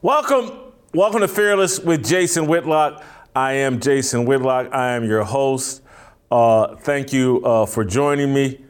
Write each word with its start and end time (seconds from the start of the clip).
Welcome, 0.00 0.52
welcome 0.94 1.20
to 1.20 1.28
Fearless 1.28 1.80
with 1.80 2.06
Jason 2.06 2.46
Whitlock. 2.46 3.04
I 3.34 3.52
am 3.52 3.80
Jason 3.80 4.24
Whitlock. 4.24 4.72
I 4.72 4.92
am 4.92 5.04
your 5.04 5.24
host. 5.24 5.82
Uh, 6.30 6.76
thank 6.76 7.12
you 7.12 7.44
uh, 7.44 7.66
for 7.66 7.84
joining 7.84 8.32
me. 8.32 8.64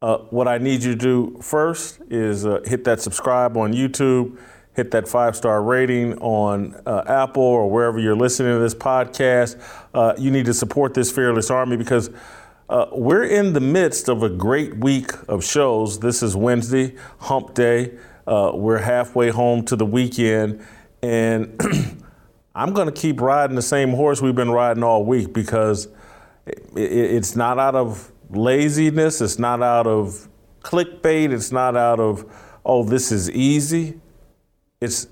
Uh, 0.00 0.18
what 0.30 0.46
I 0.46 0.58
need 0.58 0.84
you 0.84 0.92
to 0.92 0.96
do 0.96 1.36
first 1.42 1.98
is 2.08 2.46
uh, 2.46 2.60
hit 2.64 2.84
that 2.84 3.00
subscribe 3.00 3.56
on 3.56 3.72
YouTube, 3.72 4.38
hit 4.74 4.92
that 4.92 5.08
five 5.08 5.34
star 5.34 5.60
rating 5.60 6.16
on 6.18 6.80
uh, 6.86 7.02
Apple 7.08 7.42
or 7.42 7.68
wherever 7.68 7.98
you're 7.98 8.14
listening 8.14 8.52
to 8.52 8.60
this 8.60 8.76
podcast. 8.76 9.60
Uh, 9.92 10.14
you 10.16 10.30
need 10.30 10.44
to 10.44 10.54
support 10.54 10.94
this 10.94 11.10
Fearless 11.10 11.50
Army 11.50 11.76
because 11.76 12.10
we're 12.92 13.24
in 13.24 13.54
the 13.54 13.60
midst 13.60 14.08
of 14.08 14.22
a 14.22 14.28
great 14.28 14.76
week 14.76 15.10
of 15.26 15.44
shows. 15.44 15.98
This 15.98 16.22
is 16.22 16.36
Wednesday, 16.36 16.94
Hump 17.18 17.54
Day. 17.54 17.98
Uh, 18.24 18.52
we're 18.54 18.78
halfway 18.78 19.30
home 19.30 19.64
to 19.64 19.74
the 19.74 19.86
weekend, 19.86 20.64
and 21.02 21.60
I'm 22.54 22.72
going 22.72 22.86
to 22.86 22.92
keep 22.92 23.20
riding 23.20 23.56
the 23.56 23.62
same 23.62 23.90
horse 23.90 24.22
we've 24.22 24.36
been 24.36 24.52
riding 24.52 24.84
all 24.84 25.04
week 25.04 25.32
because 25.32 25.88
it, 26.46 26.62
it's 26.76 27.34
not 27.34 27.58
out 27.58 27.74
of 27.74 28.12
laziness, 28.30 29.20
it's 29.20 29.38
not 29.38 29.62
out 29.62 29.86
of 29.86 30.28
clickbait, 30.62 31.32
it's 31.32 31.52
not 31.52 31.76
out 31.76 32.00
of, 32.00 32.24
oh, 32.64 32.84
this 32.84 33.12
is 33.12 33.30
easy. 33.30 34.00
It's 34.80 35.08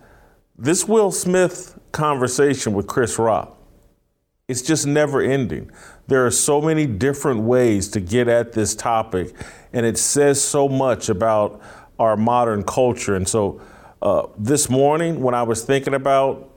this 0.58 0.86
Will 0.86 1.10
Smith 1.10 1.78
conversation 1.92 2.72
with 2.72 2.86
Chris 2.86 3.18
Rock. 3.18 3.58
It's 4.48 4.62
just 4.62 4.86
never 4.86 5.20
ending. 5.20 5.70
There 6.06 6.24
are 6.24 6.30
so 6.30 6.60
many 6.60 6.86
different 6.86 7.40
ways 7.40 7.88
to 7.88 8.00
get 8.00 8.28
at 8.28 8.52
this 8.52 8.74
topic, 8.74 9.34
and 9.72 9.84
it 9.84 9.98
says 9.98 10.40
so 10.40 10.68
much 10.68 11.08
about 11.08 11.60
our 11.98 12.16
modern 12.16 12.62
culture. 12.62 13.16
And 13.16 13.26
so 13.26 13.60
uh, 14.02 14.28
this 14.38 14.70
morning, 14.70 15.20
when 15.20 15.34
I 15.34 15.42
was 15.42 15.64
thinking 15.64 15.94
about 15.94 16.48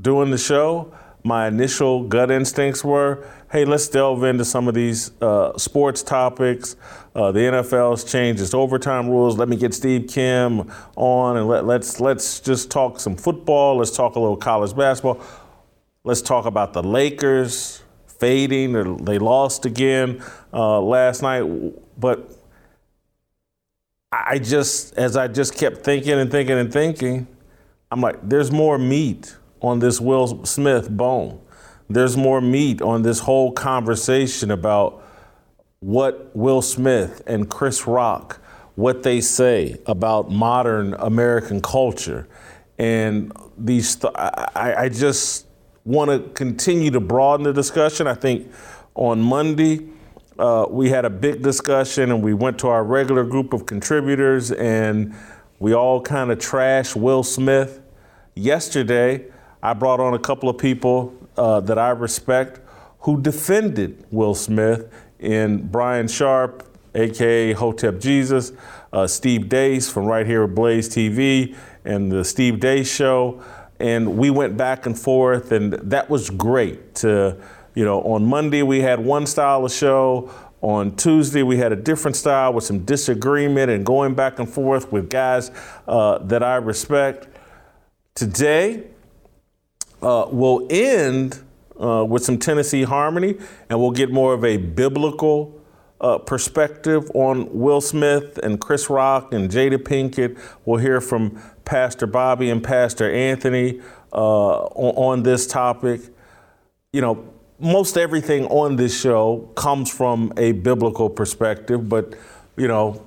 doing 0.00 0.30
the 0.30 0.38
show, 0.38 0.92
my 1.22 1.46
initial 1.48 2.04
gut 2.04 2.30
instincts 2.30 2.84
were 2.84 3.28
hey, 3.56 3.64
let's 3.64 3.88
delve 3.88 4.22
into 4.22 4.44
some 4.44 4.68
of 4.68 4.74
these 4.74 5.12
uh, 5.22 5.56
sports 5.56 6.02
topics. 6.02 6.76
Uh, 7.14 7.32
the 7.32 7.40
NFL's 7.40 8.04
changed 8.04 8.42
its 8.42 8.52
overtime 8.52 9.08
rules. 9.08 9.38
Let 9.38 9.48
me 9.48 9.56
get 9.56 9.72
Steve 9.72 10.10
Kim 10.10 10.70
on 10.94 11.38
and 11.38 11.48
let, 11.48 11.64
let's, 11.64 11.98
let's 11.98 12.40
just 12.40 12.70
talk 12.70 13.00
some 13.00 13.16
football. 13.16 13.78
Let's 13.78 13.96
talk 13.96 14.16
a 14.16 14.20
little 14.20 14.36
college 14.36 14.76
basketball. 14.76 15.22
Let's 16.04 16.20
talk 16.20 16.44
about 16.44 16.74
the 16.74 16.82
Lakers 16.82 17.82
fading. 18.06 18.98
They 19.06 19.18
lost 19.18 19.64
again 19.64 20.22
uh, 20.52 20.78
last 20.82 21.22
night. 21.22 21.44
But 21.98 22.30
I 24.12 24.38
just, 24.38 24.98
as 24.98 25.16
I 25.16 25.28
just 25.28 25.56
kept 25.56 25.78
thinking 25.78 26.12
and 26.12 26.30
thinking 26.30 26.58
and 26.58 26.70
thinking, 26.70 27.26
I'm 27.90 28.02
like, 28.02 28.18
there's 28.22 28.52
more 28.52 28.76
meat 28.76 29.34
on 29.62 29.78
this 29.78 29.98
Will 29.98 30.44
Smith 30.44 30.90
bone. 30.90 31.40
There's 31.88 32.16
more 32.16 32.40
meat 32.40 32.82
on 32.82 33.02
this 33.02 33.20
whole 33.20 33.52
conversation 33.52 34.50
about 34.50 35.04
what 35.80 36.34
Will 36.34 36.62
Smith 36.62 37.22
and 37.26 37.48
Chris 37.48 37.86
Rock, 37.86 38.40
what 38.74 39.02
they 39.02 39.20
say 39.20 39.76
about 39.86 40.30
modern 40.30 40.94
American 40.94 41.60
culture. 41.60 42.26
And 42.78 43.32
these, 43.56 43.96
th- 43.96 44.12
I, 44.16 44.74
I 44.78 44.88
just 44.88 45.46
want 45.84 46.10
to 46.10 46.28
continue 46.30 46.90
to 46.90 47.00
broaden 47.00 47.44
the 47.44 47.52
discussion. 47.52 48.06
I 48.06 48.14
think 48.14 48.50
on 48.94 49.20
Monday, 49.22 49.86
uh, 50.38 50.66
we 50.68 50.90
had 50.90 51.04
a 51.04 51.10
big 51.10 51.42
discussion 51.42 52.10
and 52.10 52.22
we 52.22 52.34
went 52.34 52.58
to 52.58 52.68
our 52.68 52.84
regular 52.84 53.24
group 53.24 53.52
of 53.52 53.64
contributors 53.64 54.50
and 54.52 55.14
we 55.58 55.72
all 55.72 56.00
kind 56.00 56.30
of 56.30 56.38
trashed 56.38 56.96
Will 56.96 57.22
Smith. 57.22 57.80
Yesterday, 58.34 59.26
I 59.62 59.72
brought 59.72 60.00
on 60.00 60.14
a 60.14 60.18
couple 60.18 60.48
of 60.48 60.58
people 60.58 61.15
uh, 61.36 61.60
that 61.60 61.78
I 61.78 61.90
respect 61.90 62.60
who 63.00 63.20
defended 63.20 64.04
Will 64.10 64.34
Smith 64.34 64.92
in 65.18 65.68
Brian 65.68 66.08
Sharp, 66.08 66.66
aka 66.94 67.52
Hotep 67.52 68.00
Jesus, 68.00 68.52
uh, 68.92 69.06
Steve 69.06 69.48
Deace 69.48 69.90
from 69.90 70.06
right 70.06 70.26
here 70.26 70.44
at 70.44 70.54
Blaze 70.54 70.88
TV, 70.88 71.56
and 71.84 72.10
the 72.10 72.24
Steve 72.24 72.54
Deace 72.54 72.92
Show. 72.94 73.42
And 73.78 74.16
we 74.16 74.30
went 74.30 74.56
back 74.56 74.86
and 74.86 74.98
forth, 74.98 75.52
and 75.52 75.74
that 75.74 76.08
was 76.08 76.30
great 76.30 76.94
to 76.96 77.36
you 77.76 77.84
know, 77.84 78.00
on 78.02 78.24
Monday 78.24 78.62
we 78.62 78.80
had 78.80 78.98
one 78.98 79.26
style 79.26 79.64
of 79.64 79.70
show. 79.70 80.30
On 80.62 80.96
Tuesday, 80.96 81.42
we 81.42 81.58
had 81.58 81.70
a 81.70 81.76
different 81.76 82.16
style 82.16 82.54
with 82.54 82.64
some 82.64 82.84
disagreement 82.86 83.70
and 83.70 83.84
going 83.84 84.14
back 84.14 84.38
and 84.38 84.48
forth 84.48 84.90
with 84.90 85.10
guys 85.10 85.50
uh, 85.86 86.18
that 86.20 86.42
I 86.42 86.56
respect. 86.56 87.28
Today, 88.14 88.84
uh, 90.02 90.26
we'll 90.30 90.66
end 90.70 91.42
uh, 91.80 92.04
with 92.04 92.24
some 92.24 92.38
Tennessee 92.38 92.82
harmony 92.82 93.36
and 93.68 93.80
we'll 93.80 93.90
get 93.90 94.10
more 94.10 94.34
of 94.34 94.44
a 94.44 94.56
biblical 94.56 95.52
uh, 96.00 96.18
perspective 96.18 97.10
on 97.14 97.48
Will 97.58 97.80
Smith 97.80 98.38
and 98.42 98.60
Chris 98.60 98.90
Rock 98.90 99.32
and 99.32 99.50
Jada 99.50 99.78
Pinkett. 99.78 100.38
We'll 100.64 100.80
hear 100.80 101.00
from 101.00 101.40
Pastor 101.64 102.06
Bobby 102.06 102.50
and 102.50 102.62
Pastor 102.62 103.10
Anthony 103.10 103.80
uh, 104.12 104.16
on, 104.16 105.18
on 105.18 105.22
this 105.22 105.46
topic. 105.46 106.00
You 106.92 107.00
know, 107.00 107.32
most 107.58 107.96
everything 107.96 108.46
on 108.46 108.76
this 108.76 108.98
show 108.98 109.50
comes 109.54 109.90
from 109.90 110.32
a 110.36 110.52
biblical 110.52 111.08
perspective, 111.08 111.88
but 111.88 112.14
you 112.56 112.68
know, 112.68 113.02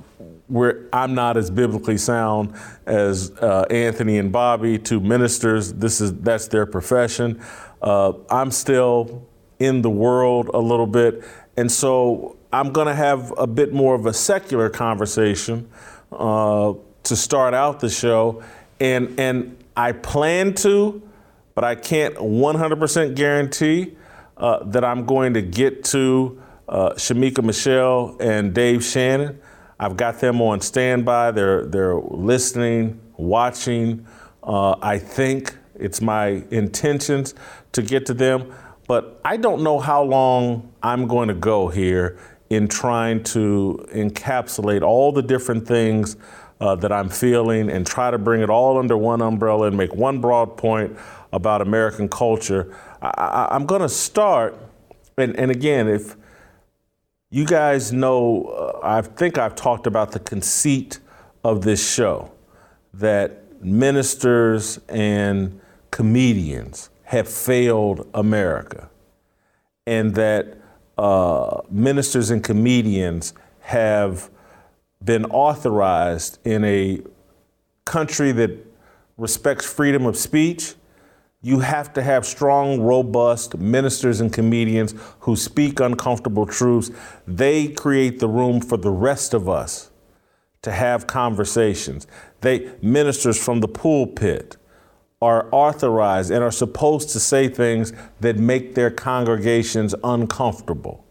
I'm 0.94 1.14
not 1.14 1.38
as 1.38 1.52
biblically 1.52 1.98
sound 1.98 2.54
as 2.86 3.32
uh, 3.40 3.66
Anthony 3.70 4.18
and 4.18 4.32
Bobby, 4.32 4.78
two 4.78 5.00
ministers. 5.00 5.74
This 5.74 6.02
is 6.02 6.14
that's 6.14 6.48
their 6.48 6.66
profession. 6.66 7.42
Uh, 7.82 8.14
I'm 8.30 8.52
still 8.52 9.28
in 9.60 9.82
the 9.82 9.90
world 9.90 10.50
a 10.54 10.60
little 10.60 10.88
bit, 10.88 11.24
and 11.56 11.72
so 11.72 12.38
I'm 12.52 12.72
going 12.72 12.88
to 12.88 12.96
have 12.96 13.34
a 13.38 13.46
bit 13.46 13.74
more 13.74 13.94
of 13.94 14.06
a 14.06 14.14
secular 14.14 14.70
conversation 14.70 15.70
uh, 16.12 16.74
to 17.04 17.16
start 17.16 17.54
out 17.54 17.80
the 17.80 17.90
show, 17.90 18.44
and 18.80 19.20
and 19.20 19.56
I 19.78 19.92
plan 19.92 20.56
to, 20.56 21.02
but 21.54 21.64
I 21.64 21.76
can't 21.76 22.16
100% 22.16 23.16
guarantee 23.16 23.96
uh, 24.36 24.64
that 24.66 24.84
I'm 24.84 25.06
going 25.06 25.36
to 25.36 25.42
get 25.42 25.84
to 25.86 26.42
uh, 26.68 26.90
Shemeka 26.92 27.44
Michelle 27.44 28.18
and 28.20 28.54
Dave 28.54 28.84
Shannon. 28.84 29.40
I've 29.80 29.96
got 29.96 30.20
them 30.20 30.42
on 30.42 30.62
standby. 30.62 31.32
They're 31.32 31.66
they're 31.66 31.96
listening, 31.96 33.00
watching. 33.18 34.06
Uh, 34.44 34.76
I 34.82 34.98
think 34.98 35.56
it's 35.76 36.02
my 36.02 36.44
intentions 36.52 37.34
to 37.72 37.82
get 37.82 38.06
to 38.08 38.14
them, 38.14 38.54
but 38.88 39.22
I 39.24 39.38
don't 39.38 39.64
know 39.64 39.80
how 39.80 40.04
long 40.04 40.74
I'm 40.84 41.08
going 41.08 41.30
to 41.30 41.34
go 41.34 41.70
here 41.70 42.20
in 42.50 42.68
trying 42.68 43.24
to 43.24 43.86
encapsulate 43.94 44.82
all 44.82 45.12
the 45.12 45.22
different 45.22 45.68
things 45.68 46.18
uh, 46.60 46.76
that 46.76 46.92
I'm 46.92 47.10
feeling 47.10 47.70
and 47.70 47.86
try 47.86 48.12
to 48.12 48.18
bring 48.18 48.42
it 48.42 48.50
all 48.50 48.78
under 48.78 48.98
one 48.98 49.22
umbrella 49.22 49.68
and 49.68 49.78
make 49.78 49.96
one 49.96 50.20
broad 50.20 50.58
point 50.58 50.98
about 51.32 51.62
American 51.62 52.10
culture. 52.10 52.76
I, 53.02 53.48
am 53.52 53.66
going 53.66 53.82
to 53.82 53.90
start, 53.90 54.58
and, 55.18 55.36
and 55.38 55.52
again, 55.52 55.88
if 55.88 56.16
you 57.32 57.46
guys 57.46 57.94
know, 57.94 58.46
uh, 58.46 58.80
I 58.84 59.02
think 59.02 59.38
I've 59.38 59.56
talked 59.56 59.86
about 59.86 60.12
the 60.12 60.20
conceit 60.20 61.00
of 61.44 61.62
this 61.62 61.94
show 61.94 62.32
that 62.94 63.64
ministers 63.64 64.80
and 64.90 65.60
comedians 65.92 66.90
have 67.04 67.28
failed 67.28 68.08
America, 68.14 68.90
and 69.86 70.16
that 70.16 70.58
uh, 70.98 71.62
ministers 71.70 72.30
and 72.32 72.44
comedians 72.44 73.34
have 73.62 74.30
been 75.04 75.26
authorized 75.26 76.40
in 76.46 76.64
a 76.66 77.00
country 77.86 78.32
that 78.32 78.52
respects 79.18 79.66
freedom 79.66 80.06
of 80.06 80.18
speech, 80.18 80.76
you 81.42 81.60
have 81.60 81.94
to 81.94 82.04
have 82.04 82.26
strong, 82.26 82.82
robust 82.82 83.58
ministers 83.58 84.20
and 84.20 84.32
comedians 84.32 84.94
who 85.22 85.36
speak 85.36 85.80
uncomfortable 85.80 86.46
truths. 86.46 86.92
They 87.26 87.70
create 87.70 88.20
the 88.20 88.28
room 88.28 88.60
for 88.60 88.78
the 88.78 88.92
rest 88.92 89.34
of 89.34 89.48
us 89.48 89.90
to 90.62 90.72
have 90.72 91.08
conversations. 91.08 92.08
They 92.42 92.72
ministers 92.82 93.42
from 93.42 93.62
the 93.62 93.70
pulpit 93.70 94.58
are 95.22 95.48
authorized 95.52 96.32
and 96.32 96.44
are 96.44 96.52
supposed 96.52 97.10
to 97.10 97.20
say 97.20 97.48
things 97.48 97.94
that 98.20 98.38
make 98.38 98.76
their 98.76 98.90
congregations 98.90 99.96
uncomfortable. 100.04 101.06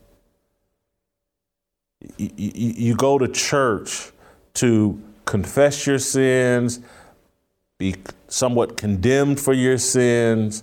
You, 2.16 2.94
go 2.94 3.18
to 3.18 3.28
church 3.28 4.12
to 4.54 5.02
confess 5.24 5.86
your 5.86 5.98
sins, 5.98 6.80
be 7.78 7.96
somewhat 8.28 8.76
condemned 8.76 9.40
for 9.40 9.52
your 9.52 9.78
sins. 9.78 10.62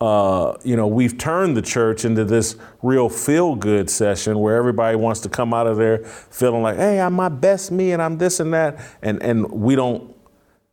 Uh, 0.00 0.54
you 0.62 0.76
know, 0.76 0.86
we've 0.86 1.16
turned 1.16 1.56
the 1.56 1.62
church 1.62 2.04
into 2.04 2.24
this 2.24 2.56
real 2.82 3.08
feel 3.08 3.54
good 3.54 3.88
session 3.88 4.38
where 4.38 4.56
everybody 4.56 4.94
wants 4.96 5.20
to 5.20 5.28
come 5.28 5.54
out 5.54 5.66
of 5.66 5.78
there 5.78 6.04
feeling 6.04 6.62
like, 6.62 6.76
hey, 6.76 7.00
I'm 7.00 7.14
my 7.14 7.30
best 7.30 7.72
me 7.72 7.92
and 7.92 8.02
I'm 8.02 8.18
this 8.18 8.38
and 8.38 8.52
that. 8.52 8.78
And, 9.00 9.22
and 9.22 9.50
we 9.50 9.74
don't, 9.74 10.14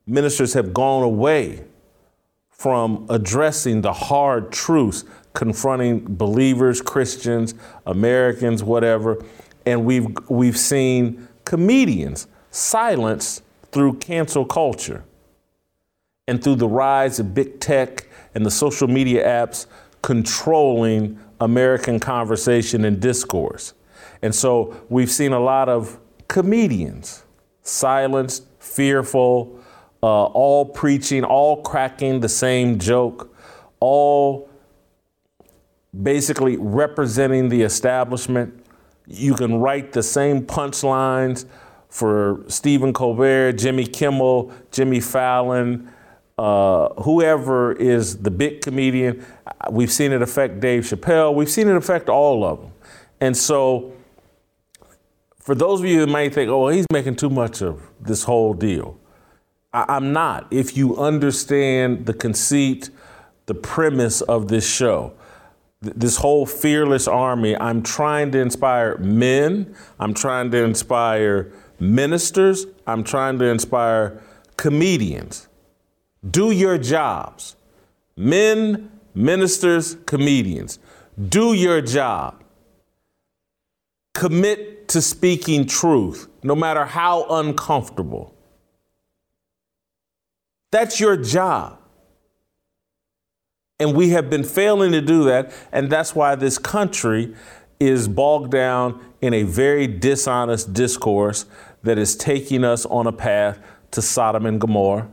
ministers 0.05 0.53
have 0.53 0.73
gone 0.73 1.03
away 1.03 1.63
from 2.49 3.05
addressing 3.09 3.81
the 3.81 3.93
hard 3.93 4.51
truths 4.51 5.05
confronting 5.33 6.05
believers, 6.15 6.81
Christians, 6.81 7.55
Americans, 7.85 8.61
whatever. 8.63 9.23
And 9.65 9.85
we've, 9.85 10.07
we've 10.29 10.57
seen 10.57 11.27
comedians 11.45 12.27
silenced 12.51 13.41
through 13.71 13.95
cancel 13.95 14.45
culture 14.45 15.03
and 16.27 16.43
through 16.43 16.55
the 16.55 16.67
rise 16.67 17.19
of 17.19 17.33
big 17.33 17.59
tech 17.59 18.07
and 18.35 18.45
the 18.45 18.51
social 18.51 18.87
media 18.87 19.25
apps 19.25 19.65
controlling 20.01 21.19
American 21.39 21.99
conversation 21.99 22.85
and 22.85 22.99
discourse. 22.99 23.73
And 24.21 24.33
so 24.33 24.85
we've 24.89 25.11
seen 25.11 25.33
a 25.33 25.39
lot 25.39 25.69
of 25.69 25.99
comedians 26.27 27.23
silenced, 27.61 28.45
fearful, 28.59 29.59
uh, 30.01 30.25
all 30.25 30.65
preaching, 30.65 31.23
all 31.23 31.61
cracking 31.61 32.19
the 32.19 32.29
same 32.29 32.79
joke, 32.79 33.33
all 33.79 34.49
basically 36.01 36.57
representing 36.57 37.49
the 37.49 37.61
establishment. 37.61 38.65
You 39.07 39.33
can 39.35 39.55
write 39.59 39.93
the 39.93 40.03
same 40.03 40.45
punchlines 40.45 41.45
for 41.89 42.43
Stephen 42.47 42.91
Colbert, 42.91 43.53
Jimmy 43.53 43.85
Kimmel, 43.85 44.51
Jimmy 44.71 44.99
Fallon, 44.99 45.92
uh, 46.37 46.89
whoever 47.03 47.73
is 47.73 48.17
the 48.17 48.31
big 48.31 48.61
comedian. 48.61 49.25
We've 49.69 49.91
seen 49.91 50.11
it 50.11 50.21
affect 50.21 50.59
Dave 50.59 50.83
Chappelle. 50.83 51.33
We've 51.33 51.49
seen 51.49 51.67
it 51.67 51.75
affect 51.75 52.09
all 52.09 52.43
of 52.43 52.61
them. 52.61 52.71
And 53.21 53.37
so, 53.37 53.93
for 55.39 55.55
those 55.55 55.79
of 55.79 55.85
you 55.85 55.99
that 56.01 56.09
might 56.09 56.33
think, 56.33 56.49
oh, 56.49 56.69
he's 56.69 56.85
making 56.91 57.17
too 57.17 57.29
much 57.29 57.61
of 57.61 57.81
this 57.99 58.23
whole 58.23 58.53
deal, 58.53 58.97
I- 59.73 59.85
I'm 59.89 60.11
not. 60.13 60.47
If 60.51 60.75
you 60.75 60.97
understand 60.97 62.05
the 62.05 62.13
conceit, 62.13 62.89
the 63.45 63.53
premise 63.53 64.21
of 64.21 64.47
this 64.47 64.67
show, 64.67 65.13
this 65.81 66.17
whole 66.17 66.45
fearless 66.45 67.07
army, 67.07 67.57
I'm 67.57 67.83
trying 67.83 68.31
to 68.31 68.39
inspire 68.39 68.97
men, 68.97 69.75
I'm 69.99 70.13
trying 70.13 70.49
to 70.51 70.63
inspire 70.63 71.51
ministers, 71.79 72.65
I'm 72.87 73.03
trying 73.03 73.37
to 73.39 73.45
inspire 73.45 74.21
comedians 74.55 75.47
do 76.29 76.51
your 76.51 76.77
jobs. 76.77 77.55
Men, 78.15 78.91
ministers, 79.13 79.97
comedians, 80.05 80.79
do 81.29 81.53
your 81.53 81.81
job. 81.81 82.43
Commit 84.13 84.87
to 84.89 85.01
speaking 85.01 85.65
truth, 85.65 86.27
no 86.43 86.55
matter 86.55 86.85
how 86.85 87.25
uncomfortable. 87.29 88.35
That's 90.71 90.99
your 90.99 91.17
job. 91.17 91.79
And 93.79 93.95
we 93.95 94.09
have 94.09 94.29
been 94.29 94.43
failing 94.43 94.91
to 94.91 95.01
do 95.01 95.23
that, 95.25 95.51
and 95.71 95.89
that's 95.89 96.15
why 96.15 96.35
this 96.35 96.57
country 96.57 97.35
is 97.79 98.07
bogged 98.07 98.51
down 98.51 99.03
in 99.19 99.33
a 99.33 99.43
very 99.43 99.87
dishonest 99.87 100.73
discourse 100.73 101.45
that 101.81 101.97
is 101.97 102.15
taking 102.15 102.63
us 102.63 102.85
on 102.85 103.07
a 103.07 103.11
path 103.11 103.59
to 103.91 104.01
Sodom 104.01 104.45
and 104.45 104.61
Gomorrah 104.61 105.09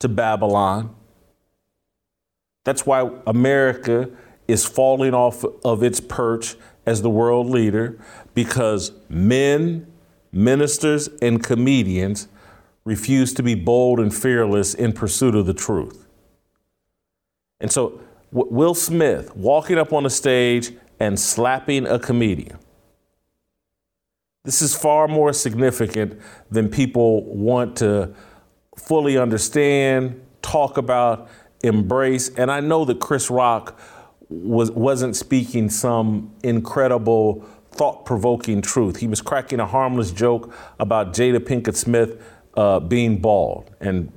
to 0.00 0.08
Babylon. 0.08 0.94
That's 2.64 2.84
why 2.84 3.10
America 3.26 4.10
is 4.48 4.66
falling 4.66 5.14
off 5.14 5.44
of 5.64 5.82
its 5.82 6.00
perch 6.00 6.56
as 6.84 7.02
the 7.02 7.10
world 7.10 7.46
leader 7.46 7.98
because 8.34 8.92
men, 9.08 9.86
ministers, 10.32 11.08
and 11.22 11.42
comedians 11.42 12.28
refuse 12.84 13.32
to 13.34 13.42
be 13.42 13.54
bold 13.54 14.00
and 14.00 14.14
fearless 14.14 14.74
in 14.74 14.92
pursuit 14.92 15.34
of 15.34 15.46
the 15.46 15.54
truth. 15.54 16.06
And 17.60 17.70
so, 17.70 18.00
Will 18.32 18.74
Smith 18.74 19.34
walking 19.36 19.78
up 19.78 19.92
on 19.92 20.06
a 20.06 20.10
stage 20.10 20.72
and 21.00 21.18
slapping 21.18 21.86
a 21.86 21.98
comedian. 21.98 22.58
This 24.44 24.62
is 24.62 24.76
far 24.76 25.08
more 25.08 25.32
significant 25.32 26.20
than 26.50 26.68
people 26.68 27.24
want 27.24 27.76
to 27.78 28.14
fully 28.76 29.18
understand, 29.18 30.20
talk 30.42 30.76
about, 30.76 31.28
embrace. 31.62 32.30
And 32.30 32.50
I 32.50 32.60
know 32.60 32.84
that 32.84 33.00
Chris 33.00 33.30
Rock 33.30 33.78
was 34.28 34.70
wasn't 34.70 35.16
speaking 35.16 35.68
some 35.68 36.32
incredible 36.42 37.44
thought-provoking 37.72 38.62
truth. 38.62 38.96
He 38.96 39.06
was 39.06 39.20
cracking 39.20 39.60
a 39.60 39.66
harmless 39.66 40.12
joke 40.12 40.54
about 40.78 41.12
Jada 41.12 41.38
Pinkett 41.38 41.76
Smith 41.76 42.22
uh, 42.54 42.80
being 42.80 43.18
bald 43.18 43.70
and 43.80 44.12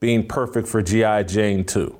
being 0.00 0.26
perfect 0.26 0.68
for 0.68 0.82
G.I. 0.82 1.22
Jane 1.24 1.64
too. 1.64 1.96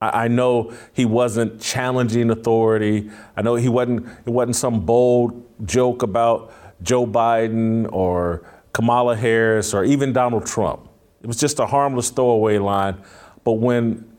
I, 0.00 0.24
I 0.24 0.28
know 0.28 0.72
he 0.92 1.04
wasn't 1.04 1.60
challenging 1.60 2.30
authority. 2.30 3.10
I 3.36 3.42
know 3.42 3.54
he 3.54 3.68
wasn't 3.68 4.06
it 4.26 4.30
wasn't 4.30 4.56
some 4.56 4.84
bold 4.84 5.44
joke 5.66 6.02
about 6.02 6.52
Joe 6.82 7.06
Biden 7.06 7.90
or 7.92 8.46
Kamala 8.72 9.16
Harris 9.16 9.74
or 9.74 9.84
even 9.84 10.12
Donald 10.12 10.46
Trump. 10.46 10.87
It 11.28 11.32
was 11.32 11.36
just 11.36 11.58
a 11.58 11.66
harmless 11.66 12.08
throwaway 12.08 12.56
line. 12.56 13.02
But 13.44 13.58
when 13.60 14.10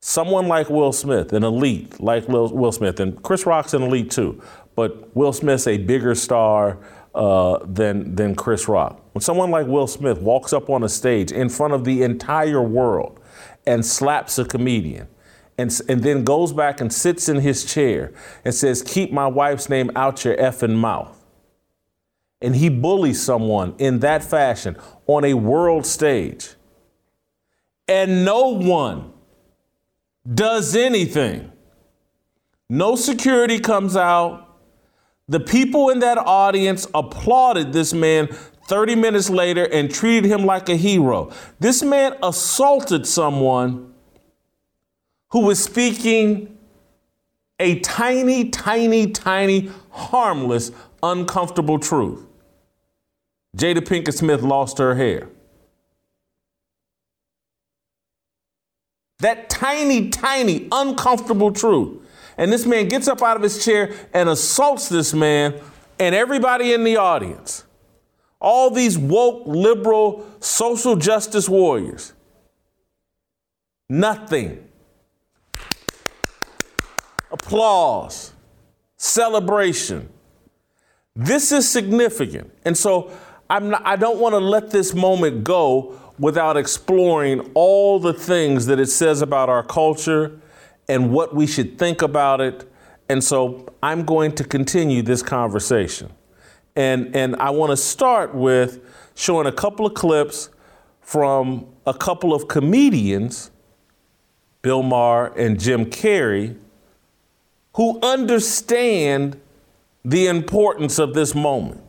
someone 0.00 0.48
like 0.48 0.70
Will 0.70 0.90
Smith, 0.90 1.34
an 1.34 1.44
elite 1.44 2.00
like 2.00 2.26
Will 2.28 2.72
Smith, 2.72 2.98
and 2.98 3.22
Chris 3.22 3.44
Rock's 3.44 3.74
an 3.74 3.82
elite 3.82 4.10
too, 4.10 4.40
but 4.74 5.14
Will 5.14 5.34
Smith's 5.34 5.66
a 5.66 5.76
bigger 5.76 6.14
star 6.14 6.78
uh, 7.14 7.58
than, 7.66 8.14
than 8.14 8.34
Chris 8.34 8.68
Rock. 8.68 9.02
When 9.12 9.20
someone 9.20 9.50
like 9.50 9.66
Will 9.66 9.86
Smith 9.86 10.22
walks 10.22 10.54
up 10.54 10.70
on 10.70 10.82
a 10.82 10.88
stage 10.88 11.30
in 11.30 11.50
front 11.50 11.74
of 11.74 11.84
the 11.84 12.02
entire 12.02 12.62
world 12.62 13.20
and 13.66 13.84
slaps 13.84 14.38
a 14.38 14.46
comedian, 14.46 15.08
and, 15.58 15.78
and 15.90 16.02
then 16.02 16.24
goes 16.24 16.54
back 16.54 16.80
and 16.80 16.90
sits 16.90 17.28
in 17.28 17.40
his 17.40 17.70
chair 17.70 18.14
and 18.46 18.54
says, 18.54 18.80
Keep 18.80 19.12
my 19.12 19.26
wife's 19.26 19.68
name 19.68 19.90
out 19.94 20.24
your 20.24 20.38
effing 20.38 20.76
mouth 20.76 21.19
and 22.40 22.56
he 22.56 22.68
bullies 22.68 23.22
someone 23.22 23.74
in 23.78 24.00
that 24.00 24.24
fashion 24.24 24.76
on 25.06 25.24
a 25.24 25.34
world 25.34 25.86
stage, 25.86 26.50
and 27.86 28.24
no 28.24 28.48
one 28.48 29.12
does 30.32 30.76
anything, 30.76 31.50
no 32.68 32.96
security 32.96 33.58
comes 33.58 33.96
out. 33.96 34.46
The 35.28 35.40
people 35.40 35.90
in 35.90 36.00
that 36.00 36.18
audience 36.18 36.86
applauded 36.92 37.72
this 37.72 37.92
man 37.92 38.28
30 38.66 38.94
minutes 38.96 39.30
later 39.30 39.64
and 39.64 39.92
treated 39.92 40.24
him 40.30 40.44
like 40.44 40.68
a 40.68 40.76
hero. 40.76 41.32
This 41.58 41.82
man 41.82 42.16
assaulted 42.22 43.06
someone 43.06 43.92
who 45.30 45.40
was 45.40 45.62
speaking 45.62 46.56
a 47.58 47.78
tiny, 47.80 48.48
tiny, 48.50 49.08
tiny, 49.08 49.70
harmless, 49.90 50.72
uncomfortable 51.02 51.78
truth. 51.78 52.24
Jada 53.56 53.78
Pinkett 53.78 54.14
Smith 54.14 54.42
lost 54.42 54.78
her 54.78 54.94
hair. 54.94 55.28
That 59.18 59.50
tiny, 59.50 60.08
tiny, 60.08 60.68
uncomfortable 60.72 61.52
truth. 61.52 61.98
And 62.38 62.50
this 62.50 62.64
man 62.64 62.88
gets 62.88 63.06
up 63.06 63.22
out 63.22 63.36
of 63.36 63.42
his 63.42 63.62
chair 63.62 63.94
and 64.14 64.28
assaults 64.28 64.88
this 64.88 65.12
man 65.12 65.60
and 65.98 66.14
everybody 66.14 66.72
in 66.72 66.84
the 66.84 66.96
audience. 66.96 67.64
All 68.40 68.70
these 68.70 68.96
woke, 68.96 69.42
liberal, 69.46 70.26
social 70.40 70.96
justice 70.96 71.48
warriors. 71.48 72.14
Nothing. 73.90 74.66
Applause. 77.30 78.32
Celebration. 78.96 80.08
This 81.14 81.52
is 81.52 81.68
significant. 81.68 82.50
And 82.64 82.76
so 82.78 83.12
I'm 83.50 83.70
not, 83.70 83.82
I 83.84 83.96
don't 83.96 84.18
want 84.18 84.34
to 84.34 84.38
let 84.38 84.70
this 84.70 84.94
moment 84.94 85.42
go 85.42 85.98
without 86.20 86.56
exploring 86.56 87.50
all 87.54 87.98
the 87.98 88.14
things 88.14 88.66
that 88.66 88.78
it 88.78 88.86
says 88.86 89.22
about 89.22 89.48
our 89.48 89.64
culture 89.64 90.38
and 90.88 91.10
what 91.12 91.34
we 91.34 91.46
should 91.46 91.76
think 91.78 92.00
about 92.00 92.40
it. 92.40 92.70
And 93.08 93.24
so 93.24 93.66
I'm 93.82 94.04
going 94.04 94.36
to 94.36 94.44
continue 94.44 95.02
this 95.02 95.22
conversation. 95.22 96.12
And, 96.76 97.14
and 97.16 97.34
I 97.36 97.50
want 97.50 97.70
to 97.70 97.76
start 97.76 98.34
with 98.34 98.80
showing 99.16 99.48
a 99.48 99.52
couple 99.52 99.84
of 99.84 99.94
clips 99.94 100.50
from 101.00 101.66
a 101.86 101.94
couple 101.94 102.32
of 102.32 102.46
comedians, 102.46 103.50
Bill 104.62 104.84
Maher 104.84 105.36
and 105.36 105.58
Jim 105.58 105.86
Carrey, 105.86 106.56
who 107.74 107.98
understand 108.00 109.40
the 110.04 110.28
importance 110.28 111.00
of 111.00 111.14
this 111.14 111.34
moment. 111.34 111.80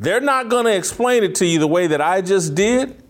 They're 0.00 0.20
not 0.20 0.48
going 0.48 0.66
to 0.66 0.74
explain 0.74 1.24
it 1.24 1.34
to 1.36 1.46
you 1.46 1.58
the 1.58 1.66
way 1.66 1.88
that 1.88 2.00
I 2.00 2.20
just 2.20 2.54
did, 2.54 3.02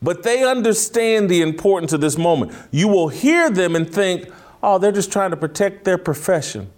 but 0.00 0.22
they 0.22 0.42
understand 0.42 1.28
the 1.28 1.42
importance 1.42 1.92
of 1.92 2.00
this 2.00 2.16
moment. 2.16 2.52
You 2.70 2.88
will 2.88 3.08
hear 3.08 3.50
them 3.50 3.76
and 3.76 3.88
think, 3.92 4.30
oh, 4.62 4.78
they're 4.78 4.92
just 4.92 5.12
trying 5.12 5.30
to 5.30 5.36
protect 5.36 5.84
their 5.84 5.98
profession. 5.98 6.70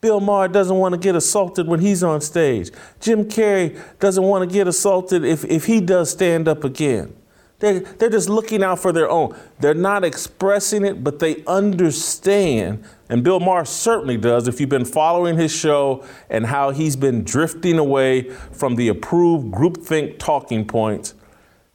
Bill 0.00 0.20
Maher 0.20 0.48
doesn't 0.48 0.76
want 0.76 0.94
to 0.94 0.98
get 0.98 1.16
assaulted 1.16 1.66
when 1.66 1.80
he's 1.80 2.02
on 2.02 2.20
stage. 2.20 2.70
Jim 3.00 3.24
Carrey 3.24 3.78
doesn't 3.98 4.22
want 4.22 4.48
to 4.48 4.52
get 4.52 4.68
assaulted 4.68 5.24
if, 5.24 5.44
if 5.44 5.66
he 5.66 5.80
does 5.80 6.10
stand 6.10 6.46
up 6.46 6.64
again. 6.64 7.14
They, 7.58 7.80
they're 7.80 8.08
just 8.08 8.28
looking 8.28 8.62
out 8.62 8.78
for 8.78 8.92
their 8.92 9.10
own. 9.10 9.36
They're 9.58 9.74
not 9.74 10.04
expressing 10.04 10.84
it, 10.84 11.02
but 11.02 11.18
they 11.18 11.42
understand. 11.46 12.84
And 13.08 13.24
Bill 13.24 13.40
Maher 13.40 13.64
certainly 13.64 14.16
does. 14.16 14.48
If 14.48 14.60
you've 14.60 14.68
been 14.68 14.84
following 14.84 15.38
his 15.38 15.54
show 15.54 16.04
and 16.28 16.46
how 16.46 16.70
he's 16.70 16.96
been 16.96 17.24
drifting 17.24 17.78
away 17.78 18.28
from 18.30 18.76
the 18.76 18.88
approved 18.88 19.52
groupthink 19.52 20.18
talking 20.18 20.66
points, 20.66 21.14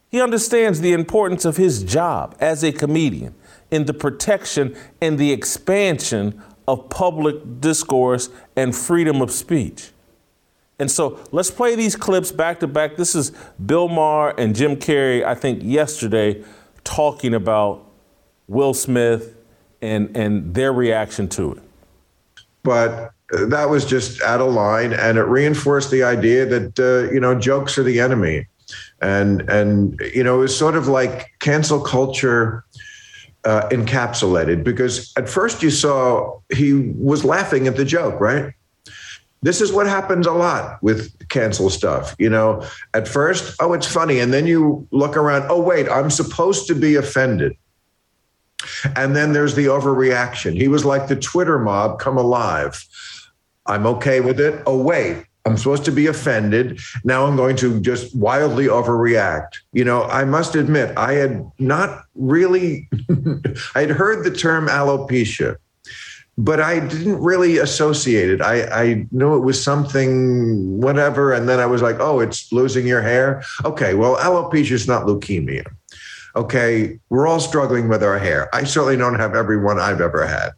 he 0.10 0.22
understands 0.22 0.82
the 0.82 0.94
importance 0.94 1.44
of 1.44 1.58
his 1.58 1.84
job 1.84 2.36
as 2.40 2.64
a 2.64 2.72
comedian 2.72 3.34
in 3.72 3.86
the 3.86 3.94
protection 3.94 4.76
and 5.02 5.18
the 5.18 5.32
expansion 5.32 6.40
of 6.68 6.88
public 6.90 7.60
discourse 7.60 8.30
and 8.56 8.76
freedom 8.76 9.22
of 9.22 9.32
speech. 9.32 9.90
And 10.78 10.92
so 10.92 11.20
let's 11.32 11.50
play 11.50 11.76
these 11.76 11.96
clips 11.96 12.32
back 12.32 12.60
to 12.60 12.68
back. 12.68 12.96
This 12.96 13.16
is 13.16 13.32
Bill 13.66 13.88
Maher 13.88 14.36
and 14.38 14.56
Jim 14.56 14.76
Carrey, 14.76 15.24
I 15.24 15.34
think, 15.34 15.64
yesterday 15.64 16.44
talking 16.84 17.34
about 17.34 17.90
Will 18.48 18.74
Smith 18.74 19.33
and, 19.84 20.16
and 20.16 20.56
their 20.56 20.72
reaction 20.72 21.28
to 21.28 21.52
it. 21.54 21.64
But 22.64 23.12
that 23.30 23.70
was 23.70 23.86
just 23.86 24.22
out 24.22 24.40
of 24.40 24.54
line, 24.54 24.94
and 24.94 25.18
it 25.18 25.24
reinforced 25.24 25.92
the 25.92 26.04
idea 26.04 26.46
that 26.46 26.80
uh, 26.80 27.12
you 27.14 27.20
know 27.20 27.38
jokes 27.38 27.78
are 27.78 27.84
the 27.84 28.00
enemy, 28.00 28.48
and 29.02 29.42
and 29.50 30.00
you 30.16 30.24
know 30.24 30.36
it 30.38 30.40
was 30.40 30.58
sort 30.58 30.76
of 30.76 30.88
like 30.88 31.34
cancel 31.40 31.82
culture 31.82 32.64
uh, 33.44 33.68
encapsulated 33.70 34.64
because 34.64 35.12
at 35.18 35.28
first 35.28 35.62
you 35.62 35.70
saw 35.70 36.40
he 36.54 36.94
was 36.96 37.26
laughing 37.26 37.68
at 37.68 37.76
the 37.76 37.86
joke, 37.86 38.20
right? 38.22 38.54
This 39.42 39.60
is 39.60 39.74
what 39.74 39.88
happens 39.88 40.26
a 40.26 40.32
lot 40.32 40.82
with 40.82 41.12
cancel 41.28 41.70
stuff. 41.70 42.16
You 42.18 42.30
know, 42.30 42.66
at 42.94 43.10
first, 43.10 43.58
oh, 43.60 43.74
it's 43.74 43.88
funny. 43.88 44.20
And 44.20 44.32
then 44.32 44.48
you 44.48 44.88
look 44.92 45.18
around, 45.18 45.48
oh, 45.50 45.62
wait, 45.62 45.90
I'm 45.90 46.10
supposed 46.10 46.66
to 46.68 46.76
be 46.76 46.96
offended. 46.96 47.58
And 48.96 49.16
then 49.16 49.34
there's 49.34 49.56
the 49.56 49.66
overreaction. 49.66 50.56
He 50.56 50.68
was 50.68 50.86
like 50.86 51.08
the 51.08 51.16
Twitter 51.16 51.60
mob 51.60 52.00
come 52.00 52.18
alive. 52.18 52.86
I'm 53.66 53.86
okay 53.86 54.20
with 54.20 54.40
it. 54.40 54.62
Oh, 54.66 54.82
wait, 54.82 55.26
I'm 55.46 55.58
supposed 55.58 55.86
to 55.86 55.92
be 55.92 56.08
offended. 56.08 56.80
Now 57.04 57.26
I'm 57.26 57.36
going 57.36 57.56
to 57.58 57.80
just 57.82 58.16
wildly 58.16 58.66
overreact. 58.66 59.58
You 59.74 59.84
know, 59.84 60.04
I 60.04 60.24
must 60.24 60.56
admit, 60.56 60.98
I 60.98 61.14
had 61.14 61.50
not 61.60 62.04
really, 62.16 62.90
I 63.76 63.82
had 63.82 63.90
heard 63.92 64.24
the 64.24 64.32
term 64.32 64.68
alopecia, 64.68 65.58
but 66.38 66.60
I 66.62 66.80
didn't 66.80 67.22
really 67.22 67.58
associate 67.58 68.30
it. 68.30 68.42
I, 68.42 68.64
I 68.64 69.06
knew 69.12 69.36
it 69.36 69.42
was 69.42 69.62
something, 69.62 70.80
whatever. 70.82 71.34
And 71.34 71.48
then 71.48 71.60
I 71.60 71.66
was 71.66 71.82
like, 71.82 71.98
oh, 72.00 72.22
it's 72.22 72.52
losing 72.52 72.88
your 72.88 73.02
hair. 73.02 73.44
Okay, 73.66 73.94
well, 73.94 74.16
alopecia 74.18 74.72
is 74.72 74.88
not 74.88 75.06
leukemia. 75.06 75.66
Okay, 76.36 77.00
we're 77.10 77.28
all 77.28 77.40
struggling 77.40 77.88
with 77.88 78.04
our 78.04 78.18
hair. 78.18 78.54
I 78.56 78.64
certainly 78.64 78.98
don't 78.98 79.20
have 79.20 79.36
every 79.36 79.58
one 79.58 79.80
I've 79.80 80.02
ever 80.02 80.26
had. 80.26 80.52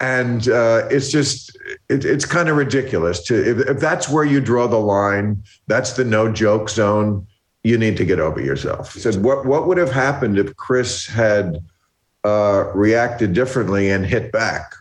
And 0.00 0.48
uh, 0.48 0.86
it's 0.90 1.10
just 1.10 1.56
it, 1.88 2.04
it's 2.04 2.24
kind 2.24 2.48
of 2.48 2.56
ridiculous 2.56 3.22
to 3.24 3.34
if, 3.34 3.68
if, 3.68 3.80
that's 3.80 4.08
where 4.08 4.24
you 4.24 4.40
draw 4.40 4.68
the 4.68 4.78
line 4.78 5.42
that's 5.66 5.94
the 5.94 6.04
no 6.04 6.30
joke 6.30 6.70
zone 6.70 7.26
you 7.64 7.76
need 7.76 7.96
to 7.96 8.04
get 8.04 8.20
over 8.20 8.40
yourself. 8.40 8.92
Said 8.92 9.16
what 9.24 9.44
what 9.44 9.66
would 9.66 9.76
have 9.76 9.90
happened 9.90 10.38
if 10.38 10.54
chris 10.54 11.04
had 11.04 11.58
uh, 12.22 12.70
reacted 12.74 13.32
differently 13.32 13.90
and 13.90 14.06
hit 14.06 14.30
back? 14.30 14.72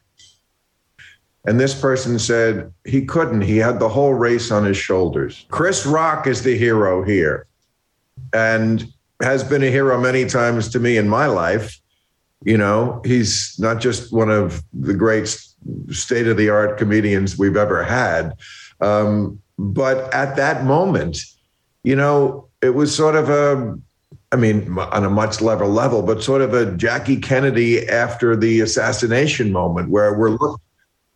And 1.48 1.60
this 1.60 1.80
person 1.80 2.20
said 2.20 2.72
he 2.86 3.04
couldn't 3.04 3.42
he 3.42 3.58
had 3.58 3.80
the 3.80 3.90
whole 3.90 4.14
race 4.14 4.52
on 4.52 4.66
his 4.66 4.78
shoulders. 4.78 5.48
Chris 5.50 5.84
rock 5.84 6.28
is 6.28 6.44
the 6.44 6.56
hero 6.56 7.04
here. 7.04 7.48
And 8.34 8.94
has 9.22 9.44
been 9.44 9.64
a 9.64 9.72
hero 9.72 10.00
many 10.00 10.26
times 10.26 10.70
to 10.70 10.80
me 10.80 10.98
in 10.98 11.10
my 11.10 11.26
life 11.26 11.80
you 12.44 12.58
know, 12.58 13.02
he's 13.04 13.58
not 13.60 13.80
just 13.82 14.14
one 14.14 14.30
of 14.30 14.64
the 14.74 14.94
great 14.94 15.28
state 15.90 16.28
of 16.28 16.38
the 16.38 16.50
art 16.50 16.78
comedians 16.78 17.38
we've 17.38 17.58
ever 17.58 17.84
had. 17.84 18.38
Um, 18.80 19.42
but 19.58 20.14
at 20.14 20.36
that 20.36 20.64
moment, 20.64 21.20
you 21.84 21.96
know, 21.96 22.48
it 22.62 22.72
was 22.72 22.96
sort 22.96 23.16
of 23.16 23.30
a, 23.30 23.78
I 24.32 24.36
mean, 24.36 24.78
on 24.78 25.04
a 25.04 25.10
much 25.10 25.42
level 25.42 25.70
level, 25.70 26.04
but 26.04 26.22
sort 26.24 26.42
of 26.42 26.54
a 26.54 26.76
Jackie 26.76 27.18
Kennedy 27.18 27.88
after 27.88 28.36
the 28.36 28.60
assassination 28.60 29.52
moment 29.52 29.90
where 29.90 30.18
we're, 30.18 30.32
look, 30.32 30.62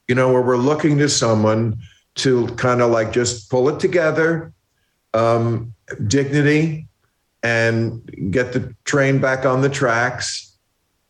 you 0.08 0.16
know, 0.16 0.32
where 0.34 0.42
we're 0.42 0.58
looking 0.58 0.98
to 0.98 1.10
someone 1.10 1.80
to 2.16 2.48
kind 2.56 2.82
of 2.82 2.90
like 2.90 3.12
just 3.12 3.50
pull 3.50 3.70
it 3.70 3.80
together, 3.80 4.52
um, 5.14 5.74
dignity, 6.08 6.88
and 7.44 8.32
get 8.32 8.54
the 8.54 8.74
train 8.86 9.20
back 9.20 9.46
on 9.46 9.62
the 9.62 9.70
tracks 9.70 10.52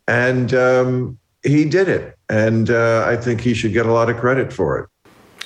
and 0.07 0.53
um, 0.53 1.17
he 1.43 1.65
did 1.65 1.87
it. 1.87 2.17
And 2.29 2.69
uh, 2.69 3.05
I 3.07 3.15
think 3.15 3.41
he 3.41 3.53
should 3.53 3.73
get 3.73 3.85
a 3.85 3.91
lot 3.91 4.09
of 4.09 4.17
credit 4.17 4.51
for 4.53 4.79
it. 4.79 4.89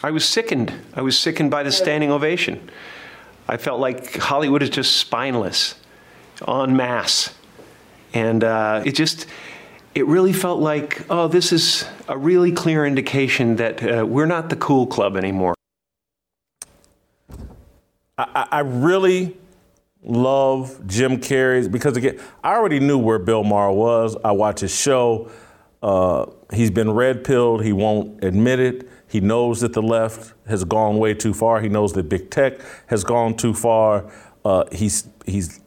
I 0.03 0.11
was 0.11 0.25
sickened. 0.25 0.73
I 0.93 1.01
was 1.01 1.17
sickened 1.17 1.51
by 1.51 1.63
the 1.63 1.71
standing 1.71 2.11
ovation. 2.11 2.69
I 3.47 3.57
felt 3.57 3.79
like 3.79 4.17
Hollywood 4.17 4.61
is 4.61 4.69
just 4.69 4.97
spineless, 4.97 5.75
en 6.47 6.75
masse. 6.75 7.33
And 8.13 8.43
uh, 8.43 8.83
it 8.85 8.93
just, 8.93 9.27
it 9.93 10.05
really 10.07 10.33
felt 10.33 10.59
like, 10.59 11.05
oh, 11.09 11.27
this 11.27 11.51
is 11.51 11.85
a 12.07 12.17
really 12.17 12.51
clear 12.51 12.85
indication 12.85 13.57
that 13.57 13.83
uh, 13.83 14.05
we're 14.05 14.25
not 14.25 14.49
the 14.49 14.55
cool 14.55 14.87
club 14.87 15.15
anymore. 15.15 15.53
I, 18.17 18.47
I 18.51 18.59
really 18.59 19.37
love 20.05 20.85
Jim 20.87 21.17
Carrey's 21.17 21.67
because 21.67 21.97
again, 21.97 22.19
I 22.43 22.55
already 22.55 22.79
knew 22.79 22.97
where 22.97 23.19
Bill 23.19 23.43
Maher 23.43 23.71
was. 23.71 24.15
I 24.23 24.31
watch 24.31 24.61
his 24.61 24.73
show. 24.73 25.31
Uh, 25.81 26.27
he's 26.53 26.71
been 26.71 26.91
red 26.91 27.23
pilled. 27.23 27.63
He 27.63 27.73
won't 27.73 28.23
admit 28.23 28.59
it. 28.59 28.89
He 29.07 29.19
knows 29.19 29.61
that 29.61 29.73
the 29.73 29.81
left 29.81 30.33
has 30.47 30.63
gone 30.63 30.97
way 30.97 31.13
too 31.13 31.33
far. 31.33 31.61
He 31.61 31.69
knows 31.69 31.93
that 31.93 32.09
big 32.09 32.29
tech 32.29 32.59
has 32.87 33.03
gone 33.03 33.35
too 33.35 33.53
far. 33.53 34.11
Uh, 34.43 34.65
he's 34.71 35.07
he's. 35.25 35.61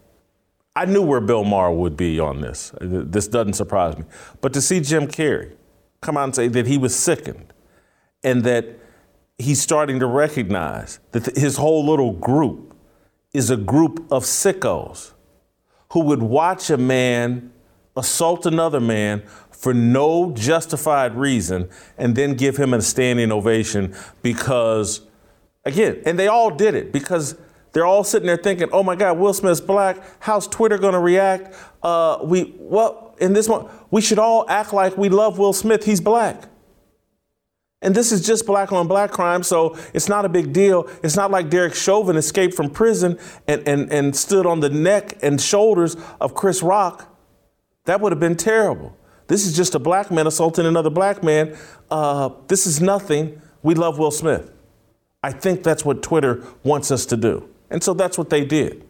I 0.74 0.84
knew 0.84 1.02
where 1.02 1.20
Bill 1.20 1.44
Maher 1.44 1.72
would 1.72 1.96
be 1.96 2.20
on 2.20 2.40
this. 2.40 2.72
This 2.80 3.26
doesn't 3.26 3.54
surprise 3.54 3.98
me. 3.98 4.04
But 4.40 4.52
to 4.52 4.62
see 4.62 4.80
Jim 4.80 5.08
Carrey 5.08 5.54
come 6.00 6.16
out 6.16 6.24
and 6.24 6.34
say 6.34 6.48
that 6.48 6.66
he 6.66 6.78
was 6.78 6.94
sickened, 6.94 7.52
and 8.22 8.44
that 8.44 8.66
he's 9.38 9.60
starting 9.60 9.98
to 10.00 10.06
recognize 10.06 11.00
that 11.12 11.36
his 11.36 11.56
whole 11.56 11.84
little 11.84 12.12
group 12.12 12.68
is 13.32 13.50
a 13.50 13.56
group 13.56 14.06
of 14.10 14.24
sickos 14.24 15.12
who 15.92 16.00
would 16.00 16.22
watch 16.22 16.70
a 16.70 16.76
man 16.76 17.52
assault 17.96 18.46
another 18.46 18.80
man 18.80 19.22
for 19.50 19.74
no 19.74 20.32
justified 20.32 21.14
reason 21.16 21.68
and 21.96 22.14
then 22.14 22.34
give 22.34 22.56
him 22.56 22.72
a 22.72 22.80
standing 22.80 23.32
ovation 23.32 23.94
because, 24.22 25.00
again, 25.64 26.00
and 26.06 26.18
they 26.18 26.28
all 26.28 26.50
did 26.50 26.74
it 26.74 26.92
because 26.92 27.36
they're 27.72 27.84
all 27.84 28.04
sitting 28.04 28.26
there 28.26 28.36
thinking, 28.36 28.68
oh 28.72 28.82
my 28.82 28.94
God, 28.94 29.18
Will 29.18 29.34
Smith's 29.34 29.60
black. 29.60 29.98
How's 30.20 30.46
Twitter 30.46 30.78
going 30.78 30.94
to 30.94 31.00
react? 31.00 31.54
Uh, 31.82 32.18
we, 32.22 32.54
well, 32.58 33.16
in 33.20 33.32
this 33.32 33.48
one, 33.48 33.68
we 33.90 34.00
should 34.00 34.18
all 34.18 34.48
act 34.48 34.72
like 34.72 34.96
we 34.96 35.08
love 35.08 35.38
Will 35.38 35.52
Smith. 35.52 35.84
He's 35.84 36.00
black. 36.00 36.44
And 37.80 37.94
this 37.94 38.10
is 38.10 38.26
just 38.26 38.44
black 38.44 38.72
on 38.72 38.88
black 38.88 39.12
crime, 39.12 39.42
so 39.44 39.78
it's 39.94 40.08
not 40.08 40.24
a 40.24 40.28
big 40.28 40.52
deal. 40.52 40.88
It's 41.02 41.14
not 41.14 41.30
like 41.30 41.48
Derek 41.48 41.74
Chauvin 41.74 42.16
escaped 42.16 42.54
from 42.54 42.70
prison 42.70 43.18
and, 43.46 43.66
and, 43.68 43.92
and 43.92 44.16
stood 44.16 44.46
on 44.46 44.60
the 44.60 44.68
neck 44.68 45.16
and 45.22 45.40
shoulders 45.40 45.96
of 46.20 46.34
Chris 46.34 46.62
Rock. 46.62 47.16
That 47.84 48.00
would 48.00 48.10
have 48.10 48.20
been 48.20 48.36
terrible. 48.36 48.96
This 49.28 49.46
is 49.46 49.56
just 49.56 49.74
a 49.76 49.78
black 49.78 50.10
man 50.10 50.26
assaulting 50.26 50.66
another 50.66 50.90
black 50.90 51.22
man. 51.22 51.56
Uh, 51.90 52.30
this 52.48 52.66
is 52.66 52.80
nothing. 52.80 53.40
We 53.62 53.74
love 53.74 53.98
Will 53.98 54.10
Smith. 54.10 54.50
I 55.22 55.28
I 55.28 55.32
think 55.32 55.62
that's 55.62 55.84
what 55.84 56.02
Twitter 56.02 56.42
wants 56.64 56.90
us 56.90 57.06
to 57.06 57.16
do. 57.16 57.48
And 57.70 57.82
so 57.82 57.92
that's 57.94 58.16
what 58.16 58.30
they 58.30 58.44
did. 58.44 58.82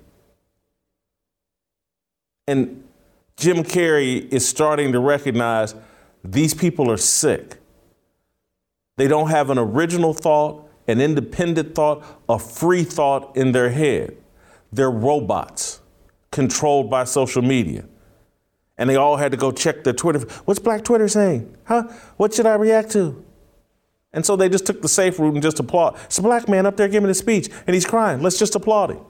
And 2.46 2.84
Jim 3.36 3.64
Carrey 3.64 4.32
is 4.32 4.48
starting 4.48 4.92
to 4.92 5.00
recognize 5.00 5.74
these 6.24 6.54
people 6.54 6.90
are 6.90 6.96
sick. 6.96 7.57
They 8.98 9.06
don't 9.06 9.30
have 9.30 9.48
an 9.48 9.58
original 9.58 10.12
thought, 10.12 10.68
an 10.88 11.00
independent 11.00 11.76
thought, 11.76 12.04
a 12.28 12.36
free 12.36 12.82
thought 12.82 13.36
in 13.36 13.52
their 13.52 13.70
head. 13.70 14.16
They're 14.72 14.90
robots 14.90 15.80
controlled 16.32 16.90
by 16.90 17.04
social 17.04 17.40
media. 17.40 17.84
And 18.76 18.90
they 18.90 18.96
all 18.96 19.16
had 19.16 19.30
to 19.30 19.38
go 19.38 19.52
check 19.52 19.84
their 19.84 19.92
Twitter. 19.92 20.18
What's 20.44 20.58
Black 20.58 20.82
Twitter 20.82 21.06
saying? 21.06 21.56
Huh? 21.64 21.84
What 22.16 22.34
should 22.34 22.46
I 22.46 22.56
react 22.56 22.90
to? 22.92 23.24
And 24.12 24.26
so 24.26 24.34
they 24.34 24.48
just 24.48 24.66
took 24.66 24.82
the 24.82 24.88
safe 24.88 25.20
route 25.20 25.34
and 25.34 25.42
just 25.44 25.60
applaud. 25.60 25.96
It's 26.06 26.18
a 26.18 26.22
black 26.22 26.48
man 26.48 26.66
up 26.66 26.76
there 26.76 26.88
giving 26.88 27.08
a 27.08 27.14
speech 27.14 27.48
and 27.68 27.74
he's 27.74 27.86
crying. 27.86 28.20
Let's 28.20 28.38
just 28.38 28.56
applaud 28.56 28.90
him. 28.90 29.00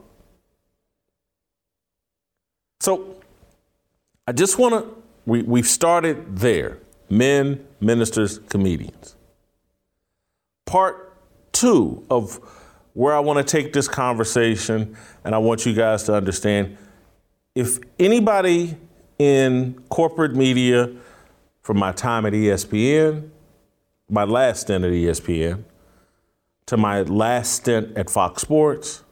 So 2.79 3.15
I 4.27 4.33
just 4.33 4.59
want 4.59 4.75
to, 4.75 4.95
we, 5.25 5.41
we've 5.41 5.67
started 5.67 6.37
there 6.37 6.77
men, 7.09 7.65
ministers, 7.79 8.37
comedians. 8.49 9.15
Part 10.69 11.17
two 11.51 12.05
of 12.11 12.39
where 12.93 13.15
I 13.15 13.21
want 13.21 13.37
to 13.37 13.43
take 13.43 13.73
this 13.73 13.87
conversation, 13.87 14.95
and 15.23 15.33
I 15.33 15.39
want 15.39 15.65
you 15.65 15.73
guys 15.73 16.03
to 16.03 16.13
understand 16.13 16.77
if 17.55 17.79
anybody 17.97 18.77
in 19.17 19.81
corporate 19.89 20.35
media 20.35 20.91
from 21.63 21.79
my 21.79 21.91
time 21.91 22.27
at 22.27 22.33
ESPN, 22.33 23.31
my 24.11 24.25
last 24.25 24.61
stint 24.61 24.85
at 24.85 24.91
ESPN, 24.91 25.63
to 26.67 26.77
my 26.77 27.01
last 27.01 27.53
stint 27.53 27.97
at 27.97 28.07
Fox 28.07 28.43
Sports, 28.43 29.03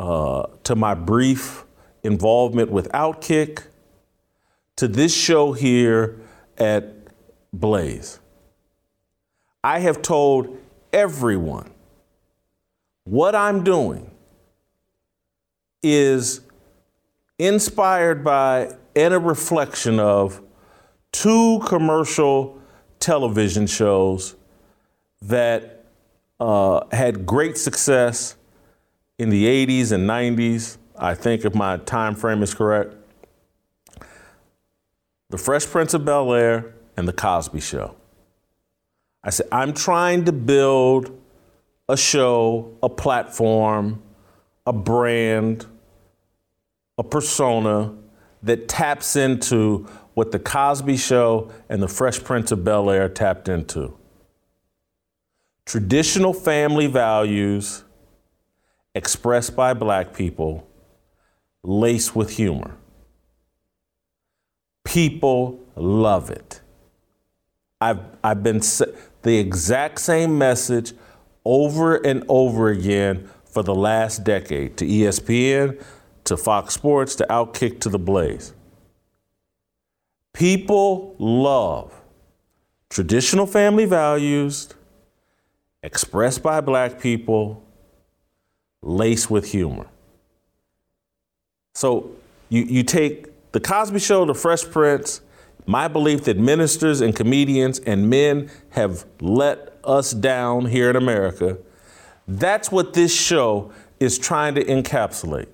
uh, 0.00 0.48
to 0.64 0.74
my 0.74 0.94
brief 0.94 1.62
involvement 2.02 2.72
with 2.72 2.88
Outkick, 2.88 3.68
to 4.74 4.88
this 4.88 5.14
show 5.14 5.52
here 5.52 6.18
at 6.58 6.96
Blaze. 7.52 8.18
I 9.64 9.78
have 9.78 10.02
told 10.02 10.58
everyone 10.92 11.70
what 13.04 13.34
I'm 13.34 13.62
doing 13.62 14.10
is 15.82 16.40
inspired 17.38 18.22
by 18.24 18.76
and 18.94 19.14
a 19.14 19.18
reflection 19.18 19.98
of 19.98 20.42
two 21.12 21.60
commercial 21.66 22.60
television 23.00 23.66
shows 23.66 24.36
that 25.22 25.84
uh, 26.40 26.84
had 26.92 27.24
great 27.26 27.56
success 27.56 28.36
in 29.18 29.30
the 29.30 29.46
80s 29.46 29.92
and 29.92 30.08
90s. 30.08 30.78
I 30.96 31.14
think 31.14 31.44
if 31.44 31.54
my 31.54 31.76
time 31.78 32.14
frame 32.14 32.42
is 32.42 32.54
correct. 32.54 32.94
The 35.30 35.38
Fresh 35.38 35.66
Prince 35.66 35.94
of 35.94 36.04
Bel 36.04 36.32
Air 36.34 36.74
and 36.96 37.08
The 37.08 37.12
Cosby 37.12 37.60
Show. 37.60 37.96
I 39.24 39.30
said, 39.30 39.46
I'm 39.52 39.72
trying 39.72 40.24
to 40.24 40.32
build 40.32 41.18
a 41.88 41.96
show, 41.96 42.76
a 42.82 42.88
platform, 42.88 44.02
a 44.66 44.72
brand, 44.72 45.66
a 46.98 47.04
persona 47.04 47.94
that 48.42 48.68
taps 48.68 49.14
into 49.16 49.86
what 50.14 50.32
The 50.32 50.38
Cosby 50.38 50.96
Show 50.96 51.50
and 51.68 51.82
The 51.82 51.88
Fresh 51.88 52.24
Prince 52.24 52.50
of 52.52 52.64
Bel 52.64 52.90
Air 52.90 53.08
tapped 53.08 53.48
into. 53.48 53.96
Traditional 55.64 56.34
family 56.34 56.86
values 56.88 57.84
expressed 58.94 59.54
by 59.56 59.72
black 59.72 60.12
people, 60.12 60.68
laced 61.62 62.14
with 62.16 62.30
humor. 62.30 62.76
People 64.84 65.60
love 65.76 66.30
it. 66.30 66.60
I've, 67.80 68.00
I've 68.22 68.42
been 68.42 68.60
the 69.22 69.38
exact 69.38 70.00
same 70.00 70.36
message 70.36 70.92
over 71.44 71.96
and 71.96 72.24
over 72.28 72.68
again 72.68 73.28
for 73.44 73.62
the 73.62 73.74
last 73.74 74.24
decade 74.24 74.76
to 74.78 74.86
ESPN, 74.86 75.82
to 76.24 76.36
Fox 76.36 76.74
Sports, 76.74 77.14
to 77.16 77.26
Outkick, 77.28 77.80
to 77.80 77.88
The 77.88 77.98
Blaze. 77.98 78.54
People 80.32 81.14
love 81.18 81.92
traditional 82.88 83.46
family 83.46 83.84
values 83.84 84.68
expressed 85.82 86.42
by 86.42 86.60
black 86.60 87.00
people, 87.00 87.62
laced 88.82 89.30
with 89.30 89.50
humor. 89.50 89.86
So 91.74 92.10
you, 92.48 92.62
you 92.62 92.82
take 92.82 93.52
The 93.52 93.60
Cosby 93.60 93.98
Show, 93.98 94.24
The 94.24 94.34
Fresh 94.34 94.70
Prince, 94.70 95.20
my 95.66 95.88
belief 95.88 96.24
that 96.24 96.38
ministers 96.38 97.00
and 97.00 97.14
comedians 97.14 97.78
and 97.80 98.10
men 98.10 98.50
have 98.70 99.04
let 99.20 99.78
us 99.84 100.12
down 100.12 100.66
here 100.66 100.90
in 100.90 100.96
America. 100.96 101.58
That's 102.26 102.70
what 102.70 102.94
this 102.94 103.14
show 103.14 103.72
is 104.00 104.18
trying 104.18 104.54
to 104.54 104.64
encapsulate. 104.64 105.48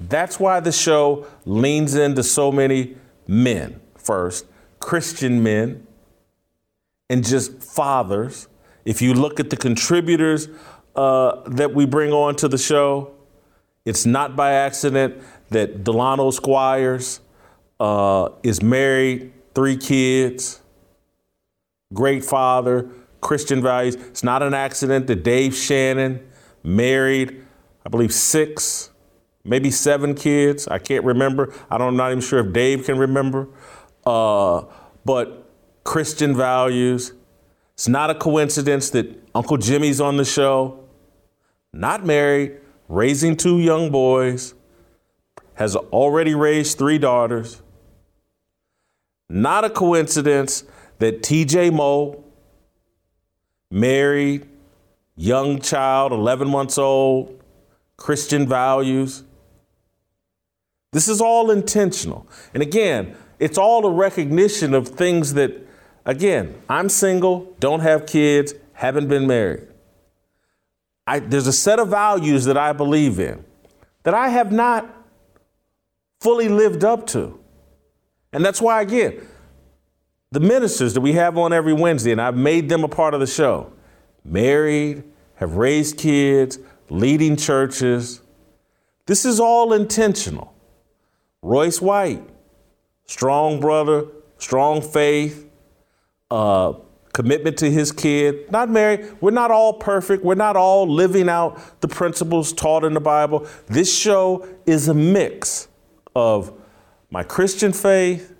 That's 0.00 0.38
why 0.38 0.60
the 0.60 0.72
show 0.72 1.26
leans 1.44 1.94
into 1.94 2.22
so 2.22 2.52
many 2.52 2.96
men 3.26 3.80
first, 3.96 4.46
Christian 4.80 5.42
men, 5.42 5.86
and 7.10 7.24
just 7.24 7.62
fathers. 7.62 8.48
If 8.84 9.02
you 9.02 9.14
look 9.14 9.40
at 9.40 9.50
the 9.50 9.56
contributors 9.56 10.48
uh, 10.94 11.42
that 11.46 11.74
we 11.74 11.84
bring 11.84 12.12
on 12.12 12.36
to 12.36 12.48
the 12.48 12.58
show, 12.58 13.12
it's 13.84 14.06
not 14.06 14.36
by 14.36 14.52
accident 14.52 15.22
that 15.50 15.84
Delano 15.84 16.30
Squires, 16.30 17.20
uh, 17.80 18.30
is 18.42 18.62
married, 18.62 19.32
three 19.54 19.76
kids, 19.76 20.60
great 21.92 22.24
father, 22.24 22.90
Christian 23.20 23.62
values. 23.62 23.94
It's 23.94 24.22
not 24.22 24.42
an 24.42 24.54
accident 24.54 25.06
that 25.08 25.22
Dave 25.22 25.54
Shannon 25.54 26.26
married, 26.62 27.44
I 27.84 27.88
believe, 27.88 28.12
six, 28.12 28.90
maybe 29.44 29.70
seven 29.70 30.14
kids. 30.14 30.68
I 30.68 30.78
can't 30.78 31.04
remember. 31.04 31.52
I 31.70 31.78
don't, 31.78 31.88
I'm 31.88 31.96
not 31.96 32.10
even 32.10 32.20
sure 32.20 32.40
if 32.40 32.52
Dave 32.52 32.84
can 32.84 32.98
remember. 32.98 33.48
Uh, 34.04 34.64
but 35.04 35.50
Christian 35.84 36.36
values. 36.36 37.12
It's 37.74 37.88
not 37.88 38.10
a 38.10 38.14
coincidence 38.14 38.90
that 38.90 39.06
Uncle 39.34 39.56
Jimmy's 39.56 40.00
on 40.00 40.16
the 40.16 40.24
show, 40.24 40.84
not 41.72 42.04
married, 42.04 42.58
raising 42.88 43.36
two 43.36 43.58
young 43.58 43.90
boys, 43.90 44.54
has 45.54 45.76
already 45.76 46.34
raised 46.34 46.76
three 46.76 46.98
daughters. 46.98 47.62
Not 49.28 49.64
a 49.64 49.70
coincidence 49.70 50.64
that 50.98 51.22
TJ 51.22 51.72
Moe, 51.72 52.24
married, 53.70 54.48
young 55.16 55.60
child, 55.60 56.12
11 56.12 56.48
months 56.48 56.78
old, 56.78 57.42
Christian 57.96 58.48
values. 58.48 59.24
This 60.92 61.08
is 61.08 61.20
all 61.20 61.50
intentional. 61.50 62.26
And 62.54 62.62
again, 62.62 63.16
it's 63.38 63.58
all 63.58 63.84
a 63.86 63.90
recognition 63.90 64.72
of 64.72 64.88
things 64.88 65.34
that, 65.34 65.52
again, 66.06 66.60
I'm 66.68 66.88
single, 66.88 67.54
don't 67.60 67.80
have 67.80 68.06
kids, 68.06 68.54
haven't 68.72 69.08
been 69.08 69.26
married. 69.26 69.68
I, 71.06 71.18
there's 71.20 71.46
a 71.46 71.52
set 71.52 71.78
of 71.78 71.88
values 71.88 72.44
that 72.46 72.56
I 72.56 72.72
believe 72.72 73.18
in 73.18 73.44
that 74.02 74.14
I 74.14 74.28
have 74.28 74.52
not 74.52 74.88
fully 76.20 76.48
lived 76.48 76.84
up 76.84 77.06
to. 77.08 77.37
And 78.32 78.44
that's 78.44 78.60
why, 78.60 78.82
again, 78.82 79.26
the 80.30 80.40
ministers 80.40 80.94
that 80.94 81.00
we 81.00 81.12
have 81.12 81.38
on 81.38 81.52
every 81.52 81.72
Wednesday, 81.72 82.12
and 82.12 82.20
I've 82.20 82.36
made 82.36 82.68
them 82.68 82.84
a 82.84 82.88
part 82.88 83.14
of 83.14 83.20
the 83.20 83.26
show, 83.26 83.72
married, 84.24 85.04
have 85.36 85.54
raised 85.56 85.96
kids, 85.96 86.58
leading 86.90 87.36
churches. 87.36 88.20
This 89.06 89.24
is 89.24 89.40
all 89.40 89.72
intentional. 89.72 90.54
Royce 91.40 91.80
White, 91.80 92.22
strong 93.06 93.60
brother, 93.60 94.06
strong 94.38 94.82
faith, 94.82 95.48
uh, 96.30 96.74
commitment 97.12 97.56
to 97.58 97.70
his 97.70 97.90
kid, 97.90 98.50
not 98.52 98.68
married. 98.68 99.08
We're 99.20 99.30
not 99.30 99.50
all 99.50 99.72
perfect. 99.72 100.24
We're 100.24 100.34
not 100.34 100.56
all 100.56 100.86
living 100.86 101.28
out 101.28 101.80
the 101.80 101.88
principles 101.88 102.52
taught 102.52 102.84
in 102.84 102.92
the 102.92 103.00
Bible. 103.00 103.46
This 103.66 103.96
show 103.96 104.46
is 104.66 104.88
a 104.88 104.94
mix 104.94 105.68
of 106.14 106.52
my 107.10 107.22
Christian 107.22 107.72
faith, 107.72 108.34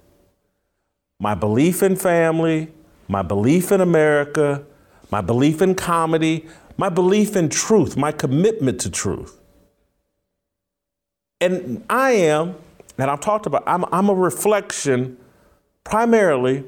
my 1.18 1.34
belief 1.34 1.82
in 1.82 1.96
family, 1.96 2.72
my 3.08 3.22
belief 3.22 3.72
in 3.72 3.80
America, 3.80 4.64
my 5.10 5.20
belief 5.20 5.62
in 5.62 5.74
comedy, 5.74 6.46
my 6.76 6.88
belief 6.88 7.34
in 7.34 7.48
truth, 7.48 7.96
my 7.96 8.12
commitment 8.12 8.80
to 8.80 8.90
truth. 8.90 9.40
And 11.40 11.84
I 11.88 12.10
am, 12.12 12.56
and 12.98 13.10
I've 13.10 13.20
talked 13.20 13.46
about, 13.46 13.62
I'm, 13.66 13.84
I'm 13.92 14.08
a 14.08 14.14
reflection 14.14 15.16
primarily 15.84 16.64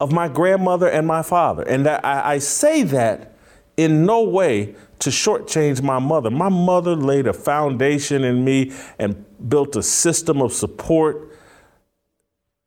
of 0.00 0.12
my 0.12 0.28
grandmother 0.28 0.88
and 0.88 1.06
my 1.06 1.22
father. 1.22 1.62
And 1.62 1.86
I, 1.86 2.00
I 2.32 2.38
say 2.38 2.82
that 2.84 3.34
in 3.80 4.04
no 4.04 4.22
way 4.22 4.74
to 4.98 5.10
shortchange 5.10 5.82
my 5.82 5.98
mother. 5.98 6.30
My 6.30 6.50
mother 6.50 6.94
laid 6.94 7.26
a 7.26 7.32
foundation 7.32 8.22
in 8.24 8.44
me 8.44 8.72
and 8.98 9.24
built 9.48 9.74
a 9.76 9.82
system 9.82 10.42
of 10.42 10.52
support. 10.52 11.34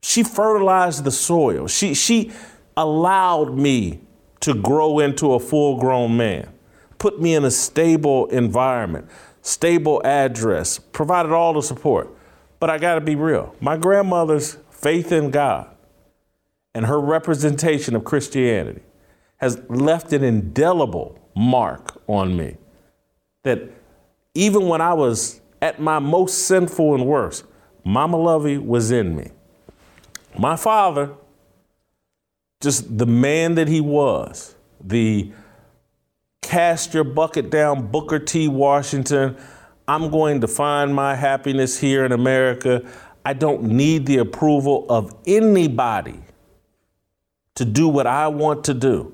She 0.02 0.24
fertilized 0.24 1.04
the 1.04 1.12
soil. 1.12 1.68
She, 1.68 1.94
she 1.94 2.32
allowed 2.76 3.56
me 3.56 4.02
to 4.40 4.56
grow 4.56 5.00
into 5.00 5.34
a 5.34 5.40
full 5.40 5.80
grown 5.80 6.18
man, 6.18 6.50
put 6.98 7.22
me 7.22 7.36
in 7.36 7.46
a 7.46 7.52
stable 7.52 8.26
environment, 8.28 9.08
stable 9.42 10.02
address, 10.04 10.80
provided 10.80 11.32
all 11.32 11.54
the 11.54 11.62
support. 11.62 12.10
But 12.60 12.70
I 12.70 12.80
got 12.80 12.96
to 12.96 13.02
be 13.02 13.16
real. 13.16 13.56
My 13.62 13.78
grandmother's 13.78 14.58
faith 14.72 15.12
in 15.12 15.30
God 15.30 15.70
and 16.74 16.88
her 16.88 17.00
representation 17.00 17.96
of 17.96 18.04
Christianity 18.04 18.82
has 19.44 19.62
left 19.68 20.14
an 20.14 20.24
indelible 20.24 21.20
mark 21.36 22.02
on 22.08 22.38
me. 22.38 22.56
That 23.44 23.60
even 24.34 24.70
when 24.70 24.80
I 24.80 24.94
was 24.94 25.42
at 25.62 25.82
my 25.82 26.00
most 26.00 26.48
sinful 26.48 26.96
and 26.96 27.06
worst, 27.06 27.44
Mama 27.84 28.16
Lovey 28.16 28.58
was 28.58 28.90
in 28.90 29.18
me. 29.18 29.32
My 30.40 30.56
father, 30.56 31.12
just 32.62 32.98
the 32.98 33.06
man 33.06 33.56
that 33.56 33.68
he 33.68 33.82
was, 33.82 34.56
the 34.82 35.34
cast 36.42 36.94
your 36.94 37.04
bucket 37.04 37.50
down 37.50 37.88
Booker 37.88 38.20
T. 38.20 38.48
Washington, 38.48 39.36
I'm 39.90 40.10
going 40.10 40.40
to 40.40 40.48
find 40.48 40.96
my 40.96 41.16
happiness 41.16 41.78
here 41.78 42.06
in 42.06 42.14
America. 42.14 42.82
I 43.26 43.34
don't 43.34 43.64
need 43.64 44.06
the 44.06 44.20
approval 44.20 44.86
of 44.88 45.14
anybody 45.28 46.22
to 47.56 47.66
do 47.66 47.90
what 47.90 48.08
I 48.08 48.30
want 48.30 48.64
to 48.64 48.74
do. 48.74 49.14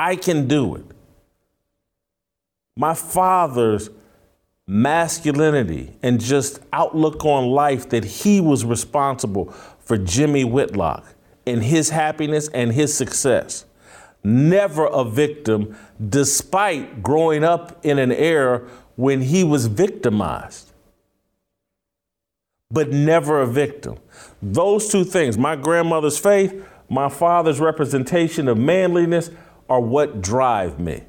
I 0.00 0.16
can 0.16 0.48
do 0.48 0.76
it. 0.76 0.86
My 2.74 2.94
father's 2.94 3.90
masculinity 4.66 5.94
and 6.02 6.18
just 6.18 6.60
outlook 6.72 7.22
on 7.26 7.50
life 7.50 7.90
that 7.90 8.04
he 8.04 8.40
was 8.40 8.64
responsible 8.64 9.52
for 9.78 9.98
Jimmy 9.98 10.42
Whitlock 10.42 11.04
and 11.46 11.62
his 11.62 11.90
happiness 11.90 12.48
and 12.48 12.72
his 12.72 12.96
success. 12.96 13.66
Never 14.24 14.86
a 14.86 15.04
victim, 15.04 15.76
despite 16.08 17.02
growing 17.02 17.44
up 17.44 17.84
in 17.84 17.98
an 17.98 18.10
era 18.10 18.66
when 18.96 19.20
he 19.20 19.44
was 19.44 19.66
victimized, 19.66 20.72
but 22.70 22.90
never 22.90 23.42
a 23.42 23.46
victim. 23.46 23.98
Those 24.40 24.88
two 24.88 25.04
things, 25.04 25.36
my 25.36 25.56
grandmother's 25.56 26.18
faith, 26.18 26.66
my 26.88 27.10
father's 27.10 27.60
representation 27.60 28.48
of 28.48 28.56
manliness, 28.56 29.30
are 29.70 29.80
what 29.80 30.20
drive 30.20 30.80
me. 30.80 31.04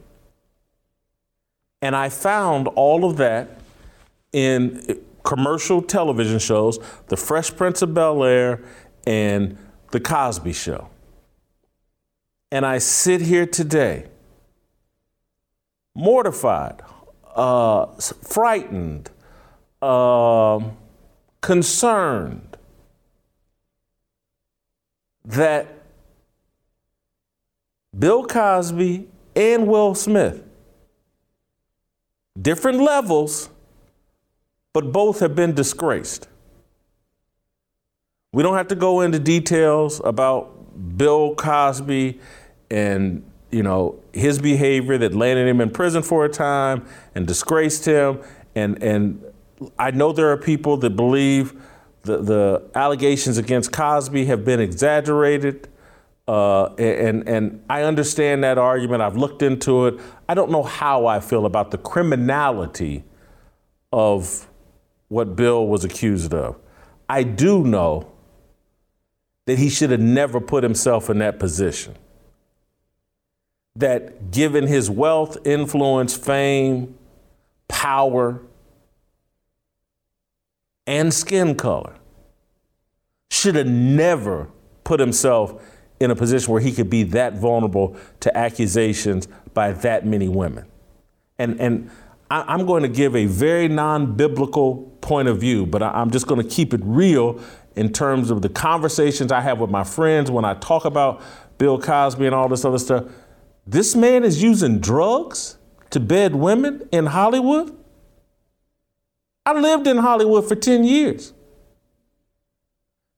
And 1.81 1.95
I 1.95 2.09
found 2.09 2.67
all 2.69 3.03
of 3.03 3.17
that 3.17 3.59
in 4.31 5.01
commercial 5.23 5.81
television 5.81 6.37
shows, 6.37 6.79
The 7.07 7.17
Fresh 7.17 7.55
Prince 7.57 7.81
of 7.81 7.93
Bel 7.95 8.23
Air 8.23 8.61
and 9.05 9.57
The 9.89 9.99
Cosby 9.99 10.53
Show. 10.53 10.89
And 12.51 12.65
I 12.65 12.77
sit 12.77 13.21
here 13.21 13.47
today 13.47 14.07
mortified, 15.95 16.81
uh, 17.35 17.87
frightened, 17.87 19.09
uh, 19.81 20.59
concerned 21.41 22.57
that 25.25 25.80
Bill 27.97 28.25
Cosby 28.25 29.07
and 29.35 29.67
Will 29.67 29.95
Smith. 29.95 30.43
Different 32.41 32.79
levels, 32.79 33.49
but 34.73 34.91
both 34.91 35.19
have 35.19 35.35
been 35.35 35.53
disgraced. 35.53 36.27
We 38.33 38.43
don't 38.43 38.55
have 38.55 38.69
to 38.69 38.75
go 38.75 39.01
into 39.01 39.19
details 39.19 40.01
about 40.05 40.97
Bill 40.97 41.35
Cosby 41.35 42.19
and 42.69 43.23
you 43.51 43.63
know 43.63 43.99
his 44.13 44.39
behavior 44.39 44.97
that 44.97 45.13
landed 45.13 45.45
him 45.45 45.59
in 45.59 45.69
prison 45.69 46.01
for 46.01 46.23
a 46.23 46.29
time 46.29 46.85
and 47.13 47.27
disgraced 47.27 47.83
him 47.83 48.21
and 48.55 48.81
and 48.81 49.21
I 49.77 49.91
know 49.91 50.11
there 50.11 50.29
are 50.31 50.37
people 50.37 50.77
that 50.77 50.91
believe 50.91 51.53
the, 52.03 52.17
the 52.17 52.69
allegations 52.73 53.37
against 53.37 53.71
Cosby 53.71 54.25
have 54.25 54.43
been 54.43 54.59
exaggerated. 54.59 55.67
Uh, 56.27 56.73
and, 56.75 57.27
and 57.27 57.63
I 57.69 57.83
understand 57.83 58.43
that 58.43 58.57
argument. 58.57 59.01
I've 59.01 59.17
looked 59.17 59.41
into 59.41 59.87
it. 59.87 59.99
I 60.29 60.33
don't 60.33 60.51
know 60.51 60.63
how 60.63 61.05
I 61.05 61.19
feel 61.19 61.45
about 61.45 61.71
the 61.71 61.77
criminality 61.77 63.03
of 63.91 64.47
what 65.07 65.35
Bill 65.35 65.67
was 65.67 65.83
accused 65.83 66.33
of. 66.33 66.57
I 67.09 67.23
do 67.23 67.65
know 67.65 68.11
that 69.45 69.57
he 69.57 69.69
should 69.69 69.91
have 69.91 69.99
never 69.99 70.39
put 70.39 70.63
himself 70.63 71.09
in 71.09 71.19
that 71.19 71.39
position. 71.39 71.95
That 73.75 74.31
given 74.31 74.67
his 74.67 74.89
wealth, 74.89 75.37
influence, 75.45 76.15
fame, 76.15 76.97
power, 77.67 78.41
and 80.87 81.13
skin 81.13 81.55
color, 81.55 81.95
should 83.29 83.55
have 83.55 83.67
never 83.67 84.49
put 84.83 84.99
himself 84.99 85.61
in 86.01 86.09
a 86.09 86.15
position 86.15 86.51
where 86.51 86.61
he 86.61 86.71
could 86.71 86.89
be 86.89 87.03
that 87.03 87.33
vulnerable 87.33 87.95
to 88.19 88.35
accusations 88.35 89.27
by 89.53 89.71
that 89.71 90.05
many 90.05 90.27
women. 90.27 90.65
And, 91.37 91.59
and 91.61 91.91
I, 92.29 92.53
am 92.53 92.65
going 92.65 92.81
to 92.83 92.89
give 92.89 93.15
a 93.15 93.25
very 93.25 93.67
non 93.67 94.15
biblical 94.15 94.97
point 95.01 95.27
of 95.27 95.39
view, 95.39 95.65
but 95.65 95.83
I, 95.83 95.89
I'm 95.89 96.09
just 96.11 96.27
going 96.27 96.41
to 96.41 96.47
keep 96.47 96.73
it 96.73 96.81
real 96.83 97.39
in 97.75 97.93
terms 97.93 98.31
of 98.31 98.41
the 98.41 98.49
conversations 98.49 99.31
I 99.31 99.41
have 99.41 99.59
with 99.59 99.69
my 99.69 99.83
friends 99.83 100.31
when 100.31 100.43
I 100.43 100.55
talk 100.55 100.85
about 100.85 101.21
Bill 101.57 101.79
Cosby 101.79 102.25
and 102.25 102.33
all 102.33 102.49
this 102.49 102.65
other 102.65 102.79
stuff. 102.79 103.05
This 103.67 103.95
man 103.95 104.23
is 104.23 104.41
using 104.41 104.79
drugs 104.79 105.57
to 105.91 105.99
bed 105.99 106.35
women 106.35 106.87
in 106.91 107.05
Hollywood. 107.05 107.77
I 109.45 109.53
lived 109.53 109.87
in 109.87 109.97
Hollywood 109.97 110.47
for 110.47 110.55
10 110.55 110.83
years. 110.83 111.33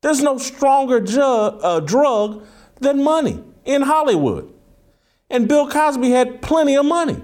There's 0.01 0.21
no 0.21 0.37
stronger 0.37 0.99
ju- 0.99 1.21
uh, 1.21 1.79
drug 1.79 2.45
than 2.83 3.03
money 3.03 3.43
in 3.65 3.81
Hollywood. 3.81 4.53
And 5.29 5.47
Bill 5.47 5.67
Cosby 5.67 6.11
had 6.11 6.41
plenty 6.41 6.75
of 6.75 6.85
money. 6.85 7.19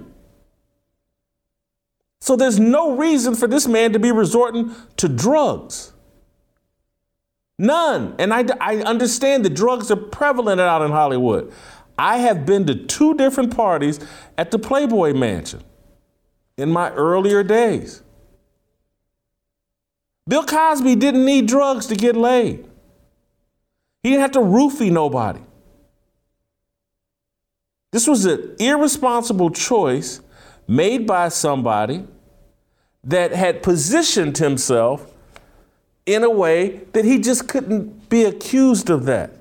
So 2.20 2.36
there's 2.36 2.58
no 2.58 2.96
reason 2.96 3.34
for 3.34 3.46
this 3.46 3.66
man 3.66 3.92
to 3.92 3.98
be 3.98 4.12
resorting 4.12 4.74
to 4.96 5.08
drugs. 5.08 5.92
None. 7.58 8.14
And 8.18 8.32
I, 8.32 8.44
I 8.60 8.76
understand 8.78 9.44
that 9.44 9.54
drugs 9.54 9.90
are 9.90 9.96
prevalent 9.96 10.60
out 10.60 10.82
in 10.82 10.90
Hollywood. 10.90 11.52
I 11.98 12.18
have 12.18 12.46
been 12.46 12.66
to 12.66 12.74
two 12.74 13.14
different 13.14 13.54
parties 13.54 14.00
at 14.38 14.50
the 14.50 14.58
Playboy 14.58 15.12
Mansion 15.12 15.62
in 16.56 16.70
my 16.70 16.90
earlier 16.92 17.42
days. 17.42 18.02
Bill 20.26 20.44
Cosby 20.44 20.96
didn't 20.96 21.24
need 21.24 21.46
drugs 21.46 21.86
to 21.88 21.94
get 21.94 22.16
laid. 22.16 22.66
He 24.02 24.10
didn't 24.10 24.22
have 24.22 24.32
to 24.32 24.40
roofie 24.40 24.90
nobody. 24.90 25.40
This 27.92 28.06
was 28.06 28.24
an 28.24 28.56
irresponsible 28.58 29.50
choice 29.50 30.20
made 30.68 31.06
by 31.06 31.28
somebody 31.28 32.04
that 33.02 33.32
had 33.32 33.62
positioned 33.62 34.38
himself 34.38 35.12
in 36.06 36.22
a 36.22 36.30
way 36.30 36.82
that 36.92 37.04
he 37.04 37.18
just 37.18 37.48
couldn't 37.48 38.08
be 38.08 38.24
accused 38.24 38.90
of 38.90 39.06
that, 39.06 39.32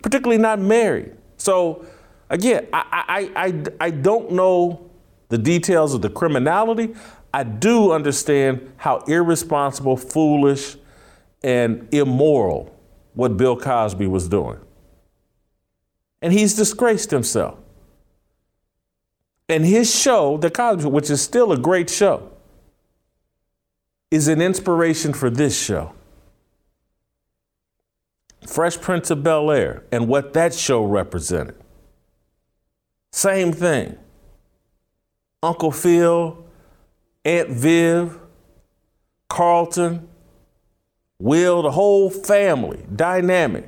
particularly 0.00 0.40
not 0.40 0.58
married. 0.58 1.14
So, 1.36 1.84
again, 2.30 2.66
I, 2.72 3.30
I, 3.36 3.46
I, 3.46 3.64
I 3.80 3.90
don't 3.90 4.32
know 4.32 4.90
the 5.28 5.38
details 5.38 5.92
of 5.94 6.02
the 6.02 6.10
criminality. 6.10 6.94
I 7.32 7.42
do 7.42 7.92
understand 7.92 8.72
how 8.76 8.98
irresponsible, 9.08 9.96
foolish, 9.96 10.76
and 11.42 11.88
immoral 11.92 12.74
what 13.14 13.36
Bill 13.36 13.56
Cosby 13.56 14.06
was 14.06 14.28
doing. 14.28 14.58
And 16.22 16.32
he's 16.32 16.54
disgraced 16.54 17.10
himself. 17.10 17.58
And 19.48 19.64
his 19.64 19.94
show, 19.94 20.36
The 20.38 20.50
Cosby, 20.50 20.88
which 20.88 21.10
is 21.10 21.20
still 21.20 21.52
a 21.52 21.58
great 21.58 21.90
show, 21.90 22.30
is 24.10 24.28
an 24.28 24.40
inspiration 24.40 25.12
for 25.12 25.28
this 25.28 25.60
show. 25.60 25.92
Fresh 28.46 28.80
Prince 28.80 29.10
of 29.10 29.22
Bel 29.22 29.50
Air 29.50 29.84
and 29.90 30.08
what 30.08 30.32
that 30.34 30.54
show 30.54 30.84
represented. 30.84 31.56
Same 33.12 33.52
thing. 33.52 33.96
Uncle 35.42 35.72
Phil, 35.72 36.44
Aunt 37.24 37.50
Viv, 37.50 38.18
Carlton, 39.28 40.08
Will, 41.18 41.62
the 41.62 41.70
whole 41.70 42.10
family, 42.10 42.84
dynamic. 42.94 43.66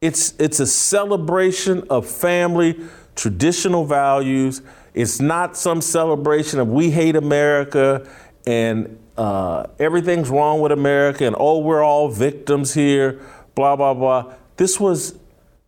It's, 0.00 0.34
it's 0.38 0.60
a 0.60 0.66
celebration 0.66 1.84
of 1.88 2.06
family 2.06 2.78
traditional 3.14 3.84
values. 3.84 4.60
It's 4.94 5.20
not 5.20 5.56
some 5.56 5.80
celebration 5.80 6.60
of 6.60 6.68
we 6.68 6.90
hate 6.90 7.16
America 7.16 8.08
and 8.46 8.98
uh, 9.16 9.66
everything's 9.78 10.30
wrong 10.30 10.60
with 10.60 10.72
America 10.72 11.26
and 11.26 11.36
oh, 11.38 11.58
we're 11.58 11.82
all 11.82 12.08
victims 12.08 12.74
here, 12.74 13.20
blah, 13.54 13.76
blah, 13.76 13.94
blah. 13.94 14.32
This 14.56 14.78
was 14.78 15.18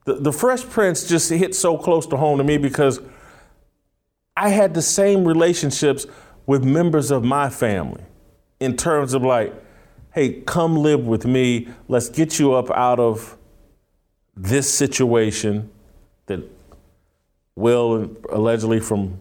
the, 0.04 0.14
the 0.14 0.32
Fresh 0.32 0.64
Prince 0.68 1.08
just 1.08 1.28
hit 1.30 1.54
so 1.54 1.76
close 1.76 2.06
to 2.06 2.16
home 2.16 2.38
to 2.38 2.44
me 2.44 2.56
because 2.56 3.00
I 4.36 4.50
had 4.50 4.74
the 4.74 4.82
same 4.82 5.26
relationships 5.26 6.06
with 6.46 6.64
members 6.64 7.10
of 7.10 7.24
my 7.24 7.50
family 7.50 8.04
in 8.60 8.76
terms 8.76 9.14
of 9.14 9.22
like, 9.22 9.52
hey, 10.14 10.40
come 10.42 10.76
live 10.76 11.06
with 11.06 11.26
me. 11.26 11.68
Let's 11.88 12.08
get 12.08 12.38
you 12.38 12.54
up 12.54 12.70
out 12.70 13.00
of 13.00 13.36
this 14.36 14.72
situation 14.72 15.70
that 16.26 16.40
Will 17.56 18.14
allegedly 18.30 18.80
from 18.80 19.18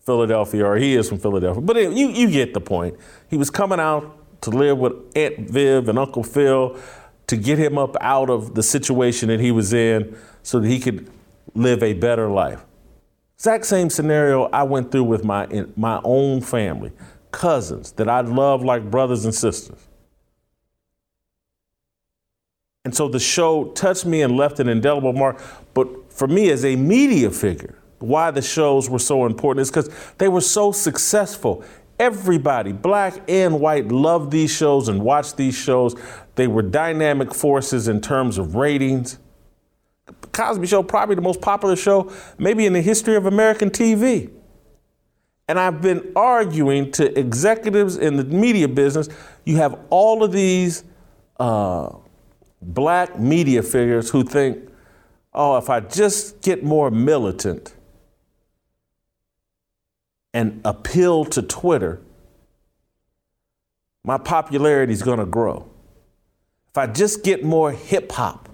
Philadelphia, 0.00 0.64
or 0.64 0.76
he 0.76 0.94
is 0.94 1.08
from 1.08 1.18
Philadelphia. 1.18 1.60
But 1.60 1.76
you, 1.76 2.08
you 2.08 2.30
get 2.30 2.54
the 2.54 2.60
point. 2.60 2.96
He 3.28 3.36
was 3.36 3.50
coming 3.50 3.80
out 3.80 4.40
to 4.42 4.50
live 4.50 4.78
with 4.78 4.92
Aunt 5.16 5.50
Viv 5.50 5.88
and 5.88 5.98
Uncle 5.98 6.22
Phil 6.22 6.78
to 7.26 7.36
get 7.36 7.58
him 7.58 7.76
up 7.76 7.96
out 8.00 8.30
of 8.30 8.54
the 8.54 8.62
situation 8.62 9.28
that 9.28 9.40
he 9.40 9.50
was 9.50 9.72
in 9.72 10.16
so 10.42 10.60
that 10.60 10.68
he 10.68 10.78
could 10.80 11.10
live 11.54 11.82
a 11.82 11.92
better 11.92 12.28
life. 12.28 12.64
Exact 13.36 13.66
same 13.66 13.90
scenario 13.90 14.44
I 14.44 14.62
went 14.62 14.90
through 14.90 15.04
with 15.04 15.24
my, 15.24 15.46
my 15.76 16.00
own 16.04 16.40
family, 16.40 16.92
cousins 17.30 17.92
that 17.92 18.08
I 18.08 18.20
love 18.22 18.64
like 18.64 18.90
brothers 18.90 19.24
and 19.24 19.34
sisters. 19.34 19.78
And 22.84 22.94
so 22.94 23.06
the 23.08 23.20
show 23.20 23.64
touched 23.72 24.06
me 24.06 24.22
and 24.22 24.36
left 24.36 24.60
an 24.60 24.68
indelible 24.68 25.12
mark. 25.12 25.42
But 25.74 26.07
for 26.18 26.26
me, 26.26 26.50
as 26.50 26.64
a 26.64 26.74
media 26.74 27.30
figure, 27.30 27.78
why 28.00 28.32
the 28.32 28.42
shows 28.42 28.90
were 28.90 28.98
so 28.98 29.24
important 29.24 29.62
is 29.62 29.70
because 29.70 29.88
they 30.18 30.28
were 30.28 30.40
so 30.40 30.72
successful. 30.72 31.64
Everybody, 32.00 32.72
black 32.72 33.22
and 33.28 33.60
white, 33.60 33.88
loved 33.88 34.32
these 34.32 34.52
shows 34.52 34.88
and 34.88 35.00
watched 35.00 35.36
these 35.36 35.54
shows. 35.54 35.94
They 36.34 36.48
were 36.48 36.62
dynamic 36.62 37.32
forces 37.32 37.86
in 37.86 38.00
terms 38.00 38.36
of 38.36 38.56
ratings. 38.56 39.20
Cosby 40.32 40.66
Show, 40.66 40.82
probably 40.82 41.14
the 41.14 41.22
most 41.22 41.40
popular 41.40 41.76
show, 41.76 42.12
maybe 42.36 42.66
in 42.66 42.72
the 42.72 42.82
history 42.82 43.14
of 43.14 43.26
American 43.26 43.70
TV. 43.70 44.30
And 45.46 45.58
I've 45.58 45.80
been 45.80 46.12
arguing 46.16 46.90
to 46.92 47.16
executives 47.16 47.96
in 47.96 48.16
the 48.16 48.24
media 48.24 48.66
business. 48.66 49.08
You 49.44 49.56
have 49.56 49.78
all 49.88 50.24
of 50.24 50.32
these 50.32 50.82
uh, 51.38 51.90
black 52.60 53.20
media 53.20 53.62
figures 53.62 54.10
who 54.10 54.24
think, 54.24 54.68
oh, 55.32 55.56
if 55.56 55.70
I 55.70 55.80
just 55.80 56.42
get 56.42 56.64
more 56.64 56.90
militant, 56.90 57.74
and 60.34 60.60
appeal 60.64 61.24
to 61.24 61.42
Twitter, 61.42 62.00
my 64.04 64.18
popularity 64.18 64.92
is 64.92 65.02
going 65.02 65.18
to 65.18 65.26
grow. 65.26 65.68
If 66.68 66.78
I 66.78 66.86
just 66.86 67.24
get 67.24 67.44
more 67.44 67.72
hip 67.72 68.12
hop, 68.12 68.48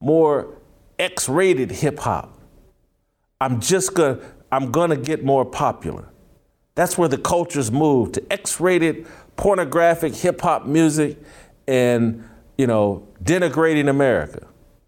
more 0.00 0.56
X 0.98 1.28
rated 1.28 1.70
hip 1.70 1.98
hop, 1.98 2.40
I'm 3.40 3.60
just 3.60 3.94
going 3.94 4.18
to 4.18 4.24
I'm 4.50 4.70
going 4.70 4.90
to 4.90 4.96
get 4.96 5.24
more 5.24 5.44
popular. 5.44 6.08
That's 6.76 6.96
where 6.96 7.08
the 7.08 7.18
cultures 7.18 7.72
move 7.72 8.12
to 8.12 8.32
X 8.32 8.60
rated 8.60 9.06
pornographic 9.36 10.14
hip 10.14 10.40
hop 10.40 10.66
music 10.66 11.18
and, 11.66 12.26
you 12.56 12.66
know, 12.66 13.08
denigrating 13.22 13.88
America. 13.88 14.46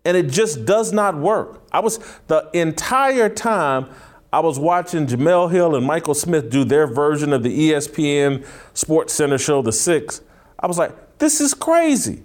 And 0.09 0.17
it 0.17 0.29
just 0.31 0.65
does 0.65 0.91
not 0.91 1.19
work. 1.19 1.61
I 1.71 1.81
was 1.81 1.99
the 2.29 2.49
entire 2.55 3.29
time 3.29 3.91
I 4.33 4.41
was 4.41 4.59
watching 4.59 5.07
Jemele 5.07 5.51
Hill 5.51 5.77
and 5.77 5.85
Michael 5.85 6.15
Smith 6.15 6.49
do 6.49 6.65
their 6.65 6.87
version 6.87 7.31
of 7.31 7.43
the 7.43 7.73
ESPN 7.73 8.47
Sports 8.73 9.13
Center 9.13 9.37
show, 9.37 9.61
The 9.61 9.71
Six. 9.71 10.23
I 10.59 10.67
was 10.67 10.79
like, 10.79 11.19
this 11.19 11.43
is 11.43 11.53
crazy. 11.53 12.23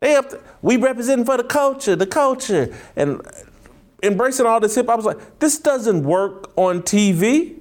They 0.00 0.12
have 0.12 0.28
to, 0.28 0.40
we 0.62 0.76
representing 0.76 1.24
for 1.24 1.36
the 1.36 1.42
culture, 1.42 1.96
the 1.96 2.06
culture, 2.06 2.72
and 2.94 3.20
embracing 4.04 4.46
all 4.46 4.60
this 4.60 4.76
hip. 4.76 4.88
I 4.88 4.94
was 4.94 5.06
like, 5.06 5.40
this 5.40 5.58
doesn't 5.58 6.04
work 6.04 6.52
on 6.54 6.82
TV. 6.82 7.58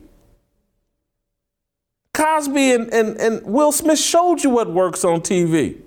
Cosby 2.13 2.73
and, 2.73 2.93
and, 2.93 3.17
and 3.17 3.43
Will 3.43 3.71
Smith 3.71 3.97
showed 3.97 4.43
you 4.43 4.51
what 4.51 4.71
works 4.71 5.03
on 5.03 5.21
TV. 5.21 5.81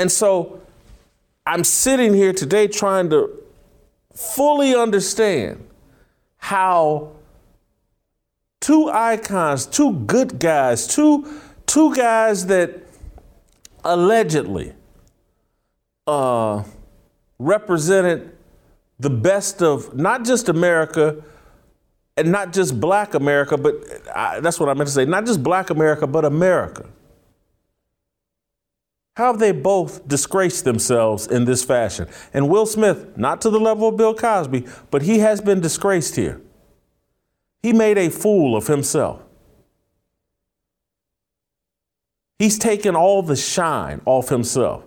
And 0.00 0.10
so 0.10 0.62
I'm 1.44 1.62
sitting 1.62 2.14
here 2.14 2.32
today 2.32 2.68
trying 2.68 3.10
to 3.10 3.30
fully 4.14 4.74
understand 4.74 5.62
how 6.38 7.12
two 8.60 8.88
icons, 8.88 9.66
two 9.66 9.92
good 9.92 10.38
guys, 10.38 10.86
two, 10.86 11.30
two 11.66 11.94
guys 11.94 12.46
that 12.46 12.78
allegedly 13.84 14.72
uh, 16.06 16.64
represented 17.38 18.34
the 19.00 19.10
best 19.10 19.60
of 19.60 19.94
not 19.94 20.24
just 20.24 20.48
America 20.48 21.22
and 22.16 22.32
not 22.32 22.54
just 22.54 22.80
black 22.80 23.12
America, 23.12 23.58
but 23.58 23.74
I, 24.16 24.38
uh, 24.38 24.40
that's 24.40 24.58
what 24.58 24.70
I 24.70 24.72
meant 24.72 24.88
to 24.88 24.94
say, 24.94 25.04
not 25.04 25.26
just 25.26 25.42
black 25.42 25.68
America, 25.68 26.06
but 26.06 26.24
America. 26.24 26.86
How 29.20 29.32
have 29.32 29.38
they 29.38 29.52
both 29.52 30.08
disgraced 30.08 30.64
themselves 30.64 31.26
in 31.26 31.44
this 31.44 31.62
fashion? 31.62 32.08
And 32.32 32.48
Will 32.48 32.64
Smith, 32.64 33.18
not 33.18 33.42
to 33.42 33.50
the 33.50 33.60
level 33.60 33.86
of 33.86 33.98
Bill 33.98 34.14
Cosby, 34.14 34.64
but 34.90 35.02
he 35.02 35.18
has 35.18 35.42
been 35.42 35.60
disgraced 35.60 36.16
here. 36.16 36.40
He 37.62 37.74
made 37.74 37.98
a 37.98 38.08
fool 38.08 38.56
of 38.56 38.66
himself. 38.66 39.20
He's 42.38 42.58
taken 42.58 42.96
all 42.96 43.22
the 43.22 43.36
shine 43.36 44.00
off 44.06 44.30
himself. 44.30 44.84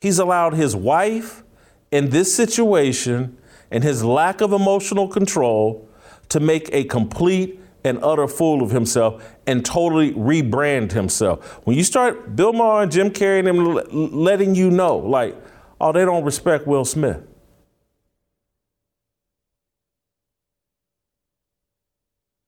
He's 0.00 0.18
allowed 0.18 0.54
his 0.54 0.74
wife 0.74 1.44
in 1.90 2.08
this 2.08 2.34
situation 2.34 3.36
and 3.70 3.84
his 3.84 4.02
lack 4.02 4.40
of 4.40 4.54
emotional 4.54 5.08
control 5.08 5.90
to 6.30 6.40
make 6.40 6.70
a 6.72 6.84
complete 6.84 7.60
and 7.86 8.02
utter 8.02 8.26
fool 8.26 8.62
of 8.62 8.70
himself 8.70 9.36
and 9.46 9.64
totally 9.64 10.12
rebrand 10.12 10.92
himself. 10.92 11.60
When 11.64 11.76
you 11.76 11.84
start 11.84 12.34
Bill 12.34 12.52
Maher 12.52 12.82
and 12.82 12.92
Jim 12.92 13.10
Carrey 13.10 13.38
and 13.38 13.48
them 13.48 14.12
letting 14.12 14.54
you 14.54 14.70
know, 14.70 14.96
like, 14.96 15.36
oh, 15.80 15.92
they 15.92 16.04
don't 16.04 16.24
respect 16.24 16.66
Will 16.66 16.84
Smith. 16.84 17.22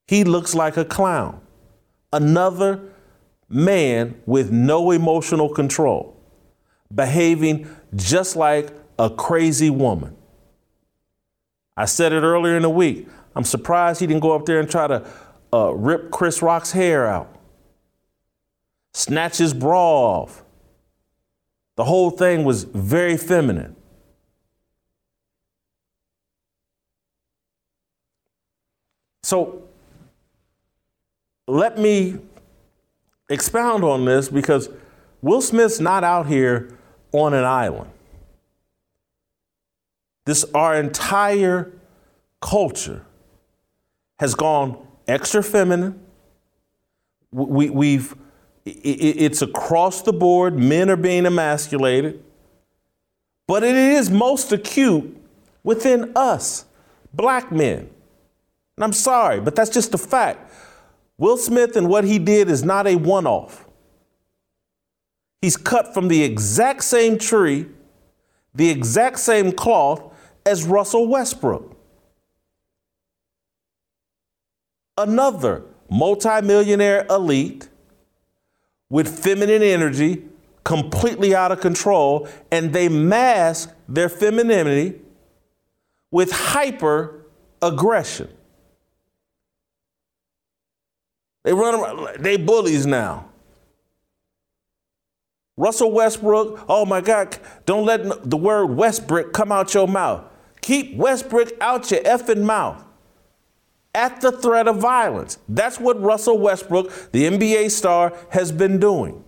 He 0.08 0.24
looks 0.24 0.54
like 0.54 0.76
a 0.76 0.84
clown. 0.84 1.40
Another 2.12 2.80
man 3.48 4.20
with 4.26 4.50
no 4.50 4.90
emotional 4.90 5.48
control, 5.50 6.16
behaving 6.92 7.68
just 7.94 8.34
like 8.34 8.72
a 8.98 9.08
crazy 9.08 9.70
woman. 9.70 10.16
I 11.76 11.84
said 11.84 12.12
it 12.12 12.22
earlier 12.22 12.56
in 12.56 12.62
the 12.62 12.70
week. 12.70 13.06
I'm 13.36 13.44
surprised 13.44 14.00
he 14.00 14.06
didn't 14.06 14.22
go 14.22 14.34
up 14.34 14.46
there 14.46 14.58
and 14.58 14.68
try 14.68 14.88
to 14.88 15.06
uh, 15.52 15.72
rip 15.74 16.10
Chris 16.10 16.42
Rock's 16.42 16.72
hair 16.72 17.06
out, 17.06 17.34
snatch 18.92 19.38
his 19.38 19.54
bra 19.54 19.80
off. 19.80 20.44
The 21.76 21.84
whole 21.84 22.10
thing 22.10 22.44
was 22.44 22.64
very 22.64 23.16
feminine. 23.16 23.76
So 29.22 29.62
let 31.46 31.78
me 31.78 32.18
expound 33.28 33.84
on 33.84 34.06
this 34.06 34.28
because 34.28 34.70
Will 35.20 35.42
Smith's 35.42 35.80
not 35.80 36.02
out 36.02 36.26
here 36.26 36.70
on 37.12 37.34
an 37.34 37.44
island. 37.44 37.90
This 40.24 40.44
our 40.54 40.74
entire 40.76 41.72
culture 42.40 43.04
has 44.18 44.34
gone 44.34 44.87
extra 45.08 45.42
feminine. 45.42 46.00
We, 47.32 47.70
we've, 47.70 48.14
it's 48.64 49.42
across 49.42 50.02
the 50.02 50.12
board. 50.12 50.58
Men 50.58 50.90
are 50.90 50.96
being 50.96 51.26
emasculated. 51.26 52.22
But 53.46 53.64
it 53.64 53.74
is 53.74 54.10
most 54.10 54.52
acute 54.52 55.16
within 55.64 56.12
us, 56.14 56.66
black 57.14 57.50
men. 57.50 57.90
And 58.76 58.84
I'm 58.84 58.92
sorry, 58.92 59.40
but 59.40 59.56
that's 59.56 59.70
just 59.70 59.94
a 59.94 59.98
fact. 59.98 60.52
Will 61.16 61.36
Smith 61.36 61.74
and 61.74 61.88
what 61.88 62.04
he 62.04 62.18
did 62.18 62.48
is 62.48 62.62
not 62.62 62.86
a 62.86 62.94
one 62.94 63.26
off. 63.26 63.66
He's 65.40 65.56
cut 65.56 65.94
from 65.94 66.08
the 66.08 66.22
exact 66.22 66.84
same 66.84 67.18
tree, 67.18 67.66
the 68.54 68.68
exact 68.70 69.18
same 69.18 69.52
cloth 69.52 70.14
as 70.44 70.64
Russell 70.64 71.08
Westbrook. 71.08 71.77
Another 74.98 75.62
multimillionaire 75.88 77.06
elite 77.08 77.68
with 78.90 79.22
feminine 79.22 79.62
energy 79.62 80.24
completely 80.64 81.34
out 81.34 81.50
of 81.50 81.60
control 81.60 82.28
and 82.50 82.72
they 82.74 82.88
mask 82.88 83.72
their 83.88 84.08
femininity 84.08 85.00
with 86.10 86.30
hyper 86.30 87.24
aggression. 87.62 88.28
They 91.44 91.54
run 91.54 91.74
around, 91.74 92.22
they 92.22 92.36
bullies 92.36 92.84
now. 92.84 93.26
Russell 95.56 95.90
Westbrook, 95.90 96.66
oh 96.68 96.84
my 96.84 97.00
God, 97.00 97.38
don't 97.66 97.84
let 97.84 98.28
the 98.28 98.36
word 98.36 98.66
Westbrook 98.66 99.32
come 99.32 99.50
out 99.50 99.72
your 99.74 99.88
mouth. 99.88 100.24
Keep 100.60 100.96
Westbrook 100.96 101.52
out 101.60 101.90
your 101.90 102.00
effing 102.02 102.42
mouth 102.42 102.84
at 103.98 104.20
the 104.20 104.30
threat 104.30 104.68
of 104.68 104.76
violence. 104.76 105.38
That's 105.48 105.80
what 105.80 106.00
Russell 106.00 106.38
Westbrook, 106.38 107.10
the 107.10 107.24
NBA 107.24 107.72
star, 107.72 108.16
has 108.30 108.52
been 108.52 108.78
doing. 108.78 109.24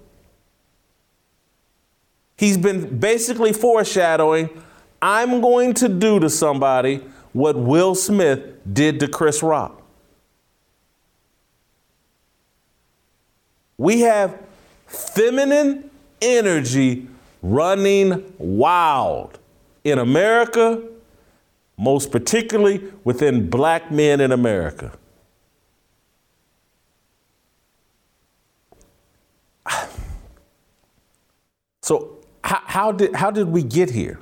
He's 2.37 2.57
been 2.57 3.01
basically 3.01 3.53
foreshadowing 3.53 4.49
I'm 5.03 5.41
going 5.41 5.75
to 5.75 5.89
do 5.89 6.21
to 6.21 6.31
somebody 6.31 7.03
what 7.33 7.57
Will 7.57 7.95
Smith 7.95 8.41
did 8.73 9.01
to 9.01 9.09
Chris 9.09 9.43
Rock. 9.43 9.83
We 13.77 14.01
have 14.01 14.39
feminine 14.87 15.91
energy 16.21 17.09
running 17.43 18.35
wild 18.39 19.39
in 19.85 19.99
America, 19.99 20.83
most 21.81 22.13
particularly 22.13 22.83
within 23.05 23.49
black 23.49 23.91
men 23.91 24.21
in 24.21 24.31
America. 24.31 24.93
So, 31.83 32.19
how, 32.45 32.61
how, 32.67 32.93
did, 32.93 33.15
how 33.17 33.31
did 33.31 33.49
we 33.49 33.63
get 33.63 33.91
here? 33.91 34.21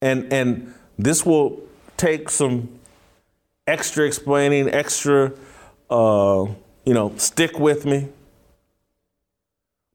And, 0.00 0.32
and 0.32 0.74
this 0.98 1.24
will 1.24 1.60
take 1.98 2.30
some 2.30 2.80
extra 3.66 4.06
explaining, 4.06 4.70
extra, 4.70 5.32
uh, 5.90 6.46
you 6.86 6.94
know, 6.94 7.12
stick 7.18 7.58
with 7.58 7.84
me. 7.84 8.08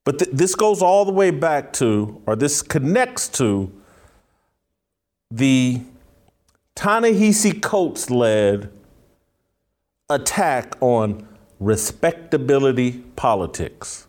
But 0.05 0.19
th- 0.19 0.31
this 0.31 0.53
goes 0.53 0.83
all 0.83 1.03
the 1.03 1.11
way 1.11 1.31
back 1.31 1.73
to, 1.73 2.21
or 2.27 2.35
this 2.35 2.61
connects 2.61 3.27
to, 3.39 3.71
the 5.31 5.81
Ta-Nehisi 6.75 7.61
Coates 7.61 8.09
led 8.09 8.71
attack 10.09 10.75
on 10.81 11.27
respectability 11.59 13.03
politics. 13.15 14.07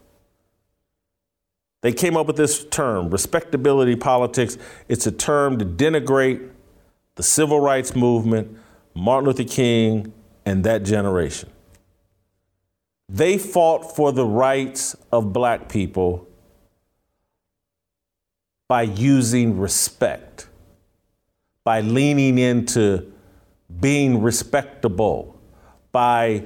They 1.83 1.92
came 1.92 2.16
up 2.16 2.26
with 2.26 2.37
this 2.37 2.64
term, 2.64 3.11
respectability 3.11 3.96
politics. 3.96 4.59
It's 4.88 5.06
a 5.06 5.12
term 5.12 5.59
to 5.59 5.64
denigrate 5.64 6.50
the 7.16 7.22
civil 7.22 7.61
rights 7.61 7.96
movement, 7.96 8.56
Martin 8.94 9.26
Luther 9.26 9.44
King, 9.44 10.12
and 10.44 10.64
that 10.64 10.85
generation. 10.85 11.50
They 13.09 13.38
fought 13.38 13.96
for 13.96 14.12
the 14.12 14.24
rights 14.24 14.94
of 15.11 15.33
black 15.33 15.68
people 15.68 16.28
by 18.68 18.83
using 18.83 19.59
respect, 19.59 20.46
by 21.64 21.81
leaning 21.81 22.38
into 22.38 23.12
being 23.81 24.23
respectable, 24.23 25.38
by 25.92 26.42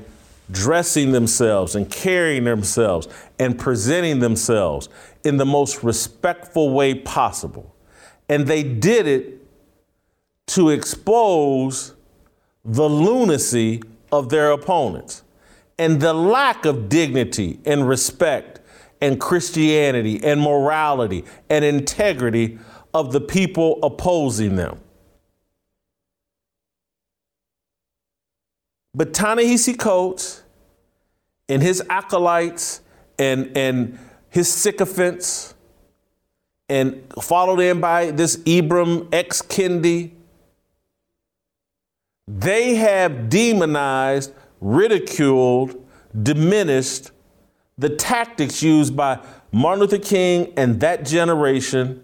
dressing 0.51 1.13
themselves 1.13 1.75
and 1.75 1.91
carrying 1.91 2.45
themselves 2.45 3.09
and 3.39 3.59
presenting 3.59 4.19
themselves 4.19 4.89
in 5.25 5.39
the 5.39 5.47
most 5.47 5.83
respectful 5.83 6.71
way 6.71 6.95
possible. 6.95 7.75
And 8.29 8.47
they 8.47 8.63
did 8.63 9.07
it 9.07 9.41
to 10.49 10.71
expose 10.71 11.95
the 12.65 12.89
lunacy 12.89 13.83
of 14.13 14.29
their 14.29 14.51
opponents 14.51 15.23
and 15.79 16.01
the 16.01 16.13
lack 16.13 16.65
of 16.65 16.89
dignity 16.89 17.59
and 17.65 17.89
respect 17.89 18.61
and 19.01 19.21
Christianity 19.21 20.23
and 20.23 20.41
morality 20.41 21.25
and 21.51 21.65
integrity 21.65 22.59
of 22.93 23.13
the 23.13 23.21
people 23.21 23.79
opposing 23.83 24.57
them. 24.57 24.81
But 28.95 29.13
Ta-Nehisi 29.13 29.79
Coates 29.79 30.43
and 31.49 31.63
his 31.63 31.83
acolytes 31.91 32.81
and, 33.19 33.57
and 33.57 33.99
his 34.29 34.53
sycophants, 34.53 35.55
and 36.69 37.05
followed 37.21 37.61
in 37.61 37.81
by 37.81 38.11
this 38.11 38.37
Ibram 38.39 39.13
X. 39.13 39.43
Kendi, 39.43 40.13
they 42.27 42.77
have 42.77 43.29
demonized, 43.29 44.33
ridiculed, 44.61 45.85
diminished 46.23 47.11
the 47.77 47.91
tactics 47.91 48.63
used 48.63 48.97
by 48.97 49.19
Martin 49.53 49.81
Luther 49.81 49.99
King 49.99 50.53
and 50.57 50.81
that 50.81 51.05
generation, 51.05 52.03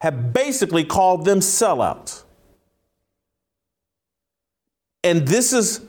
have 0.00 0.32
basically 0.32 0.84
called 0.84 1.24
them 1.24 1.40
sellouts. 1.40 2.24
And 5.08 5.26
this 5.26 5.54
is, 5.54 5.80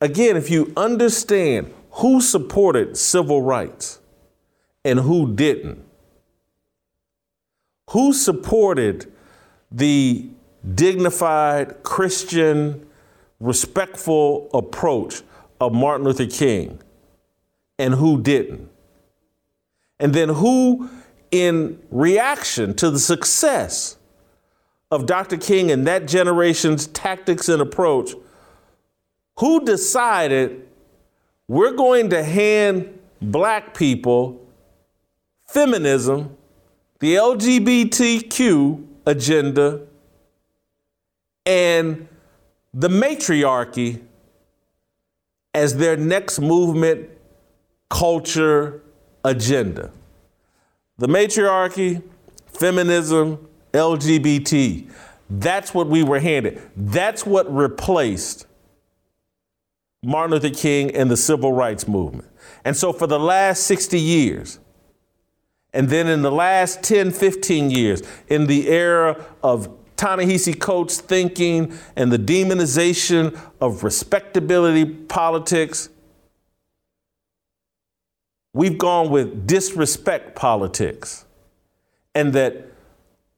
again, 0.00 0.38
if 0.38 0.48
you 0.48 0.72
understand 0.74 1.70
who 1.90 2.22
supported 2.22 2.96
civil 2.96 3.42
rights 3.42 4.00
and 4.86 5.00
who 5.00 5.34
didn't, 5.34 5.84
who 7.90 8.14
supported 8.14 9.12
the 9.70 10.30
dignified, 10.74 11.82
Christian, 11.82 12.86
respectful 13.38 14.48
approach 14.54 15.20
of 15.60 15.74
Martin 15.74 16.06
Luther 16.06 16.24
King 16.24 16.80
and 17.78 17.92
who 17.92 18.22
didn't. 18.22 18.70
And 20.00 20.14
then 20.14 20.30
who, 20.30 20.88
in 21.30 21.78
reaction 21.90 22.72
to 22.76 22.90
the 22.90 22.98
success 22.98 23.98
of 24.90 25.04
Dr. 25.04 25.36
King 25.36 25.70
and 25.70 25.86
that 25.86 26.08
generation's 26.08 26.86
tactics 26.86 27.50
and 27.50 27.60
approach, 27.60 28.14
who 29.38 29.64
decided 29.64 30.66
we're 31.48 31.72
going 31.72 32.10
to 32.10 32.22
hand 32.22 32.98
black 33.20 33.74
people 33.74 34.40
feminism, 35.46 36.36
the 37.00 37.14
LGBTQ 37.14 38.86
agenda, 39.06 39.86
and 41.46 42.08
the 42.72 42.88
matriarchy 42.88 44.00
as 45.52 45.76
their 45.76 45.96
next 45.96 46.40
movement, 46.40 47.08
culture, 47.88 48.82
agenda. 49.24 49.92
The 50.98 51.06
matriarchy, 51.06 52.02
feminism, 52.46 53.48
LGBT. 53.72 54.90
That's 55.30 55.72
what 55.72 55.88
we 55.88 56.02
were 56.02 56.18
handed. 56.18 56.60
That's 56.76 57.24
what 57.24 57.52
replaced 57.54 58.46
Martin 60.04 60.32
Luther 60.32 60.50
King 60.50 60.94
and 60.94 61.10
the 61.10 61.16
civil 61.16 61.52
rights 61.52 61.88
movement. 61.88 62.28
And 62.64 62.76
so 62.76 62.92
for 62.92 63.06
the 63.06 63.18
last 63.18 63.64
60 63.64 63.98
years, 63.98 64.58
and 65.72 65.88
then 65.88 66.06
in 66.06 66.22
the 66.22 66.30
last 66.30 66.82
10, 66.82 67.10
15 67.10 67.70
years, 67.70 68.02
in 68.28 68.46
the 68.46 68.68
era 68.68 69.24
of 69.42 69.68
Ta-Nehisi 69.96 70.58
Coates 70.58 71.00
thinking 71.00 71.76
and 71.96 72.12
the 72.12 72.18
demonization 72.18 73.38
of 73.60 73.82
respectability 73.82 74.84
politics, 74.84 75.88
we've 78.52 78.78
gone 78.78 79.10
with 79.10 79.46
disrespect 79.46 80.36
politics. 80.36 81.24
And 82.14 82.32
that 82.34 82.68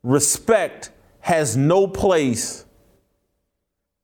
respect 0.02 0.90
has 1.20 1.56
no 1.56 1.86
place 1.86 2.66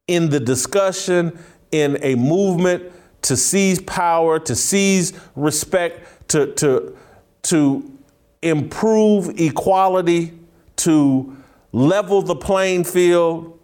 in 0.09 0.30
the 0.30 0.41
discussion 0.41 1.39
in 1.73 1.99
a 2.03 2.14
movement 2.14 2.93
to 3.23 3.37
seize 3.37 3.81
power, 3.81 4.39
to 4.39 4.55
seize 4.55 5.12
respect, 5.35 6.29
to, 6.29 6.53
to, 6.55 6.97
to 7.43 7.99
improve 8.43 9.41
equality, 9.41 10.33
to 10.77 11.37
level 11.73 12.23
the 12.23 12.37
playing 12.37 12.85
field. 12.85 13.59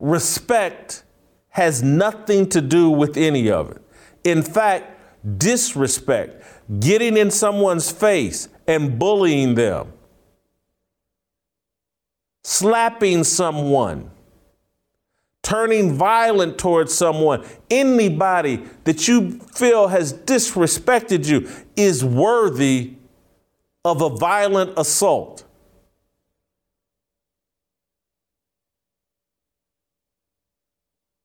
Respect 0.00 1.04
has 1.50 1.82
nothing 1.82 2.48
to 2.50 2.60
do 2.60 2.90
with 2.90 3.16
any 3.16 3.50
of 3.50 3.70
it. 3.70 3.82
In 4.24 4.42
fact, 4.42 4.98
disrespect, 5.38 6.42
getting 6.80 7.16
in 7.16 7.30
someone's 7.30 7.90
face 7.90 8.48
and 8.66 8.98
bullying 8.98 9.54
them, 9.54 9.92
slapping 12.44 13.24
someone 13.24 14.10
turning 15.46 15.94
violent 15.94 16.58
towards 16.58 16.92
someone, 16.92 17.46
anybody 17.70 18.60
that 18.82 19.06
you 19.06 19.38
feel 19.54 19.86
has 19.86 20.12
disrespected 20.12 21.24
you 21.24 21.48
is 21.76 22.04
worthy 22.04 22.94
of 23.84 24.02
a 24.02 24.08
violent 24.08 24.76
assault. 24.76 25.44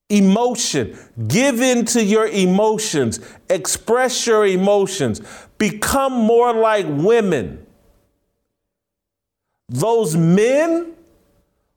Emotion. 0.07 0.95
Give 1.27 1.59
in 1.59 1.85
to 1.85 2.03
your 2.03 2.27
emotions. 2.27 3.21
Express 3.49 4.27
your 4.27 4.45
emotions. 4.45 5.19
Become 5.57 6.13
more 6.13 6.53
like 6.53 6.85
women. 6.87 7.65
Those 9.67 10.15
men 10.15 10.93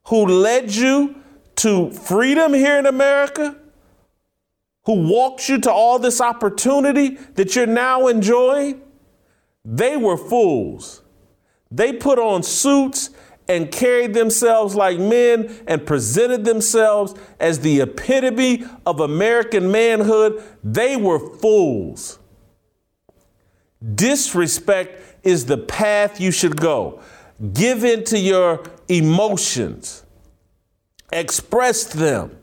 who 0.08 0.26
led 0.26 0.70
you 0.74 1.23
to 1.56 1.90
freedom 1.90 2.52
here 2.52 2.78
in 2.78 2.86
America, 2.86 3.56
who 4.84 5.08
walked 5.08 5.48
you 5.48 5.58
to 5.60 5.72
all 5.72 5.98
this 5.98 6.20
opportunity 6.20 7.10
that 7.34 7.56
you're 7.56 7.66
now 7.66 8.06
enjoying, 8.08 8.82
they 9.64 9.96
were 9.96 10.16
fools. 10.16 11.02
They 11.70 11.92
put 11.92 12.18
on 12.18 12.42
suits 12.42 13.10
and 13.48 13.70
carried 13.70 14.14
themselves 14.14 14.74
like 14.74 14.98
men 14.98 15.54
and 15.66 15.86
presented 15.86 16.44
themselves 16.44 17.14
as 17.40 17.60
the 17.60 17.80
epitome 17.80 18.64
of 18.86 19.00
American 19.00 19.70
manhood. 19.70 20.42
They 20.62 20.96
were 20.96 21.18
fools. 21.18 22.18
Disrespect 23.94 25.26
is 25.26 25.46
the 25.46 25.58
path 25.58 26.20
you 26.20 26.30
should 26.30 26.56
go. 26.58 27.00
Give 27.52 27.84
in 27.84 28.04
to 28.04 28.18
your 28.18 28.64
emotions, 28.88 30.03
express 31.14 31.84
them. 31.84 32.36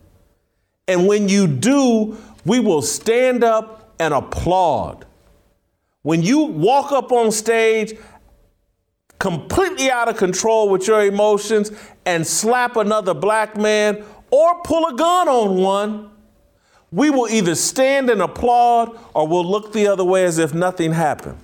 And 0.88 1.08
when 1.08 1.30
you 1.30 1.48
do, 1.48 2.18
we 2.46 2.60
will 2.60 2.82
stand 2.82 3.44
up 3.44 3.94
and 4.00 4.14
applaud. 4.14 5.06
When 6.02 6.24
you 6.24 6.40
walk 6.40 6.92
up 6.92 7.12
on 7.12 7.32
stage 7.32 7.94
completely 9.20 9.92
out 9.92 10.10
of 10.10 10.18
control 10.18 10.70
with 10.70 10.88
your 10.88 11.06
emotions 11.06 11.72
and 12.08 12.26
slap 12.26 12.76
another 12.76 13.14
black 13.14 13.56
man 13.56 14.04
or 14.32 14.62
pull 14.64 14.88
a 14.88 14.96
gun 14.96 15.28
on 15.28 15.58
one, 15.58 16.10
we 16.92 17.10
will 17.12 17.28
either 17.30 17.54
stand 17.54 18.10
and 18.10 18.22
applaud 18.22 18.98
or 19.14 19.28
we'll 19.28 19.46
look 19.46 19.72
the 19.74 19.88
other 19.88 20.04
way 20.04 20.26
as 20.26 20.40
if 20.40 20.54
nothing 20.54 20.92
happened. 20.92 21.38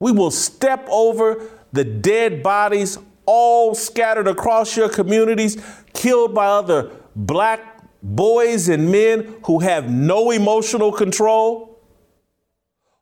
We 0.00 0.10
will 0.10 0.32
step 0.32 0.86
over 0.90 1.48
the 1.72 1.84
dead 1.84 2.42
bodies 2.42 2.98
all 3.26 3.74
scattered 3.74 4.28
across 4.28 4.76
your 4.76 4.88
communities, 4.88 5.62
killed 5.92 6.34
by 6.34 6.46
other 6.46 6.90
black 7.14 7.80
boys 8.02 8.68
and 8.68 8.90
men 8.90 9.36
who 9.46 9.60
have 9.60 9.90
no 9.90 10.30
emotional 10.30 10.92
control, 10.92 11.80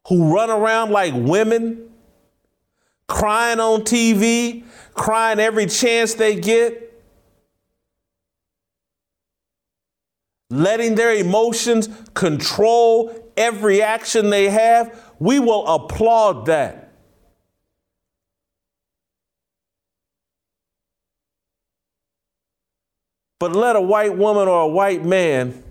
who 0.09 0.35
run 0.35 0.51
around 0.51 0.91
like 0.91 1.15
women, 1.15 1.91
crying 3.09 3.61
on 3.61 3.83
TV, 3.83 4.65
crying 4.95 5.41
every 5.41 5.67
chance 5.67 6.15
they 6.15 6.39
get, 6.39 7.03
letting 10.51 10.97
their 10.97 11.15
emotions 11.15 11.89
control 12.15 13.33
every 13.37 13.83
action 13.83 14.31
they 14.31 14.49
have. 14.49 15.13
We 15.19 15.39
will 15.39 15.67
applaud 15.67 16.47
that. 16.47 16.90
But 23.41 23.57
let 23.57 23.75
a 23.75 23.81
white 23.81 24.17
woman 24.17 24.47
or 24.47 24.61
a 24.61 24.69
white 24.69 25.05
man 25.05 25.65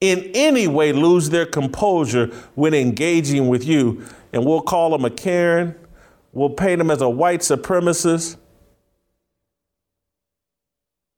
in 0.00 0.30
any 0.34 0.66
way 0.66 0.92
lose 0.92 1.30
their 1.30 1.46
composure 1.46 2.26
when 2.54 2.74
engaging 2.74 3.48
with 3.48 3.64
you, 3.64 4.04
and 4.32 4.44
we'll 4.44 4.62
call 4.62 4.90
them 4.90 5.04
a 5.04 5.10
Karen, 5.10 5.74
we'll 6.32 6.50
paint 6.50 6.78
them 6.78 6.90
as 6.90 7.00
a 7.00 7.08
white 7.08 7.40
supremacist. 7.40 8.36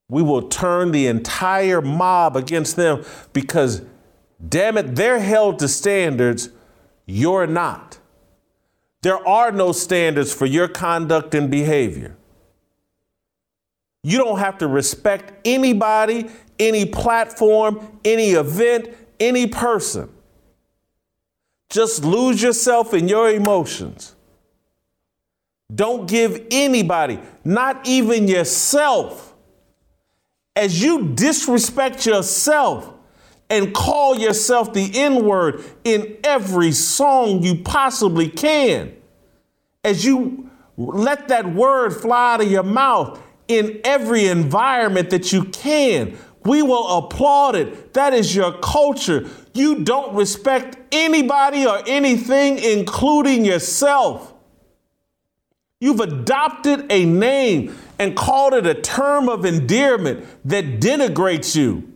We 0.08 0.22
will 0.22 0.48
turn 0.48 0.92
the 0.92 1.06
entire 1.06 1.80
mob 1.80 2.36
against 2.36 2.76
them 2.76 3.04
because, 3.32 3.82
damn 4.46 4.76
it, 4.76 4.94
they're 4.94 5.20
held 5.20 5.58
to 5.60 5.68
standards 5.68 6.50
you're 7.06 7.46
not. 7.46 7.98
There 9.00 9.26
are 9.26 9.50
no 9.50 9.72
standards 9.72 10.34
for 10.34 10.44
your 10.44 10.68
conduct 10.68 11.34
and 11.34 11.50
behavior. 11.50 12.16
You 14.02 14.18
don't 14.18 14.38
have 14.38 14.58
to 14.58 14.66
respect 14.66 15.32
anybody, 15.44 16.28
any 16.58 16.86
platform, 16.86 18.00
any 18.04 18.30
event, 18.30 18.88
any 19.20 19.46
person. 19.46 20.08
Just 21.70 22.04
lose 22.04 22.42
yourself 22.42 22.94
in 22.94 23.08
your 23.08 23.30
emotions. 23.30 24.14
Don't 25.74 26.06
give 26.08 26.46
anybody, 26.50 27.18
not 27.44 27.86
even 27.86 28.28
yourself, 28.28 29.34
as 30.54 30.82
you 30.82 31.14
disrespect 31.14 32.04
yourself 32.04 32.92
and 33.48 33.72
call 33.72 34.18
yourself 34.18 34.74
the 34.74 34.90
N 34.94 35.24
word 35.24 35.64
in 35.84 36.18
every 36.24 36.72
song 36.72 37.42
you 37.42 37.62
possibly 37.62 38.28
can, 38.28 38.94
as 39.84 40.04
you 40.04 40.50
let 40.76 41.28
that 41.28 41.54
word 41.54 41.90
fly 41.90 42.34
out 42.34 42.40
of 42.42 42.50
your 42.50 42.62
mouth 42.62 43.18
in 43.52 43.80
every 43.84 44.26
environment 44.26 45.10
that 45.10 45.32
you 45.32 45.44
can. 45.44 46.16
We 46.44 46.62
will 46.62 46.98
applaud 46.98 47.54
it. 47.54 47.94
That 47.94 48.14
is 48.14 48.34
your 48.34 48.58
culture. 48.58 49.28
You 49.54 49.84
don't 49.84 50.14
respect 50.14 50.76
anybody 50.90 51.66
or 51.66 51.82
anything, 51.86 52.58
including 52.58 53.44
yourself. 53.44 54.32
You've 55.80 56.00
adopted 56.00 56.86
a 56.90 57.04
name 57.04 57.74
and 57.98 58.16
called 58.16 58.54
it 58.54 58.66
a 58.66 58.74
term 58.74 59.28
of 59.28 59.44
endearment 59.44 60.26
that 60.44 60.80
denigrates 60.80 61.54
you. 61.54 61.92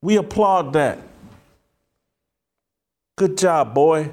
We 0.00 0.16
applaud 0.16 0.72
that. 0.72 0.98
Good 3.16 3.38
job, 3.38 3.74
boy. 3.74 4.10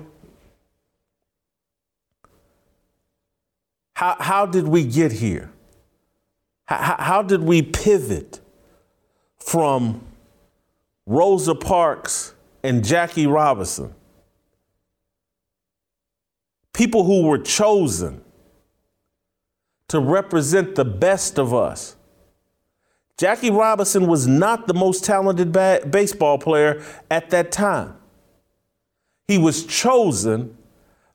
How, 4.00 4.16
how 4.18 4.46
did 4.46 4.66
we 4.66 4.86
get 4.86 5.12
here? 5.12 5.52
How, 6.64 6.96
how 6.98 7.22
did 7.22 7.44
we 7.44 7.62
pivot 7.62 8.40
from 9.38 10.02
Rosa 11.06 11.54
Parks 11.54 12.34
and 12.64 12.82
Jackie 12.82 13.28
Robinson? 13.28 13.94
People 16.72 17.04
who 17.04 17.24
were 17.24 17.40
chosen 17.40 18.24
to 19.90 20.00
represent 20.00 20.76
the 20.76 20.86
best 20.86 21.38
of 21.38 21.54
us. 21.54 21.98
Jackie 23.18 23.52
Robinson 23.52 24.08
was 24.08 24.26
not 24.26 24.66
the 24.66 24.74
most 24.74 25.04
talented 25.04 25.52
ba- 25.52 25.82
baseball 25.90 26.38
player 26.38 26.82
at 27.12 27.32
that 27.32 27.52
time. 27.52 27.96
He 29.28 29.38
was 29.38 29.66
chosen 29.66 30.58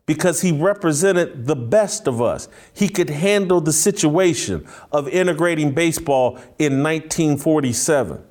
because 0.06 0.42
he 0.42 0.52
represented 0.52 1.46
the 1.46 1.56
best 1.56 2.06
of 2.06 2.20
us. 2.20 2.48
He 2.74 2.88
could 2.88 3.10
handle 3.10 3.60
the 3.60 3.72
situation 3.72 4.66
of 4.92 5.08
integrating 5.08 5.72
baseball 5.72 6.36
in 6.58 6.82
1947. 6.82 8.22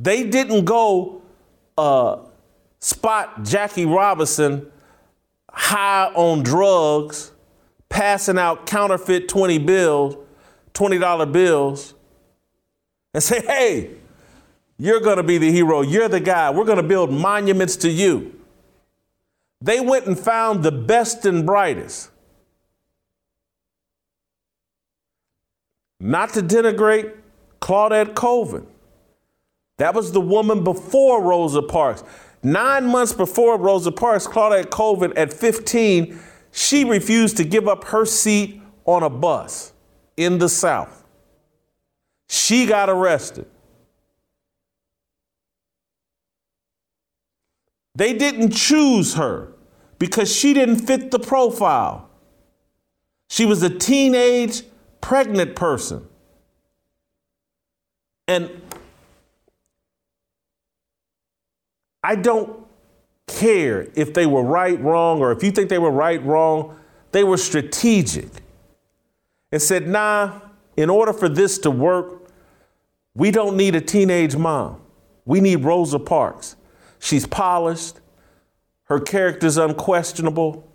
They 0.00 0.24
didn't 0.24 0.64
go 0.64 1.22
uh, 1.76 2.18
spot 2.80 3.44
Jackie 3.44 3.84
Robinson 3.84 4.70
high 5.50 6.10
on 6.14 6.42
drugs, 6.42 7.32
passing 7.88 8.38
out 8.38 8.66
counterfeit 8.66 9.28
20 9.28 9.58
bills, 9.58 10.16
$20 10.74 11.32
bills, 11.32 11.94
and 13.12 13.22
say, 13.22 13.40
hey, 13.42 13.99
you're 14.80 15.00
going 15.00 15.18
to 15.18 15.22
be 15.22 15.36
the 15.36 15.52
hero. 15.52 15.82
You're 15.82 16.08
the 16.08 16.20
guy. 16.20 16.48
We're 16.48 16.64
going 16.64 16.78
to 16.78 16.82
build 16.82 17.12
monuments 17.12 17.76
to 17.76 17.90
you. 17.90 18.40
They 19.60 19.78
went 19.78 20.06
and 20.06 20.18
found 20.18 20.62
the 20.62 20.72
best 20.72 21.26
and 21.26 21.44
brightest. 21.44 22.10
Not 26.00 26.32
to 26.32 26.40
denigrate 26.40 27.12
Claudette 27.60 28.14
Colvin. 28.14 28.66
That 29.76 29.92
was 29.92 30.12
the 30.12 30.20
woman 30.20 30.64
before 30.64 31.22
Rosa 31.22 31.60
Parks. 31.60 32.02
Nine 32.42 32.86
months 32.86 33.12
before 33.12 33.58
Rosa 33.58 33.92
Parks, 33.92 34.26
Claudette 34.26 34.70
Colvin, 34.70 35.12
at 35.14 35.30
15, 35.30 36.18
she 36.52 36.84
refused 36.86 37.36
to 37.36 37.44
give 37.44 37.68
up 37.68 37.84
her 37.84 38.06
seat 38.06 38.62
on 38.86 39.02
a 39.02 39.10
bus 39.10 39.74
in 40.16 40.38
the 40.38 40.48
South. 40.48 41.04
She 42.30 42.64
got 42.64 42.88
arrested. 42.88 43.44
They 47.94 48.12
didn't 48.12 48.52
choose 48.52 49.14
her 49.14 49.52
because 49.98 50.34
she 50.34 50.54
didn't 50.54 50.86
fit 50.86 51.10
the 51.10 51.18
profile. 51.18 52.08
She 53.28 53.46
was 53.46 53.62
a 53.62 53.70
teenage 53.70 54.62
pregnant 55.00 55.54
person. 55.54 56.06
And 58.26 58.50
I 62.02 62.16
don't 62.16 62.64
care 63.26 63.88
if 63.94 64.14
they 64.14 64.26
were 64.26 64.42
right, 64.42 64.80
wrong, 64.80 65.20
or 65.20 65.32
if 65.32 65.42
you 65.42 65.50
think 65.50 65.68
they 65.68 65.78
were 65.78 65.90
right, 65.90 66.24
wrong. 66.24 66.76
They 67.12 67.24
were 67.24 67.36
strategic 67.36 68.30
and 69.52 69.60
said, 69.60 69.88
nah, 69.88 70.40
in 70.76 70.90
order 70.90 71.12
for 71.12 71.28
this 71.28 71.58
to 71.58 71.70
work, 71.70 72.30
we 73.14 73.30
don't 73.30 73.56
need 73.56 73.74
a 73.74 73.80
teenage 73.80 74.36
mom. 74.36 74.80
We 75.24 75.40
need 75.40 75.64
Rosa 75.64 75.98
Parks. 75.98 76.56
She's 77.00 77.26
polished, 77.26 77.98
her 78.84 79.00
character's 79.00 79.56
unquestionable. 79.56 80.70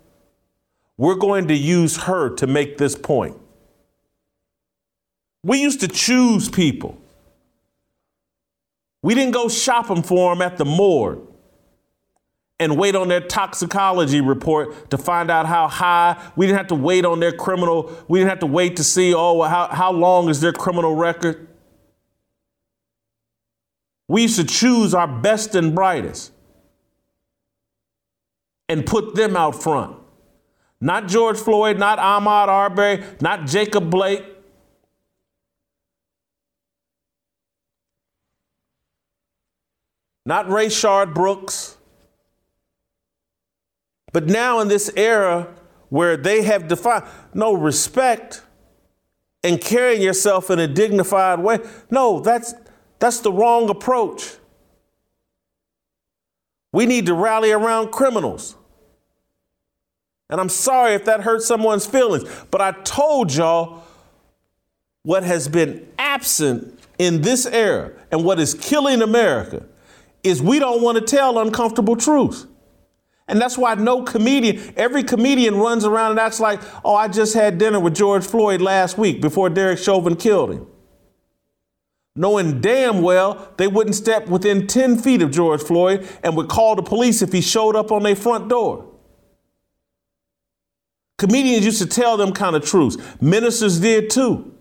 We're 0.98 1.14
going 1.14 1.48
to 1.48 1.54
use 1.54 1.96
her 2.04 2.34
to 2.36 2.46
make 2.46 2.78
this 2.78 2.96
point. 2.96 3.38
We 5.42 5.62
used 5.62 5.80
to 5.80 5.88
choose 5.88 6.48
people. 6.48 6.98
We 9.02 9.14
didn't 9.14 9.32
go 9.34 9.48
shopping 9.48 10.02
for 10.02 10.34
them 10.34 10.42
at 10.42 10.56
the 10.56 10.64
morgue 10.64 11.20
and 12.58 12.76
wait 12.76 12.96
on 12.96 13.08
their 13.08 13.20
toxicology 13.20 14.20
report 14.20 14.90
to 14.90 14.98
find 14.98 15.30
out 15.30 15.46
how 15.46 15.68
high. 15.68 16.20
We 16.34 16.46
didn't 16.46 16.58
have 16.58 16.66
to 16.68 16.74
wait 16.74 17.04
on 17.04 17.20
their 17.20 17.32
criminal. 17.32 17.92
We 18.08 18.18
didn't 18.18 18.30
have 18.30 18.40
to 18.40 18.46
wait 18.46 18.76
to 18.76 18.84
see, 18.84 19.14
oh, 19.14 19.42
how, 19.42 19.68
how 19.68 19.92
long 19.92 20.28
is 20.28 20.40
their 20.40 20.52
criminal 20.52 20.96
record. 20.96 21.46
We 24.08 24.22
used 24.22 24.36
to 24.36 24.44
choose 24.44 24.94
our 24.94 25.08
best 25.08 25.54
and 25.54 25.74
brightest 25.74 26.32
and 28.68 28.86
put 28.86 29.14
them 29.14 29.36
out 29.36 29.60
front. 29.60 29.96
Not 30.80 31.08
George 31.08 31.38
Floyd, 31.38 31.78
not 31.78 31.98
Ahmaud 31.98 32.48
Arbery, 32.48 33.02
not 33.20 33.46
Jacob 33.46 33.90
Blake. 33.90 34.24
Not 40.24 40.46
Rayshard 40.46 41.14
Brooks. 41.14 41.76
But 44.12 44.26
now 44.26 44.60
in 44.60 44.68
this 44.68 44.90
era 44.96 45.54
where 45.88 46.16
they 46.16 46.42
have 46.42 46.68
defined 46.68 47.04
no 47.32 47.52
respect 47.52 48.42
and 49.42 49.60
carrying 49.60 50.02
yourself 50.02 50.50
in 50.50 50.58
a 50.58 50.66
dignified 50.66 51.38
way, 51.38 51.60
no, 51.90 52.20
that's 52.20 52.54
that's 52.98 53.20
the 53.20 53.32
wrong 53.32 53.68
approach. 53.68 54.36
We 56.72 56.86
need 56.86 57.06
to 57.06 57.14
rally 57.14 57.52
around 57.52 57.90
criminals. 57.90 58.56
And 60.28 60.40
I'm 60.40 60.48
sorry 60.48 60.94
if 60.94 61.04
that 61.04 61.20
hurts 61.20 61.46
someone's 61.46 61.86
feelings, 61.86 62.24
but 62.50 62.60
I 62.60 62.72
told 62.82 63.32
y'all 63.32 63.82
what 65.02 65.22
has 65.22 65.46
been 65.46 65.86
absent 65.98 66.80
in 66.98 67.22
this 67.22 67.46
era 67.46 67.92
and 68.10 68.24
what 68.24 68.40
is 68.40 68.54
killing 68.54 69.02
America 69.02 69.64
is 70.24 70.42
we 70.42 70.58
don't 70.58 70.82
want 70.82 70.98
to 70.98 71.04
tell 71.04 71.38
uncomfortable 71.38 71.94
truths. 71.94 72.46
And 73.28 73.40
that's 73.40 73.56
why 73.56 73.74
no 73.74 74.02
comedian, 74.02 74.74
every 74.76 75.02
comedian 75.02 75.56
runs 75.56 75.84
around 75.84 76.12
and 76.12 76.20
acts 76.20 76.40
like, 76.40 76.60
oh, 76.84 76.94
I 76.94 77.08
just 77.08 77.34
had 77.34 77.58
dinner 77.58 77.78
with 77.78 77.94
George 77.94 78.24
Floyd 78.24 78.60
last 78.60 78.98
week 78.98 79.20
before 79.20 79.48
Derek 79.48 79.78
Chauvin 79.78 80.16
killed 80.16 80.52
him 80.52 80.66
knowing 82.16 82.60
damn 82.60 83.02
well 83.02 83.52
they 83.56 83.68
wouldn't 83.68 83.94
step 83.94 84.26
within 84.26 84.66
10 84.66 84.98
feet 84.98 85.22
of 85.22 85.30
George 85.30 85.62
Floyd 85.62 86.08
and 86.24 86.36
would 86.36 86.48
call 86.48 86.74
the 86.74 86.82
police 86.82 87.22
if 87.22 87.32
he 87.32 87.40
showed 87.40 87.76
up 87.76 87.92
on 87.92 88.02
their 88.02 88.16
front 88.16 88.48
door. 88.48 88.92
Comedians 91.18 91.64
used 91.64 91.80
to 91.80 91.86
tell 91.86 92.16
them 92.16 92.32
kind 92.32 92.56
of 92.56 92.64
truths. 92.64 92.96
Ministers 93.20 93.80
did 93.80 94.10
too. 94.10 94.52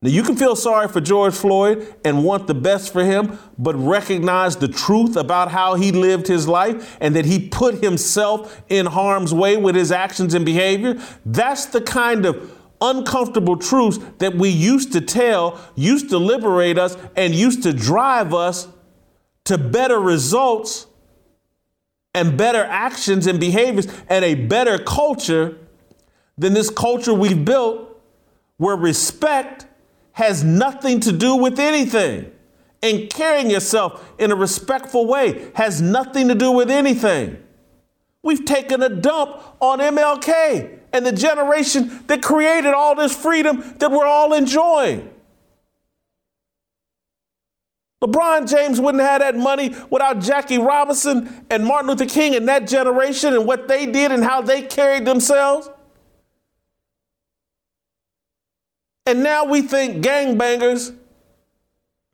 Now, 0.00 0.10
you 0.10 0.22
can 0.22 0.36
feel 0.36 0.54
sorry 0.54 0.86
for 0.86 1.00
George 1.00 1.34
Floyd 1.34 1.92
and 2.04 2.24
want 2.24 2.46
the 2.46 2.54
best 2.54 2.92
for 2.92 3.02
him, 3.02 3.36
but 3.58 3.74
recognize 3.74 4.56
the 4.56 4.68
truth 4.68 5.16
about 5.16 5.50
how 5.50 5.74
he 5.74 5.90
lived 5.90 6.28
his 6.28 6.46
life 6.46 6.96
and 7.00 7.16
that 7.16 7.24
he 7.24 7.48
put 7.48 7.82
himself 7.82 8.62
in 8.68 8.86
harm's 8.86 9.34
way 9.34 9.56
with 9.56 9.74
his 9.74 9.90
actions 9.90 10.34
and 10.34 10.44
behavior. 10.44 11.02
That's 11.26 11.66
the 11.66 11.80
kind 11.80 12.26
of 12.26 12.57
uncomfortable 12.80 13.56
truths 13.56 13.98
that 14.18 14.34
we 14.34 14.48
used 14.48 14.92
to 14.92 15.00
tell, 15.00 15.60
used 15.74 16.10
to 16.10 16.18
liberate 16.18 16.78
us, 16.78 16.96
and 17.16 17.34
used 17.34 17.62
to 17.62 17.72
drive 17.72 18.32
us 18.34 18.68
to 19.44 19.58
better 19.58 19.98
results 19.98 20.86
and 22.14 22.36
better 22.36 22.64
actions 22.64 23.26
and 23.26 23.38
behaviors 23.40 23.86
and 24.08 24.24
a 24.24 24.34
better 24.34 24.78
culture 24.78 25.58
than 26.36 26.54
this 26.54 26.70
culture 26.70 27.14
we've 27.14 27.44
built 27.44 28.00
where 28.56 28.76
respect 28.76 29.66
has 30.12 30.42
nothing 30.44 31.00
to 31.00 31.12
do 31.12 31.36
with 31.36 31.58
anything. 31.58 32.30
And 32.82 33.10
carrying 33.10 33.50
yourself 33.50 34.12
in 34.18 34.30
a 34.30 34.36
respectful 34.36 35.06
way 35.06 35.50
has 35.54 35.80
nothing 35.80 36.28
to 36.28 36.34
do 36.34 36.50
with 36.50 36.70
anything. 36.70 37.42
We've 38.22 38.44
taken 38.44 38.82
a 38.82 38.88
dump 38.88 39.42
on 39.60 39.78
MLK 39.78 40.78
and 40.92 41.06
the 41.06 41.12
generation 41.12 42.04
that 42.06 42.22
created 42.22 42.74
all 42.74 42.94
this 42.94 43.14
freedom 43.14 43.74
that 43.78 43.90
we're 43.90 44.06
all 44.06 44.32
enjoying. 44.34 45.10
LeBron 48.02 48.48
James 48.48 48.80
wouldn't 48.80 49.02
have 49.02 49.20
that 49.20 49.36
money 49.36 49.74
without 49.90 50.20
Jackie 50.20 50.58
Robinson 50.58 51.44
and 51.50 51.64
Martin 51.64 51.88
Luther 51.88 52.06
King 52.06 52.36
and 52.36 52.46
that 52.48 52.68
generation 52.68 53.34
and 53.34 53.44
what 53.44 53.66
they 53.66 53.86
did 53.86 54.12
and 54.12 54.22
how 54.22 54.40
they 54.40 54.62
carried 54.62 55.04
themselves. 55.04 55.68
And 59.04 59.22
now 59.22 59.44
we 59.44 59.62
think 59.62 60.04
gangbangers, 60.04 60.94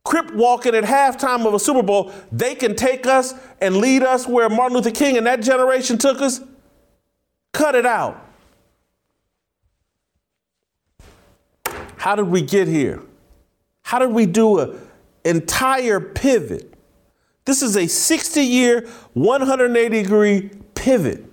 crip 0.05 0.33
walking 0.35 0.75
at 0.75 0.85
halftime 0.85 1.47
of 1.47 1.55
a 1.55 1.59
Super 1.59 1.83
Bowl, 1.83 2.13
they 2.31 2.55
can 2.55 2.77
take 2.77 3.07
us 3.07 3.35
and 3.61 3.79
lead 3.79 4.03
us 4.03 4.29
where 4.29 4.49
Martin 4.49 4.77
Luther 4.77 4.91
King 4.91 5.17
and 5.17 5.27
that 5.27 5.41
generation 5.41 5.99
took 5.99 6.21
us. 6.21 6.41
Cut 7.53 7.75
it 7.75 7.87
out. 7.87 8.21
How 11.97 12.15
did 12.15 12.27
we 12.27 12.43
get 12.43 12.69
here? 12.69 13.01
How 13.83 13.99
did 13.99 14.11
we 14.11 14.27
do 14.27 14.61
an 14.61 14.79
entire 15.25 16.01
pivot? 16.01 16.75
This 17.47 17.63
is 17.63 17.77
a 17.77 17.87
60 17.87 18.43
year, 18.43 18.89
180 19.15 20.03
degree 20.03 20.51
pivot. 20.75 21.25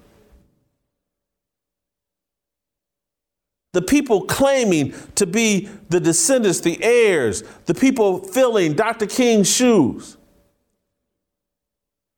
The 3.73 3.81
people 3.81 4.23
claiming 4.23 4.93
to 5.15 5.25
be 5.25 5.69
the 5.89 5.99
descendants, 5.99 6.59
the 6.59 6.81
heirs, 6.83 7.43
the 7.65 7.73
people 7.73 8.19
filling 8.19 8.73
Dr. 8.73 9.05
King's 9.05 9.49
shoes. 9.49 10.17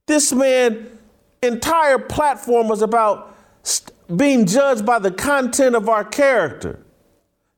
This 0.08 0.34
man 0.34 0.99
entire 1.41 1.99
platform 1.99 2.68
was 2.68 2.82
about 2.82 3.36
being 4.16 4.45
judged 4.45 4.86
by 4.86 4.99
the 4.99 5.12
content 5.12 5.76
of 5.76 5.89
our 5.89 6.04
character 6.04 6.84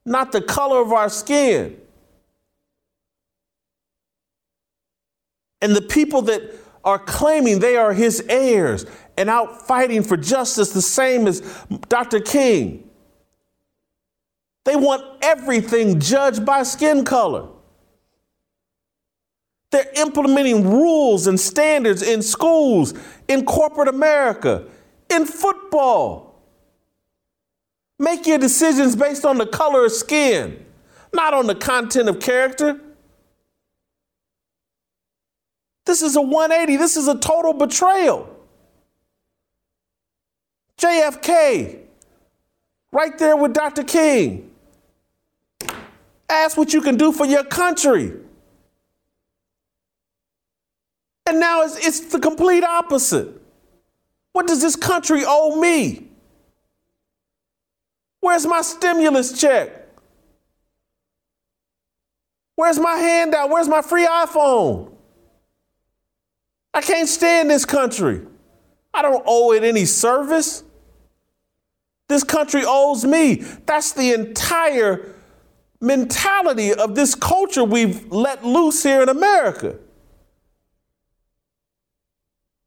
not 0.06 0.30
the 0.30 0.40
color 0.40 0.80
of 0.80 0.92
our 0.92 1.10
skin. 1.10 1.76
And 5.60 5.74
the 5.74 5.82
people 5.82 6.22
that 6.22 6.42
are 6.84 6.98
claiming 6.98 7.58
they 7.58 7.76
are 7.76 7.92
his 7.92 8.24
heirs 8.28 8.86
and 9.16 9.28
out 9.28 9.66
fighting 9.66 10.04
for 10.04 10.16
justice, 10.16 10.70
the 10.70 10.80
same 10.80 11.26
as 11.26 11.40
Dr. 11.88 12.20
King. 12.20 12.85
They 14.66 14.74
want 14.74 15.04
everything 15.22 16.00
judged 16.00 16.44
by 16.44 16.64
skin 16.64 17.04
color. 17.04 17.46
They're 19.70 19.92
implementing 19.94 20.68
rules 20.68 21.28
and 21.28 21.38
standards 21.38 22.02
in 22.02 22.20
schools, 22.20 22.92
in 23.28 23.44
corporate 23.44 23.86
America, 23.86 24.64
in 25.08 25.24
football. 25.24 26.42
Make 28.00 28.26
your 28.26 28.38
decisions 28.38 28.96
based 28.96 29.24
on 29.24 29.38
the 29.38 29.46
color 29.46 29.84
of 29.84 29.92
skin, 29.92 30.66
not 31.14 31.32
on 31.32 31.46
the 31.46 31.54
content 31.54 32.08
of 32.08 32.18
character. 32.18 32.80
This 35.84 36.02
is 36.02 36.16
a 36.16 36.20
180. 36.20 36.76
This 36.76 36.96
is 36.96 37.06
a 37.06 37.16
total 37.16 37.52
betrayal. 37.52 38.28
JFK, 40.76 41.78
right 42.90 43.16
there 43.16 43.36
with 43.36 43.52
Dr. 43.52 43.84
King. 43.84 44.45
Ask 46.28 46.56
what 46.56 46.72
you 46.72 46.80
can 46.80 46.96
do 46.96 47.12
for 47.12 47.24
your 47.24 47.44
country. 47.44 48.12
And 51.26 51.40
now 51.40 51.62
it's, 51.62 51.76
it's 51.86 52.00
the 52.00 52.20
complete 52.20 52.64
opposite. 52.64 53.28
What 54.32 54.46
does 54.46 54.60
this 54.60 54.76
country 54.76 55.22
owe 55.26 55.60
me? 55.60 56.08
Where's 58.20 58.46
my 58.46 58.60
stimulus 58.62 59.40
check? 59.40 59.86
Where's 62.54 62.78
my 62.78 62.96
handout? 62.96 63.50
Where's 63.50 63.68
my 63.68 63.82
free 63.82 64.06
iPhone? 64.06 64.92
I 66.72 66.80
can't 66.80 67.08
stand 67.08 67.50
this 67.50 67.64
country. 67.64 68.22
I 68.92 69.02
don't 69.02 69.22
owe 69.26 69.52
it 69.52 69.62
any 69.62 69.84
service. 69.84 70.62
This 72.08 72.24
country 72.24 72.62
owes 72.66 73.04
me. 73.04 73.36
That's 73.66 73.92
the 73.92 74.12
entire 74.12 75.14
mentality 75.80 76.72
of 76.72 76.94
this 76.94 77.14
culture 77.14 77.64
we've 77.64 78.10
let 78.10 78.44
loose 78.44 78.82
here 78.82 79.02
in 79.02 79.08
America. 79.08 79.76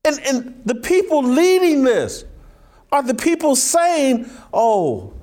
And, 0.05 0.20
and 0.26 0.62
the 0.66 0.76
people 0.76 1.24
leading 1.24 1.84
this 1.84 2.26
are 2.91 3.03
the 3.03 3.14
people 3.14 3.55
saying, 3.55 4.30
oh, 4.53 5.14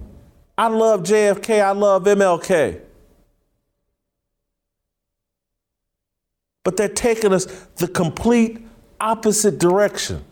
I 0.56 0.68
love 0.68 1.02
JFK, 1.02 1.62
I 1.62 1.72
love 1.72 2.04
MLK. 2.04 2.80
But 6.62 6.76
they're 6.76 6.88
taking 6.88 7.32
us 7.32 7.46
the 7.76 7.88
complete 7.88 8.66
opposite 9.00 9.58
direction. 9.58 10.24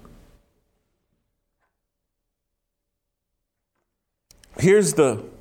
Here's 4.58 4.94
the. 4.94 5.33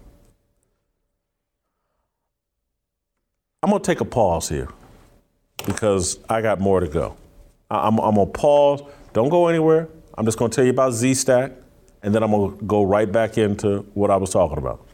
I'm 3.64 3.70
going 3.70 3.82
to 3.82 3.86
take 3.86 4.01
a 4.01 4.05
pause 4.05 4.49
here 4.49 4.68
because 5.66 6.20
I 6.28 6.41
got 6.41 6.59
more 6.59 6.82
to 6.82 6.88
go. 6.88 7.16
I'm, 7.72 7.97
I'm 7.97 8.16
going 8.16 8.28
to 8.28 8.34
pause. 8.34 8.82
Don't 9.14 9.30
go 9.30 9.47
anywhere. 9.47 9.88
I'm 10.18 10.26
just 10.26 10.38
going 10.38 10.51
to 10.51 10.55
tell 10.55 10.66
you 10.66 10.72
about 10.72 10.91
Z 10.91 11.14
Stack, 11.14 11.53
and 12.01 12.14
then 12.14 12.24
I'm 12.24 12.32
going 12.32 12.57
to 12.57 12.66
go 12.66 12.84
right 12.84 13.09
back 13.09 13.38
into 13.38 13.80
what 13.93 14.11
I 14.11 14.18
was 14.18 14.32
talking 14.32 14.57
about. 14.57 14.86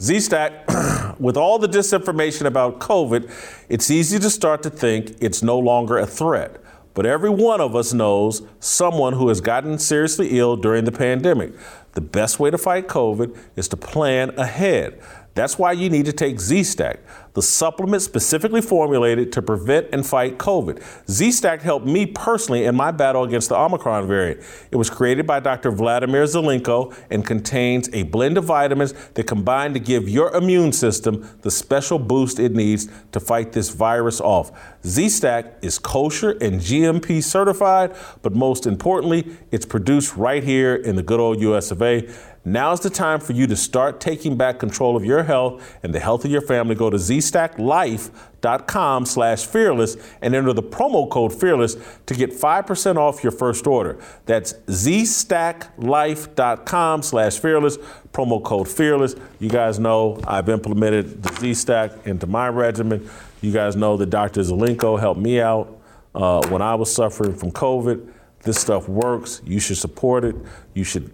Z 0.00 0.20
Stack, 0.20 0.68
with 1.18 1.36
all 1.36 1.58
the 1.58 1.68
disinformation 1.68 2.46
about 2.46 2.78
COVID, 2.78 3.28
it's 3.68 3.90
easy 3.90 4.20
to 4.20 4.30
start 4.30 4.62
to 4.62 4.70
think 4.70 5.16
it's 5.20 5.42
no 5.42 5.58
longer 5.58 5.98
a 5.98 6.06
threat. 6.06 6.62
But 6.94 7.06
every 7.06 7.30
one 7.30 7.60
of 7.60 7.74
us 7.74 7.92
knows 7.92 8.42
someone 8.60 9.14
who 9.14 9.28
has 9.28 9.40
gotten 9.40 9.78
seriously 9.78 10.38
ill 10.38 10.56
during 10.56 10.84
the 10.84 10.92
pandemic. 10.92 11.52
The 11.92 12.00
best 12.00 12.38
way 12.38 12.50
to 12.50 12.58
fight 12.58 12.86
COVID 12.86 13.36
is 13.56 13.66
to 13.68 13.76
plan 13.76 14.30
ahead. 14.38 15.00
That's 15.38 15.56
why 15.56 15.70
you 15.70 15.88
need 15.88 16.04
to 16.06 16.12
take 16.12 16.40
Z 16.40 16.64
Stack, 16.64 16.98
the 17.34 17.42
supplement 17.42 18.02
specifically 18.02 18.60
formulated 18.60 19.30
to 19.34 19.40
prevent 19.40 19.86
and 19.92 20.04
fight 20.04 20.36
COVID. 20.36 20.82
Z 21.08 21.30
Stack 21.30 21.62
helped 21.62 21.86
me 21.86 22.06
personally 22.06 22.64
in 22.64 22.74
my 22.74 22.90
battle 22.90 23.22
against 23.22 23.48
the 23.50 23.56
Omicron 23.56 24.08
variant. 24.08 24.40
It 24.72 24.74
was 24.74 24.90
created 24.90 25.28
by 25.28 25.38
Dr. 25.38 25.70
Vladimir 25.70 26.24
Zelenko 26.24 26.92
and 27.08 27.24
contains 27.24 27.88
a 27.92 28.02
blend 28.02 28.36
of 28.36 28.46
vitamins 28.46 28.94
that 29.14 29.28
combine 29.28 29.74
to 29.74 29.78
give 29.78 30.08
your 30.08 30.34
immune 30.34 30.72
system 30.72 31.30
the 31.42 31.52
special 31.52 32.00
boost 32.00 32.40
it 32.40 32.50
needs 32.50 32.88
to 33.12 33.20
fight 33.20 33.52
this 33.52 33.68
virus 33.68 34.20
off. 34.20 34.50
Z 34.84 35.08
Stack 35.08 35.58
is 35.62 35.78
kosher 35.78 36.30
and 36.40 36.60
GMP 36.60 37.22
certified, 37.22 37.94
but 38.22 38.34
most 38.34 38.66
importantly, 38.66 39.36
it's 39.52 39.66
produced 39.66 40.16
right 40.16 40.42
here 40.42 40.74
in 40.74 40.96
the 40.96 41.02
good 41.04 41.20
old 41.20 41.40
US 41.42 41.70
of 41.70 41.80
A. 41.80 42.08
Now's 42.44 42.80
the 42.80 42.90
time 42.90 43.20
for 43.20 43.32
you 43.32 43.46
to 43.46 43.56
start 43.56 44.00
taking 44.00 44.36
back 44.36 44.58
control 44.58 44.96
of 44.96 45.04
your 45.04 45.22
health 45.24 45.78
and 45.82 45.94
the 45.94 46.00
health 46.00 46.24
of 46.24 46.30
your 46.30 46.40
family. 46.40 46.74
Go 46.74 46.88
to 46.88 46.96
zstacklife.com 46.96 49.06
slash 49.06 49.44
fearless 49.44 49.96
and 50.22 50.34
enter 50.34 50.52
the 50.52 50.62
promo 50.62 51.10
code 51.10 51.38
fearless 51.38 51.76
to 52.06 52.14
get 52.14 52.30
5% 52.30 52.96
off 52.96 53.22
your 53.22 53.32
first 53.32 53.66
order. 53.66 53.98
That's 54.26 54.52
zstacklife.com 54.52 57.02
slash 57.02 57.38
fearless, 57.38 57.76
promo 58.12 58.42
code 58.42 58.68
fearless. 58.68 59.14
You 59.40 59.50
guys 59.50 59.78
know 59.78 60.18
I've 60.26 60.48
implemented 60.48 61.22
the 61.22 61.34
Z-Stack 61.34 62.06
into 62.06 62.26
my 62.26 62.48
regimen. 62.48 63.06
You 63.40 63.52
guys 63.52 63.76
know 63.76 63.96
that 63.98 64.10
Dr. 64.10 64.40
Zelenko 64.40 64.98
helped 64.98 65.20
me 65.20 65.40
out 65.40 65.78
uh, 66.14 66.44
when 66.48 66.62
I 66.62 66.74
was 66.74 66.92
suffering 66.92 67.34
from 67.34 67.52
COVID. 67.52 68.12
This 68.42 68.58
stuff 68.58 68.88
works. 68.88 69.42
You 69.44 69.60
should 69.60 69.78
support 69.78 70.24
it. 70.24 70.34
You 70.74 70.84
should 70.84 71.10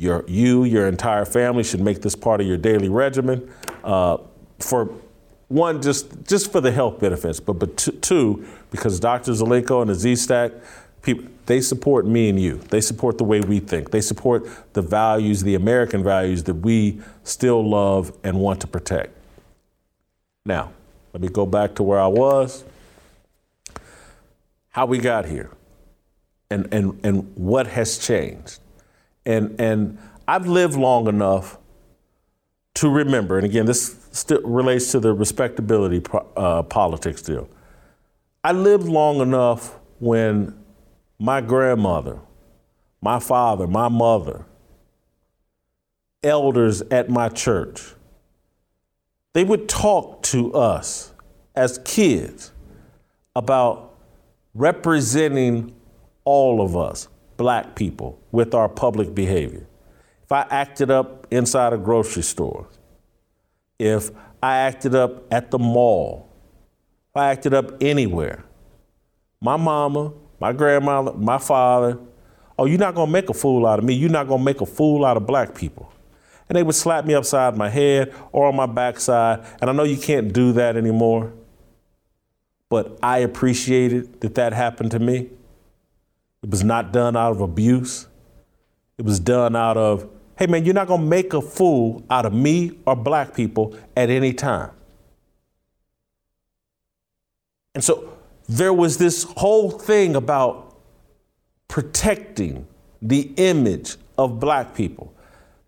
your, 0.00 0.24
you, 0.26 0.64
your 0.64 0.88
entire 0.88 1.26
family 1.26 1.62
should 1.62 1.82
make 1.82 2.00
this 2.00 2.16
part 2.16 2.40
of 2.40 2.46
your 2.46 2.56
daily 2.56 2.88
regimen. 2.88 3.52
Uh, 3.84 4.16
for 4.58 4.86
one, 5.48 5.82
just 5.82 6.24
just 6.24 6.50
for 6.50 6.60
the 6.60 6.72
health 6.72 7.00
benefits, 7.00 7.38
but 7.38 7.54
but 7.54 7.76
t- 7.76 7.92
two, 7.92 8.46
because 8.70 8.98
Dr. 8.98 9.32
Zelenko 9.32 9.82
and 9.82 9.90
the 9.90 9.94
Z-Stack, 9.94 10.52
people 11.02 11.26
they 11.44 11.60
support 11.60 12.06
me 12.06 12.30
and 12.30 12.40
you. 12.40 12.58
They 12.70 12.80
support 12.80 13.18
the 13.18 13.24
way 13.24 13.40
we 13.40 13.60
think. 13.60 13.90
They 13.90 14.00
support 14.00 14.46
the 14.72 14.80
values, 14.80 15.42
the 15.42 15.54
American 15.54 16.02
values 16.02 16.44
that 16.44 16.54
we 16.54 17.00
still 17.24 17.68
love 17.68 18.16
and 18.22 18.38
want 18.38 18.60
to 18.60 18.68
protect. 18.68 19.10
Now, 20.46 20.72
let 21.12 21.20
me 21.20 21.28
go 21.28 21.44
back 21.44 21.74
to 21.74 21.82
where 21.82 22.00
I 22.00 22.06
was. 22.06 22.64
How 24.70 24.86
we 24.86 24.98
got 24.98 25.26
here, 25.26 25.50
and 26.48 26.72
and 26.72 26.98
and 27.04 27.36
what 27.36 27.66
has 27.66 27.98
changed. 27.98 28.60
And, 29.26 29.60
and 29.60 29.98
I've 30.26 30.46
lived 30.46 30.74
long 30.74 31.06
enough 31.06 31.58
to 32.74 32.88
remember, 32.88 33.36
and 33.36 33.44
again, 33.44 33.66
this 33.66 33.96
still 34.12 34.40
relates 34.42 34.90
to 34.92 35.00
the 35.00 35.12
respectability 35.12 36.02
uh, 36.36 36.62
politics 36.62 37.22
deal. 37.22 37.48
I 38.42 38.52
lived 38.52 38.86
long 38.86 39.20
enough 39.20 39.78
when 39.98 40.56
my 41.18 41.40
grandmother, 41.40 42.20
my 43.02 43.18
father, 43.18 43.66
my 43.66 43.88
mother, 43.88 44.46
elders 46.22 46.80
at 46.90 47.10
my 47.10 47.28
church, 47.28 47.94
they 49.32 49.44
would 49.44 49.68
talk 49.68 50.22
to 50.22 50.52
us 50.54 51.12
as 51.54 51.78
kids 51.84 52.52
about 53.36 53.94
representing 54.54 55.74
all 56.24 56.62
of 56.62 56.76
us, 56.76 57.08
black 57.40 57.74
people 57.74 58.20
with 58.32 58.52
our 58.52 58.68
public 58.68 59.14
behavior. 59.14 59.66
If 60.24 60.30
I 60.30 60.42
acted 60.50 60.90
up 60.90 61.26
inside 61.30 61.72
a 61.72 61.78
grocery 61.78 62.22
store, 62.22 62.68
if 63.78 64.10
I 64.42 64.56
acted 64.58 64.94
up 64.94 65.24
at 65.32 65.50
the 65.50 65.58
mall, 65.58 66.30
if 67.08 67.16
I 67.16 67.30
acted 67.30 67.54
up 67.54 67.82
anywhere, 67.82 68.44
my 69.40 69.56
mama, 69.56 70.12
my 70.38 70.52
grandmother, 70.52 71.14
my 71.14 71.38
father, 71.38 71.98
oh, 72.58 72.66
you're 72.66 72.78
not 72.78 72.94
gonna 72.94 73.10
make 73.10 73.30
a 73.30 73.34
fool 73.34 73.66
out 73.66 73.78
of 73.78 73.86
me. 73.86 73.94
You're 73.94 74.10
not 74.10 74.28
gonna 74.28 74.44
make 74.44 74.60
a 74.60 74.66
fool 74.66 75.06
out 75.06 75.16
of 75.16 75.26
black 75.26 75.54
people. 75.54 75.90
And 76.46 76.56
they 76.56 76.62
would 76.62 76.74
slap 76.74 77.06
me 77.06 77.14
upside 77.14 77.56
my 77.56 77.70
head 77.70 78.12
or 78.32 78.48
on 78.48 78.54
my 78.54 78.66
backside. 78.66 79.46
And 79.62 79.70
I 79.70 79.72
know 79.72 79.84
you 79.84 79.96
can't 79.96 80.30
do 80.30 80.52
that 80.52 80.76
anymore, 80.76 81.32
but 82.68 82.98
I 83.02 83.20
appreciated 83.20 84.20
that 84.20 84.34
that 84.34 84.52
happened 84.52 84.90
to 84.90 84.98
me. 84.98 85.30
It 86.42 86.50
was 86.50 86.64
not 86.64 86.92
done 86.92 87.16
out 87.16 87.32
of 87.32 87.40
abuse. 87.40 88.06
It 88.98 89.04
was 89.04 89.20
done 89.20 89.54
out 89.54 89.76
of, 89.76 90.08
hey 90.38 90.46
man, 90.46 90.64
you're 90.64 90.74
not 90.74 90.86
going 90.86 91.02
to 91.02 91.06
make 91.06 91.32
a 91.32 91.40
fool 91.40 92.02
out 92.10 92.26
of 92.26 92.32
me 92.32 92.78
or 92.86 92.96
black 92.96 93.34
people 93.34 93.76
at 93.96 94.10
any 94.10 94.32
time. 94.32 94.70
And 97.74 97.84
so 97.84 98.16
there 98.48 98.72
was 98.72 98.98
this 98.98 99.22
whole 99.22 99.70
thing 99.70 100.16
about 100.16 100.76
protecting 101.68 102.66
the 103.00 103.32
image 103.36 103.96
of 104.18 104.40
black 104.40 104.74
people 104.74 105.14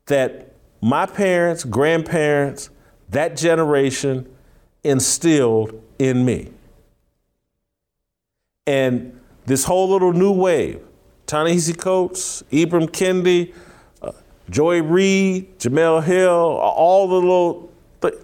that 0.06 0.54
my 0.80 1.06
parents, 1.06 1.64
grandparents, 1.64 2.70
that 3.10 3.36
generation 3.36 4.28
instilled 4.82 5.80
in 5.98 6.24
me. 6.24 6.50
And 8.66 9.20
this 9.46 9.64
whole 9.64 9.88
little 9.88 10.12
new 10.12 10.32
wave, 10.32 10.80
Ta-Nehisi 11.26 11.76
Coates, 11.76 12.42
Ibram 12.52 12.88
Kendi, 12.88 13.54
uh, 14.00 14.12
Joy 14.50 14.82
Reid, 14.82 15.58
Jemele 15.58 16.02
Hill, 16.04 16.30
all 16.30 17.08
the 17.08 17.14
little, 17.14 17.72
th- 18.00 18.14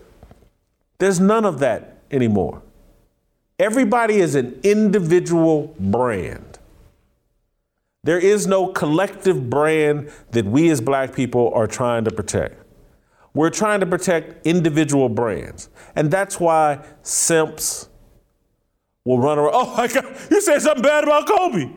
there's 0.99 1.21
none 1.21 1.45
of 1.45 1.59
that 1.61 1.99
anymore. 2.11 2.63
Everybody 3.59 4.17
is 4.17 4.35
an 4.35 4.61
individual 4.63 5.75
brand. 5.81 6.59
There 8.05 8.19
is 8.19 8.47
no 8.47 8.69
collective 8.69 9.51
brand 9.51 10.11
that 10.31 10.47
we 10.47 10.71
as 10.71 10.81
black 10.81 11.15
people 11.15 11.53
are 11.53 11.67
trying 11.67 12.05
to 12.05 12.11
protect. 12.11 12.63
We're 13.35 13.51
trying 13.51 13.81
to 13.81 13.87
protect 13.87 14.47
individual 14.47 15.09
brands. 15.09 15.69
And 15.95 16.11
that's 16.11 16.41
why 16.41 16.85
simps, 17.03 17.88
will 19.09 19.19
run 19.19 19.39
around. 19.39 19.53
Oh 19.55 19.75
my 19.75 19.89
God, 19.89 20.05
you 20.31 20.41
said 20.43 20.61
something 20.61 20.83
bad 20.83 21.05
about 21.05 21.27
Kobe. 21.27 21.71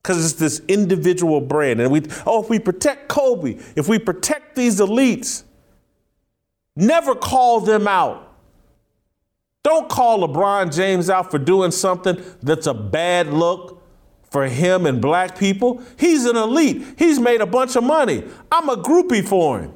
Because 0.00 0.24
it's 0.24 0.40
this 0.40 0.62
individual 0.68 1.40
brand. 1.40 1.80
And 1.80 1.90
we, 1.90 2.02
oh, 2.24 2.42
if 2.42 2.48
we 2.48 2.58
protect 2.58 3.08
Kobe, 3.08 3.58
if 3.74 3.88
we 3.88 3.98
protect 3.98 4.54
these 4.54 4.78
elites, 4.78 5.42
never 6.76 7.14
call 7.14 7.60
them 7.60 7.88
out. 7.88 8.28
Don't 9.62 9.88
call 9.88 10.26
LeBron 10.26 10.74
James 10.74 11.10
out 11.10 11.30
for 11.30 11.38
doing 11.38 11.70
something 11.72 12.22
that's 12.40 12.66
a 12.66 12.72
bad 12.72 13.26
look 13.26 13.82
for 14.30 14.46
him 14.46 14.86
and 14.86 15.02
black 15.02 15.36
people. 15.36 15.82
He's 15.98 16.24
an 16.24 16.36
elite. 16.36 16.86
He's 16.96 17.18
made 17.18 17.40
a 17.40 17.46
bunch 17.46 17.74
of 17.76 17.82
money. 17.82 18.24
I'm 18.50 18.68
a 18.68 18.76
groupie 18.76 19.26
for 19.26 19.60
him. 19.60 19.74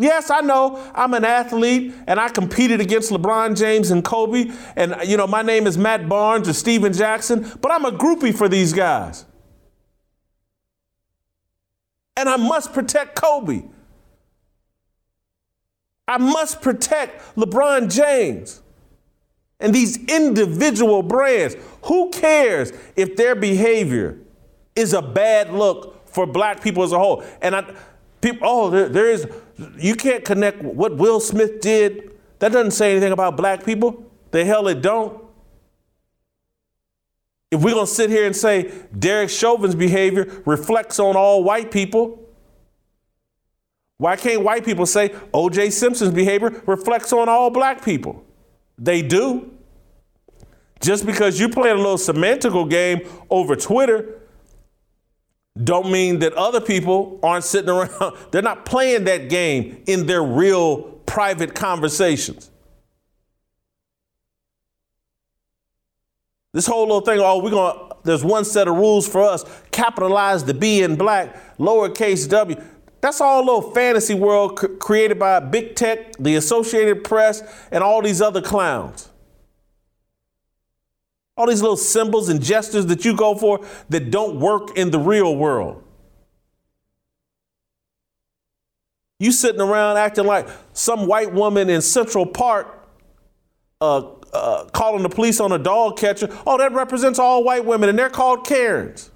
Yes, 0.00 0.30
I 0.30 0.42
know 0.42 0.90
I'm 0.94 1.12
an 1.12 1.24
athlete 1.24 1.92
and 2.06 2.20
I 2.20 2.28
competed 2.28 2.80
against 2.80 3.10
LeBron 3.10 3.58
James 3.58 3.90
and 3.90 4.04
Kobe. 4.04 4.52
And, 4.76 4.94
you 5.04 5.16
know, 5.16 5.26
my 5.26 5.42
name 5.42 5.66
is 5.66 5.76
Matt 5.76 6.08
Barnes 6.08 6.48
or 6.48 6.52
Stephen 6.52 6.92
Jackson, 6.92 7.50
but 7.60 7.72
I'm 7.72 7.84
a 7.84 7.90
groupie 7.90 8.32
for 8.32 8.48
these 8.48 8.72
guys. 8.72 9.24
And 12.16 12.28
I 12.28 12.36
must 12.36 12.72
protect 12.72 13.16
Kobe. 13.16 13.64
I 16.06 16.18
must 16.18 16.62
protect 16.62 17.34
LeBron 17.34 17.92
James 17.92 18.62
and 19.58 19.74
these 19.74 19.96
individual 20.04 21.02
brands. 21.02 21.56
Who 21.82 22.10
cares 22.10 22.72
if 22.94 23.16
their 23.16 23.34
behavior 23.34 24.20
is 24.76 24.92
a 24.92 25.02
bad 25.02 25.52
look 25.52 26.08
for 26.08 26.24
black 26.24 26.62
people 26.62 26.84
as 26.84 26.92
a 26.92 26.98
whole? 26.98 27.24
And 27.42 27.56
I, 27.56 27.74
people, 28.20 28.48
oh, 28.48 28.70
there, 28.70 28.88
there 28.88 29.10
is, 29.10 29.26
you 29.78 29.94
can't 29.94 30.24
connect 30.24 30.62
what 30.62 30.96
Will 30.96 31.20
Smith 31.20 31.60
did. 31.60 32.12
That 32.38 32.52
doesn't 32.52 32.72
say 32.72 32.92
anything 32.92 33.12
about 33.12 33.36
black 33.36 33.64
people. 33.64 34.10
The 34.30 34.44
hell 34.44 34.68
it 34.68 34.80
don't. 34.82 35.24
If 37.50 37.62
we're 37.62 37.74
to 37.74 37.86
sit 37.86 38.10
here 38.10 38.26
and 38.26 38.36
say 38.36 38.72
Derek 38.96 39.30
Chauvin's 39.30 39.74
behavior 39.74 40.42
reflects 40.44 40.98
on 40.98 41.16
all 41.16 41.42
white 41.42 41.70
people, 41.70 42.22
why 43.96 44.16
can't 44.16 44.42
white 44.42 44.64
people 44.64 44.86
say 44.86 45.14
O.J. 45.34 45.70
Simpson's 45.70 46.14
behavior 46.14 46.62
reflects 46.66 47.12
on 47.12 47.28
all 47.28 47.50
black 47.50 47.84
people? 47.84 48.24
They 48.76 49.02
do. 49.02 49.50
Just 50.80 51.04
because 51.04 51.40
you 51.40 51.48
play 51.48 51.70
a 51.70 51.74
little 51.74 51.96
semantical 51.96 52.68
game 52.68 53.00
over 53.28 53.56
Twitter 53.56 54.20
don't 55.62 55.90
mean 55.90 56.20
that 56.20 56.32
other 56.34 56.60
people 56.60 57.18
aren't 57.22 57.44
sitting 57.44 57.70
around. 57.70 58.16
They're 58.30 58.42
not 58.42 58.64
playing 58.64 59.04
that 59.04 59.28
game 59.28 59.82
in 59.86 60.06
their 60.06 60.22
real 60.22 60.82
private 61.06 61.54
conversations. 61.54 62.50
This 66.52 66.66
whole 66.66 66.82
little 66.82 67.00
thing, 67.00 67.18
oh, 67.20 67.42
we're 67.42 67.50
going 67.50 67.76
to, 67.76 67.96
there's 68.04 68.24
one 68.24 68.44
set 68.44 68.68
of 68.68 68.76
rules 68.76 69.06
for 69.06 69.22
us. 69.22 69.44
Capitalize 69.70 70.44
the 70.44 70.54
B 70.54 70.82
in 70.82 70.96
black, 70.96 71.58
lowercase 71.58 72.28
w. 72.28 72.60
That's 73.00 73.20
all 73.20 73.40
a 73.40 73.44
little 73.44 73.70
fantasy 73.72 74.14
world 74.14 74.80
created 74.80 75.18
by 75.18 75.40
big 75.40 75.76
tech, 75.76 76.14
the 76.18 76.34
Associated 76.36 77.04
Press, 77.04 77.42
and 77.70 77.84
all 77.84 78.02
these 78.02 78.20
other 78.20 78.42
clowns. 78.42 79.07
All 81.38 81.46
these 81.46 81.62
little 81.62 81.76
symbols 81.76 82.28
and 82.28 82.42
gestures 82.42 82.86
that 82.86 83.04
you 83.04 83.16
go 83.16 83.36
for 83.36 83.64
that 83.90 84.10
don't 84.10 84.40
work 84.40 84.76
in 84.76 84.90
the 84.90 84.98
real 84.98 85.36
world. 85.36 85.84
You 89.20 89.30
sitting 89.30 89.60
around 89.60 89.98
acting 89.98 90.26
like 90.26 90.48
some 90.72 91.06
white 91.06 91.32
woman 91.32 91.70
in 91.70 91.80
Central 91.80 92.26
Park 92.26 92.88
uh, 93.80 94.02
uh, 94.32 94.64
calling 94.72 95.04
the 95.04 95.08
police 95.08 95.38
on 95.38 95.52
a 95.52 95.58
dog 95.58 95.96
catcher. 95.96 96.28
Oh, 96.44 96.58
that 96.58 96.72
represents 96.72 97.20
all 97.20 97.44
white 97.44 97.64
women, 97.64 97.88
and 97.88 97.96
they're 97.96 98.10
called 98.10 98.44
Karens. 98.44 99.12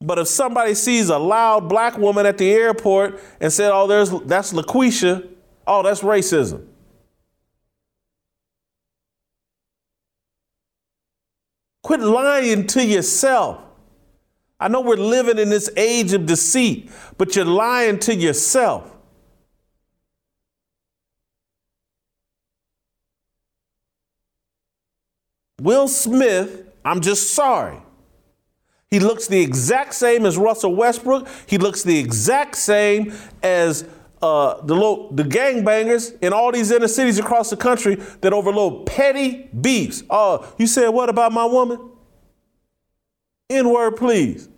But 0.00 0.18
if 0.18 0.26
somebody 0.26 0.74
sees 0.74 1.08
a 1.08 1.18
loud 1.18 1.68
black 1.68 1.96
woman 1.96 2.26
at 2.26 2.36
the 2.36 2.50
airport 2.50 3.20
and 3.40 3.52
said, 3.52 3.70
"Oh, 3.72 3.86
there's 3.86 4.10
that's 4.10 4.52
LaQuisha," 4.52 5.28
oh, 5.68 5.82
that's 5.84 6.00
racism. 6.00 6.66
Quit 11.82 12.00
lying 12.00 12.66
to 12.68 12.84
yourself. 12.84 13.60
I 14.58 14.68
know 14.68 14.80
we're 14.80 14.96
living 14.96 15.38
in 15.38 15.50
this 15.50 15.68
age 15.76 16.12
of 16.12 16.26
deceit, 16.26 16.90
but 17.18 17.34
you're 17.34 17.44
lying 17.44 17.98
to 18.00 18.14
yourself. 18.14 18.88
Will 25.60 25.88
Smith, 25.88 26.72
I'm 26.84 27.00
just 27.00 27.30
sorry. 27.30 27.78
He 28.90 29.00
looks 29.00 29.26
the 29.26 29.40
exact 29.40 29.94
same 29.94 30.26
as 30.26 30.36
Russell 30.36 30.74
Westbrook. 30.74 31.26
He 31.46 31.56
looks 31.56 31.82
the 31.82 31.98
exact 31.98 32.56
same 32.56 33.12
as 33.42 33.88
uh, 34.22 34.60
the 34.62 34.74
little, 34.74 35.10
the 35.12 35.24
gangbangers 35.24 36.16
in 36.22 36.32
all 36.32 36.52
these 36.52 36.70
inner 36.70 36.86
cities 36.86 37.18
across 37.18 37.50
the 37.50 37.56
country 37.56 37.96
that 38.20 38.32
over 38.32 38.50
little 38.50 38.84
petty 38.84 39.48
beefs. 39.60 40.04
Oh, 40.08 40.50
you 40.58 40.68
said 40.68 40.88
what 40.90 41.08
about 41.08 41.32
my 41.32 41.44
woman? 41.44 41.90
N 43.50 43.68
word, 43.68 43.96
please. 43.96 44.48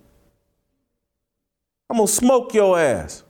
I'm 1.89 1.97
gonna 1.97 2.09
smoke 2.09 2.53
your 2.53 2.79
ass. 2.79 3.23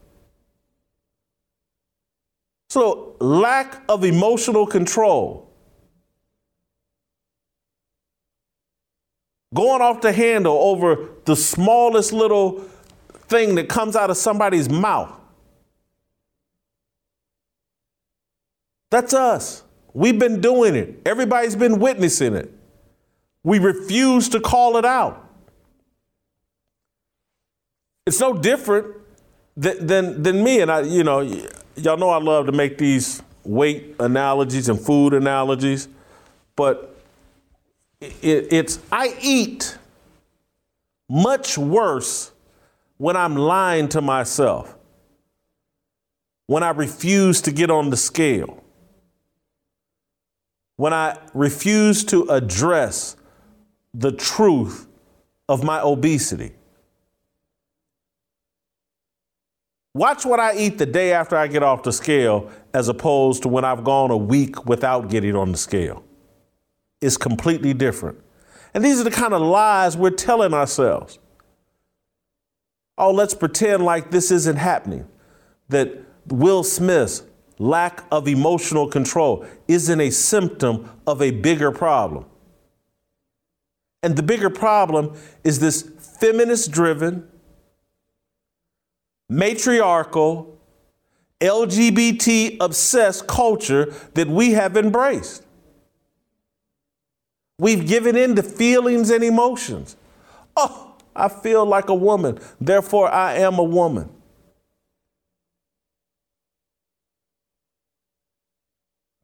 So, 2.68 3.16
lack 3.20 3.82
of 3.88 4.02
emotional 4.02 4.66
control. 4.66 5.52
Going 9.54 9.80
off 9.80 10.00
the 10.00 10.12
handle 10.12 10.56
over 10.56 11.10
the 11.26 11.36
smallest 11.36 12.12
little 12.12 12.64
thing 13.28 13.54
that 13.54 13.68
comes 13.68 13.94
out 13.94 14.10
of 14.10 14.16
somebody's 14.16 14.68
mouth. 14.68 15.12
That's 18.94 19.12
us. 19.12 19.64
We've 19.92 20.20
been 20.20 20.40
doing 20.40 20.76
it. 20.76 21.02
Everybody's 21.04 21.56
been 21.56 21.80
witnessing 21.80 22.32
it. 22.32 22.48
We 23.42 23.58
refuse 23.58 24.28
to 24.28 24.38
call 24.38 24.76
it 24.76 24.84
out. 24.84 25.28
It's 28.06 28.20
no 28.20 28.34
different 28.34 28.94
than, 29.56 29.84
than, 29.84 30.22
than 30.22 30.44
me. 30.44 30.60
And 30.60 30.70
I, 30.70 30.82
you 30.82 31.02
know, 31.02 31.22
y'all 31.74 31.96
know 31.96 32.10
I 32.10 32.20
love 32.20 32.46
to 32.46 32.52
make 32.52 32.78
these 32.78 33.20
weight 33.42 33.96
analogies 33.98 34.68
and 34.68 34.80
food 34.80 35.12
analogies, 35.12 35.88
but 36.54 36.96
it, 38.00 38.52
it's, 38.52 38.78
I 38.92 39.16
eat 39.20 39.76
much 41.08 41.58
worse 41.58 42.30
when 42.98 43.16
I'm 43.16 43.34
lying 43.34 43.88
to 43.88 44.00
myself, 44.00 44.72
when 46.46 46.62
I 46.62 46.70
refuse 46.70 47.40
to 47.40 47.50
get 47.50 47.72
on 47.72 47.90
the 47.90 47.96
scale 47.96 48.60
when 50.76 50.92
I 50.92 51.18
refuse 51.34 52.04
to 52.06 52.24
address 52.24 53.16
the 53.92 54.12
truth 54.12 54.88
of 55.48 55.62
my 55.62 55.80
obesity. 55.80 56.52
Watch 59.94 60.26
what 60.26 60.40
I 60.40 60.56
eat 60.56 60.78
the 60.78 60.86
day 60.86 61.12
after 61.12 61.36
I 61.36 61.46
get 61.46 61.62
off 61.62 61.84
the 61.84 61.92
scale 61.92 62.50
as 62.72 62.88
opposed 62.88 63.42
to 63.42 63.48
when 63.48 63.64
I've 63.64 63.84
gone 63.84 64.10
a 64.10 64.16
week 64.16 64.66
without 64.66 65.08
getting 65.08 65.36
on 65.36 65.52
the 65.52 65.58
scale. 65.58 66.02
It's 67.00 67.16
completely 67.16 67.72
different. 67.74 68.18
And 68.72 68.84
these 68.84 69.00
are 69.00 69.04
the 69.04 69.10
kind 69.10 69.32
of 69.32 69.40
lies 69.40 69.96
we're 69.96 70.10
telling 70.10 70.52
ourselves. 70.52 71.20
Oh, 72.98 73.12
let's 73.12 73.34
pretend 73.34 73.84
like 73.84 74.10
this 74.10 74.32
isn't 74.32 74.56
happening. 74.56 75.06
That 75.68 75.92
Will 76.26 76.64
Smith 76.64 77.22
lack 77.58 78.04
of 78.10 78.28
emotional 78.28 78.88
control 78.88 79.46
isn't 79.68 80.00
a 80.00 80.10
symptom 80.10 80.90
of 81.06 81.22
a 81.22 81.30
bigger 81.30 81.70
problem. 81.70 82.26
And 84.02 84.16
the 84.16 84.22
bigger 84.22 84.50
problem 84.50 85.16
is 85.44 85.60
this 85.60 85.82
feminist 86.20 86.70
driven, 86.70 87.26
matriarchal, 89.30 90.58
LGBT 91.40 92.58
obsessed 92.60 93.26
culture 93.26 93.92
that 94.14 94.28
we 94.28 94.52
have 94.52 94.76
embraced. 94.76 95.44
We've 97.58 97.86
given 97.86 98.16
in 98.16 98.34
to 98.36 98.42
feelings 98.42 99.10
and 99.10 99.22
emotions. 99.22 99.96
Oh, 100.56 100.96
I 101.14 101.28
feel 101.28 101.64
like 101.64 101.88
a 101.88 101.94
woman, 101.94 102.38
therefore 102.60 103.08
I 103.10 103.34
am 103.34 103.58
a 103.58 103.64
woman. 103.64 104.13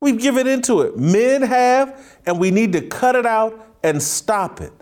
We've 0.00 0.18
given 0.18 0.46
into 0.46 0.80
it. 0.80 0.96
Men 0.96 1.42
have, 1.42 2.18
and 2.26 2.38
we 2.38 2.50
need 2.50 2.72
to 2.72 2.80
cut 2.80 3.16
it 3.16 3.26
out 3.26 3.66
and 3.82 4.02
stop 4.02 4.60
it. 4.60 4.72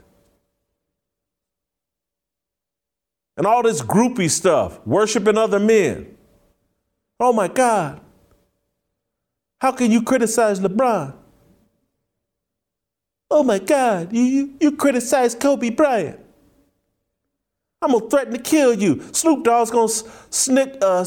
And 3.36 3.46
all 3.46 3.62
this 3.62 3.82
groupie 3.82 4.30
stuff, 4.30 4.84
worshiping 4.86 5.38
other 5.38 5.60
men. 5.60 6.16
Oh 7.20 7.32
my 7.32 7.48
God. 7.48 8.00
How 9.60 9.72
can 9.72 9.90
you 9.90 10.02
criticize 10.02 10.60
LeBron? 10.60 11.14
Oh 13.30 13.42
my 13.42 13.58
God, 13.58 14.12
you, 14.12 14.22
you, 14.22 14.54
you 14.60 14.72
criticize 14.72 15.34
Kobe 15.34 15.70
Bryant. 15.70 16.18
I'm 17.82 17.92
gonna 17.92 18.08
threaten 18.08 18.32
to 18.32 18.40
kill 18.40 18.74
you. 18.74 19.02
Snoop 19.12 19.44
Dogg's 19.44 19.70
gonna 19.70 19.88
snick, 20.30 20.78
uh, 20.80 21.04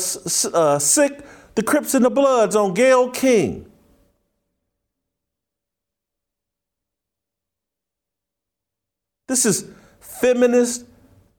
uh, 0.53 0.79
sick 0.79 1.25
the 1.55 1.63
Crips 1.63 1.93
and 1.95 2.05
the 2.05 2.09
Bloods 2.09 2.55
on 2.55 2.73
Gayle 2.73 3.09
King. 3.09 3.70
This 9.31 9.45
is 9.45 9.65
feminist, 10.01 10.85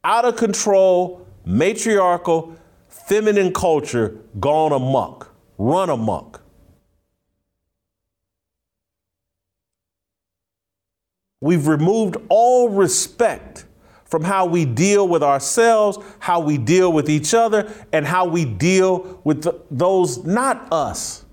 out 0.03 0.25
of 0.25 0.37
control, 0.37 1.27
matriarchal, 1.45 2.57
feminine 2.89 3.53
culture 3.53 4.17
gone 4.41 4.73
amok, 4.73 5.31
run 5.59 5.91
amok. 5.91 6.41
We've 11.43 11.67
removed 11.67 12.17
all 12.31 12.71
respect 12.71 13.67
from 14.07 14.25
how 14.25 14.47
we 14.47 14.65
deal 14.65 15.07
with 15.07 15.23
ourselves, 15.23 15.99
how 16.19 16.41
we 16.41 16.57
deal 16.57 16.91
with 16.95 17.11
each 17.11 17.35
other, 17.35 17.71
and 17.93 18.07
how 18.07 18.25
we 18.25 18.47
deal 18.47 19.21
with 19.23 19.47
those 19.71 20.25
not 20.25 20.73
us. 20.73 21.27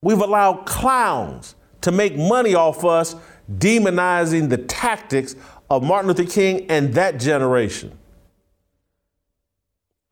We've 0.00 0.20
allowed 0.20 0.64
clowns 0.66 1.56
to 1.80 1.90
make 1.90 2.16
money 2.16 2.54
off 2.54 2.84
us, 2.84 3.16
demonizing 3.58 4.48
the 4.48 4.58
tactics 4.58 5.36
of 5.68 5.82
Martin 5.82 6.08
Luther 6.08 6.30
King 6.30 6.70
and 6.70 6.94
that 6.94 7.18
generation. 7.18 7.96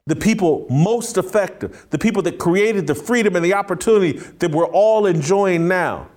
The 0.07 0.17
people 0.17 0.67
most 0.71 1.19
effective, 1.19 1.87
the 1.91 1.99
people 1.99 2.23
that 2.23 2.39
created 2.39 2.87
the 2.87 2.95
freedom 2.95 3.37
and 3.37 3.45
the 3.45 3.55
opportunity 3.55 4.13
that 4.13 4.51
we're 4.51 4.67
all 4.67 5.07
enjoying 5.07 5.69
now. 5.69 6.09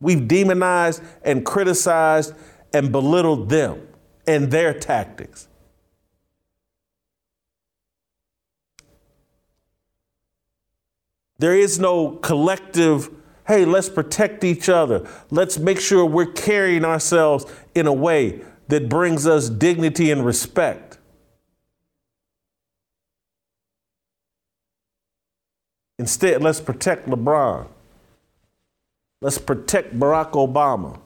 We've 0.00 0.26
demonized 0.26 1.02
and 1.22 1.44
criticized 1.44 2.34
and 2.72 2.90
belittled 2.92 3.48
them 3.48 3.86
and 4.26 4.50
their 4.50 4.72
tactics. 4.72 5.48
There 11.38 11.54
is 11.54 11.78
no 11.78 12.12
collective, 12.12 13.10
hey, 13.46 13.64
let's 13.64 13.88
protect 13.88 14.44
each 14.44 14.68
other. 14.68 15.08
Let's 15.30 15.58
make 15.58 15.80
sure 15.80 16.04
we're 16.04 16.32
carrying 16.32 16.84
ourselves 16.84 17.46
in 17.74 17.86
a 17.86 17.92
way 17.92 18.42
that 18.68 18.88
brings 18.88 19.26
us 19.26 19.48
dignity 19.48 20.10
and 20.10 20.24
respect. 20.24 20.98
Instead, 25.98 26.42
let's 26.42 26.60
protect 26.60 27.08
LeBron. 27.08 27.68
Let's 29.22 29.38
protect 29.38 29.98
Barack 29.98 30.32
Obama. 30.32 31.00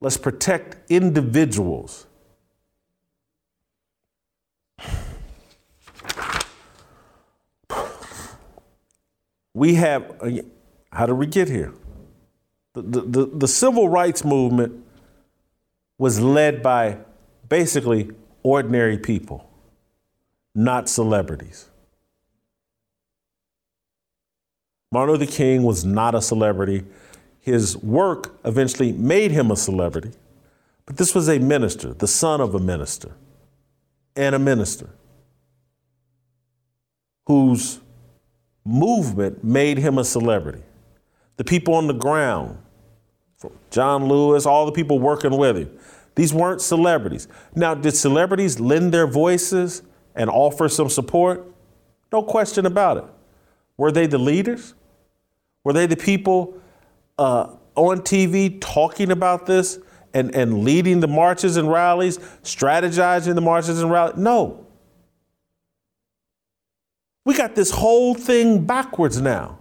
Let's 0.00 0.16
protect 0.16 0.90
individuals. 0.90 2.06
We 9.54 9.74
have, 9.74 10.16
how 10.92 11.06
did 11.06 11.14
we 11.14 11.26
get 11.26 11.48
here? 11.48 11.72
The, 12.74 12.82
the, 12.82 13.00
the, 13.00 13.26
the 13.26 13.48
civil 13.48 13.88
rights 13.88 14.24
movement 14.24 14.84
was 15.98 16.20
led 16.20 16.62
by 16.62 16.98
basically 17.48 18.10
ordinary 18.42 18.98
people, 18.98 19.48
not 20.54 20.88
celebrities. 20.88 21.68
Martin 24.90 25.16
Luther 25.16 25.32
King 25.32 25.62
was 25.62 25.84
not 25.84 26.14
a 26.14 26.20
celebrity. 26.20 26.84
His 27.40 27.76
work 27.78 28.38
eventually 28.44 28.92
made 28.92 29.30
him 29.30 29.50
a 29.50 29.56
celebrity, 29.56 30.12
but 30.84 30.98
this 30.98 31.14
was 31.14 31.28
a 31.28 31.38
minister, 31.38 31.94
the 31.94 32.06
son 32.06 32.40
of 32.40 32.54
a 32.54 32.58
minister, 32.58 33.12
and 34.14 34.34
a 34.34 34.38
minister 34.38 34.90
whose 37.26 37.80
movement 38.64 39.42
made 39.42 39.78
him 39.78 39.96
a 39.96 40.04
celebrity. 40.04 40.62
The 41.42 41.50
people 41.50 41.74
on 41.74 41.88
the 41.88 41.92
ground, 41.92 42.56
John 43.72 44.06
Lewis, 44.06 44.46
all 44.46 44.64
the 44.64 44.70
people 44.70 45.00
working 45.00 45.36
with 45.36 45.56
him, 45.56 45.76
these 46.14 46.32
weren't 46.32 46.60
celebrities. 46.60 47.26
Now, 47.56 47.74
did 47.74 47.96
celebrities 47.96 48.60
lend 48.60 48.94
their 48.94 49.08
voices 49.08 49.82
and 50.14 50.30
offer 50.30 50.68
some 50.68 50.88
support? 50.88 51.44
No 52.12 52.22
question 52.22 52.64
about 52.64 52.98
it. 52.98 53.04
Were 53.76 53.90
they 53.90 54.06
the 54.06 54.18
leaders? 54.18 54.74
Were 55.64 55.72
they 55.72 55.86
the 55.86 55.96
people 55.96 56.60
uh, 57.18 57.56
on 57.74 58.02
TV 58.02 58.60
talking 58.60 59.10
about 59.10 59.44
this 59.44 59.80
and, 60.14 60.32
and 60.36 60.62
leading 60.62 61.00
the 61.00 61.08
marches 61.08 61.56
and 61.56 61.68
rallies, 61.68 62.18
strategizing 62.44 63.34
the 63.34 63.40
marches 63.40 63.82
and 63.82 63.90
rallies? 63.90 64.16
No. 64.16 64.64
We 67.24 67.36
got 67.36 67.56
this 67.56 67.72
whole 67.72 68.14
thing 68.14 68.64
backwards 68.64 69.20
now. 69.20 69.58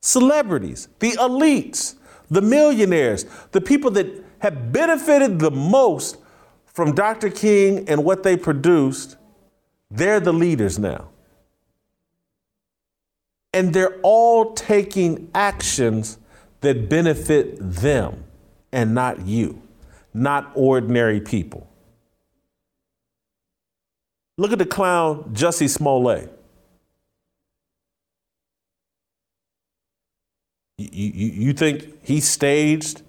Celebrities, 0.00 0.88
the 1.00 1.12
elites, 1.12 1.96
the 2.30 2.42
millionaires, 2.42 3.26
the 3.52 3.60
people 3.60 3.90
that 3.92 4.06
have 4.40 4.72
benefited 4.72 5.38
the 5.38 5.50
most 5.50 6.18
from 6.66 6.94
Dr. 6.94 7.30
King 7.30 7.88
and 7.88 8.04
what 8.04 8.22
they 8.22 8.36
produced, 8.36 9.16
they're 9.90 10.20
the 10.20 10.32
leaders 10.32 10.78
now. 10.78 11.08
And 13.52 13.74
they're 13.74 13.98
all 14.02 14.54
taking 14.54 15.30
actions 15.34 16.18
that 16.60 16.88
benefit 16.88 17.56
them 17.58 18.24
and 18.70 18.94
not 18.94 19.26
you, 19.26 19.62
not 20.14 20.52
ordinary 20.54 21.20
people. 21.20 21.68
Look 24.36 24.52
at 24.52 24.58
the 24.58 24.66
clown 24.66 25.30
Jussie 25.32 25.68
Smollett. 25.68 26.37
You, 30.78 30.88
you, 31.12 31.52
think 31.52 32.06
he 32.06 32.20
staged 32.20 33.02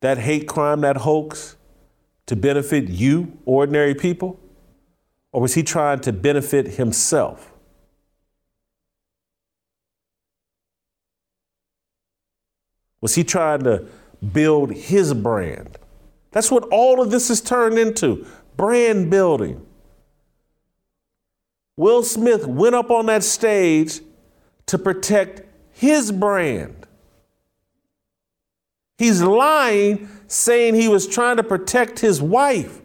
that 0.00 0.18
hate 0.18 0.48
crime, 0.48 0.80
that 0.80 0.98
hoax, 0.98 1.56
to 2.26 2.34
benefit 2.34 2.88
you, 2.88 3.38
ordinary 3.44 3.94
people? 3.94 4.40
Or 5.30 5.40
was 5.42 5.54
he 5.54 5.62
trying 5.62 6.00
to 6.00 6.12
benefit 6.12 6.66
himself? 6.74 7.52
Was 13.00 13.14
he 13.14 13.22
trying 13.22 13.62
to 13.62 13.86
build 14.32 14.72
his 14.72 15.14
brand? 15.14 15.78
That's 16.32 16.50
what 16.50 16.64
all 16.64 17.00
of 17.00 17.12
this 17.12 17.28
has 17.28 17.40
turned 17.40 17.78
into 17.78 18.26
brand 18.56 19.10
building. 19.10 19.64
Will 21.76 22.02
Smith 22.02 22.46
went 22.46 22.74
up 22.74 22.90
on 22.90 23.06
that 23.06 23.22
stage 23.22 24.00
to 24.66 24.76
protect 24.76 25.47
his 25.78 26.10
brand. 26.10 26.88
He's 28.98 29.22
lying, 29.22 30.08
saying 30.26 30.74
he 30.74 30.88
was 30.88 31.06
trying 31.06 31.36
to 31.36 31.44
protect 31.44 32.00
his 32.00 32.20
wife. 32.20 32.80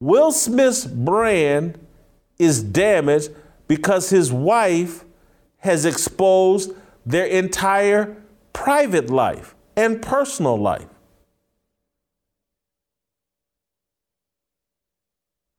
Will 0.00 0.32
Smith's 0.32 0.84
brand 0.84 1.78
is 2.38 2.62
damaged 2.62 3.30
because 3.68 4.10
his 4.10 4.30
wife 4.30 5.06
has 5.60 5.86
exposed 5.86 6.72
their 7.06 7.24
entire 7.24 8.14
private 8.52 9.08
life 9.08 9.54
and 9.74 10.02
personal 10.02 10.58
life. 10.58 10.88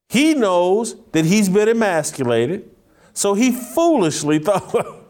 He 0.08 0.34
knows 0.34 0.94
that 1.10 1.24
he's 1.24 1.48
been 1.48 1.68
emasculated, 1.68 2.70
so 3.12 3.34
he 3.34 3.50
foolishly 3.50 4.38
thought, 4.38 5.03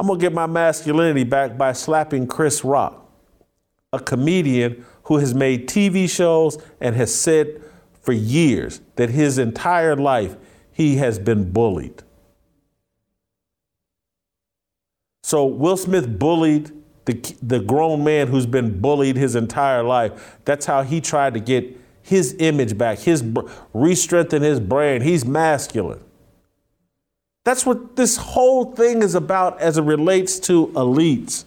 I'm 0.00 0.06
to 0.06 0.16
get 0.16 0.32
my 0.32 0.46
masculinity 0.46 1.24
back 1.24 1.58
by 1.58 1.74
slapping 1.74 2.26
Chris 2.26 2.64
Rock, 2.64 3.06
a 3.92 4.00
comedian 4.00 4.86
who 5.02 5.18
has 5.18 5.34
made 5.34 5.68
TV 5.68 6.08
shows 6.08 6.56
and 6.80 6.96
has 6.96 7.14
said 7.14 7.62
for 8.00 8.12
years 8.12 8.80
that 8.96 9.10
his 9.10 9.36
entire 9.36 9.94
life 9.94 10.36
he 10.72 10.96
has 10.96 11.18
been 11.18 11.52
bullied. 11.52 12.02
So 15.22 15.44
Will 15.44 15.76
Smith 15.76 16.18
bullied 16.18 16.72
the, 17.04 17.36
the 17.42 17.60
grown 17.60 18.02
man 18.02 18.28
who's 18.28 18.46
been 18.46 18.80
bullied 18.80 19.16
his 19.16 19.36
entire 19.36 19.82
life. 19.82 20.38
That's 20.46 20.64
how 20.64 20.80
he 20.80 21.02
tried 21.02 21.34
to 21.34 21.40
get 21.40 21.78
his 22.00 22.34
image 22.38 22.78
back, 22.78 23.00
his 23.00 23.22
re-strengthen 23.74 24.40
his 24.40 24.60
brand. 24.60 25.02
He's 25.02 25.26
masculine. 25.26 26.02
That's 27.44 27.64
what 27.64 27.96
this 27.96 28.16
whole 28.16 28.72
thing 28.72 29.02
is 29.02 29.14
about 29.14 29.60
as 29.60 29.78
it 29.78 29.82
relates 29.82 30.38
to 30.40 30.68
elites. 30.68 31.44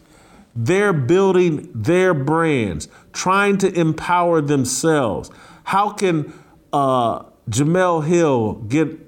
They're 0.56 0.94
building 0.94 1.70
their 1.74 2.14
brands, 2.14 2.88
trying 3.12 3.58
to 3.60 3.72
empower 3.80 4.42
themselves. 4.42 5.30
How 5.66 5.92
can 5.92 6.34
uh, 6.72 7.24
Jemele 7.50 8.06
Hill 8.06 8.54
get 8.54 9.00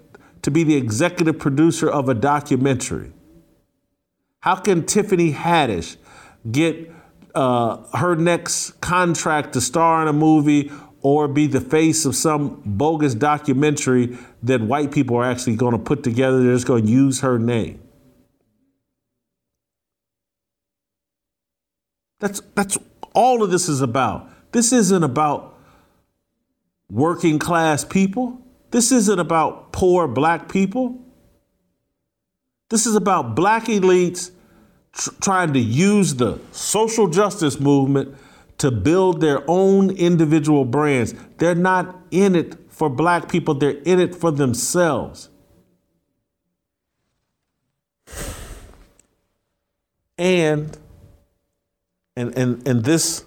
to 0.44 0.52
be 0.52 0.64
the 0.64 0.76
executive 0.76 1.40
producer 1.40 1.90
of 1.90 2.08
a 2.08 2.14
documentary? 2.14 3.12
How 4.42 4.56
can 4.56 4.86
Tiffany 4.86 5.34
Haddish 5.34 5.98
get 6.52 6.92
uh, 7.34 7.78
her 7.98 8.16
next 8.16 8.80
contract 8.80 9.54
to 9.54 9.62
star 9.62 10.04
in 10.04 10.08
a 10.08 10.14
movie 10.14 10.72
or 11.06 11.28
be 11.28 11.45
the 11.45 11.62
face 11.62 12.03
of 12.03 12.16
some 12.16 12.60
bogus 12.66 13.14
documentary 13.14 14.18
that 14.41 14.60
white 14.60 14.91
people 14.91 15.16
are 15.16 15.24
actually 15.24 15.56
going 15.56 15.72
to 15.72 15.78
put 15.78 16.01
together. 16.01 16.41
They're 16.41 16.56
just 16.56 16.66
going 16.66 16.88
to 16.88 16.91
use 16.91 17.20
her 17.20 17.38
name. 17.38 17.80
That's, 22.20 22.41
that's 22.56 22.80
all 23.14 23.43
of 23.43 23.51
this 23.51 23.70
is 23.70 23.82
about. 23.82 24.32
This 24.51 24.74
isn't 24.74 25.03
about 25.03 25.60
working 26.89 27.38
class 27.38 27.86
people. 27.86 28.41
This 28.72 28.91
isn't 28.91 29.20
about 29.20 29.74
poor 29.74 30.08
black 30.08 30.51
people. 30.51 30.99
This 32.72 32.88
is 32.88 32.95
about 32.95 33.36
black 33.36 33.66
elites 33.66 34.32
tr- 34.91 35.12
trying 35.22 35.53
to 35.53 35.60
use 35.60 36.16
the 36.16 36.39
social 36.51 37.08
justice 37.08 37.60
movement 37.60 38.18
to 38.58 38.72
build 38.72 39.22
their 39.22 39.43
own 39.49 39.89
individual 39.91 40.66
brands. 40.66 41.14
They're 41.38 41.56
not 41.56 41.95
in 42.12 42.36
it 42.36 42.56
for 42.72 42.89
black 42.89 43.30
people, 43.30 43.53
they're 43.53 43.82
in 43.82 43.99
it 43.99 44.16
for 44.16 44.32
themselves. 44.32 45.30
And 50.18 50.78
and 52.16 52.38
and 52.38 52.66
and 52.66 52.84
this 52.84 53.26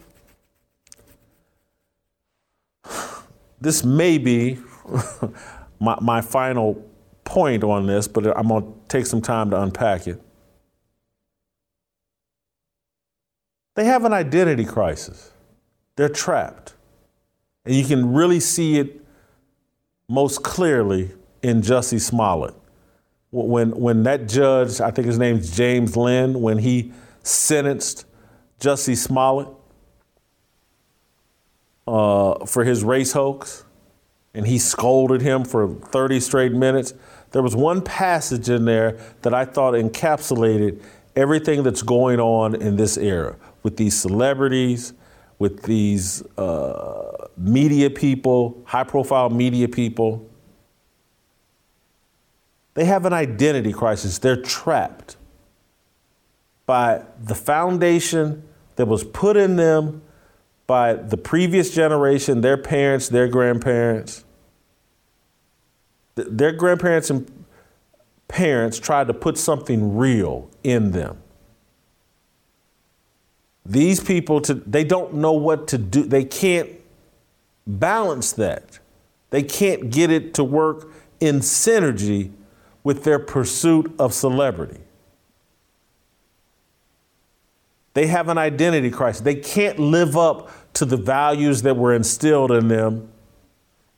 this 3.60 3.84
may 3.84 4.18
be 4.18 4.58
my, 5.80 5.98
my 6.00 6.20
final 6.20 6.82
point 7.24 7.62
on 7.62 7.86
this, 7.86 8.08
but 8.08 8.26
I'm 8.36 8.48
going 8.48 8.62
to 8.62 8.72
take 8.88 9.06
some 9.06 9.20
time 9.20 9.50
to 9.50 9.60
unpack 9.60 10.06
it. 10.06 10.20
They 13.78 13.84
have 13.84 14.04
an 14.04 14.12
identity 14.12 14.64
crisis. 14.64 15.30
They're 15.94 16.08
trapped. 16.08 16.74
And 17.64 17.76
you 17.76 17.84
can 17.84 18.12
really 18.12 18.40
see 18.40 18.76
it 18.80 19.06
most 20.08 20.42
clearly 20.42 21.12
in 21.44 21.62
Jussie 21.62 22.00
Smollett. 22.00 22.54
When, 23.30 23.70
when 23.70 24.02
that 24.02 24.26
judge, 24.26 24.80
I 24.80 24.90
think 24.90 25.06
his 25.06 25.16
name's 25.16 25.56
James 25.56 25.96
Linn, 25.96 26.42
when 26.42 26.58
he 26.58 26.90
sentenced 27.22 28.04
Jussie 28.58 28.96
Smollett 28.96 29.46
uh, 31.86 32.46
for 32.46 32.64
his 32.64 32.82
race 32.82 33.12
hoax, 33.12 33.64
and 34.34 34.44
he 34.44 34.58
scolded 34.58 35.22
him 35.22 35.44
for 35.44 35.68
30 35.68 36.18
straight 36.18 36.52
minutes. 36.52 36.94
There 37.30 37.42
was 37.44 37.54
one 37.54 37.82
passage 37.82 38.50
in 38.50 38.64
there 38.64 38.98
that 39.22 39.32
I 39.32 39.44
thought 39.44 39.74
encapsulated 39.74 40.82
everything 41.14 41.62
that's 41.62 41.82
going 41.82 42.18
on 42.18 42.56
in 42.56 42.74
this 42.74 42.96
era 42.96 43.36
with 43.68 43.76
these 43.76 44.00
celebrities, 44.00 44.94
with 45.38 45.64
these 45.64 46.22
uh, 46.38 47.28
media 47.36 47.90
people, 47.90 48.62
high 48.64 48.82
profile 48.82 49.28
media 49.28 49.68
people. 49.68 50.26
They 52.72 52.86
have 52.86 53.04
an 53.04 53.12
identity 53.12 53.74
crisis. 53.74 54.16
They're 54.16 54.40
trapped 54.40 55.18
by 56.64 57.02
the 57.22 57.34
foundation 57.34 58.42
that 58.76 58.88
was 58.88 59.04
put 59.04 59.36
in 59.36 59.56
them 59.56 60.00
by 60.66 60.94
the 60.94 61.18
previous 61.18 61.74
generation, 61.74 62.40
their 62.40 62.56
parents, 62.56 63.10
their 63.10 63.28
grandparents. 63.28 64.24
Their 66.14 66.52
grandparents 66.52 67.10
and 67.10 67.44
parents 68.28 68.78
tried 68.78 69.08
to 69.08 69.14
put 69.14 69.36
something 69.36 69.98
real 69.98 70.48
in 70.64 70.92
them. 70.92 71.18
These 73.68 74.00
people, 74.00 74.40
to, 74.42 74.54
they 74.54 74.82
don't 74.82 75.14
know 75.14 75.32
what 75.32 75.68
to 75.68 75.78
do. 75.78 76.02
They 76.02 76.24
can't 76.24 76.70
balance 77.66 78.32
that. 78.32 78.78
They 79.28 79.42
can't 79.42 79.90
get 79.90 80.10
it 80.10 80.32
to 80.34 80.44
work 80.44 80.90
in 81.20 81.40
synergy 81.40 82.32
with 82.82 83.04
their 83.04 83.18
pursuit 83.18 83.94
of 83.98 84.14
celebrity. 84.14 84.80
They 87.92 88.06
have 88.06 88.28
an 88.28 88.38
identity 88.38 88.90
crisis. 88.90 89.20
They 89.20 89.34
can't 89.34 89.78
live 89.78 90.16
up 90.16 90.50
to 90.74 90.86
the 90.86 90.96
values 90.96 91.62
that 91.62 91.76
were 91.76 91.92
instilled 91.92 92.52
in 92.52 92.68
them, 92.68 93.10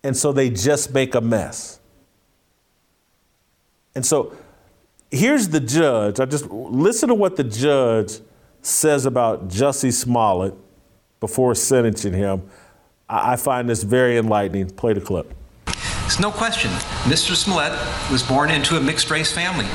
and 0.03 0.16
so 0.16 0.33
they 0.33 0.51
just 0.51 0.93
make 0.93 1.14
a 1.14 1.21
mess. 1.21 1.79
And 3.95 4.05
so 4.05 4.35
here's 5.11 5.49
the 5.49 5.61
judge. 5.61 6.18
I 6.18 6.25
just 6.25 6.51
listen 6.51 7.09
to 7.11 7.14
what 7.14 7.37
the 7.37 7.45
judge 7.45 8.21
says 8.63 9.07
about 9.07 9.49
Jussie 9.49 9.93
Smollett 9.93 10.55
before 11.21 11.55
sentencing 11.55 12.15
him. 12.15 12.43
I, 13.09 13.37
find 13.37 13.69
this 13.69 13.83
very 13.83 14.17
enlightening. 14.19 14.71
Play 14.71 14.93
the 14.93 15.01
clip. 15.01 15.35
It's 15.67 16.21
no 16.21 16.31
question. 16.31 16.71
Mr. 17.03 17.35
Smollett 17.35 17.73
was 18.11 18.23
born 18.23 18.51
into 18.51 18.77
a 18.77 18.81
mixed 18.81 19.11
race 19.11 19.33
family. 19.33 19.67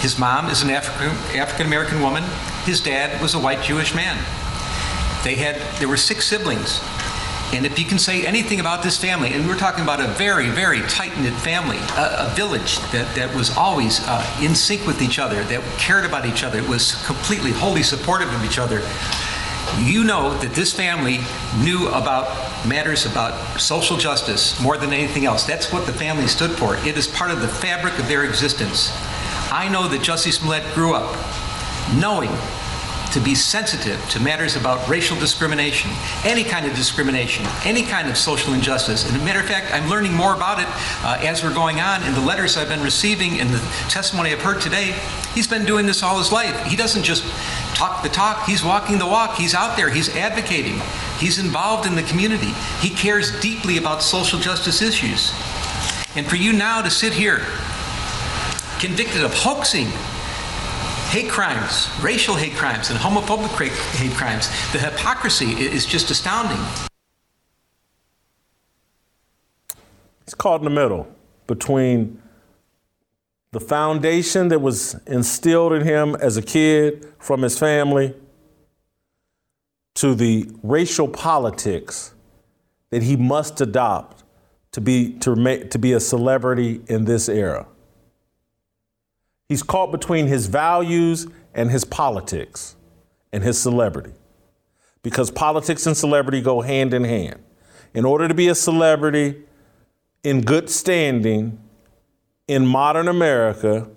His 0.00 0.18
mom 0.18 0.48
is 0.48 0.62
an 0.62 0.70
African 0.70 1.66
American 1.66 2.00
woman. 2.00 2.22
His 2.64 2.80
dad 2.80 3.20
was 3.20 3.34
a 3.34 3.38
white 3.38 3.62
Jewish 3.62 3.94
man. 3.94 4.16
They 5.24 5.34
had 5.34 5.56
there 5.78 5.88
were 5.88 5.96
six 5.96 6.26
siblings. 6.26 6.80
And 7.52 7.64
if 7.64 7.78
you 7.78 7.86
can 7.86 7.98
say 7.98 8.26
anything 8.26 8.60
about 8.60 8.82
this 8.82 8.98
family, 8.98 9.32
and 9.32 9.48
we're 9.48 9.56
talking 9.56 9.82
about 9.82 10.00
a 10.00 10.06
very, 10.08 10.50
very 10.50 10.82
tight 10.82 11.16
knit 11.18 11.32
family, 11.32 11.78
a, 11.96 12.26
a, 12.26 12.32
village 12.36 12.78
that, 12.92 13.14
that 13.16 13.34
was 13.34 13.56
always 13.56 14.06
uh, 14.06 14.38
in 14.42 14.54
sync 14.54 14.86
with 14.86 15.00
each 15.00 15.18
other, 15.18 15.42
that 15.44 15.62
cared 15.78 16.04
about 16.04 16.26
each 16.26 16.44
other, 16.44 16.62
was 16.64 17.02
completely, 17.06 17.50
wholly 17.50 17.82
supportive 17.82 18.30
of 18.34 18.44
each 18.44 18.58
other. 18.58 18.82
You 19.80 20.04
know 20.04 20.36
that 20.38 20.52
this 20.54 20.74
family 20.74 21.20
knew 21.62 21.88
about 21.88 22.28
matters 22.66 23.06
about 23.06 23.60
social 23.60 23.96
justice 23.96 24.60
more 24.60 24.76
than 24.76 24.92
anything 24.92 25.24
else. 25.24 25.44
That's 25.44 25.72
what 25.72 25.86
the 25.86 25.92
family 25.92 26.26
stood 26.26 26.50
for. 26.50 26.76
It 26.76 26.98
is 26.98 27.06
part 27.06 27.30
of 27.30 27.40
the 27.40 27.48
fabric 27.48 27.98
of 27.98 28.08
their 28.08 28.24
existence. 28.24 28.90
I 29.50 29.68
know 29.70 29.88
that 29.88 30.02
Jussie 30.02 30.32
Smollett 30.32 30.64
grew 30.74 30.94
up 30.94 31.16
knowing 31.94 32.30
to 33.12 33.20
be 33.20 33.34
sensitive 33.34 33.98
to 34.10 34.20
matters 34.20 34.56
about 34.56 34.86
racial 34.88 35.18
discrimination, 35.18 35.90
any 36.24 36.44
kind 36.44 36.66
of 36.66 36.74
discrimination, 36.74 37.46
any 37.64 37.82
kind 37.82 38.08
of 38.08 38.16
social 38.16 38.52
injustice. 38.52 39.06
And 39.06 39.16
as 39.16 39.22
a 39.22 39.24
matter 39.24 39.40
of 39.40 39.46
fact, 39.46 39.72
I'm 39.72 39.88
learning 39.88 40.12
more 40.12 40.34
about 40.34 40.60
it 40.60 40.66
uh, 41.04 41.18
as 41.26 41.42
we're 41.42 41.54
going 41.54 41.80
on 41.80 42.02
in 42.02 42.14
the 42.14 42.20
letters 42.20 42.56
I've 42.56 42.68
been 42.68 42.82
receiving 42.82 43.40
and 43.40 43.50
the 43.50 43.58
testimony 43.88 44.32
I've 44.32 44.42
heard 44.42 44.60
today. 44.60 44.94
He's 45.34 45.48
been 45.48 45.64
doing 45.64 45.86
this 45.86 46.02
all 46.02 46.18
his 46.18 46.32
life. 46.32 46.66
He 46.66 46.76
doesn't 46.76 47.02
just 47.02 47.24
talk 47.74 48.02
the 48.02 48.08
talk, 48.08 48.44
he's 48.44 48.62
walking 48.64 48.98
the 48.98 49.06
walk. 49.06 49.36
He's 49.36 49.54
out 49.54 49.76
there, 49.76 49.88
he's 49.88 50.14
advocating, 50.16 50.80
he's 51.18 51.38
involved 51.38 51.86
in 51.86 51.94
the 51.94 52.02
community. 52.02 52.52
He 52.80 52.90
cares 52.90 53.40
deeply 53.40 53.78
about 53.78 54.02
social 54.02 54.38
justice 54.38 54.82
issues. 54.82 55.32
And 56.16 56.26
for 56.26 56.36
you 56.36 56.52
now 56.52 56.82
to 56.82 56.90
sit 56.90 57.12
here, 57.12 57.42
convicted 58.80 59.24
of 59.24 59.32
hoaxing 59.34 59.88
hate 61.08 61.30
crimes, 61.30 61.88
racial 62.02 62.34
hate 62.34 62.52
crimes, 62.52 62.90
and 62.90 62.98
homophobic 62.98 63.48
hate 63.96 64.12
crimes. 64.12 64.48
The 64.72 64.78
hypocrisy 64.78 65.52
is 65.52 65.86
just 65.86 66.10
astounding. 66.10 66.58
He's 70.24 70.34
caught 70.34 70.60
in 70.60 70.64
the 70.64 70.70
middle 70.70 71.08
between 71.46 72.20
the 73.52 73.60
foundation 73.60 74.48
that 74.48 74.60
was 74.60 74.94
instilled 75.06 75.72
in 75.72 75.82
him 75.82 76.14
as 76.16 76.36
a 76.36 76.42
kid 76.42 77.10
from 77.18 77.40
his 77.40 77.58
family 77.58 78.14
to 79.94 80.14
the 80.14 80.50
racial 80.62 81.08
politics 81.08 82.12
that 82.90 83.02
he 83.02 83.16
must 83.16 83.60
adopt 83.62 84.22
to 84.72 84.82
be, 84.82 85.12
to, 85.20 85.68
to 85.68 85.78
be 85.78 85.94
a 85.94 86.00
celebrity 86.00 86.82
in 86.86 87.06
this 87.06 87.28
era. 87.28 87.66
He's 89.48 89.62
caught 89.62 89.90
between 89.90 90.26
his 90.26 90.46
values 90.46 91.26
and 91.54 91.70
his 91.70 91.84
politics 91.84 92.76
and 93.32 93.42
his 93.42 93.58
celebrity. 93.60 94.12
Because 95.02 95.30
politics 95.30 95.86
and 95.86 95.96
celebrity 95.96 96.40
go 96.40 96.60
hand 96.60 96.92
in 96.92 97.04
hand. 97.04 97.42
In 97.94 98.04
order 98.04 98.28
to 98.28 98.34
be 98.34 98.48
a 98.48 98.54
celebrity 98.54 99.42
in 100.22 100.42
good 100.42 100.68
standing 100.68 101.58
in 102.46 102.66
modern 102.66 103.08
America, 103.08 103.88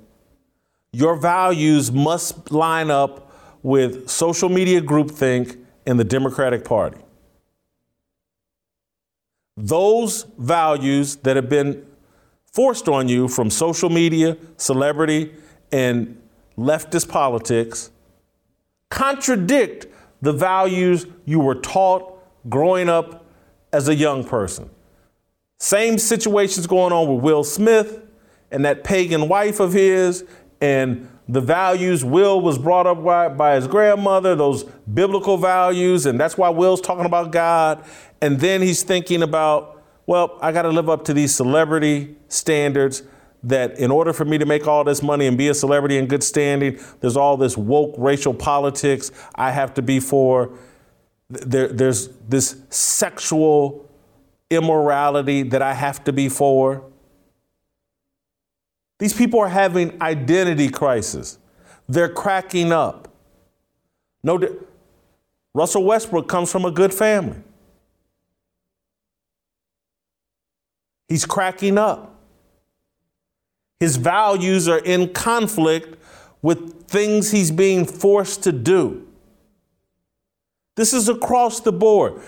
your 0.93 1.16
values 1.16 1.91
must 1.91 2.52
line 2.52 2.89
up 2.89 3.34
with 3.62 4.10
social 4.10 4.49
media 4.49 4.82
groupthink 4.82 5.58
and 5.86 5.99
the 5.99 6.04
Democratic 6.04 6.64
Party. 6.64 6.97
Those 9.58 10.26
values 10.38 11.18
that 11.18 11.36
have 11.36 11.49
been 11.49 11.86
forced 12.52 12.88
on 12.88 13.08
you 13.08 13.28
from 13.28 13.49
social 13.49 13.89
media, 13.89 14.38
celebrity, 14.58 15.32
and 15.72 16.22
leftist 16.58 17.10
politics 17.10 17.92
contradict 18.90 19.88
the 20.22 20.34
values 20.34 21.08
you 21.26 21.40
were 21.40 21.56
taught 21.56 22.20
growing 22.50 22.90
up 22.90 23.26
as 23.74 23.88
a 23.88 23.96
young 23.96 24.24
person. 24.24 24.70
Same 25.60 25.98
situations 25.98 26.68
going 26.68 26.92
on 26.92 27.08
with 27.08 27.24
Will 27.24 27.44
Smith 27.44 28.02
and 28.52 28.66
that 28.66 28.84
pagan 28.84 29.30
wife 29.30 29.60
of 29.60 29.74
his, 29.74 30.26
and 30.60 31.08
the 31.28 31.40
values 31.40 32.04
Will 32.04 32.42
was 32.42 32.58
brought 32.58 32.86
up 32.86 33.04
by, 33.04 33.30
by 33.30 33.56
his 33.56 33.68
grandmother, 33.68 34.36
those 34.36 34.64
biblical 34.94 35.38
values, 35.38 36.06
and 36.06 36.20
that's 36.20 36.38
why 36.38 36.50
Will's 36.50 36.82
talking 36.82 37.06
about 37.06 37.32
God. 37.32 37.86
And 38.22 38.40
then 38.40 38.62
he's 38.62 38.84
thinking 38.84 39.24
about, 39.24 39.82
well, 40.06 40.38
I 40.42 40.52
got 40.52 40.64
to 40.64 40.70
live 40.70 40.90
up 40.90 41.06
to 41.06 41.14
these 41.14 41.34
celebrity 41.34 42.18
standards 42.28 43.04
that 43.44 43.78
in 43.80 43.92
order 43.92 44.14
for 44.14 44.26
me 44.26 44.38
to 44.38 44.46
make 44.46 44.68
all 44.68 44.84
this 44.84 45.02
money 45.02 45.28
and 45.28 45.38
be 45.38 45.48
a 45.48 45.54
celebrity 45.54 45.98
in 45.98 46.08
good 46.08 46.24
standing, 46.24 46.80
there's 47.00 47.18
all 47.18 47.38
this 47.38 47.58
woke 47.58 47.96
racial 47.98 48.34
politics 48.34 49.12
I 49.36 49.52
have 49.52 49.74
to 49.76 49.82
be 49.82 50.00
for. 50.00 50.58
There, 51.30 51.68
there's 51.68 52.10
this 52.30 52.62
sexual 52.70 53.89
immorality 54.50 55.44
that 55.44 55.62
I 55.62 55.74
have 55.74 56.04
to 56.04 56.14
be 56.14 56.30
for. 56.30 56.84
These 59.00 59.14
people 59.14 59.39
are 59.39 59.50
having 59.50 60.00
identity 60.02 60.70
crisis. 60.70 61.39
They're 61.89 62.10
cracking 62.10 62.72
up. 62.72 63.08
No, 64.24 64.39
Russell 65.54 65.84
Westbrook 65.84 66.28
comes 66.28 66.52
from 66.52 66.66
a 66.66 66.72
good 66.72 66.94
family. 66.94 67.42
He's 71.08 71.26
cracking 71.26 71.78
up. 71.78 72.11
His 73.82 73.96
values 73.96 74.68
are 74.68 74.78
in 74.78 75.12
conflict 75.12 75.98
with 76.44 76.84
things 76.84 77.32
he's 77.32 77.50
being 77.50 77.88
forced 77.88 78.44
to 78.44 78.52
do. 78.52 79.08
This 80.76 80.94
is 80.94 81.10
across 81.10 81.62
the 81.62 81.72
board. 81.72 82.22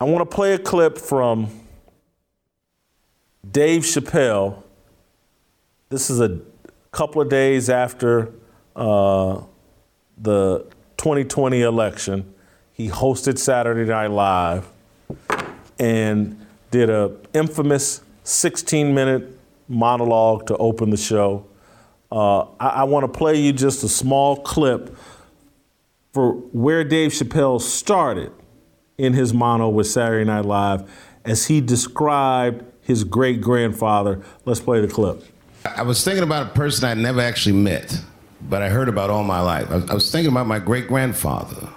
I 0.00 0.04
want 0.06 0.28
to 0.28 0.34
play 0.34 0.54
a 0.54 0.58
clip 0.58 0.98
from 0.98 1.50
Dave 3.48 3.82
Chappelle. 3.82 4.60
This 5.88 6.10
is 6.10 6.20
a 6.20 6.40
couple 6.90 7.22
of 7.22 7.28
days 7.28 7.70
after 7.70 8.32
uh, 8.74 9.40
the 10.18 10.66
2020 10.96 11.62
election. 11.62 12.34
He 12.72 12.88
hosted 12.88 13.38
Saturday 13.38 13.88
Night 13.88 14.10
Live 14.10 14.68
and 15.78 16.44
did 16.72 16.90
a 16.90 17.14
infamous 17.32 18.02
16 18.24 18.94
minute 18.94 19.38
monologue 19.68 20.46
to 20.46 20.56
open 20.56 20.90
the 20.90 20.96
show. 20.96 21.46
Uh, 22.10 22.40
I, 22.58 22.68
I 22.68 22.84
want 22.84 23.10
to 23.10 23.18
play 23.18 23.40
you 23.40 23.52
just 23.52 23.84
a 23.84 23.88
small 23.88 24.36
clip 24.42 24.96
for 26.12 26.32
where 26.32 26.82
Dave 26.82 27.12
Chappelle 27.12 27.60
started 27.60 28.32
in 28.98 29.12
his 29.12 29.32
mono 29.32 29.68
with 29.68 29.86
Saturday 29.86 30.24
Night 30.24 30.44
Live 30.44 30.90
as 31.24 31.46
he 31.46 31.60
described 31.60 32.64
his 32.82 33.04
great 33.04 33.40
grandfather. 33.40 34.20
Let's 34.44 34.60
play 34.60 34.80
the 34.80 34.88
clip. 34.88 35.22
I 35.64 35.82
was 35.82 36.02
thinking 36.02 36.22
about 36.24 36.46
a 36.46 36.50
person 36.50 36.88
I 36.88 36.94
never 36.94 37.20
actually 37.20 37.56
met, 37.56 37.98
but 38.48 38.62
I 38.62 38.70
heard 38.70 38.88
about 38.88 39.10
all 39.10 39.22
my 39.22 39.40
life. 39.40 39.70
I 39.70 39.94
was 39.94 40.10
thinking 40.10 40.32
about 40.32 40.46
my 40.46 40.58
great 40.58 40.88
grandfather, 40.88 41.68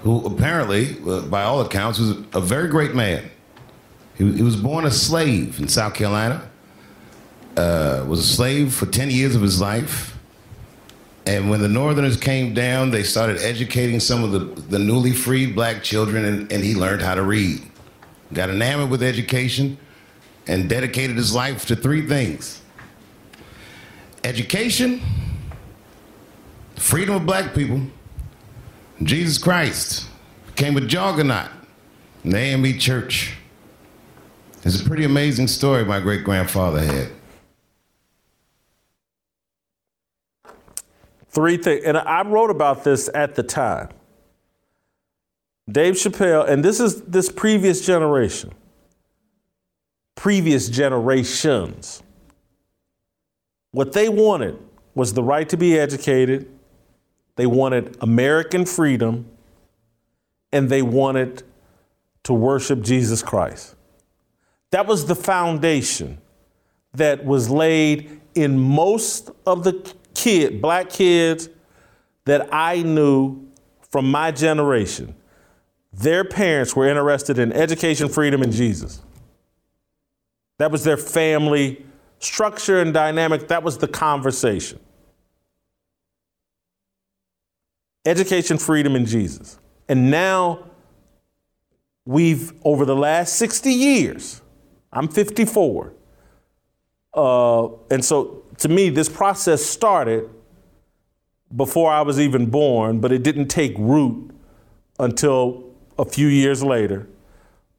who 0.00 0.24
apparently, 0.26 0.96
uh, 1.06 1.20
by 1.22 1.42
all 1.42 1.60
accounts, 1.60 1.98
was 1.98 2.10
a 2.34 2.40
very 2.40 2.68
great 2.68 2.94
man. 2.94 3.30
He, 4.18 4.42
was 4.42 4.56
born 4.56 4.86
a 4.86 4.90
slave 4.90 5.60
in 5.60 5.68
South 5.68 5.94
Carolina, 5.94 6.48
uh, 7.56 8.04
was 8.08 8.20
a 8.20 8.34
slave 8.34 8.72
for 8.72 8.86
10 8.86 9.10
years 9.10 9.34
of 9.34 9.42
his 9.42 9.60
life. 9.60 10.16
And 11.26 11.50
when 11.50 11.60
the 11.60 11.68
Northerners 11.68 12.16
came 12.16 12.54
down, 12.54 12.90
they 12.90 13.02
started 13.02 13.38
educating 13.38 14.00
some 14.00 14.22
of 14.22 14.32
the, 14.32 14.60
the 14.62 14.78
newly 14.78 15.12
freed 15.12 15.54
black 15.54 15.82
children, 15.82 16.24
and, 16.24 16.52
and 16.52 16.64
he 16.64 16.74
learned 16.74 17.02
how 17.02 17.14
to 17.14 17.22
read. 17.22 17.60
Got 18.32 18.50
enamored 18.50 18.90
with 18.90 19.02
education 19.02 19.76
and 20.46 20.68
dedicated 20.68 21.16
his 21.16 21.34
life 21.34 21.66
to 21.66 21.76
three 21.76 22.06
things 22.06 22.62
education, 24.26 25.00
freedom 26.74 27.14
of 27.14 27.26
black 27.26 27.54
people, 27.54 27.80
Jesus 29.02 29.38
Christ 29.38 30.08
became 30.46 30.76
a 30.76 30.80
juggernaut 30.80 31.50
AME 32.24 32.78
church. 32.78 33.36
It's 34.66 34.80
a 34.80 34.84
pretty 34.84 35.04
amazing 35.04 35.46
story 35.46 35.84
my 35.84 36.00
great 36.00 36.24
grandfather 36.24 36.80
had. 36.80 37.12
Three 41.28 41.56
things, 41.56 41.84
and 41.84 41.96
I 41.96 42.22
wrote 42.22 42.50
about 42.50 42.82
this 42.82 43.08
at 43.14 43.36
the 43.36 43.44
time. 43.44 43.90
Dave 45.70 45.94
Chappelle, 45.94 46.48
and 46.48 46.64
this 46.64 46.80
is 46.80 47.02
this 47.02 47.30
previous 47.30 47.86
generation, 47.86 48.52
previous 50.16 50.68
generations. 50.68 52.02
What 53.70 53.92
they 53.92 54.08
wanted 54.08 54.58
was 54.96 55.12
the 55.12 55.22
right 55.22 55.48
to 55.48 55.56
be 55.56 55.78
educated, 55.78 56.50
they 57.36 57.46
wanted 57.46 57.96
American 58.00 58.64
freedom, 58.64 59.30
and 60.50 60.68
they 60.68 60.82
wanted 60.82 61.44
to 62.24 62.32
worship 62.34 62.80
Jesus 62.82 63.22
Christ. 63.22 63.76
That 64.72 64.86
was 64.86 65.06
the 65.06 65.14
foundation 65.14 66.18
that 66.94 67.24
was 67.24 67.48
laid 67.50 68.20
in 68.34 68.58
most 68.58 69.30
of 69.46 69.64
the 69.64 69.94
kid, 70.14 70.60
black 70.60 70.90
kids 70.90 71.48
that 72.24 72.48
I 72.52 72.82
knew 72.82 73.46
from 73.90 74.10
my 74.10 74.30
generation. 74.30 75.14
Their 75.92 76.24
parents 76.24 76.76
were 76.76 76.86
interested 76.88 77.38
in 77.38 77.52
education, 77.52 78.08
freedom, 78.08 78.42
and 78.42 78.52
Jesus. 78.52 79.02
That 80.58 80.70
was 80.70 80.84
their 80.84 80.96
family 80.96 81.84
structure 82.18 82.80
and 82.80 82.92
dynamic. 82.92 83.48
That 83.48 83.62
was 83.62 83.78
the 83.78 83.88
conversation. 83.88 84.80
Education, 88.04 88.58
freedom, 88.58 88.94
and 88.96 89.06
Jesus. 89.06 89.58
And 89.88 90.10
now 90.10 90.64
we've, 92.04 92.52
over 92.62 92.84
the 92.84 92.96
last 92.96 93.36
60 93.36 93.70
years, 93.70 94.42
I'm 94.96 95.08
54. 95.08 95.92
Uh, 97.12 97.68
and 97.90 98.02
so 98.02 98.44
to 98.58 98.68
me, 98.68 98.88
this 98.88 99.10
process 99.10 99.64
started 99.64 100.30
before 101.54 101.92
I 101.92 102.00
was 102.00 102.18
even 102.18 102.46
born, 102.46 103.00
but 103.00 103.12
it 103.12 103.22
didn't 103.22 103.48
take 103.48 103.74
root 103.78 104.30
until 104.98 105.64
a 105.98 106.04
few 106.04 106.28
years 106.28 106.62
later. 106.62 107.06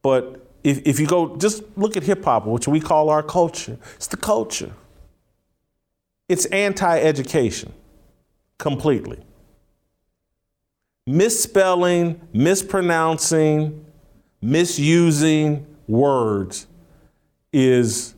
But 0.03 0.45
if, 0.63 0.79
if 0.85 0.99
you 0.99 1.07
go, 1.07 1.35
just 1.37 1.63
look 1.75 1.97
at 1.97 2.03
hip 2.03 2.23
hop, 2.23 2.45
which 2.45 2.67
we 2.67 2.79
call 2.79 3.09
our 3.09 3.23
culture, 3.23 3.77
it's 3.95 4.07
the 4.07 4.17
culture. 4.17 4.71
It's 6.29 6.45
anti 6.45 6.99
education 6.99 7.73
completely. 8.59 9.23
Misspelling, 11.07 12.21
mispronouncing, 12.31 13.85
misusing 14.41 15.65
words 15.87 16.67
is 17.59 18.13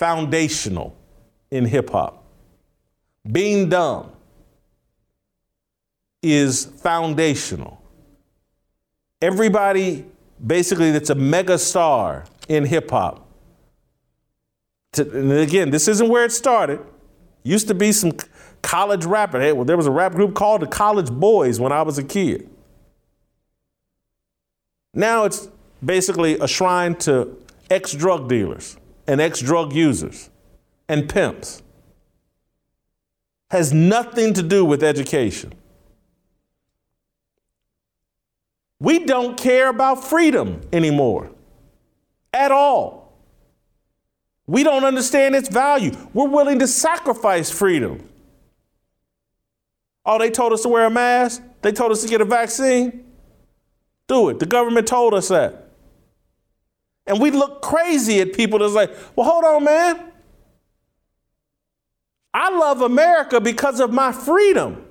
foundational 0.00 0.96
in 1.52 1.64
hip 1.64 1.90
hop. 1.90 2.24
Being 3.30 3.68
dumb 3.68 4.10
is 6.20 6.64
foundational. 6.64 7.80
Everybody 9.22 10.06
basically 10.44 10.90
that's 10.90 11.10
a 11.10 11.14
mega 11.14 11.56
star 11.56 12.24
in 12.48 12.64
hip 12.64 12.90
hop. 12.90 13.28
And 14.98 15.30
again, 15.30 15.70
this 15.70 15.86
isn't 15.86 16.08
where 16.08 16.24
it 16.24 16.32
started. 16.32 16.80
Used 17.44 17.68
to 17.68 17.74
be 17.74 17.92
some 17.92 18.12
college 18.60 19.04
rapper. 19.04 19.40
Hey, 19.40 19.52
well, 19.52 19.64
there 19.64 19.76
was 19.76 19.86
a 19.86 19.92
rap 19.92 20.14
group 20.14 20.34
called 20.34 20.62
the 20.62 20.66
College 20.66 21.12
Boys 21.12 21.60
when 21.60 21.70
I 21.70 21.82
was 21.82 21.98
a 21.98 22.04
kid. 22.04 22.50
Now 24.92 25.24
it's 25.24 25.48
basically 25.84 26.38
a 26.40 26.48
shrine 26.48 26.96
to 26.96 27.43
ex 27.74 27.92
drug 27.92 28.28
dealers 28.28 28.76
and 29.08 29.20
ex 29.20 29.40
drug 29.40 29.72
users 29.72 30.30
and 30.88 31.08
pimps. 31.08 31.62
Has 33.50 33.72
nothing 33.72 34.32
to 34.34 34.42
do 34.42 34.64
with 34.64 34.82
education. 34.82 35.52
We 38.78 39.04
don't 39.04 39.36
care 39.36 39.68
about 39.68 40.04
freedom 40.04 40.60
anymore 40.72 41.30
at 42.32 42.52
all. 42.52 43.12
We 44.46 44.62
don't 44.62 44.84
understand 44.84 45.34
its 45.34 45.48
value. 45.48 45.96
We're 46.12 46.28
willing 46.28 46.58
to 46.58 46.68
sacrifice 46.68 47.50
freedom. 47.50 48.08
Oh, 50.04 50.18
they 50.18 50.30
told 50.30 50.52
us 50.52 50.62
to 50.62 50.68
wear 50.68 50.84
a 50.84 50.90
mask? 50.90 51.42
They 51.62 51.72
told 51.72 51.92
us 51.92 52.02
to 52.02 52.08
get 52.08 52.20
a 52.20 52.26
vaccine? 52.26 53.06
Do 54.06 54.28
it. 54.28 54.38
The 54.38 54.46
government 54.46 54.86
told 54.86 55.14
us 55.14 55.28
that. 55.28 55.63
And 57.06 57.20
we 57.20 57.30
look 57.30 57.62
crazy 57.62 58.20
at 58.20 58.32
people 58.32 58.58
that's 58.58 58.72
like, 58.72 58.90
well, 59.14 59.28
hold 59.30 59.44
on, 59.44 59.64
man. 59.64 60.12
I 62.32 62.50
love 62.50 62.80
America 62.80 63.40
because 63.40 63.80
of 63.80 63.92
my 63.92 64.10
freedom. 64.10 64.84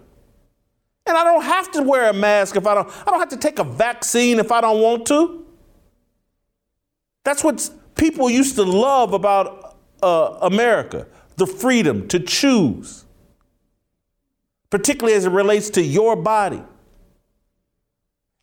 And 1.05 1.17
I 1.17 1.23
don't 1.23 1.43
have 1.43 1.71
to 1.73 1.81
wear 1.81 2.09
a 2.09 2.13
mask 2.13 2.55
if 2.55 2.65
I 2.65 2.75
don't, 2.75 2.87
I 2.87 3.11
don't 3.11 3.19
have 3.19 3.29
to 3.29 3.37
take 3.37 3.59
a 3.59 3.63
vaccine 3.63 4.39
if 4.39 4.51
I 4.51 4.61
don't 4.61 4.81
want 4.81 5.05
to. 5.07 5.45
That's 7.25 7.43
what 7.43 7.69
people 7.95 8.29
used 8.29 8.55
to 8.55 8.63
love 8.63 9.13
about 9.13 9.77
uh, 10.01 10.37
America 10.41 11.07
the 11.35 11.47
freedom 11.47 12.07
to 12.09 12.19
choose, 12.19 13.05
particularly 14.69 15.15
as 15.15 15.25
it 15.25 15.31
relates 15.31 15.69
to 15.71 15.81
your 15.81 16.15
body. 16.15 16.61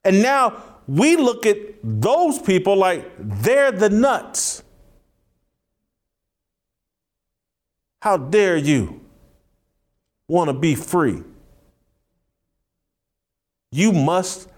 And 0.04 0.22
now 0.22 0.62
we 0.90 1.14
look 1.14 1.46
at 1.46 1.56
those 1.84 2.40
people 2.40 2.74
like 2.74 3.08
they're 3.16 3.70
the 3.70 3.88
nuts. 3.88 4.64
How 8.02 8.16
dare 8.16 8.56
you 8.56 9.00
want 10.26 10.48
to 10.48 10.52
be 10.52 10.74
free? 10.74 11.22
You 13.70 13.92
must 13.92 14.48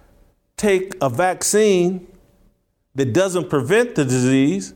take 0.57 0.95
a 1.03 1.11
vaccine 1.11 2.07
that 2.95 3.13
doesn't 3.13 3.51
prevent 3.51 3.95
the 3.95 4.05
disease, 4.07 4.73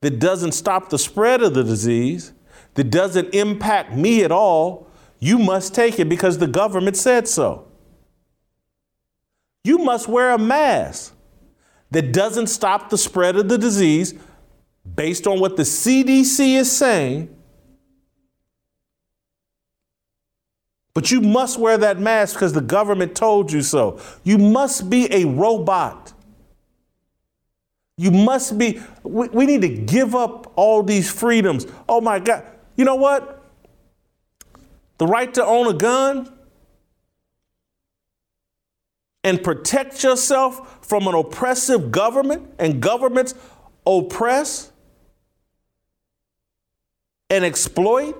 that 0.00 0.20
doesn't 0.20 0.52
stop 0.52 0.90
the 0.90 0.98
spread 0.98 1.42
of 1.42 1.54
the 1.54 1.64
disease, 1.64 2.34
that 2.74 2.84
doesn't 2.84 3.34
impact 3.34 3.96
me 3.96 4.22
at 4.22 4.30
all, 4.30 4.86
you 5.18 5.40
must 5.40 5.74
take 5.74 5.98
it 5.98 6.08
because 6.08 6.38
the 6.38 6.46
government 6.46 6.96
said 6.96 7.26
so. 7.26 7.67
You 9.68 9.76
must 9.76 10.08
wear 10.08 10.30
a 10.30 10.38
mask 10.38 11.14
that 11.90 12.10
doesn't 12.10 12.46
stop 12.46 12.88
the 12.88 12.96
spread 12.96 13.36
of 13.36 13.50
the 13.50 13.58
disease 13.58 14.14
based 14.94 15.26
on 15.26 15.40
what 15.40 15.58
the 15.58 15.62
CDC 15.62 16.54
is 16.54 16.74
saying. 16.74 17.36
But 20.94 21.10
you 21.10 21.20
must 21.20 21.60
wear 21.60 21.76
that 21.76 22.00
mask 22.00 22.36
because 22.36 22.54
the 22.54 22.62
government 22.62 23.14
told 23.14 23.52
you 23.52 23.60
so. 23.60 24.00
You 24.24 24.38
must 24.38 24.88
be 24.88 25.06
a 25.12 25.26
robot. 25.26 26.14
You 27.98 28.10
must 28.10 28.56
be, 28.56 28.80
we, 29.02 29.28
we 29.28 29.44
need 29.44 29.60
to 29.60 29.68
give 29.68 30.14
up 30.14 30.50
all 30.56 30.82
these 30.82 31.12
freedoms. 31.12 31.66
Oh 31.86 32.00
my 32.00 32.20
God. 32.20 32.42
You 32.74 32.86
know 32.86 32.96
what? 32.96 33.44
The 34.96 35.06
right 35.06 35.34
to 35.34 35.44
own 35.44 35.66
a 35.66 35.74
gun 35.74 36.37
and 39.28 39.44
protect 39.44 40.02
yourself 40.02 40.78
from 40.86 41.06
an 41.06 41.14
oppressive 41.14 41.92
government 41.92 42.50
and 42.58 42.80
governments 42.80 43.34
oppress 43.86 44.72
and 47.28 47.44
exploit. 47.44 48.16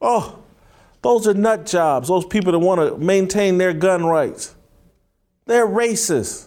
Oh, 0.00 0.38
those 1.02 1.26
are 1.26 1.34
nut 1.34 1.66
jobs. 1.66 2.06
Those 2.06 2.24
people 2.24 2.52
that 2.52 2.60
want 2.60 2.80
to 2.80 2.96
maintain 2.98 3.58
their 3.58 3.72
gun 3.72 4.06
rights. 4.06 4.54
They're 5.46 5.66
racist. 5.66 6.46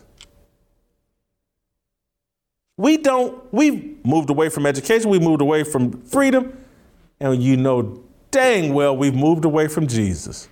We 2.78 2.96
don't, 2.96 3.44
we've 3.54 4.06
moved 4.06 4.30
away 4.30 4.48
from 4.48 4.66
education, 4.66 5.10
we 5.10 5.20
moved 5.20 5.42
away 5.42 5.66
from 5.66 6.02
freedom, 6.04 6.58
and 7.20 7.44
you 7.44 7.58
know 7.58 8.04
dang 8.32 8.74
well 8.74 8.96
we've 8.96 9.16
moved 9.16 9.44
away 9.44 9.68
from 9.68 9.86
Jesus. 9.86 10.48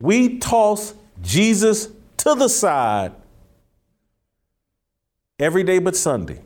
We 0.00 0.38
toss 0.38 0.94
Jesus 1.22 1.88
to 2.18 2.34
the 2.34 2.48
side 2.48 3.12
every 5.38 5.62
day 5.62 5.78
but 5.78 5.96
Sunday. 5.96 6.42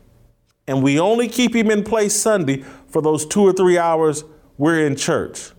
And 0.67 0.83
we 0.83 0.99
only 0.99 1.27
keep 1.27 1.55
him 1.55 1.69
in 1.69 1.83
place 1.83 2.15
Sunday 2.15 2.63
for 2.87 3.01
those 3.01 3.25
two 3.25 3.41
or 3.41 3.53
three 3.53 3.77
hours 3.77 4.23
we're 4.57 4.85
in 4.85 4.95
church. 4.95 5.51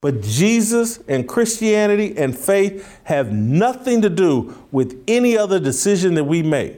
But 0.00 0.22
Jesus 0.22 1.00
and 1.08 1.26
Christianity 1.28 2.16
and 2.16 2.38
faith 2.38 3.00
have 3.04 3.32
nothing 3.32 4.02
to 4.02 4.10
do 4.10 4.56
with 4.70 5.02
any 5.08 5.36
other 5.36 5.58
decision 5.58 6.14
that 6.14 6.24
we 6.24 6.42
make. 6.42 6.76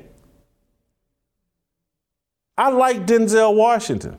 I 2.56 2.70
like 2.70 3.06
Denzel 3.06 3.54
Washington. 3.54 4.18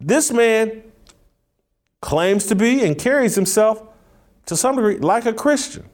This 0.00 0.32
man 0.32 0.82
claims 2.00 2.46
to 2.46 2.54
be 2.54 2.84
and 2.84 2.98
carries 2.98 3.34
himself 3.34 3.82
to 4.46 4.56
some 4.56 4.76
degree 4.76 4.98
like 4.98 5.26
a 5.26 5.32
Christian. 5.32 5.84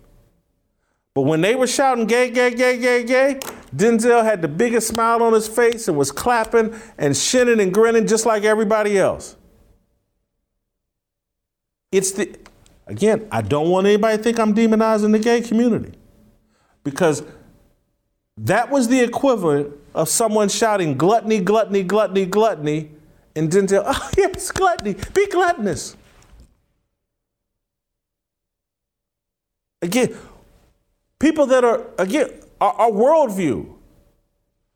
But 1.14 1.22
when 1.22 1.40
they 1.40 1.54
were 1.54 1.66
shouting 1.66 2.06
gay, 2.06 2.30
gay, 2.30 2.54
gay, 2.54 2.78
gay, 2.78 3.02
gay, 3.02 3.40
Denzel 3.74 4.22
had 4.22 4.42
the 4.42 4.48
biggest 4.48 4.88
smile 4.88 5.22
on 5.22 5.32
his 5.32 5.48
face 5.48 5.88
and 5.88 5.96
was 5.96 6.12
clapping 6.12 6.74
and 6.98 7.16
shinning 7.16 7.58
and 7.58 7.72
grinning 7.72 8.06
just 8.06 8.26
like 8.26 8.44
everybody 8.44 8.98
else. 8.98 9.36
It's 11.90 12.12
the, 12.12 12.36
again, 12.86 13.26
I 13.32 13.42
don't 13.42 13.70
want 13.70 13.86
anybody 13.86 14.18
to 14.18 14.22
think 14.22 14.38
I'm 14.38 14.54
demonizing 14.54 15.12
the 15.12 15.18
gay 15.18 15.40
community 15.40 15.92
because 16.84 17.22
that 18.36 18.70
was 18.70 18.88
the 18.88 19.00
equivalent 19.00 19.74
of 19.94 20.10
someone 20.10 20.50
shouting 20.50 20.98
gluttony, 20.98 21.40
gluttony, 21.40 21.82
gluttony, 21.82 22.26
gluttony, 22.26 22.90
and 23.36 23.50
Denzel, 23.50 23.84
oh, 23.86 24.10
yes, 24.16 24.50
gluttony, 24.50 24.96
be 25.14 25.26
gluttonous. 25.28 25.96
Again, 29.82 30.16
people 31.20 31.46
that 31.46 31.62
are, 31.62 31.82
again, 31.98 32.30
our, 32.60 32.72
our 32.72 32.90
worldview, 32.90 33.72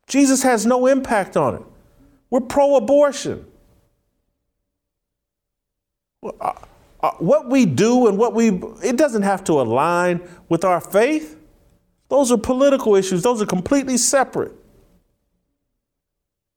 Jesus 0.07 0.43
has 0.43 0.65
no 0.65 0.85
impact 0.85 1.35
on 1.35 1.55
it. 1.55 1.63
We're 2.29 2.41
pro 2.41 2.75
abortion. 2.75 3.45
Uh, 6.23 6.53
uh, 7.01 7.11
what 7.17 7.49
we 7.49 7.65
do 7.65 8.07
and 8.07 8.17
what 8.17 8.35
we, 8.35 8.49
it 8.83 8.95
doesn't 8.95 9.23
have 9.23 9.43
to 9.45 9.59
align 9.59 10.21
with 10.49 10.63
our 10.63 10.79
faith. 10.79 11.37
Those 12.09 12.31
are 12.31 12.37
political 12.37 12.95
issues, 12.95 13.23
those 13.23 13.41
are 13.41 13.45
completely 13.45 13.97
separate. 13.97 14.53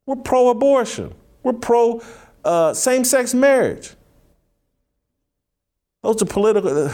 We're 0.05 0.17
pro 0.17 0.51
abortion, 0.51 1.15
we're 1.45 1.53
pro 1.53 2.03
uh, 2.45 2.75
same 2.75 3.05
sex 3.05 3.33
marriage. 3.33 3.95
Those 6.03 6.21
are 6.21 6.27
political. 6.27 6.91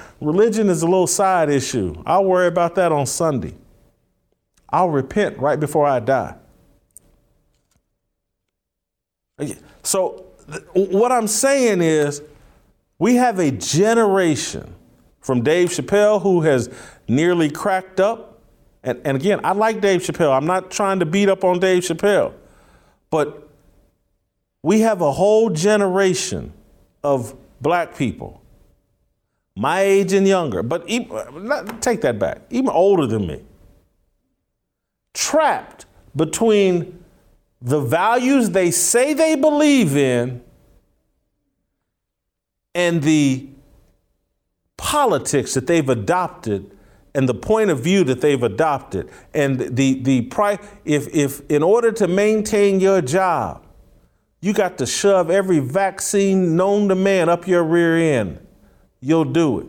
Religion 0.20 0.68
is 0.68 0.82
a 0.82 0.86
little 0.86 1.06
side 1.06 1.50
issue. 1.50 1.94
I'll 2.06 2.24
worry 2.24 2.48
about 2.48 2.74
that 2.76 2.90
on 2.90 3.06
Sunday. 3.06 3.54
I'll 4.70 4.90
repent 4.90 5.38
right 5.38 5.60
before 5.60 5.86
I 5.86 6.00
die. 6.00 6.34
So, 9.82 10.24
what 10.72 11.12
I'm 11.12 11.28
saying 11.28 11.82
is, 11.82 12.22
we 12.98 13.14
have 13.14 13.38
a 13.38 13.52
generation 13.52 14.74
from 15.20 15.42
Dave 15.42 15.68
Chappelle 15.68 16.20
who 16.20 16.40
has 16.40 16.68
nearly 17.06 17.48
cracked 17.48 18.00
up. 18.00 18.42
And, 18.82 19.00
and 19.04 19.16
again, 19.16 19.40
I 19.44 19.52
like 19.52 19.80
Dave 19.80 20.02
Chappelle. 20.02 20.36
I'm 20.36 20.46
not 20.46 20.70
trying 20.70 20.98
to 20.98 21.06
beat 21.06 21.28
up 21.28 21.44
on 21.44 21.60
Dave 21.60 21.84
Chappelle. 21.84 22.32
But 23.10 23.47
we 24.62 24.80
have 24.80 25.00
a 25.00 25.12
whole 25.12 25.50
generation 25.50 26.52
of 27.02 27.34
black 27.60 27.96
people, 27.96 28.42
my 29.56 29.80
age 29.80 30.12
and 30.12 30.26
younger, 30.26 30.62
but 30.62 30.88
even, 30.88 31.78
take 31.80 32.00
that 32.02 32.18
back, 32.18 32.42
even 32.50 32.70
older 32.70 33.06
than 33.06 33.26
me, 33.26 33.42
trapped 35.14 35.86
between 36.14 37.02
the 37.60 37.80
values 37.80 38.50
they 38.50 38.70
say 38.70 39.14
they 39.14 39.34
believe 39.34 39.96
in 39.96 40.42
and 42.74 43.02
the 43.02 43.48
politics 44.76 45.54
that 45.54 45.66
they've 45.66 45.88
adopted 45.88 46.70
and 47.14 47.28
the 47.28 47.34
point 47.34 47.70
of 47.70 47.80
view 47.80 48.04
that 48.04 48.20
they've 48.20 48.42
adopted. 48.42 49.10
And 49.34 49.58
the 49.58 50.00
the 50.02 50.22
pri- 50.22 50.60
if 50.84 51.08
if 51.08 51.40
in 51.50 51.62
order 51.64 51.90
to 51.92 52.06
maintain 52.06 52.78
your 52.78 53.00
job 53.02 53.66
you 54.40 54.52
got 54.52 54.78
to 54.78 54.86
shove 54.86 55.30
every 55.30 55.58
vaccine 55.58 56.56
known 56.56 56.88
to 56.88 56.94
man 56.94 57.28
up 57.28 57.46
your 57.46 57.64
rear 57.64 57.96
end 57.96 58.46
you'll 59.00 59.24
do 59.24 59.60
it 59.60 59.66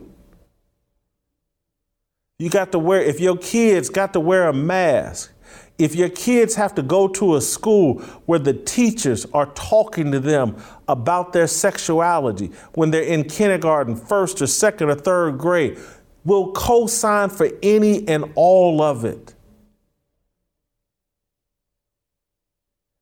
you 2.38 2.48
got 2.48 2.72
to 2.72 2.78
wear 2.78 3.00
if 3.02 3.20
your 3.20 3.36
kids 3.36 3.88
got 3.88 4.12
to 4.12 4.20
wear 4.20 4.48
a 4.48 4.52
mask 4.52 5.32
if 5.80 5.94
your 5.94 6.10
kids 6.10 6.56
have 6.56 6.74
to 6.74 6.82
go 6.82 7.08
to 7.08 7.36
a 7.36 7.40
school 7.40 8.00
where 8.26 8.38
the 8.38 8.52
teachers 8.52 9.24
are 9.32 9.46
talking 9.54 10.12
to 10.12 10.20
them 10.20 10.62
about 10.86 11.32
their 11.32 11.46
sexuality 11.46 12.50
when 12.74 12.90
they're 12.90 13.02
in 13.02 13.24
kindergarten, 13.24 13.96
first 13.96 14.42
or 14.42 14.46
second 14.46 14.90
or 14.90 14.94
third 14.94 15.38
grade, 15.38 15.78
we'll 16.26 16.52
co 16.52 16.86
sign 16.86 17.30
for 17.30 17.48
any 17.62 18.06
and 18.08 18.30
all 18.34 18.82
of 18.82 19.06
it. 19.06 19.34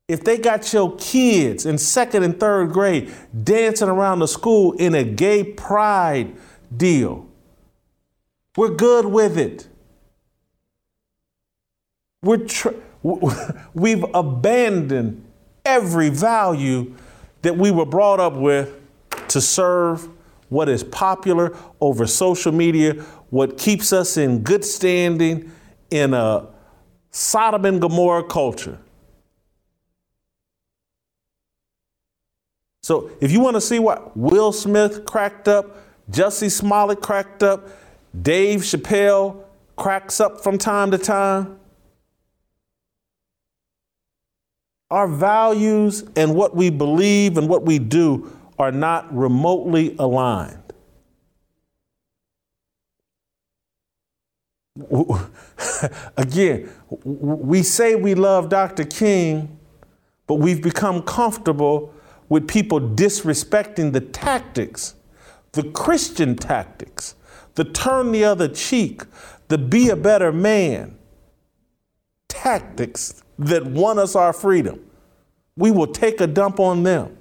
If 0.09 0.23
they 0.23 0.39
got 0.39 0.73
your 0.73 0.95
kids 0.95 1.67
in 1.67 1.77
second 1.77 2.23
and 2.23 2.39
third 2.39 2.71
grade 2.73 3.13
dancing 3.43 3.89
around 3.89 4.19
the 4.19 4.27
school 4.27 4.73
in 4.73 4.95
a 4.95 5.03
gay 5.03 5.43
pride 5.43 6.35
deal, 6.75 7.27
we're 8.57 8.73
good 8.73 9.05
with 9.05 9.37
it. 9.37 9.67
We're 12.23 12.37
tr- 12.37 12.69
we've 13.75 14.03
abandoned 14.15 15.23
every 15.63 16.09
value 16.09 16.95
that 17.43 17.55
we 17.55 17.69
were 17.69 17.85
brought 17.85 18.19
up 18.19 18.33
with 18.33 18.75
to 19.27 19.39
serve 19.39 20.09
what 20.49 20.69
is 20.69 20.83
popular 20.83 21.55
over 21.79 22.07
social 22.07 22.51
media, 22.51 22.93
what 23.29 23.59
keeps 23.59 23.93
us 23.93 24.17
in 24.17 24.41
good 24.41 24.65
standing 24.65 25.51
in 25.91 26.15
a 26.15 26.47
Sodom 27.11 27.65
and 27.65 27.79
Gomorrah 27.79 28.23
culture. 28.23 28.79
So 32.89 33.11
if 33.21 33.31
you 33.31 33.39
want 33.39 33.53
to 33.55 33.61
see 33.61 33.77
what 33.77 34.17
Will 34.17 34.51
Smith 34.51 35.05
cracked 35.05 35.47
up, 35.47 35.77
Jussie 36.09 36.49
Smollett 36.49 37.01
cracked 37.01 37.43
up, 37.43 37.67
Dave 38.19 38.61
Chappelle 38.61 39.43
cracks 39.75 40.19
up 40.19 40.41
from 40.41 40.57
time 40.57 40.89
to 40.89 40.97
time, 40.97 41.59
our 44.89 45.07
values 45.07 46.03
and 46.15 46.33
what 46.33 46.55
we 46.55 46.71
believe 46.71 47.37
and 47.37 47.47
what 47.47 47.63
we 47.63 47.77
do 47.77 48.35
are 48.57 48.71
not 48.71 49.15
remotely 49.15 49.95
aligned. 49.99 50.73
Again, 56.17 56.71
we 57.03 57.61
say 57.61 57.93
we 57.93 58.15
love 58.15 58.49
Dr. 58.49 58.83
King, 58.83 59.59
but 60.25 60.35
we've 60.35 60.63
become 60.63 61.03
comfortable 61.03 61.93
with 62.29 62.47
people 62.47 62.79
disrespecting 62.79 63.91
the 63.91 64.01
tactics, 64.01 64.95
the 65.51 65.63
Christian 65.63 66.35
tactics, 66.35 67.15
the 67.55 67.65
turn 67.65 68.11
the 68.11 68.23
other 68.23 68.47
cheek, 68.47 69.01
the 69.47 69.57
be 69.57 69.89
a 69.89 69.95
better 69.95 70.31
man 70.31 70.95
tactics 72.27 73.23
that 73.37 73.65
won 73.65 73.99
us 73.99 74.15
our 74.15 74.31
freedom. 74.31 74.79
We 75.57 75.71
will 75.71 75.87
take 75.87 76.21
a 76.21 76.27
dump 76.27 76.59
on 76.59 76.83
them. 76.83 77.17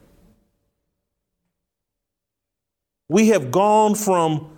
We 3.08 3.28
have 3.28 3.50
gone 3.50 3.94
from 3.94 4.56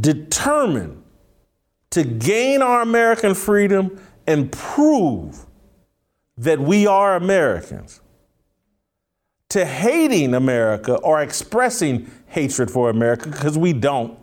determined 0.00 1.04
to 1.90 2.02
gain 2.02 2.62
our 2.62 2.80
American 2.82 3.34
freedom 3.34 4.00
and 4.26 4.50
prove 4.50 5.46
that 6.38 6.60
we 6.60 6.86
are 6.86 7.16
Americans, 7.16 8.00
to 9.50 9.64
hating 9.64 10.34
America 10.34 10.94
or 10.96 11.20
expressing 11.20 12.10
hatred 12.26 12.70
for 12.70 12.90
America 12.90 13.28
because 13.28 13.58
we 13.58 13.72
don't. 13.72 14.18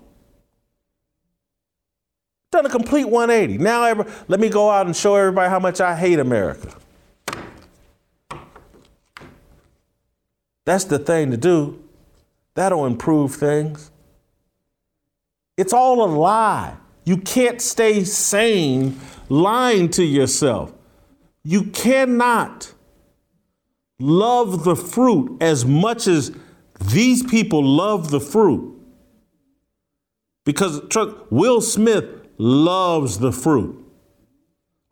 Done 2.52 2.66
a 2.66 2.70
complete 2.70 3.06
180. 3.06 3.58
Now, 3.62 4.06
let 4.28 4.40
me 4.40 4.50
go 4.50 4.70
out 4.70 4.86
and 4.86 4.96
show 4.96 5.16
everybody 5.16 5.50
how 5.50 5.60
much 5.60 5.82
I 5.82 5.96
hate 5.96 6.20
America. 6.20 6.74
That's 10.64 10.86
the 10.86 11.00
thing 11.00 11.32
to 11.32 11.38
do. 11.38 11.84
That'll 12.54 12.86
improve 12.86 13.36
things. 13.36 13.92
It's 15.58 15.74
all 15.74 16.04
a 16.04 16.10
lie. 16.10 16.76
You 17.04 17.18
can't 17.18 17.62
stay 17.62 18.04
sane 18.04 19.00
lying 19.28 19.90
to 19.90 20.04
yourself. 20.04 20.72
You 21.46 21.64
cannot 21.64 22.74
love 24.00 24.66
the 24.66 24.76
fruit 24.76 25.38
as 25.42 25.64
much 25.66 26.08
as 26.08 26.36
these 26.92 27.24
people 27.24 27.64
love 27.64 28.12
the 28.12 28.20
fruit. 28.20 28.74
Because 30.44 30.82
Will 31.30 31.62
Smith 31.62 32.06
loves 32.38 33.20
the 33.20 33.32
fruit 33.32 33.86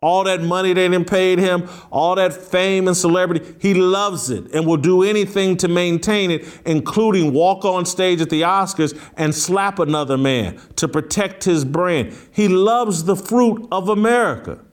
all 0.04 0.22
that 0.24 0.42
money 0.42 0.74
they 0.74 0.86
didn't 0.86 1.08
paid 1.08 1.38
him, 1.38 1.66
all 1.90 2.14
that 2.14 2.30
fame 2.30 2.88
and 2.88 2.96
celebrity. 2.96 3.54
He 3.58 3.72
loves 3.72 4.28
it 4.28 4.52
and 4.52 4.66
will 4.66 4.76
do 4.76 5.02
anything 5.02 5.56
to 5.56 5.68
maintain 5.68 6.30
it, 6.30 6.46
including 6.66 7.32
walk 7.32 7.64
on 7.64 7.86
stage 7.86 8.20
at 8.20 8.28
the 8.28 8.42
Oscars 8.42 8.94
and 9.16 9.34
slap 9.34 9.78
another 9.78 10.18
man 10.18 10.60
to 10.76 10.88
protect 10.88 11.44
his 11.44 11.64
brand. 11.64 12.14
He 12.30 12.48
loves 12.48 13.04
the 13.04 13.16
fruit 13.16 13.66
of 13.72 13.88
America. 13.88 14.63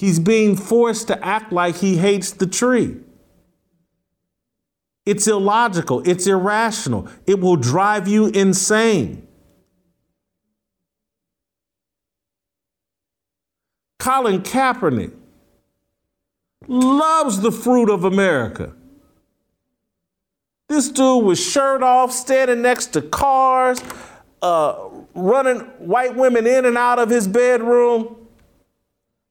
He's 0.00 0.18
being 0.18 0.56
forced 0.56 1.08
to 1.08 1.22
act 1.22 1.52
like 1.52 1.76
he 1.76 1.98
hates 1.98 2.30
the 2.30 2.46
tree. 2.46 2.96
It's 5.04 5.28
illogical. 5.28 6.00
It's 6.08 6.26
irrational. 6.26 7.06
It 7.26 7.38
will 7.38 7.56
drive 7.56 8.08
you 8.08 8.28
insane. 8.28 9.28
Colin 13.98 14.40
Kaepernick 14.40 15.12
loves 16.66 17.42
the 17.42 17.52
fruit 17.52 17.90
of 17.90 18.04
America. 18.04 18.72
This 20.70 20.88
dude 20.88 21.26
was 21.26 21.38
shirt 21.38 21.82
off, 21.82 22.10
standing 22.10 22.62
next 22.62 22.94
to 22.94 23.02
cars, 23.02 23.82
uh, 24.40 24.78
running 25.14 25.58
white 25.78 26.16
women 26.16 26.46
in 26.46 26.64
and 26.64 26.78
out 26.78 26.98
of 26.98 27.10
his 27.10 27.28
bedroom. 27.28 28.16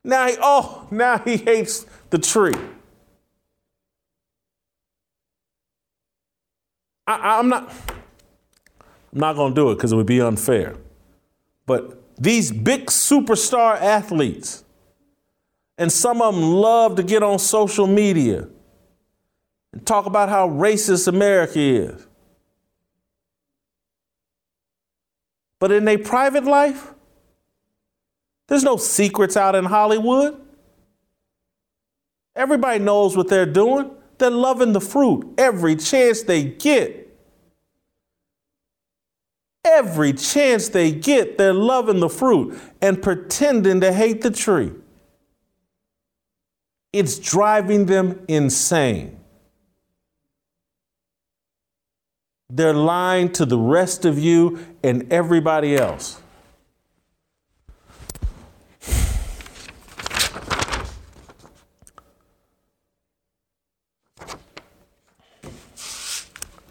Now 0.03 0.27
he, 0.27 0.35
oh, 0.41 0.87
now 0.91 1.17
he 1.19 1.37
hates 1.37 1.85
the 2.09 2.17
tree. 2.17 2.55
I, 7.05 7.39
I'm 7.39 7.49
not, 7.49 7.73
I'm 9.13 9.19
not 9.19 9.35
gonna 9.35 9.55
do 9.55 9.71
it 9.71 9.75
because 9.75 9.91
it 9.91 9.95
would 9.95 10.05
be 10.05 10.21
unfair. 10.21 10.75
But 11.65 12.01
these 12.17 12.51
big 12.51 12.87
superstar 12.87 13.79
athletes, 13.79 14.63
and 15.77 15.91
some 15.91 16.21
of 16.21 16.35
them 16.35 16.43
love 16.43 16.95
to 16.95 17.03
get 17.03 17.23
on 17.23 17.39
social 17.39 17.87
media 17.87 18.47
and 19.71 19.85
talk 19.85 20.05
about 20.05 20.29
how 20.29 20.49
racist 20.49 21.07
America 21.07 21.59
is. 21.59 22.05
But 25.59 25.71
in 25.71 25.85
their 25.85 25.99
private 25.99 26.45
life, 26.45 26.93
there's 28.49 28.63
no 28.63 28.77
secrets 28.77 29.37
out 29.37 29.55
in 29.55 29.65
Hollywood. 29.65 30.41
Everybody 32.35 32.79
knows 32.79 33.15
what 33.15 33.27
they're 33.27 33.45
doing. 33.45 33.91
They're 34.17 34.29
loving 34.29 34.73
the 34.73 34.81
fruit 34.81 35.35
every 35.37 35.75
chance 35.75 36.23
they 36.23 36.43
get. 36.43 37.05
Every 39.63 40.13
chance 40.13 40.69
they 40.69 40.91
get, 40.91 41.37
they're 41.37 41.53
loving 41.53 41.99
the 41.99 42.09
fruit 42.09 42.59
and 42.81 43.01
pretending 43.01 43.81
to 43.81 43.93
hate 43.93 44.21
the 44.21 44.31
tree. 44.31 44.71
It's 46.91 47.19
driving 47.19 47.85
them 47.85 48.21
insane. 48.27 49.19
They're 52.49 52.73
lying 52.73 53.31
to 53.33 53.45
the 53.45 53.59
rest 53.59 54.05
of 54.05 54.17
you 54.17 54.65
and 54.83 55.11
everybody 55.13 55.75
else. 55.75 56.19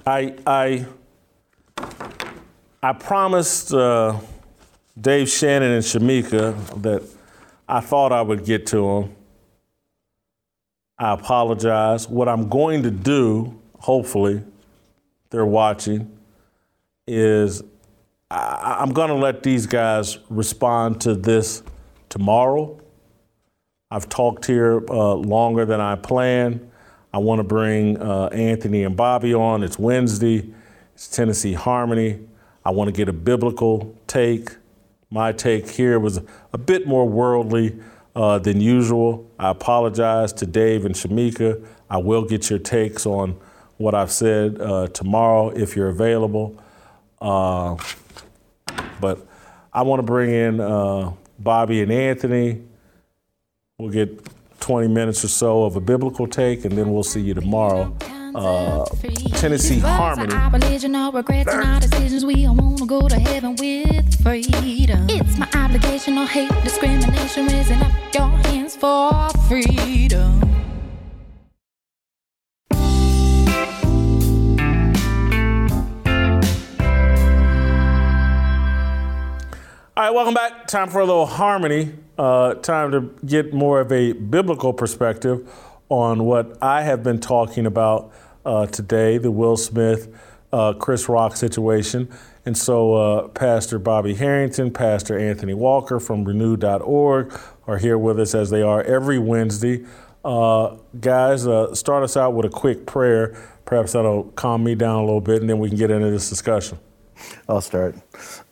I, 0.09 0.35
I 0.47 0.87
I 2.83 2.93
promised 2.95 3.75
uh, 3.75 4.19
Dave 4.99 5.29
Shannon 5.29 5.73
and 5.73 5.85
Shemeka 5.85 6.81
that 6.81 7.03
I 7.69 7.81
thought 7.81 8.11
I 8.11 8.23
would 8.23 8.47
get 8.47 8.65
to 8.69 8.77
them. 8.77 9.17
I 10.99 11.13
apologize. 11.13 12.09
What 12.09 12.27
I'm 12.27 12.49
going 12.49 12.85
to 12.85 12.91
do, 12.91 13.61
hopefully, 13.81 14.43
they're 15.29 15.45
watching, 15.45 16.19
is 17.07 17.63
I, 18.31 18.83
am 18.83 18.95
going 18.95 19.11
to 19.11 19.15
let 19.15 19.43
these 19.43 19.67
guys 19.67 20.21
respond 20.31 21.03
to 21.03 21.17
this 21.17 21.63
tomorrow. 22.09 22.81
I've 23.91 24.09
talked 24.09 24.47
here 24.47 24.83
uh, 24.89 25.15
longer 25.15 25.67
than 25.67 25.83
I 25.83 25.97
planned. 25.97 26.68
I 27.13 27.19
want 27.19 27.39
to 27.39 27.45
bring 27.45 28.01
uh, 28.01 28.27
Anthony 28.27 28.85
and 28.85 28.97
Bobby 28.97 29.33
on. 29.35 29.63
It's 29.63 29.79
Wednesday. 29.79 30.53
It's 30.95 31.09
Tennessee 31.09 31.55
Harmony. 31.55 32.21
I 32.65 32.71
want 32.71 32.89
to 32.89 32.93
get 32.93 33.09
a 33.09 33.13
biblical 33.13 33.97
take. 34.07 34.57
My 35.11 35.33
take 35.33 35.71
here 35.71 35.99
was 35.99 36.21
a 36.53 36.59
bit 36.59 36.87
more 36.87 37.09
worldly 37.09 37.79
uh, 38.15 38.39
than 38.39 38.61
usual. 38.61 39.31
I 39.39 39.49
apologize 39.49 40.35
to 40.35 40.47
Dave 40.47 40.85
and 40.85 40.95
Shemeka. 40.95 41.65
I 41.89 41.97
will 41.97 42.25
get 42.25 42.51
your 42.51 42.59
takes 42.59 43.07
on 43.07 43.39
what 43.79 43.95
I've 43.95 44.13
said 44.13 44.61
uh, 44.61 44.89
tomorrow 44.89 45.49
if 45.51 45.77
you're 45.77 45.89
available. 45.89 46.63
Uh, 47.23 47.77
but 49.01 49.27
I 49.73 49.83
want 49.83 50.01
to 50.01 50.03
bring 50.03 50.31
in 50.31 50.61
uh, 50.61 51.13
Bobby 51.39 51.81
and 51.81 51.91
Anthony. 51.91 52.63
We'll 53.79 53.91
get 53.91 54.38
20 54.69 54.89
minutes 54.89 55.25
or 55.25 55.29
so 55.29 55.65
of 55.65 55.77
a 55.77 55.81
biblical 55.81 56.27
take, 56.27 56.67
and 56.67 56.77
then 56.77 56.93
we'll 56.93 57.03
see 57.03 57.23
you 57.23 57.33
tomorrow 57.33 57.97
uh, 58.35 58.85
Tennessee 59.37 59.79
Harmony. 59.79 60.35
decisions. 61.81 62.23
We 62.27 62.47
want 62.47 62.77
to 62.77 62.87
go 62.87 63.09
to 63.09 63.19
heaven 63.19 63.57
with 63.57 64.23
freedom. 64.23 65.07
It's 65.09 65.39
my 65.39 65.49
obligation. 65.55 66.17
No 66.17 66.27
hate, 66.27 66.51
discrimination. 66.65 67.47
Raising 67.47 67.81
up 67.81 67.93
your 68.15 68.29
hands 68.29 68.77
for 68.77 69.31
freedom. 69.49 70.48
All 79.99 80.05
right, 80.05 80.15
welcome 80.15 80.35
back. 80.35 80.69
Time 80.69 80.91
for 80.91 81.01
a 81.01 81.05
little 81.05 81.27
harmony. 81.27 81.93
Uh, 82.17 82.55
time 82.55 82.93
to 82.93 83.27
get 83.27 83.53
more 83.53 83.81
of 83.81 83.91
a 83.91 84.13
biblical 84.13 84.73
perspective 84.73 85.53
on 85.89 86.23
what 86.23 86.57
I 86.63 86.83
have 86.83 87.03
been 87.03 87.19
talking 87.19 87.67
about 87.67 88.13
uh, 88.47 88.67
today, 88.67 89.19
the 89.19 89.33
Will 89.33 89.57
Smith, 89.57 90.17
uh, 90.53 90.75
Chris 90.75 91.09
Rock 91.09 91.37
situation. 91.37 92.09
And 92.47 92.57
so, 92.57 92.95
uh, 92.95 93.29
Pastor 93.31 93.81
Bobby 93.81 94.15
Harrington, 94.15 94.73
Pastor 94.73 95.19
Anthony 95.19 95.55
Walker 95.55 95.99
from 95.99 96.25
renew.org 96.25 97.37
are 97.67 97.79
here 97.79 97.99
with 97.99 98.21
us 98.21 98.37
as 98.37 98.51
they 98.51 98.63
are 98.63 98.85
every 98.85 99.19
Wednesday. 99.19 99.85
Uh, 100.25 100.77
guys, 101.01 101.45
uh, 101.45 101.75
start 101.75 102.05
us 102.05 102.17
out 102.17 102.35
with 102.35 102.47
a 102.47 102.51
quick 102.51 102.87
prayer. 102.87 103.37
Perhaps 103.65 103.95
that'll 103.95 104.31
calm 104.37 104.63
me 104.63 104.77
down 104.77 105.01
a 105.01 105.05
little 105.05 105.21
bit, 105.21 105.41
and 105.41 105.51
then 105.51 105.59
we 105.59 105.69
can 105.69 105.77
get 105.77 105.91
into 105.91 106.09
this 106.09 106.31
discussion. 106.31 106.79
I'll 107.49 107.61
start. 107.61 107.97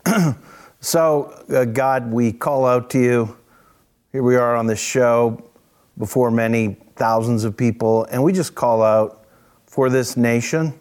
so, 0.86 1.44
uh, 1.52 1.64
God, 1.64 2.12
we 2.12 2.30
call 2.30 2.64
out 2.64 2.90
to 2.90 3.00
you. 3.00 3.36
Here 4.12 4.22
we 4.22 4.36
are 4.36 4.54
on 4.54 4.68
this 4.68 4.78
show 4.78 5.50
before 5.98 6.30
many 6.30 6.76
thousands 6.94 7.42
of 7.42 7.56
people, 7.56 8.04
and 8.04 8.22
we 8.22 8.32
just 8.32 8.54
call 8.54 8.84
out 8.84 9.26
for 9.66 9.90
this 9.90 10.16
nation. 10.16 10.78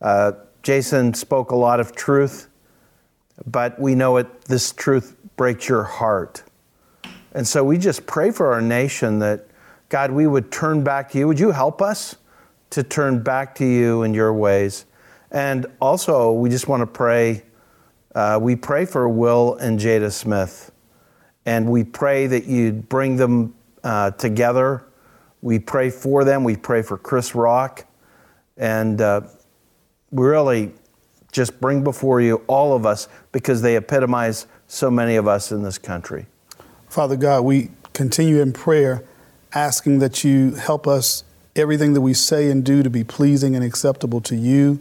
Uh, 0.00 0.34
Jason 0.62 1.14
spoke 1.14 1.50
a 1.50 1.56
lot 1.56 1.80
of 1.80 1.96
truth, 1.96 2.46
but 3.44 3.76
we 3.80 3.96
know 3.96 4.18
it. 4.18 4.42
This 4.42 4.70
truth 4.70 5.16
breaks 5.34 5.68
your 5.68 5.82
heart, 5.82 6.44
and 7.32 7.44
so 7.44 7.64
we 7.64 7.76
just 7.76 8.06
pray 8.06 8.30
for 8.30 8.52
our 8.52 8.62
nation 8.62 9.18
that 9.18 9.48
God, 9.88 10.12
we 10.12 10.28
would 10.28 10.52
turn 10.52 10.84
back 10.84 11.10
to 11.10 11.18
you. 11.18 11.26
Would 11.26 11.40
you 11.40 11.50
help 11.50 11.82
us 11.82 12.14
to 12.70 12.84
turn 12.84 13.20
back 13.24 13.56
to 13.56 13.66
you 13.66 14.04
in 14.04 14.14
your 14.14 14.32
ways? 14.32 14.86
And 15.32 15.66
also, 15.80 16.30
we 16.30 16.50
just 16.50 16.68
want 16.68 16.82
to 16.82 16.86
pray. 16.86 17.42
Uh, 18.14 18.38
we 18.40 18.54
pray 18.54 18.84
for 18.84 19.08
Will 19.08 19.56
and 19.56 19.80
Jada 19.80 20.12
Smith, 20.12 20.70
and 21.46 21.68
we 21.68 21.82
pray 21.82 22.28
that 22.28 22.44
you'd 22.44 22.88
bring 22.88 23.16
them 23.16 23.54
uh, 23.82 24.12
together. 24.12 24.84
We 25.42 25.58
pray 25.58 25.90
for 25.90 26.22
them. 26.22 26.44
We 26.44 26.56
pray 26.56 26.82
for 26.82 26.96
Chris 26.96 27.34
Rock, 27.34 27.86
and 28.56 29.00
uh, 29.00 29.22
we 30.12 30.26
really 30.26 30.72
just 31.32 31.60
bring 31.60 31.82
before 31.82 32.20
you 32.20 32.36
all 32.46 32.76
of 32.76 32.86
us 32.86 33.08
because 33.32 33.62
they 33.62 33.76
epitomize 33.76 34.46
so 34.68 34.92
many 34.92 35.16
of 35.16 35.26
us 35.26 35.50
in 35.50 35.64
this 35.64 35.76
country. 35.76 36.26
Father 36.88 37.16
God, 37.16 37.42
we 37.42 37.70
continue 37.92 38.40
in 38.40 38.52
prayer, 38.52 39.02
asking 39.52 39.98
that 39.98 40.22
you 40.22 40.54
help 40.54 40.86
us 40.86 41.24
everything 41.56 41.94
that 41.94 42.00
we 42.00 42.14
say 42.14 42.48
and 42.48 42.64
do 42.64 42.84
to 42.84 42.90
be 42.90 43.02
pleasing 43.02 43.56
and 43.56 43.64
acceptable 43.64 44.20
to 44.20 44.36
you. 44.36 44.80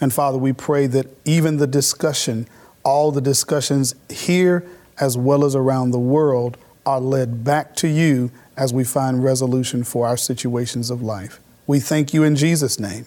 And 0.00 0.12
Father, 0.12 0.38
we 0.38 0.52
pray 0.52 0.88
that 0.88 1.06
even 1.24 1.58
the 1.58 1.68
discussion, 1.68 2.48
all 2.84 3.12
the 3.12 3.20
discussions 3.20 3.94
here 4.10 4.66
as 4.98 5.16
well 5.16 5.44
as 5.44 5.54
around 5.54 5.90
the 5.90 5.98
world, 5.98 6.56
are 6.84 7.00
led 7.00 7.44
back 7.44 7.74
to 7.76 7.88
you 7.88 8.30
as 8.56 8.72
we 8.72 8.84
find 8.84 9.22
resolution 9.22 9.84
for 9.84 10.06
our 10.06 10.16
situations 10.16 10.90
of 10.90 11.02
life. 11.02 11.40
We 11.66 11.80
thank 11.80 12.12
you 12.12 12.22
in 12.22 12.36
Jesus' 12.36 12.78
name. 12.78 13.06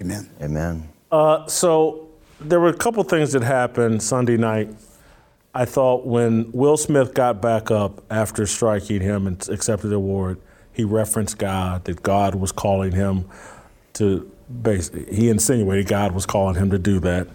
Amen. 0.00 0.28
Amen. 0.40 0.88
Uh, 1.12 1.46
so 1.46 2.08
there 2.40 2.60
were 2.60 2.68
a 2.68 2.76
couple 2.76 3.02
things 3.04 3.32
that 3.32 3.42
happened 3.42 4.02
Sunday 4.02 4.36
night. 4.36 4.68
I 5.54 5.64
thought 5.64 6.06
when 6.06 6.50
Will 6.52 6.76
Smith 6.76 7.12
got 7.14 7.42
back 7.42 7.70
up 7.70 8.02
after 8.10 8.46
striking 8.46 9.00
him 9.00 9.26
and 9.26 9.48
accepted 9.48 9.88
the 9.88 9.96
award, 9.96 10.40
he 10.72 10.84
referenced 10.84 11.38
God, 11.38 11.84
that 11.84 12.02
God 12.02 12.34
was 12.34 12.52
calling 12.52 12.92
him 12.92 13.26
to 13.94 14.30
basically, 14.62 15.14
he 15.14 15.28
insinuated 15.28 15.86
God 15.86 16.12
was 16.12 16.24
calling 16.24 16.56
him 16.56 16.70
to 16.70 16.78
do 16.78 17.00
that. 17.00 17.28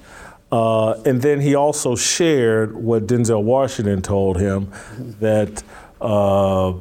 Uh, 0.56 0.94
and 1.06 1.22
then 1.22 1.42
he 1.42 1.54
also 1.54 1.98
shared 1.98 2.78
what 2.78 3.08
Denzel 3.08 3.44
Washington 3.44 4.02
told 4.02 4.40
him 4.40 4.72
that, 5.20 5.62
uh, 6.00 6.72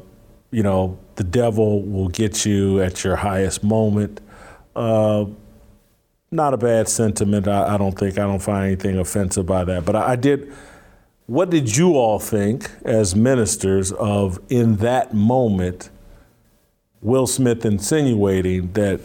you 0.52 0.62
know, 0.62 0.96
the 1.16 1.24
devil 1.24 1.82
will 1.82 2.06
get 2.06 2.46
you 2.46 2.80
at 2.80 3.02
your 3.02 3.16
highest 3.16 3.64
moment. 3.64 4.20
Uh, 4.76 5.24
not 6.30 6.54
a 6.54 6.56
bad 6.56 6.88
sentiment. 6.88 7.48
I, 7.48 7.74
I, 7.74 7.76
don't 7.76 7.98
think 7.98 8.16
I 8.16 8.22
don't 8.22 8.38
find 8.38 8.66
anything 8.66 8.96
offensive 8.96 9.44
by 9.44 9.64
that. 9.64 9.84
But 9.84 9.96
I, 9.96 10.12
I, 10.12 10.16
did. 10.16 10.52
What 11.26 11.50
did 11.50 11.76
you 11.76 11.96
all 11.96 12.20
think 12.20 12.70
as 12.84 13.16
ministers 13.16 13.90
of 13.90 14.38
in 14.50 14.76
that 14.76 15.14
moment? 15.14 15.90
Will 17.00 17.26
Smith 17.26 17.64
insinuating 17.64 18.72
that 18.74 19.00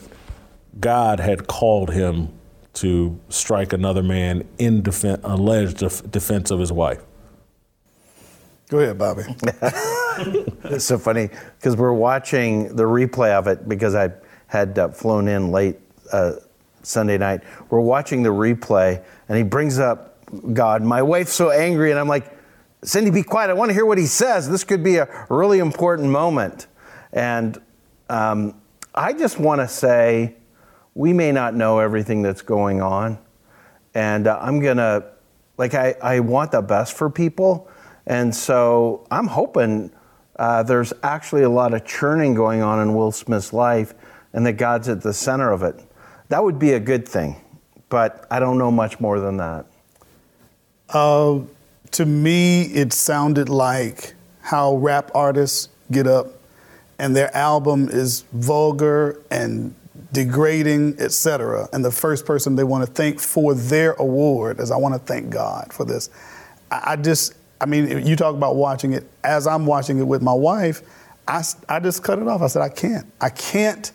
God 0.80 1.20
had 1.20 1.48
called 1.48 1.90
him 1.90 2.30
to 2.74 3.20
strike 3.30 3.74
another 3.74 4.04
man 4.04 4.48
in 4.58 4.82
defense, 4.82 5.20
alleged 5.24 5.78
def- 5.78 6.10
defense 6.12 6.52
of 6.52 6.60
his 6.60 6.72
wife. 6.72 7.04
Go 8.70 8.80
ahead, 8.80 8.98
Bobby. 8.98 9.24
it's 10.66 10.86
so 10.86 10.98
funny 11.00 11.30
because 11.58 11.76
we're 11.76 11.92
watching 11.92 12.76
the 12.76 12.84
replay 12.84 13.32
of 13.32 13.48
it 13.48 13.68
because 13.68 13.96
I 13.96 14.12
had 14.46 14.78
uh, 14.78 14.90
flown 14.90 15.28
in 15.28 15.52
late 15.52 15.78
uh, 16.12 16.34
Sunday 16.84 17.18
night. 17.18 17.42
We're 17.70 17.80
watching 17.80 18.22
the 18.22 18.30
replay, 18.30 19.04
and 19.28 19.38
he 19.38 19.44
brings 19.44 19.80
up 19.80 20.18
God. 20.54 20.84
My 20.84 21.02
wife's 21.02 21.34
so 21.34 21.50
angry, 21.50 21.90
and 21.90 22.00
I'm 22.00 22.08
like, 22.08 22.38
Cindy, 22.84 23.12
be 23.12 23.24
quiet. 23.24 23.50
I 23.50 23.54
want 23.54 23.70
to 23.70 23.74
hear 23.74 23.86
what 23.86 23.98
he 23.98 24.06
says. 24.06 24.50
This 24.50 24.64
could 24.64 24.84
be 24.84 24.98
a 24.98 25.26
really 25.30 25.60
important 25.60 26.10
moment. 26.10 26.68
And 27.12 27.60
um, 28.10 28.56
I 28.94 29.14
just 29.14 29.40
want 29.40 29.62
to 29.62 29.68
say, 29.68 30.36
we 30.96 31.14
may 31.14 31.32
not 31.32 31.56
know 31.56 31.80
everything 31.80 32.22
that's 32.22 32.42
going 32.42 32.82
on. 32.82 33.18
And 33.94 34.28
uh, 34.28 34.40
I'm 34.42 34.60
going 34.60 34.78
to, 34.78 35.06
like, 35.58 35.74
I, 35.74 35.96
I 36.02 36.20
want 36.20 36.52
the 36.52 36.62
best 36.62 36.94
for 36.94 37.10
people. 37.10 37.70
And 38.06 38.36
so 38.36 39.06
I'm 39.12 39.28
hoping 39.28 39.92
uh, 40.38 40.64
there's 40.64 40.94
actually 41.04 41.44
a 41.44 41.50
lot 41.50 41.74
of 41.74 41.86
churning 41.86 42.34
going 42.34 42.62
on 42.62 42.82
in 42.82 42.96
Will 42.96 43.12
Smith's 43.12 43.54
life 43.54 43.94
and 44.34 44.46
that 44.46 44.54
God's 44.54 44.90
at 44.90 45.02
the 45.02 45.14
center 45.14 45.52
of 45.52 45.64
it. 45.64 45.76
That 46.30 46.44
would 46.44 46.60
be 46.60 46.74
a 46.74 46.80
good 46.80 47.08
thing, 47.08 47.36
but 47.90 48.26
I 48.30 48.40
don't 48.40 48.58
know 48.58 48.72
much 48.72 49.00
more 49.00 49.20
than 49.20 49.38
that. 49.38 49.66
Uh, 50.90 51.42
to 51.92 52.06
me, 52.06 52.64
it 52.64 52.94
sounded 52.94 53.50
like 53.50 54.14
how 54.42 54.76
rap 54.78 55.12
artists 55.14 55.70
get 55.92 56.08
up 56.08 56.28
and 57.00 57.16
their 57.16 57.36
album 57.36 57.90
is 57.90 58.26
vulgar 58.34 59.22
and 59.32 59.74
degrading, 60.12 60.96
etc. 61.00 61.68
And 61.74 61.84
the 61.84 61.92
first 61.92 62.26
person 62.26 62.56
they 62.56 62.64
want 62.64 62.86
to 62.86 62.92
thank 62.92 63.20
for 63.20 63.54
their 63.54 63.94
award 63.94 64.60
is 64.60 64.72
I 64.72 64.78
want 64.78 64.96
to 64.96 65.00
thank 65.00 65.30
God 65.30 65.72
for 65.72 65.86
this. 65.86 66.10
I, 66.72 66.96
just, 66.96 67.36
I 67.60 67.66
mean, 67.66 68.06
you 68.06 68.16
talk 68.16 68.36
about 68.36 68.56
watching 68.56 68.94
it. 68.94 69.10
As 69.24 69.48
I'm 69.48 69.66
watching 69.66 70.00
it 70.00 70.04
with 70.04 70.22
my 70.22 70.34
wife, 70.34 70.82
I, 71.28 71.44
I 71.68 71.80
just 71.80 72.04
cut 72.04 72.20
it 72.20 72.28
off. 72.28 72.42
I 72.42 72.48
said, 72.48 72.62
I 72.62 72.70
can't. 72.70 73.06
I 73.22 73.30
can't 73.30 73.92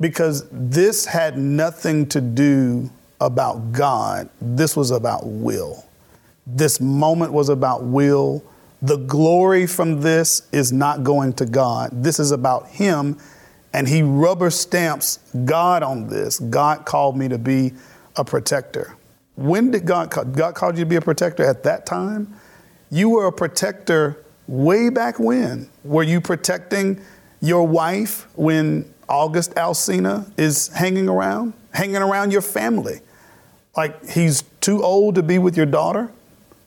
because 0.00 0.48
this 0.50 1.06
had 1.06 1.38
nothing 1.38 2.06
to 2.08 2.20
do 2.20 2.90
about 3.20 3.72
God. 3.72 4.28
This 4.40 4.76
was 4.76 4.90
about 4.90 5.26
will. 5.26 5.84
This 6.46 6.80
moment 6.80 7.32
was 7.32 7.48
about 7.48 7.84
will. 7.84 8.44
The 8.82 8.96
glory 8.96 9.66
from 9.66 10.00
this 10.00 10.46
is 10.52 10.72
not 10.72 11.02
going 11.02 11.32
to 11.34 11.46
God. 11.46 11.90
This 11.92 12.20
is 12.20 12.30
about 12.30 12.68
Him. 12.68 13.18
And 13.76 13.86
He 13.86 14.02
rubber 14.02 14.50
stamps 14.50 15.20
God 15.44 15.84
on 15.84 16.08
this. 16.08 16.40
God 16.40 16.84
called 16.84 17.16
me 17.16 17.28
to 17.28 17.38
be 17.38 17.74
a 18.16 18.24
protector. 18.24 18.96
When 19.36 19.70
did 19.70 19.86
God 19.86 20.10
call? 20.10 20.24
God 20.24 20.54
called 20.54 20.78
you 20.78 20.84
to 20.84 20.88
be 20.88 20.96
a 20.96 21.00
protector 21.00 21.44
at 21.44 21.62
that 21.62 21.86
time? 21.86 22.34
You 22.90 23.10
were 23.10 23.26
a 23.26 23.32
protector 23.32 24.24
way 24.48 24.88
back 24.88 25.18
when. 25.18 25.68
Were 25.84 26.02
you 26.02 26.20
protecting 26.20 27.00
your 27.40 27.66
wife 27.66 28.26
when 28.34 28.92
August 29.08 29.54
Alsina 29.54 30.30
is 30.36 30.68
hanging 30.68 31.08
around, 31.08 31.52
hanging 31.72 31.96
around 31.96 32.32
your 32.32 32.40
family. 32.40 33.00
Like 33.76 34.08
he's 34.08 34.42
too 34.60 34.82
old 34.82 35.14
to 35.16 35.22
be 35.22 35.38
with 35.38 35.56
your 35.56 35.66
daughter. 35.66 36.10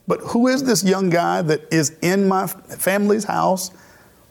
But 0.06 0.20
who 0.20 0.48
is 0.48 0.64
this 0.64 0.82
young 0.82 1.10
guy 1.10 1.42
that 1.42 1.72
is 1.72 1.96
in 2.02 2.28
my 2.28 2.46
family's 2.46 3.24
house? 3.24 3.70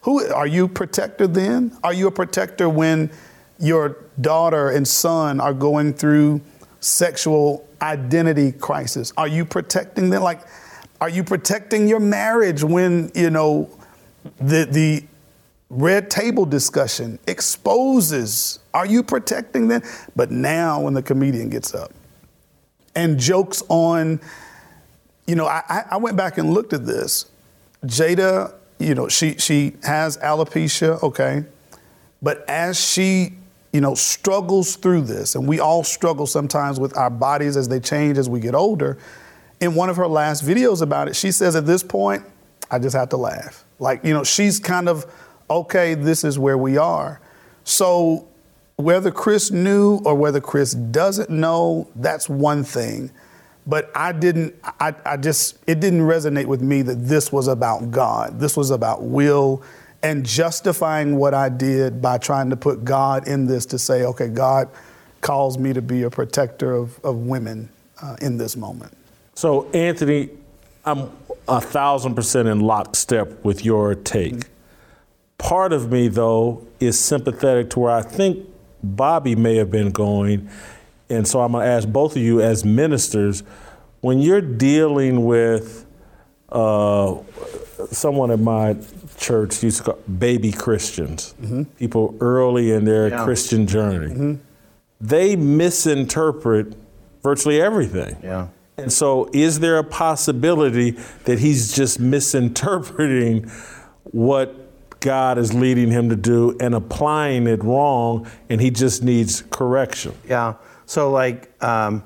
Who 0.02 0.24
are 0.32 0.46
you 0.46 0.68
protector 0.68 1.26
then? 1.26 1.76
Are 1.84 1.92
you 1.92 2.06
a 2.06 2.10
protector 2.10 2.68
when 2.68 3.10
your 3.58 3.96
daughter 4.20 4.70
and 4.70 4.86
son 4.86 5.40
are 5.40 5.52
going 5.52 5.92
through 5.94 6.40
sexual 6.80 7.68
identity 7.82 8.52
crisis? 8.52 9.12
Are 9.16 9.28
you 9.28 9.44
protecting 9.44 10.10
them? 10.10 10.22
Like, 10.22 10.40
are 11.00 11.08
you 11.08 11.24
protecting 11.24 11.88
your 11.88 12.00
marriage 12.00 12.64
when, 12.64 13.10
you 13.14 13.30
know, 13.30 13.70
the, 14.38 14.66
the 14.70 15.04
red 15.70 16.10
table 16.10 16.44
discussion 16.44 17.18
exposes 17.28 18.58
are 18.74 18.86
you 18.86 19.04
protecting 19.04 19.68
them 19.68 19.80
but 20.16 20.32
now 20.32 20.80
when 20.80 20.94
the 20.94 21.02
comedian 21.02 21.48
gets 21.48 21.74
up 21.74 21.92
and 22.96 23.20
jokes 23.20 23.62
on 23.68 24.20
you 25.28 25.36
know 25.36 25.46
i, 25.46 25.84
I 25.88 25.96
went 25.96 26.16
back 26.16 26.38
and 26.38 26.52
looked 26.52 26.72
at 26.72 26.84
this 26.84 27.26
jada 27.86 28.52
you 28.80 28.94
know 28.94 29.08
she 29.08 29.34
she 29.34 29.74
has 29.82 30.16
alopecia 30.18 31.02
okay 31.02 31.44
but 32.22 32.44
as 32.48 32.80
she 32.80 33.34
you 33.72 33.80
know 33.80 33.94
struggles 33.94 34.76
through 34.76 35.02
this 35.02 35.34
and 35.34 35.46
we 35.46 35.60
all 35.60 35.84
struggle 35.84 36.26
sometimes 36.26 36.80
with 36.80 36.96
our 36.96 37.10
bodies 37.10 37.56
as 37.56 37.68
they 37.68 37.78
change 37.78 38.18
as 38.18 38.28
we 38.28 38.40
get 38.40 38.54
older 38.54 38.98
in 39.60 39.74
one 39.74 39.88
of 39.88 39.96
her 39.96 40.08
last 40.08 40.44
videos 40.44 40.82
about 40.82 41.08
it 41.08 41.14
she 41.14 41.30
says 41.30 41.54
at 41.54 41.66
this 41.66 41.82
point 41.82 42.24
i 42.70 42.78
just 42.78 42.96
have 42.96 43.08
to 43.08 43.16
laugh 43.16 43.64
like 43.78 44.04
you 44.04 44.12
know 44.12 44.24
she's 44.24 44.58
kind 44.58 44.88
of 44.88 45.06
okay, 45.50 45.94
this 45.94 46.22
is 46.22 46.38
where 46.38 46.56
we 46.56 46.78
are. 46.78 47.20
So 47.64 48.28
whether 48.76 49.10
Chris 49.10 49.50
knew 49.50 50.00
or 50.04 50.14
whether 50.14 50.40
Chris 50.40 50.72
doesn't 50.72 51.28
know, 51.28 51.90
that's 51.96 52.28
one 52.28 52.64
thing. 52.64 53.10
But 53.66 53.90
I 53.94 54.12
didn't, 54.12 54.54
I, 54.64 54.94
I 55.04 55.16
just, 55.16 55.58
it 55.66 55.80
didn't 55.80 56.00
resonate 56.00 56.46
with 56.46 56.62
me 56.62 56.82
that 56.82 57.06
this 57.06 57.30
was 57.30 57.46
about 57.46 57.90
God. 57.90 58.40
This 58.40 58.56
was 58.56 58.70
about 58.70 59.02
Will 59.02 59.62
and 60.02 60.24
justifying 60.24 61.16
what 61.16 61.34
I 61.34 61.50
did 61.50 62.00
by 62.00 62.18
trying 62.18 62.50
to 62.50 62.56
put 62.56 62.84
God 62.84 63.28
in 63.28 63.46
this 63.46 63.66
to 63.66 63.78
say, 63.78 64.04
okay, 64.04 64.28
God 64.28 64.68
calls 65.20 65.58
me 65.58 65.72
to 65.74 65.82
be 65.82 66.02
a 66.02 66.10
protector 66.10 66.72
of, 66.72 66.98
of 67.04 67.16
women 67.16 67.68
uh, 68.02 68.16
in 68.22 68.38
this 68.38 68.56
moment. 68.56 68.96
So, 69.34 69.70
Anthony, 69.72 70.30
I'm 70.84 71.10
a 71.46 71.60
thousand 71.60 72.14
percent 72.14 72.48
in 72.48 72.60
lockstep 72.60 73.44
with 73.44 73.64
your 73.64 73.94
take. 73.94 74.44
Part 75.36 75.72
of 75.72 75.90
me, 75.90 76.08
though, 76.08 76.66
is 76.80 76.98
sympathetic 76.98 77.70
to 77.70 77.80
where 77.80 77.92
I 77.92 78.02
think 78.02 78.46
Bobby 78.82 79.34
may 79.34 79.56
have 79.56 79.70
been 79.70 79.90
going. 79.90 80.48
And 81.10 81.26
so 81.26 81.40
I'm 81.40 81.52
going 81.52 81.64
to 81.64 81.70
ask 81.70 81.88
both 81.88 82.16
of 82.16 82.22
you 82.22 82.40
as 82.40 82.64
ministers 82.64 83.42
when 84.00 84.20
you're 84.20 84.40
dealing 84.40 85.24
with 85.24 85.84
uh, 86.50 87.16
someone 87.90 88.30
at 88.30 88.40
my 88.40 88.76
church 89.18 89.62
used 89.62 89.78
to 89.78 89.82
call 89.84 89.94
baby 90.18 90.52
Christians, 90.52 91.34
people 91.78 92.16
early 92.20 92.72
in 92.72 92.84
their 92.84 93.08
Yeah. 93.08 93.24
Christian 93.24 93.66
journey, 93.66 94.38
they 95.00 95.36
misinterpret 95.36 96.74
virtually 97.22 97.60
everything. 97.60 98.16
Yeah. 98.22 98.48
And 98.78 98.90
so, 98.90 99.28
is 99.34 99.60
there 99.60 99.76
a 99.76 99.84
possibility 99.84 100.92
that 101.24 101.38
he's 101.38 101.74
just 101.74 102.00
misinterpreting 102.00 103.50
what 104.04 104.56
God 105.00 105.36
is 105.36 105.52
leading 105.52 105.90
him 105.90 106.08
to 106.08 106.16
do 106.16 106.56
and 106.60 106.74
applying 106.74 107.46
it 107.46 107.62
wrong, 107.62 108.26
and 108.48 108.58
he 108.60 108.70
just 108.70 109.02
needs 109.02 109.42
correction? 109.50 110.14
Yeah. 110.26 110.54
So, 110.90 111.12
like, 111.12 111.48
um, 111.62 112.02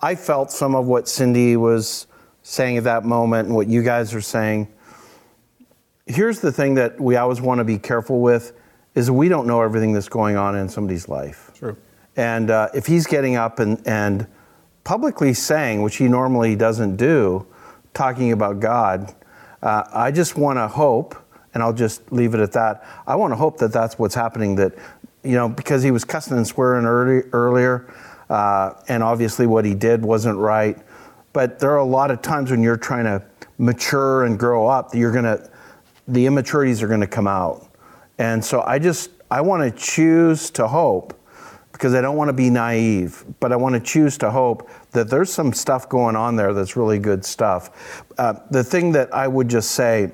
I 0.00 0.14
felt 0.14 0.50
some 0.50 0.74
of 0.74 0.86
what 0.86 1.06
Cindy 1.06 1.54
was 1.58 2.06
saying 2.42 2.78
at 2.78 2.84
that 2.84 3.04
moment 3.04 3.48
and 3.48 3.54
what 3.54 3.66
you 3.66 3.82
guys 3.82 4.14
are 4.14 4.22
saying. 4.22 4.72
Here's 6.06 6.40
the 6.40 6.50
thing 6.50 6.76
that 6.76 6.98
we 6.98 7.16
always 7.16 7.42
want 7.42 7.58
to 7.58 7.64
be 7.64 7.76
careful 7.76 8.22
with 8.22 8.54
is 8.94 9.10
we 9.10 9.28
don't 9.28 9.46
know 9.46 9.60
everything 9.60 9.92
that's 9.92 10.08
going 10.08 10.36
on 10.36 10.56
in 10.56 10.70
somebody's 10.70 11.10
life. 11.10 11.50
True. 11.54 11.76
And 12.16 12.50
uh, 12.50 12.70
if 12.72 12.86
he's 12.86 13.06
getting 13.06 13.36
up 13.36 13.58
and, 13.58 13.86
and 13.86 14.26
publicly 14.82 15.34
saying, 15.34 15.82
which 15.82 15.96
he 15.96 16.08
normally 16.08 16.56
doesn't 16.56 16.96
do, 16.96 17.46
talking 17.92 18.32
about 18.32 18.60
God, 18.60 19.14
uh, 19.60 19.84
I 19.92 20.10
just 20.10 20.38
want 20.38 20.56
to 20.56 20.68
hope, 20.68 21.14
and 21.52 21.62
I'll 21.62 21.74
just 21.74 22.10
leave 22.10 22.32
it 22.32 22.40
at 22.40 22.52
that. 22.52 22.82
I 23.06 23.14
want 23.14 23.32
to 23.32 23.36
hope 23.36 23.58
that 23.58 23.74
that's 23.74 23.98
what's 23.98 24.14
happening. 24.14 24.54
That 24.54 24.72
you 25.22 25.34
know, 25.34 25.50
because 25.50 25.82
he 25.82 25.90
was 25.90 26.02
cussing 26.02 26.38
and 26.38 26.46
swearing 26.46 26.86
early, 26.86 27.28
earlier, 27.32 27.92
uh, 28.32 28.82
and 28.88 29.02
obviously 29.02 29.46
what 29.46 29.64
he 29.64 29.74
did 29.74 30.02
wasn't 30.02 30.38
right. 30.38 30.78
But 31.34 31.58
there 31.58 31.70
are 31.70 31.78
a 31.78 31.84
lot 31.84 32.10
of 32.10 32.22
times 32.22 32.50
when 32.50 32.62
you're 32.62 32.78
trying 32.78 33.04
to 33.04 33.22
mature 33.58 34.24
and 34.24 34.38
grow 34.38 34.66
up, 34.66 34.90
that 34.90 34.98
you're 34.98 35.12
gonna, 35.12 35.50
the 36.08 36.26
immaturities 36.26 36.82
are 36.82 36.88
gonna 36.88 37.06
come 37.06 37.26
out. 37.26 37.68
And 38.18 38.42
so 38.42 38.62
I 38.62 38.78
just, 38.78 39.10
I 39.30 39.42
want 39.42 39.62
to 39.62 39.70
choose 39.82 40.50
to 40.52 40.66
hope 40.66 41.18
because 41.72 41.94
I 41.94 42.00
don't 42.00 42.16
want 42.16 42.28
to 42.28 42.34
be 42.34 42.48
naive, 42.48 43.24
but 43.40 43.52
I 43.52 43.56
want 43.56 43.74
to 43.74 43.80
choose 43.80 44.16
to 44.18 44.30
hope 44.30 44.68
that 44.92 45.10
there's 45.10 45.32
some 45.32 45.52
stuff 45.52 45.88
going 45.88 46.16
on 46.16 46.36
there 46.36 46.54
that's 46.54 46.76
really 46.76 46.98
good 46.98 47.24
stuff. 47.24 48.02
Uh, 48.16 48.34
the 48.50 48.64
thing 48.64 48.92
that 48.92 49.12
I 49.14 49.28
would 49.28 49.48
just 49.48 49.72
say 49.72 50.12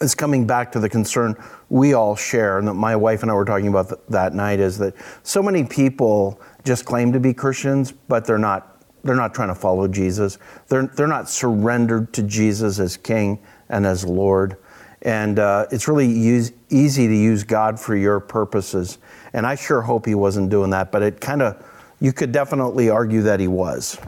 is 0.00 0.14
coming 0.14 0.46
back 0.46 0.72
to 0.72 0.80
the 0.80 0.88
concern 0.88 1.36
we 1.68 1.94
all 1.94 2.16
share, 2.16 2.58
and 2.58 2.68
that 2.68 2.74
my 2.74 2.96
wife 2.96 3.22
and 3.22 3.30
I 3.30 3.34
were 3.34 3.44
talking 3.44 3.68
about 3.68 3.88
th- 3.88 4.00
that 4.08 4.34
night, 4.34 4.60
is 4.60 4.78
that 4.78 4.94
so 5.22 5.42
many 5.42 5.64
people 5.64 6.40
just 6.64 6.84
claim 6.84 7.12
to 7.12 7.20
be 7.20 7.32
Christians, 7.34 7.92
but 7.92 8.24
they're 8.24 8.38
not. 8.38 8.72
They're 9.04 9.14
not 9.14 9.34
trying 9.34 9.48
to 9.48 9.54
follow 9.54 9.86
Jesus. 9.86 10.38
They're 10.66 10.88
they're 10.88 11.06
not 11.06 11.28
surrendered 11.30 12.12
to 12.14 12.24
Jesus 12.24 12.80
as 12.80 12.96
King 12.96 13.38
and 13.68 13.86
as 13.86 14.04
Lord. 14.04 14.56
And 15.02 15.38
uh, 15.38 15.66
it's 15.70 15.86
really 15.86 16.08
use, 16.08 16.50
easy 16.70 17.06
to 17.06 17.14
use 17.14 17.44
God 17.44 17.78
for 17.78 17.94
your 17.94 18.18
purposes. 18.18 18.98
And 19.32 19.46
I 19.46 19.54
sure 19.54 19.80
hope 19.80 20.06
he 20.06 20.16
wasn't 20.16 20.50
doing 20.50 20.70
that, 20.70 20.90
but 20.90 21.02
it 21.02 21.20
kind 21.20 21.42
of, 21.42 21.64
you 22.00 22.12
could 22.12 22.32
definitely 22.32 22.90
argue 22.90 23.22
that 23.22 23.38
he 23.38 23.46
was. 23.46 24.00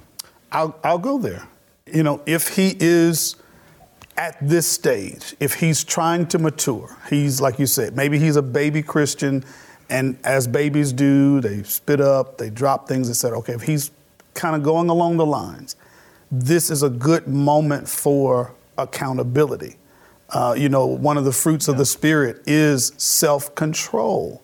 I'll, 0.51 0.77
I'll 0.82 0.98
go 0.98 1.19
there. 1.19 1.47
You 1.86 2.02
know, 2.02 2.20
if 2.27 2.56
he 2.56 2.77
is 2.81 3.36
at 4.19 4.36
this 4.43 4.66
stage, 4.66 5.36
if 5.39 5.55
he's 5.55 5.85
trying 5.85 6.27
to 6.27 6.39
mature, 6.40 6.99
he's 7.09 7.40
like 7.40 7.59
you 7.61 7.66
said, 7.66 7.97
maybe 7.97 8.19
he's 8.19 8.35
a 8.35 8.43
baby 8.43 8.82
Christian, 8.82 9.45
and 9.89 10.19
as 10.24 10.49
babies 10.49 10.93
do, 10.93 11.40
they 11.40 11.62
spit 11.62 12.01
up, 12.01 12.36
they 12.36 12.51
drop 12.51 12.89
things, 12.89 13.09
etc. 13.09 13.39
Okay, 13.39 13.55
if 13.55 13.62
he's 13.62 13.93
kind 14.35 14.57
of 14.57 14.65
going 14.65 14.90
along 14.90 15.19
the 15.19 15.24
lines, 15.24 15.77
this 16.32 16.69
is 16.69 16.82
a 16.82 16.90
good 16.90 17.28
moment 17.28 17.89
for 17.89 18.53
accountability. 18.77 19.77
Uh, 20.31 20.55
you 20.59 20.69
know, 20.69 20.85
one 20.85 21.16
of 21.16 21.24
the 21.24 21.32
fruits 21.32 21.69
of 21.69 21.78
the 21.78 21.86
spirit 21.86 22.43
is 22.45 22.93
self-control, 22.99 24.43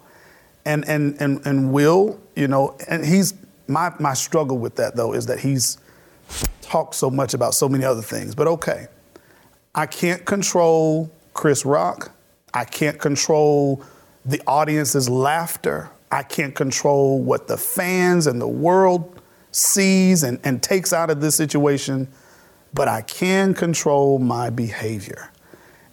and 0.64 0.88
and 0.88 1.20
and 1.20 1.44
and 1.44 1.72
will, 1.72 2.20
you 2.36 2.46
know, 2.46 2.76
and 2.88 3.04
he's 3.04 3.34
my 3.66 3.92
my 3.98 4.14
struggle 4.14 4.56
with 4.56 4.76
that 4.76 4.94
though 4.94 5.14
is 5.14 5.26
that 5.26 5.40
he's 5.40 5.78
talked 6.62 6.94
so 6.94 7.10
much 7.10 7.34
about 7.34 7.54
so 7.54 7.68
many 7.68 7.84
other 7.84 8.02
things. 8.02 8.36
But 8.36 8.46
okay, 8.46 8.86
I 9.74 9.86
can't 9.86 10.24
control 10.24 11.10
Chris 11.32 11.64
Rock. 11.64 12.12
I 12.52 12.64
can't 12.64 12.98
control 12.98 13.82
the 14.24 14.40
audience's 14.46 15.08
laughter. 15.08 15.90
I 16.10 16.22
can't 16.22 16.54
control 16.54 17.20
what 17.20 17.48
the 17.48 17.56
fans 17.56 18.26
and 18.26 18.40
the 18.40 18.48
world 18.48 19.20
sees 19.50 20.22
and, 20.22 20.38
and 20.44 20.62
takes 20.62 20.92
out 20.92 21.10
of 21.10 21.20
this 21.20 21.34
situation, 21.34 22.08
but 22.72 22.88
I 22.88 23.02
can 23.02 23.54
control 23.54 24.18
my 24.18 24.50
behavior. 24.50 25.30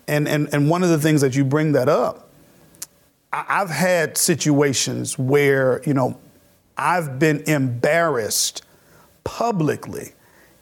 And, 0.08 0.28
and, 0.28 0.50
and 0.54 0.70
one 0.70 0.84
of 0.84 0.90
the 0.90 1.00
things 1.00 1.22
that 1.22 1.36
you 1.36 1.44
bring 1.44 1.72
that 1.72 1.90
up, 1.90 2.30
I've 3.34 3.70
had 3.70 4.18
situations 4.18 5.18
where, 5.18 5.82
you 5.86 5.94
know, 5.94 6.20
I've 6.78 7.18
been 7.18 7.44
embarrassed 7.48 8.64
publicly 9.24 10.14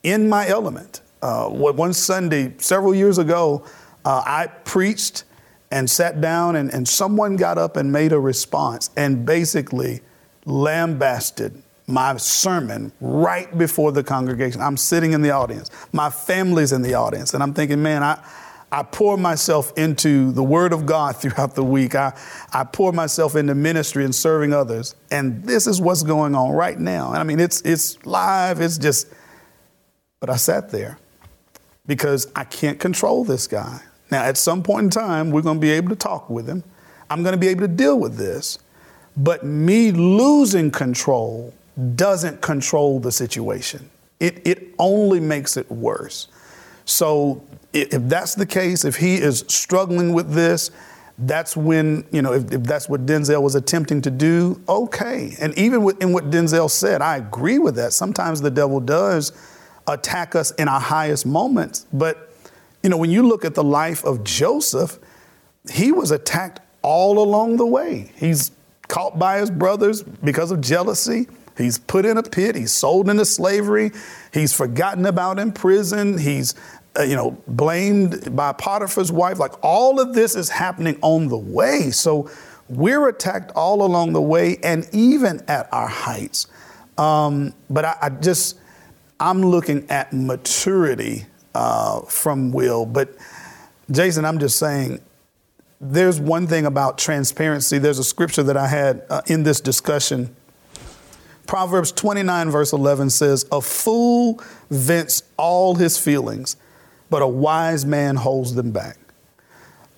in 0.04 0.30
my 0.30 0.48
element. 0.48 1.02
Uh, 1.22 1.50
one 1.50 1.94
Sunday, 1.94 2.54
several 2.58 2.96
years 2.96 3.18
ago, 3.18 3.66
uh, 4.06 4.24
I 4.26 4.48
preached 4.48 5.26
and 5.72 5.90
sat 5.90 6.20
down, 6.20 6.56
and, 6.56 6.74
and 6.74 6.88
someone 6.88 7.36
got 7.36 7.58
up 7.58 7.78
and 7.78 7.92
made 7.92 8.12
a 8.12 8.20
response 8.20 8.90
and 8.98 9.26
basically 9.26 10.02
lambasted 10.46 11.62
my 11.86 12.18
sermon 12.18 12.92
right 13.02 13.56
before 13.58 13.92
the 13.92 14.04
congregation. 14.04 14.62
I'm 14.62 14.78
sitting 14.78 15.14
in 15.14 15.22
the 15.22 15.32
audience, 15.32 15.70
my 15.92 16.10
family's 16.10 16.72
in 16.72 16.82
the 16.82 16.94
audience, 16.94 17.34
and 17.34 17.44
I'm 17.44 17.54
thinking, 17.54 17.82
man, 17.82 18.04
I, 18.04 18.24
I 18.72 18.84
pour 18.84 19.18
myself 19.18 19.74
into 19.78 20.32
the 20.32 20.44
Word 20.44 20.72
of 20.72 20.86
God 20.86 21.16
throughout 21.22 21.56
the 21.56 21.64
week. 21.64 21.96
I, 21.96 22.18
I 22.54 22.64
pour 22.64 22.92
myself 22.92 23.36
into 23.36 23.56
ministry 23.56 24.06
and 24.06 24.14
serving 24.14 24.54
others, 24.54 24.96
and 25.12 25.44
this 25.44 25.68
is 25.68 25.82
what's 25.82 26.04
going 26.04 26.36
on 26.36 26.52
right 26.52 26.80
now. 26.80 27.10
And 27.10 27.18
I 27.18 27.24
mean, 27.24 27.40
it's 27.40 27.62
it's 27.62 28.04
live. 28.06 28.62
It's 28.62 28.78
just, 28.78 29.08
but 30.20 30.30
I 30.30 30.36
sat 30.36 30.70
there 30.70 30.98
because 31.90 32.32
I 32.36 32.44
can't 32.44 32.80
control 32.80 33.24
this 33.24 33.48
guy. 33.48 33.82
Now, 34.12 34.24
at 34.24 34.38
some 34.38 34.62
point 34.62 34.84
in 34.84 34.90
time, 34.92 35.32
we're 35.32 35.42
going 35.42 35.58
to 35.58 35.60
be 35.60 35.72
able 35.72 35.90
to 35.90 35.96
talk 35.96 36.30
with 36.30 36.48
him. 36.48 36.64
I'm 37.10 37.24
going 37.24 37.34
to 37.34 37.40
be 37.40 37.48
able 37.48 37.62
to 37.62 37.68
deal 37.68 38.00
with 38.00 38.16
this. 38.16 38.60
But 39.18 39.44
me 39.44 39.92
losing 39.92 40.70
control 40.70 41.52
doesn't 41.96 42.42
control 42.42 43.00
the 43.00 43.12
situation. 43.12 43.90
It, 44.20 44.40
it 44.46 44.76
only 44.78 45.20
makes 45.20 45.58
it 45.58 45.68
worse. 45.72 46.28
So 46.86 47.44
if 47.74 47.90
that's 48.08 48.36
the 48.36 48.46
case, 48.46 48.86
if 48.86 48.96
he 48.96 49.16
is 49.16 49.44
struggling 49.48 50.14
with 50.14 50.32
this, 50.32 50.70
that's 51.18 51.58
when, 51.58 52.06
you 52.12 52.22
know, 52.22 52.34
if, 52.34 52.52
if 52.52 52.64
that's 52.66 52.88
what 52.88 53.08
Denzel 53.08 53.42
was 53.42 53.56
attempting 53.56 54.04
to 54.04 54.12
do, 54.12 54.62
okay. 54.70 55.36
And 55.42 55.58
even 55.58 55.90
in 56.00 56.14
what 56.14 56.30
Denzel 56.30 56.70
said, 56.70 57.02
I 57.02 57.18
agree 57.18 57.58
with 57.58 57.76
that. 57.78 57.94
Sometimes 57.94 58.42
the 58.42 58.52
devil 58.52 58.80
does 58.80 59.32
attack 59.94 60.36
us 60.36 60.52
in 60.52 60.68
our 60.68 60.80
highest 60.80 61.26
moments. 61.26 61.86
But, 61.92 62.32
you 62.84 62.90
know, 62.90 62.98
when 62.98 63.12
you 63.12 63.28
look 63.28 63.46
at 63.46 63.56
the 63.56 63.64
life 63.64 64.04
of 64.04 64.24
Joseph, 64.24 65.00
he 65.72 65.92
was 65.92 66.12
attacked 66.12 66.62
all 66.82 67.20
along 67.20 67.58
the 67.58 67.66
way. 67.66 68.12
He's 68.16 68.52
caught 68.88 69.20
by 69.20 69.40
his 69.40 69.52
brothers 69.52 70.02
because 70.02 70.52
of 70.52 70.62
jealousy. 70.62 71.28
He's 71.58 71.78
put 71.78 72.06
in 72.06 72.18
a 72.18 72.24
pit. 72.24 72.56
He's 72.56 72.72
sold 72.72 73.10
into 73.10 73.26
slavery. 73.26 73.92
He's 74.34 74.54
forgotten 74.54 75.06
about 75.06 75.40
in 75.40 75.52
prison. 75.52 76.18
He's, 76.18 76.56
uh, 76.98 77.04
you 77.04 77.16
know, 77.16 77.32
blamed 77.48 78.36
by 78.36 78.54
Potiphar's 78.54 79.12
wife. 79.12 79.40
Like 79.40 79.54
all 79.62 80.00
of 80.00 80.14
this 80.14 80.36
is 80.36 80.50
happening 80.50 80.98
on 81.02 81.28
the 81.28 81.38
way. 81.38 81.92
So 81.92 82.30
we're 82.70 83.10
attacked 83.10 83.52
all 83.56 83.84
along 83.84 84.14
the 84.14 84.22
way 84.22 84.58
and 84.64 84.88
even 84.94 85.44
at 85.48 85.68
our 85.74 85.88
heights. 85.88 86.48
Um, 86.98 87.54
but 87.70 87.84
I, 87.84 87.98
I 88.04 88.10
just, 88.10 88.58
I'm 89.20 89.42
looking 89.42 89.90
at 89.90 90.14
maturity 90.14 91.26
uh, 91.54 92.02
from 92.02 92.52
Will. 92.52 92.86
But 92.86 93.16
Jason, 93.92 94.26
I'm 94.26 94.40
just 94.40 94.58
saying, 94.58 95.02
there's 95.82 96.20
one 96.20 96.48
thing 96.48 96.66
about 96.66 96.98
transparency. 96.98 97.78
There's 97.78 98.00
a 98.00 98.04
scripture 98.04 98.44
that 98.44 98.58
I 98.58 98.68
had 98.68 99.04
uh, 99.10 99.22
in 99.28 99.44
this 99.44 99.62
discussion. 99.62 100.36
Proverbs 101.48 101.92
29, 101.92 102.52
verse 102.52 102.74
11 102.74 103.10
says, 103.10 103.46
A 103.52 103.62
fool 103.62 104.42
vents 104.70 105.24
all 105.38 105.76
his 105.76 105.98
feelings, 105.98 106.58
but 107.10 107.22
a 107.22 107.28
wise 107.28 107.86
man 107.86 108.18
holds 108.18 108.54
them 108.54 108.72
back. 108.72 108.98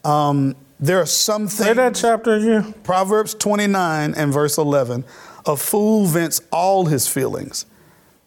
Um, 0.05 0.55
There 0.79 0.99
are 0.99 1.05
some 1.05 1.47
things. 1.47 1.65
Say 1.67 1.73
that 1.73 1.93
chapter 1.95 2.33
again. 2.33 2.73
Proverbs 2.83 3.33
29 3.35 4.13
and 4.15 4.33
verse 4.33 4.57
11. 4.57 5.03
A 5.45 5.57
fool 5.57 6.05
vents 6.05 6.41
all 6.51 6.85
his 6.85 7.07
feelings, 7.07 7.65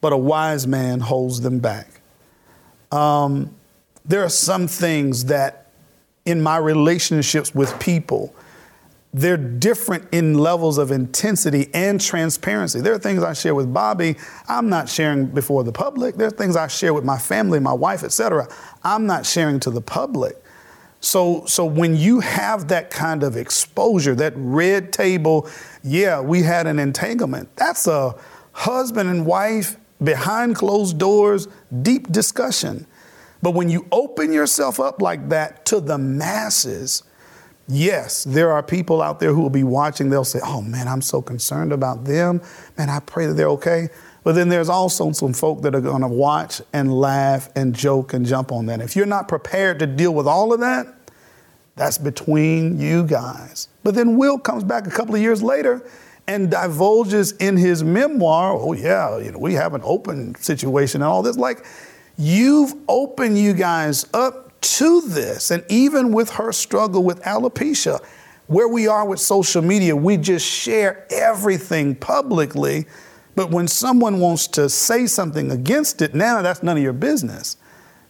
but 0.04 0.12
a 0.12 0.18
wise 0.18 0.66
man 0.66 1.00
holds 1.00 1.40
them 1.40 1.60
back. 1.60 2.02
Um, 2.92 3.54
there 4.04 4.22
are 4.22 4.28
some 4.28 4.68
things 4.68 5.24
that 5.24 5.70
in 6.26 6.42
my 6.42 6.58
relationships 6.58 7.54
with 7.54 7.80
people, 7.80 8.36
they're 9.14 9.38
different 9.38 10.06
in 10.12 10.34
levels 10.34 10.76
of 10.76 10.90
intensity 10.90 11.70
and 11.72 11.98
transparency. 11.98 12.82
There 12.82 12.92
are 12.92 12.98
things 12.98 13.22
I 13.22 13.32
share 13.32 13.54
with 13.54 13.72
Bobby 13.72 14.16
I'm 14.46 14.68
not 14.68 14.90
sharing 14.90 15.24
before 15.24 15.64
the 15.64 15.72
public. 15.72 16.16
There 16.16 16.26
are 16.26 16.30
things 16.30 16.54
I 16.54 16.66
share 16.66 16.92
with 16.92 17.04
my 17.04 17.16
family, 17.16 17.58
my 17.58 17.72
wife, 17.72 18.04
etc. 18.04 18.46
I'm 18.82 19.06
not 19.06 19.24
sharing 19.24 19.58
to 19.60 19.70
the 19.70 19.80
public. 19.80 20.36
So, 21.00 21.46
so 21.46 21.64
when 21.64 21.96
you 21.96 22.20
have 22.20 22.68
that 22.68 22.90
kind 22.90 23.22
of 23.22 23.38
exposure, 23.38 24.14
that 24.16 24.34
red 24.36 24.92
table, 24.92 25.48
yeah, 25.82 26.20
we 26.20 26.42
had 26.42 26.66
an 26.66 26.78
entanglement. 26.78 27.56
That's 27.56 27.86
a 27.86 28.14
husband 28.52 29.08
and 29.08 29.24
wife 29.24 29.78
behind 30.02 30.56
closed 30.56 30.98
doors, 30.98 31.48
deep 31.82 32.10
discussion. 32.10 32.86
But 33.42 33.52
when 33.52 33.68
you 33.68 33.86
open 33.92 34.32
yourself 34.32 34.80
up 34.80 35.02
like 35.02 35.28
that 35.28 35.66
to 35.66 35.80
the 35.80 35.98
masses, 35.98 37.02
yes, 37.68 38.24
there 38.24 38.50
are 38.52 38.62
people 38.62 39.02
out 39.02 39.20
there 39.20 39.32
who 39.32 39.42
will 39.42 39.50
be 39.50 39.64
watching. 39.64 40.08
They'll 40.08 40.24
say, 40.24 40.40
Oh 40.42 40.62
man, 40.62 40.88
I'm 40.88 41.02
so 41.02 41.20
concerned 41.20 41.72
about 41.72 42.04
them. 42.04 42.40
Man, 42.78 42.88
I 42.88 43.00
pray 43.00 43.26
that 43.26 43.34
they're 43.34 43.50
okay. 43.50 43.88
But 44.22 44.34
then 44.34 44.48
there's 44.48 44.70
also 44.70 45.12
some 45.12 45.34
folk 45.34 45.60
that 45.62 45.74
are 45.74 45.82
going 45.82 46.00
to 46.00 46.08
watch 46.08 46.62
and 46.72 46.92
laugh 46.92 47.50
and 47.54 47.74
joke 47.74 48.14
and 48.14 48.24
jump 48.24 48.50
on 48.50 48.64
that. 48.66 48.80
If 48.80 48.96
you're 48.96 49.04
not 49.04 49.28
prepared 49.28 49.78
to 49.80 49.86
deal 49.86 50.14
with 50.14 50.26
all 50.26 50.54
of 50.54 50.60
that, 50.60 50.86
that's 51.76 51.98
between 51.98 52.80
you 52.80 53.04
guys. 53.04 53.68
But 53.82 53.94
then 53.94 54.16
Will 54.16 54.38
comes 54.38 54.64
back 54.64 54.86
a 54.86 54.90
couple 54.90 55.14
of 55.14 55.20
years 55.20 55.42
later 55.42 55.86
and 56.26 56.50
divulges 56.50 57.32
in 57.32 57.56
his 57.56 57.84
memoir, 57.84 58.52
oh 58.52 58.72
yeah, 58.72 59.18
you 59.18 59.32
know, 59.32 59.38
we 59.38 59.54
have 59.54 59.74
an 59.74 59.82
open 59.84 60.34
situation 60.36 61.02
and 61.02 61.10
all 61.10 61.22
this. 61.22 61.36
Like, 61.36 61.64
you've 62.16 62.74
opened 62.88 63.38
you 63.38 63.52
guys 63.52 64.06
up 64.14 64.58
to 64.60 65.02
this. 65.02 65.50
And 65.50 65.64
even 65.68 66.12
with 66.12 66.30
her 66.30 66.52
struggle 66.52 67.02
with 67.02 67.20
alopecia, 67.22 68.02
where 68.46 68.68
we 68.68 68.86
are 68.86 69.06
with 69.06 69.20
social 69.20 69.62
media, 69.62 69.94
we 69.94 70.16
just 70.16 70.46
share 70.46 71.06
everything 71.10 71.94
publicly. 71.94 72.86
But 73.34 73.50
when 73.50 73.68
someone 73.68 74.20
wants 74.20 74.46
to 74.48 74.68
say 74.68 75.06
something 75.06 75.50
against 75.50 76.00
it, 76.02 76.14
now 76.14 76.40
that's 76.40 76.62
none 76.62 76.76
of 76.76 76.82
your 76.82 76.92
business. 76.92 77.56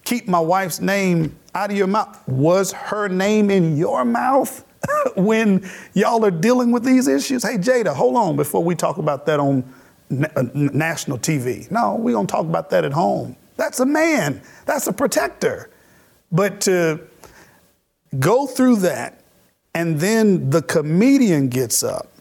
Keep 0.05 0.29
my 0.29 0.41
wife's 0.41 0.81
name 0.81 1.37
out 1.55 1.71
of 1.71 1.77
your 1.77 1.87
mouth. 1.87 2.29
Was 2.29 2.73
her 2.73 3.09
name 3.09 3.51
in 3.51 3.77
your 3.77 4.05
mouth 4.05 4.65
when 5.17 5.69
y'all 5.95 6.25
are 6.25 6.31
dealing 6.31 6.73
with 6.73 6.85
these 6.85 7.09
issues? 7.09 7.43
Hey, 7.43 7.57
Jada, 7.57 7.95
hold 7.95 8.17
on 8.17 8.37
before 8.37 8.63
we 8.63 8.75
talk 8.75 8.99
about 8.99 9.27
that 9.27 9.41
on 9.41 9.65
uh, 10.11 10.43
national 10.55 11.19
TV. 11.19 11.71
No, 11.71 11.97
we're 11.97 12.13
going 12.13 12.27
to 12.27 12.31
talk 12.31 12.45
about 12.45 12.71
that 12.71 12.85
at 12.85 12.93
home. 12.93 13.37
That's 13.57 13.81
a 13.81 13.87
man, 13.87 14.43
that's 14.67 14.87
a 14.87 14.93
protector. 14.93 15.71
But 16.33 16.61
to 16.63 17.01
go 18.19 18.47
through 18.47 18.77
that, 18.77 19.21
and 19.75 19.99
then 19.99 20.51
the 20.51 20.63
comedian 20.63 21.49
gets 21.49 21.83
up 21.83 22.15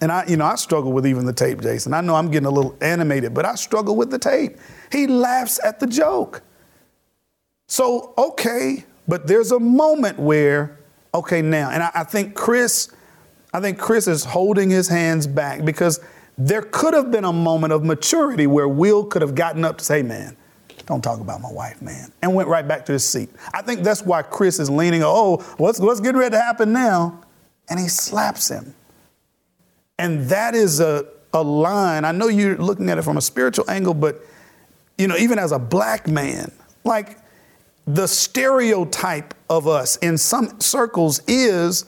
and 0.00 0.12
I, 0.12 0.24
you 0.26 0.36
know, 0.36 0.44
I 0.44 0.54
struggle 0.54 0.92
with 0.92 1.06
even 1.06 1.26
the 1.26 1.32
tape, 1.32 1.60
Jason. 1.60 1.92
I 1.92 2.00
know 2.00 2.14
I'm 2.14 2.30
getting 2.30 2.46
a 2.46 2.50
little 2.50 2.76
animated, 2.80 3.34
but 3.34 3.44
I 3.44 3.54
struggle 3.56 3.96
with 3.96 4.10
the 4.10 4.18
tape. 4.18 4.56
He 4.92 5.06
laughs 5.06 5.58
at 5.64 5.80
the 5.80 5.86
joke. 5.86 6.42
So, 7.66 8.14
okay, 8.16 8.84
but 9.08 9.26
there's 9.26 9.50
a 9.50 9.58
moment 9.58 10.18
where, 10.18 10.77
okay, 11.14 11.42
now, 11.42 11.70
and 11.70 11.82
I, 11.82 11.90
I 11.94 12.04
think 12.04 12.34
Chris, 12.34 12.90
I 13.52 13.60
think 13.60 13.78
Chris 13.78 14.06
is 14.06 14.24
holding 14.24 14.70
his 14.70 14.88
hands 14.88 15.26
back 15.26 15.64
because 15.64 16.00
there 16.36 16.62
could 16.62 16.94
have 16.94 17.10
been 17.10 17.24
a 17.24 17.32
moment 17.32 17.72
of 17.72 17.84
maturity 17.84 18.46
where 18.46 18.68
Will 18.68 19.04
could 19.04 19.22
have 19.22 19.34
gotten 19.34 19.64
up 19.64 19.78
to 19.78 19.84
say, 19.84 20.02
man, 20.02 20.36
don't 20.86 21.02
talk 21.02 21.20
about 21.20 21.40
my 21.40 21.52
wife, 21.52 21.82
man, 21.82 22.12
and 22.22 22.34
went 22.34 22.48
right 22.48 22.66
back 22.66 22.86
to 22.86 22.92
his 22.92 23.04
seat. 23.04 23.28
I 23.52 23.62
think 23.62 23.82
that's 23.82 24.02
why 24.02 24.22
Chris 24.22 24.58
is 24.58 24.70
leaning, 24.70 25.02
oh, 25.04 25.38
what's, 25.58 25.80
what's 25.80 26.00
getting 26.00 26.18
ready 26.18 26.30
to 26.30 26.40
happen 26.40 26.72
now? 26.72 27.20
And 27.68 27.78
he 27.78 27.88
slaps 27.88 28.48
him. 28.48 28.74
And 29.98 30.26
that 30.28 30.54
is 30.54 30.80
a, 30.80 31.06
a 31.32 31.42
line. 31.42 32.04
I 32.04 32.12
know 32.12 32.28
you're 32.28 32.56
looking 32.56 32.88
at 32.88 32.98
it 32.98 33.02
from 33.02 33.16
a 33.16 33.20
spiritual 33.20 33.68
angle, 33.70 33.94
but 33.94 34.24
you 34.96 35.08
know, 35.08 35.16
even 35.16 35.38
as 35.38 35.52
a 35.52 35.58
black 35.58 36.08
man, 36.08 36.50
like 36.84 37.18
the 37.88 38.06
stereotype 38.06 39.32
of 39.48 39.66
us 39.66 39.96
in 39.96 40.18
some 40.18 40.60
circles 40.60 41.22
is 41.26 41.86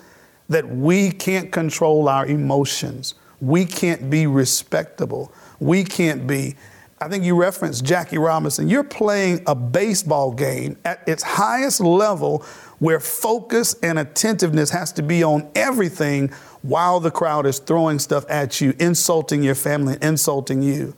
that 0.49 0.67
we 0.67 1.11
can't 1.11 1.53
control 1.53 2.09
our 2.09 2.25
emotions. 2.25 3.15
We 3.39 3.67
can't 3.67 4.09
be 4.09 4.27
respectable. 4.27 5.31
We 5.59 5.85
can't 5.85 6.27
be. 6.27 6.57
I 7.03 7.09
think 7.09 7.25
you 7.25 7.37
referenced 7.37 7.85
Jackie 7.85 8.17
Robinson. 8.17 8.67
You're 8.67 8.83
playing 8.83 9.43
a 9.47 9.55
baseball 9.55 10.33
game 10.33 10.79
at 10.87 11.07
its 11.07 11.23
highest 11.23 11.81
level 11.81 12.47
where 12.79 12.99
focus 12.99 13.75
and 13.83 13.99
attentiveness 13.99 14.71
has 14.71 14.93
to 14.93 15.03
be 15.03 15.23
on 15.23 15.51
everything 15.55 16.29
while 16.63 16.99
the 17.01 17.11
crowd 17.11 17.45
is 17.45 17.59
throwing 17.59 17.99
stuff 17.99 18.25
at 18.31 18.59
you, 18.59 18.75
insulting 18.79 19.43
your 19.43 19.55
family, 19.55 19.99
insulting 20.01 20.63
you. 20.63 20.97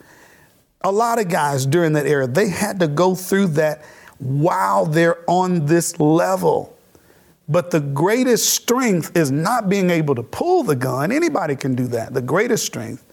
A 0.82 0.92
lot 0.92 1.20
of 1.20 1.28
guys 1.28 1.66
during 1.66 1.92
that 1.94 2.06
era, 2.06 2.28
they 2.28 2.48
had 2.48 2.78
to 2.80 2.86
go 2.86 3.16
through 3.16 3.48
that 3.48 3.84
while 4.22 4.86
they're 4.86 5.18
on 5.28 5.66
this 5.66 5.98
level. 5.98 6.76
But 7.48 7.70
the 7.70 7.80
greatest 7.80 8.54
strength 8.54 9.16
is 9.16 9.30
not 9.30 9.68
being 9.68 9.90
able 9.90 10.14
to 10.14 10.22
pull 10.22 10.62
the 10.62 10.76
gun. 10.76 11.10
Anybody 11.10 11.56
can 11.56 11.74
do 11.74 11.86
that. 11.88 12.14
The 12.14 12.22
greatest 12.22 12.64
strength 12.64 13.04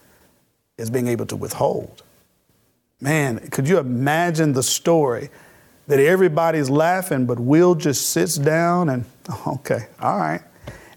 is 0.77 0.89
being 0.89 1.07
able 1.07 1.25
to 1.25 1.35
withhold. 1.35 2.03
Man, 3.01 3.39
could 3.49 3.67
you 3.67 3.79
imagine 3.79 4.53
the 4.53 4.63
story 4.63 5.29
that 5.87 5.99
everybody's 5.99 6.69
laughing, 6.69 7.25
but 7.25 7.39
Will 7.39 7.73
just 7.73 8.11
sits 8.11 8.37
down 8.37 8.89
and, 8.89 9.05
okay, 9.47 9.87
all 9.99 10.17
right. 10.17 10.41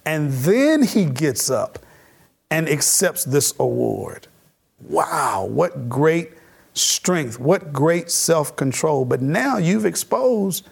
And 0.05 0.33
then 0.33 0.83
he 0.83 1.07
gets 1.07 1.49
up 1.49 1.79
and 2.51 2.69
accepts 2.69 3.25
this 3.25 3.55
award. 3.59 4.27
Wow, 4.81 5.47
what 5.47 5.89
great 5.89 6.33
strength, 6.75 7.39
what 7.39 7.73
great 7.73 8.11
self-control. 8.11 9.05
But 9.05 9.23
now 9.23 9.59
you've 9.59 9.85
exposed, 9.85 10.69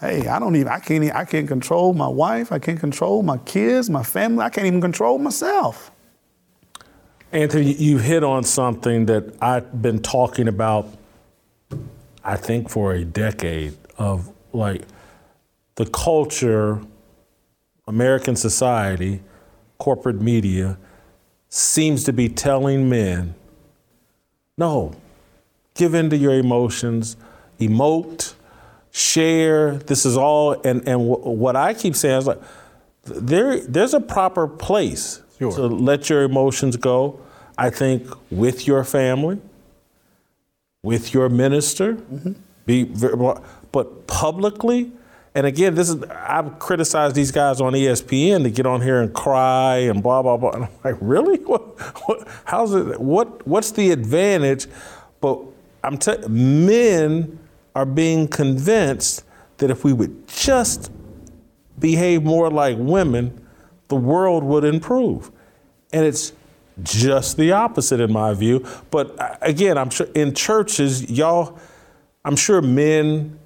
hey, 0.00 0.26
I 0.26 0.38
don't 0.38 0.56
even, 0.56 0.68
I 0.68 0.78
can't, 0.78 1.14
I 1.14 1.24
can't 1.24 1.48
control 1.48 1.92
my 1.92 2.08
wife, 2.08 2.52
I 2.52 2.58
can't 2.58 2.80
control 2.80 3.22
my 3.22 3.38
kids, 3.38 3.90
my 3.90 4.02
family, 4.02 4.44
I 4.44 4.50
can't 4.50 4.66
even 4.66 4.80
control 4.80 5.18
myself. 5.18 5.90
Anthony, 7.32 7.72
you 7.74 7.98
hit 7.98 8.24
on 8.24 8.42
something 8.42 9.06
that 9.06 9.36
I've 9.40 9.80
been 9.80 10.00
talking 10.00 10.48
about, 10.48 10.88
I 12.24 12.36
think, 12.36 12.68
for 12.68 12.92
a 12.92 13.04
decade 13.04 13.76
of 13.98 14.32
like 14.52 14.82
the 15.76 15.86
culture 15.86 16.80
American 17.86 18.36
society, 18.36 19.22
corporate 19.78 20.20
media, 20.20 20.76
seems 21.48 22.04
to 22.04 22.12
be 22.12 22.28
telling 22.28 22.88
men 22.88 23.34
no, 24.60 24.94
give 25.74 25.94
in 25.94 26.10
to 26.10 26.16
your 26.16 26.34
emotions, 26.34 27.16
emote, 27.58 28.34
share. 28.90 29.76
This 29.76 30.04
is 30.04 30.16
all, 30.16 30.52
and, 30.52 30.86
and 30.88 31.08
w- 31.08 31.28
what 31.28 31.56
I 31.56 31.74
keep 31.74 31.94
saying 31.94 32.18
is 32.18 32.26
like, 32.26 32.40
there, 33.04 33.60
there's 33.60 33.94
a 33.94 34.00
proper 34.00 34.46
place 34.46 35.22
sure. 35.38 35.52
to 35.52 35.66
let 35.66 36.10
your 36.10 36.22
emotions 36.22 36.76
go. 36.76 37.20
I 37.56 37.70
think 37.70 38.06
with 38.30 38.66
your 38.66 38.84
family, 38.84 39.40
with 40.82 41.12
your 41.12 41.28
minister, 41.28 41.94
mm-hmm. 41.94 42.32
be, 42.64 42.84
but 43.72 44.06
publicly, 44.06 44.92
and 45.34 45.46
again, 45.46 45.74
this 45.74 45.88
is 45.88 46.02
I've 46.04 46.58
criticized 46.58 47.14
these 47.14 47.30
guys 47.30 47.60
on 47.60 47.72
ESPN 47.72 48.42
to 48.42 48.50
get 48.50 48.66
on 48.66 48.80
here 48.80 49.00
and 49.00 49.12
cry 49.12 49.76
and 49.76 50.02
blah 50.02 50.22
blah 50.22 50.36
blah. 50.36 50.50
And 50.50 50.64
I'm 50.64 50.70
like, 50.82 50.96
really? 51.00 51.38
What, 51.50 51.78
what, 52.06 52.28
how's 52.44 52.74
it? 52.74 53.00
What 53.00 53.46
what's 53.46 53.70
the 53.70 53.92
advantage? 53.92 54.66
But 55.20 55.40
I'm 55.82 55.98
telling 55.98 56.66
men 56.66 57.38
are 57.74 57.86
being 57.86 58.28
convinced 58.28 59.24
that 59.58 59.70
if 59.70 59.84
we 59.84 59.92
would 59.92 60.28
just 60.28 60.90
behave 61.78 62.22
more 62.22 62.50
like 62.50 62.76
women, 62.78 63.46
the 63.88 63.96
world 63.96 64.44
would 64.44 64.64
improve. 64.64 65.30
And 65.92 66.04
it's 66.04 66.32
just 66.82 67.36
the 67.36 67.52
opposite 67.52 68.00
in 68.00 68.12
my 68.12 68.34
view. 68.34 68.66
But 68.90 69.18
uh, 69.20 69.36
again, 69.40 69.76
I'm 69.78 69.90
sure 69.90 70.06
in 70.14 70.34
churches, 70.34 71.10
y'all, 71.10 71.58
I'm 72.24 72.36
sure 72.36 72.62
men 72.62 73.38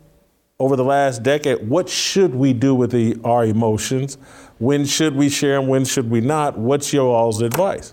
over 0.59 0.77
the 0.77 0.85
last 0.85 1.23
decade, 1.23 1.69
what 1.69 1.89
should 1.89 2.35
we 2.35 2.53
do 2.53 2.75
with 2.75 2.93
the, 2.93 3.17
our 3.25 3.45
emotions? 3.45 4.19
When 4.59 4.85
should 4.85 5.17
we 5.17 5.29
share 5.29 5.59
them? 5.59 5.69
When 5.69 5.85
should 5.85 6.11
we 6.11 6.21
not? 6.21 6.57
What's 6.57 6.93
your 6.93 7.15
all's 7.15 7.43
advice? 7.43 7.93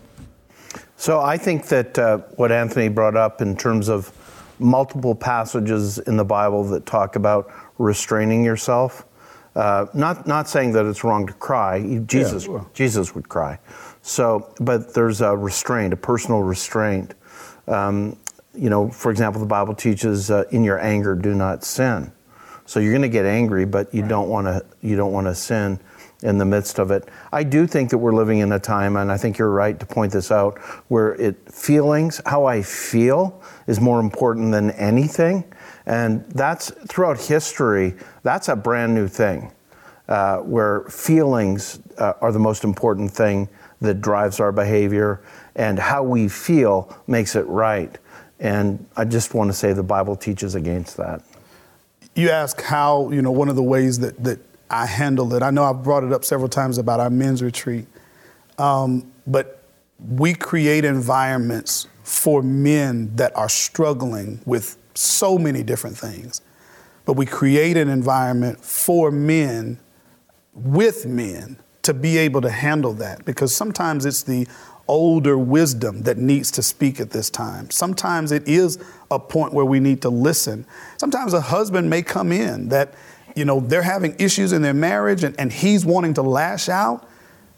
So 0.96 1.20
I 1.20 1.38
think 1.38 1.68
that 1.68 1.98
uh, 1.98 2.20
what 2.36 2.52
Anthony 2.52 2.88
brought 2.88 3.16
up 3.16 3.42
in 3.42 3.58
terms 3.58 3.90
of 3.90 4.12
multiple 4.62 5.16
passages 5.16 5.98
in 6.00 6.18
the 6.18 6.26
Bible 6.26 6.64
that 6.66 6.86
talk 6.86 7.16
about 7.16 7.52
restraining 7.78 8.44
yourself, 8.46 9.06
Uh, 9.54 9.86
not 9.94 10.26
not 10.28 10.48
saying 10.48 10.72
that 10.72 10.86
it's 10.86 11.04
wrong 11.04 11.28
to 11.28 11.34
cry. 11.34 12.00
Jesus 12.08 12.48
well. 12.48 12.66
Jesus 12.74 13.14
would 13.14 13.28
cry. 13.28 13.60
So, 14.02 14.48
but 14.62 14.94
there's 14.94 15.20
a 15.20 15.36
restraint, 15.36 15.94
a 15.94 15.98
personal 15.98 16.42
restraint. 16.42 17.16
Um, 17.68 18.16
you 18.54 18.70
know, 18.70 18.90
for 18.90 19.12
example, 19.12 19.42
the 19.42 19.54
Bible 19.60 19.76
teaches, 19.76 20.32
uh, 20.32 20.46
"In 20.52 20.64
your 20.64 20.80
anger, 20.80 21.16
do 21.16 21.34
not 21.34 21.66
sin." 21.66 22.12
So 22.66 22.80
you're 22.80 22.94
going 22.94 23.12
to 23.12 23.18
get 23.20 23.26
angry, 23.26 23.66
but 23.66 23.94
you 23.94 24.04
don't 24.08 24.30
want 24.30 24.48
to 24.48 24.64
you 24.80 24.96
don't 24.96 25.12
want 25.12 25.28
to 25.28 25.36
sin 25.36 25.80
in 26.24 26.38
the 26.38 26.46
midst 26.46 26.80
of 26.80 26.92
it. 26.92 27.10
I 27.34 27.44
do 27.44 27.68
think 27.68 27.90
that 27.90 27.98
we're 27.98 28.16
living 28.16 28.40
in 28.40 28.52
a 28.52 28.60
time, 28.60 28.96
and 28.96 29.12
I 29.12 29.18
think 29.18 29.38
you're 29.38 29.50
right 29.66 29.78
to 29.80 29.86
point 29.86 30.14
this 30.14 30.32
out, 30.32 30.60
where 30.88 31.16
it 31.20 31.36
feelings, 31.52 32.22
how 32.26 32.46
I 32.46 32.62
feel, 32.62 33.42
is 33.72 33.80
more 33.80 34.02
important 34.02 34.52
than 34.52 34.72
anything, 34.72 35.46
and 35.86 36.26
that's 36.32 36.72
throughout 36.90 37.18
history. 37.18 37.96
That's 38.22 38.50
a 38.50 38.56
brand 38.56 38.94
new 38.94 39.08
thing, 39.08 39.54
uh, 40.10 40.40
where 40.40 40.82
feelings 40.90 41.80
uh, 41.98 42.14
are 42.20 42.34
the 42.34 42.40
most 42.40 42.66
important 42.66 43.12
thing 43.12 43.48
that 43.80 44.02
drives 44.02 44.42
our 44.42 44.52
behavior, 44.52 45.22
and 45.56 45.80
how 45.80 46.04
we 46.04 46.28
feel 46.28 46.76
makes 47.08 47.36
it 47.36 47.48
right. 47.48 47.98
And 48.42 48.86
I 48.98 49.06
just 49.06 49.34
want 49.34 49.50
to 49.52 49.54
say 49.54 49.72
the 49.72 49.84
Bible 49.84 50.18
teaches 50.18 50.54
against 50.56 50.98
that. 50.98 51.22
You 52.14 52.30
ask 52.30 52.62
how, 52.62 53.10
you 53.12 53.22
know, 53.22 53.32
one 53.32 53.48
of 53.48 53.56
the 53.56 53.64
ways 53.64 54.00
that, 54.00 54.22
that 54.24 54.40
I 54.70 54.86
handle 54.86 55.34
it. 55.34 55.44
I 55.44 55.52
know 55.52 55.64
I've 55.64 55.82
brought 55.82 56.04
it 56.04 56.12
up 56.12 56.26
several 56.26 56.50
times 56.50 56.78
about 56.78 57.00
our 57.00 57.10
men's 57.10 57.42
retreat, 57.42 57.86
um, 58.58 59.10
but 59.26 59.64
we 59.98 60.34
create 60.34 60.84
environments 60.84 61.88
for 62.12 62.44
men 62.44 63.16
that 63.16 63.34
are 63.38 63.48
struggling 63.48 64.42
with 64.46 64.78
so 64.94 65.38
many 65.38 65.64
different 65.64 65.98
things. 65.98 66.42
But 67.06 67.14
we 67.14 67.26
create 67.26 67.78
an 67.78 67.88
environment 67.88 68.60
for 68.64 69.12
men, 69.12 69.80
with 70.54 71.06
men, 71.06 71.58
to 71.84 71.94
be 71.94 72.18
able 72.18 72.42
to 72.42 72.50
handle 72.50 72.92
that 72.96 73.24
because 73.24 73.56
sometimes 73.56 74.06
it's 74.06 74.24
the 74.24 74.46
older 74.90 75.38
wisdom 75.38 76.02
that 76.02 76.18
needs 76.18 76.52
to 76.52 76.62
speak 76.62 77.00
at 77.00 77.12
this 77.12 77.30
time. 77.30 77.72
Sometimes 77.72 78.34
it 78.34 78.46
is 78.46 78.78
a 79.10 79.18
point 79.18 79.54
where 79.54 79.66
we 79.66 79.80
need 79.80 80.02
to 80.02 80.10
listen. 80.10 80.66
Sometimes 80.98 81.34
a 81.34 81.40
husband 81.40 81.90
may 81.90 82.02
come 82.02 82.34
in 82.34 82.68
that 82.70 82.94
you 83.38 83.46
know, 83.46 83.62
they're 83.62 83.82
having 83.82 84.16
issues 84.20 84.52
in 84.52 84.62
their 84.62 84.74
marriage 84.74 85.24
and, 85.24 85.34
and 85.40 85.54
he's 85.54 85.86
wanting 85.86 86.14
to 86.16 86.22
lash 86.22 86.68
out, 86.68 87.08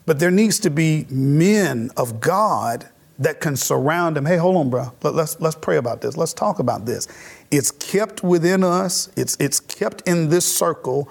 but 0.06 0.20
there 0.20 0.30
needs 0.30 0.60
to 0.60 0.70
be 0.70 1.06
men 1.10 1.90
of 1.96 2.20
God 2.20 2.88
that 3.18 3.40
can 3.40 3.56
surround 3.56 4.16
him. 4.16 4.26
Hey, 4.26 4.36
hold 4.36 4.56
on, 4.56 4.70
bro. 4.70 4.92
Let, 5.02 5.14
let's 5.14 5.40
let's 5.40 5.56
pray 5.56 5.76
about 5.76 6.00
this. 6.00 6.16
Let's 6.16 6.32
talk 6.32 6.58
about 6.58 6.86
this. 6.86 7.08
It's 7.50 7.70
kept 7.70 8.22
within 8.22 8.64
us. 8.64 9.10
It's 9.16 9.36
it's 9.38 9.60
kept 9.60 10.02
in 10.08 10.28
this 10.30 10.56
circle, 10.56 11.08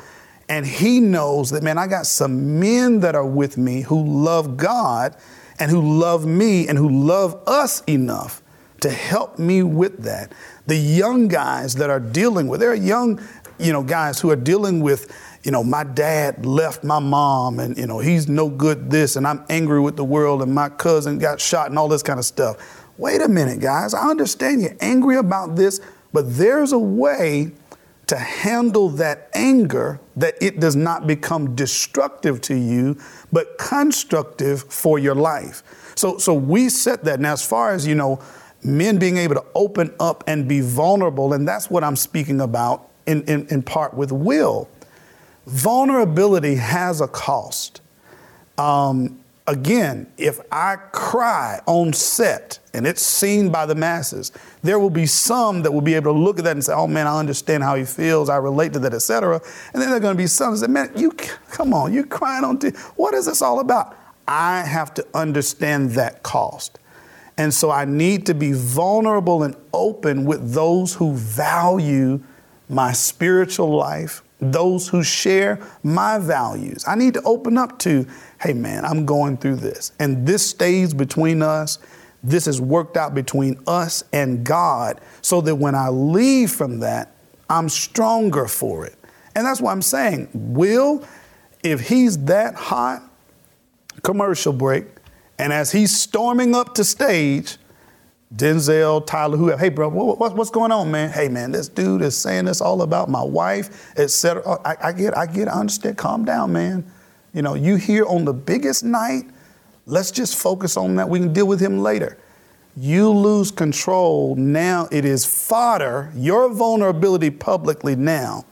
and 0.50 0.66
he 0.66 1.00
knows 1.00 1.52
that 1.52 1.64
man. 1.64 1.78
I 1.78 1.88
got 1.88 2.06
some 2.06 2.60
men 2.60 3.00
that 3.02 3.16
are 3.16 3.26
with 3.26 3.58
me 3.58 3.82
who 3.82 4.04
love 4.06 4.58
God, 4.58 5.16
and 5.60 5.72
who 5.72 6.00
love 6.00 6.26
me, 6.26 6.68
and 6.68 6.78
who 6.78 6.90
love 6.90 7.42
us 7.48 7.82
enough 7.88 8.42
to 8.82 8.90
help 8.90 9.40
me 9.40 9.64
with 9.64 10.04
that. 10.04 10.34
The 10.68 10.76
young 10.76 11.30
guys 11.30 11.76
that 11.76 11.90
are 11.90 12.02
dealing 12.02 12.48
with, 12.48 12.60
there 12.60 12.72
are 12.72 12.76
young 12.76 13.22
you 13.60 13.72
know, 13.72 13.84
guys 13.84 14.20
who 14.20 14.30
are 14.30 14.36
dealing 14.36 14.82
with, 14.82 15.12
you 15.44 15.52
know, 15.52 15.64
my 15.64 15.84
dad 15.84 16.46
left 16.46 16.84
my 16.84 17.00
mom 17.00 17.60
and, 17.60 17.78
you 17.78 17.86
know, 17.86 18.00
he's 18.00 18.30
no 18.30 18.50
good 18.50 18.90
this 18.90 19.16
and 19.18 19.28
I'm 19.28 19.44
angry 19.50 19.82
with 19.82 19.98
the 19.98 20.04
world 20.04 20.42
and 20.42 20.54
my 20.54 20.70
cousin 20.70 21.20
got 21.20 21.42
shot 21.42 21.70
and 21.70 21.78
all 21.78 21.90
this 21.90 22.04
kind 22.04 22.18
of 22.18 22.26
stuff. 22.26 22.86
Wait 22.98 23.22
a 23.22 23.28
minute, 23.28 23.60
guys. 23.60 23.94
I 23.94 24.10
understand 24.10 24.62
you're 24.62 24.78
angry 24.80 25.18
about 25.18 25.56
this, 25.56 25.82
but 26.14 26.38
there's 26.38 26.72
a 26.72 26.80
way 26.80 27.52
to 28.08 28.18
handle 28.18 28.90
that 28.90 29.30
anger 29.34 30.00
that 30.16 30.36
it 30.42 30.60
does 30.60 30.76
not 30.76 31.08
become 31.08 31.56
destructive 31.56 32.40
to 32.42 32.56
you, 32.56 32.98
but 33.32 33.58
constructive 33.58 34.64
for 34.64 35.00
your 35.00 35.16
life. 35.16 35.64
So, 35.96 36.18
so 36.18 36.34
we 36.34 36.70
set 36.70 37.04
that. 37.06 37.20
Now, 37.20 37.34
as 37.34 37.46
far 37.46 37.72
as, 37.72 37.88
you 37.88 37.96
know, 37.96 38.20
men 38.64 38.98
being 38.98 39.18
able 39.18 39.36
to 39.36 39.46
open 39.56 39.94
up 40.00 40.24
and 40.28 40.48
be 40.48 40.62
vulnerable, 40.62 41.34
and 41.34 41.48
that's 41.48 41.70
what 41.70 41.84
I'm 41.84 41.96
speaking 41.96 42.42
about 42.42 42.90
in, 43.06 43.24
in, 43.24 43.48
in 43.48 43.62
part 43.62 43.94
with 43.94 44.12
will. 44.12 44.70
Vulnerability 45.46 46.56
has 46.56 47.02
a 47.02 47.08
cost. 47.08 47.82
Um, 48.58 49.20
again, 49.48 50.12
if 50.18 50.40
I 50.52 50.78
cry 50.92 51.62
on 51.66 51.94
set 51.94 52.60
and 52.74 52.88
it's 52.88 53.02
seen 53.02 53.50
by 53.50 53.66
the 53.66 53.76
masses, 53.76 54.32
there 54.62 54.80
will 54.80 54.90
be 54.90 55.06
some 55.06 55.64
that 55.64 55.72
will 55.72 55.82
be 55.82 55.96
able 55.96 56.14
to 56.14 56.20
look 56.20 56.40
at 56.40 56.46
that 56.46 56.52
and 56.52 56.64
say, 56.64 56.74
"Oh 56.74 56.88
man, 56.88 57.08
I 57.08 57.20
understand 57.20 57.64
how 57.64 57.76
he 57.76 57.84
feels. 57.84 58.30
I 58.30 58.38
relate 58.38 58.74
to 58.74 58.80
that, 58.80 58.94
etc." 58.94 59.42
And 59.74 59.82
then 59.82 59.90
there 59.90 59.98
are 59.98 60.02
going 60.02 60.16
to 60.16 60.22
be 60.24 60.28
some 60.28 60.54
that 60.54 60.60
say, 60.60 60.68
"Man, 60.68 60.92
you 60.96 61.12
come 61.12 61.74
on, 61.74 61.94
you're 61.94 62.06
crying 62.06 62.44
on. 62.44 62.60
T- 62.60 62.70
what 62.96 63.14
is 63.14 63.26
this 63.26 63.42
all 63.42 63.60
about?" 63.60 63.98
I 64.28 64.62
have 64.62 64.94
to 64.94 65.06
understand 65.14 65.92
that 65.92 66.24
cost. 66.24 66.80
And 67.38 67.54
so 67.54 67.72
I 67.72 67.86
need 67.86 68.26
to 68.28 68.34
be 68.34 68.54
vulnerable 68.54 69.44
and 69.44 69.56
open 69.74 70.26
with 70.26 70.54
those 70.54 70.94
who 70.94 71.14
value 71.14 72.22
my 72.70 72.94
spiritual 72.94 73.76
life, 73.76 74.23
those 74.44 74.88
who 74.88 75.04
share 75.04 75.60
my 75.84 76.20
values. 76.20 76.84
I 76.88 76.96
need 76.96 77.14
to 77.16 77.22
open 77.24 77.58
up 77.58 77.80
to, 77.80 78.08
hey 78.42 78.54
man, 78.54 78.86
I'm 78.86 79.06
going 79.06 79.38
through 79.38 79.58
this. 79.58 79.92
And 80.00 80.28
this 80.28 80.48
stays 80.48 80.94
between 80.94 81.42
us. 81.42 81.80
This 82.24 82.48
is 82.48 82.62
worked 82.62 82.96
out 82.96 83.14
between 83.14 83.60
us 83.68 84.04
and 84.14 84.46
God 84.46 85.02
so 85.22 85.42
that 85.42 85.56
when 85.56 85.76
I 85.76 85.90
leave 85.90 86.52
from 86.52 86.80
that, 86.80 87.12
I'm 87.50 87.70
stronger 87.70 88.48
for 88.48 88.86
it. 88.86 88.96
And 89.36 89.46
that's 89.46 89.60
what 89.60 89.72
I'm 89.72 89.82
saying. 89.82 90.30
Will, 90.34 91.06
if 91.64 91.88
he's 91.90 92.18
that 92.26 92.56
hot, 92.56 93.04
commercial 94.04 94.54
break, 94.54 94.86
and 95.38 95.52
as 95.52 95.72
he's 95.72 96.00
storming 96.00 96.56
up 96.56 96.76
to 96.76 96.84
stage, 96.84 97.58
Denzel, 98.36 99.06
Tyler, 99.06 99.38
whoever. 99.38 99.60
Hey, 99.60 99.70
bro, 99.70 99.90
what, 99.90 100.36
what's 100.36 100.50
going 100.50 100.72
on, 100.72 100.90
man? 100.90 101.12
Hey, 101.12 101.30
man, 101.30 101.52
this 101.52 101.68
dude 101.68 102.02
is 102.02 102.18
saying 102.18 102.46
this 102.46 102.62
all 102.62 102.82
about 102.82 103.10
my 103.10 103.22
wife, 103.22 103.92
etc. 103.98 104.42
Oh, 104.46 104.60
I, 104.66 104.76
I 104.82 104.92
get, 104.92 105.16
I 105.16 105.26
get, 105.28 105.48
I 105.48 105.60
understand. 105.60 105.98
Calm 105.98 106.26
down, 106.26 106.52
man. 106.52 106.84
You 107.34 107.44
know, 107.44 107.54
you 107.54 107.76
here 107.76 108.06
on 108.06 108.26
the 108.26 108.34
biggest 108.34 108.84
night. 108.84 109.24
Let's 109.86 110.10
just 110.10 110.36
focus 110.36 110.78
on 110.78 110.96
that. 110.96 111.10
We 111.10 111.20
can 111.20 111.34
deal 111.34 111.48
with 111.48 111.60
him 111.60 111.80
later. 111.80 112.18
You 112.76 113.10
lose 113.12 113.52
control. 113.52 114.36
Now 114.36 114.88
it 114.92 115.06
is 115.06 115.26
fodder. 115.26 116.12
Your 116.16 116.52
vulnerability 116.52 117.30
publicly 117.30 117.96
now 117.96 118.46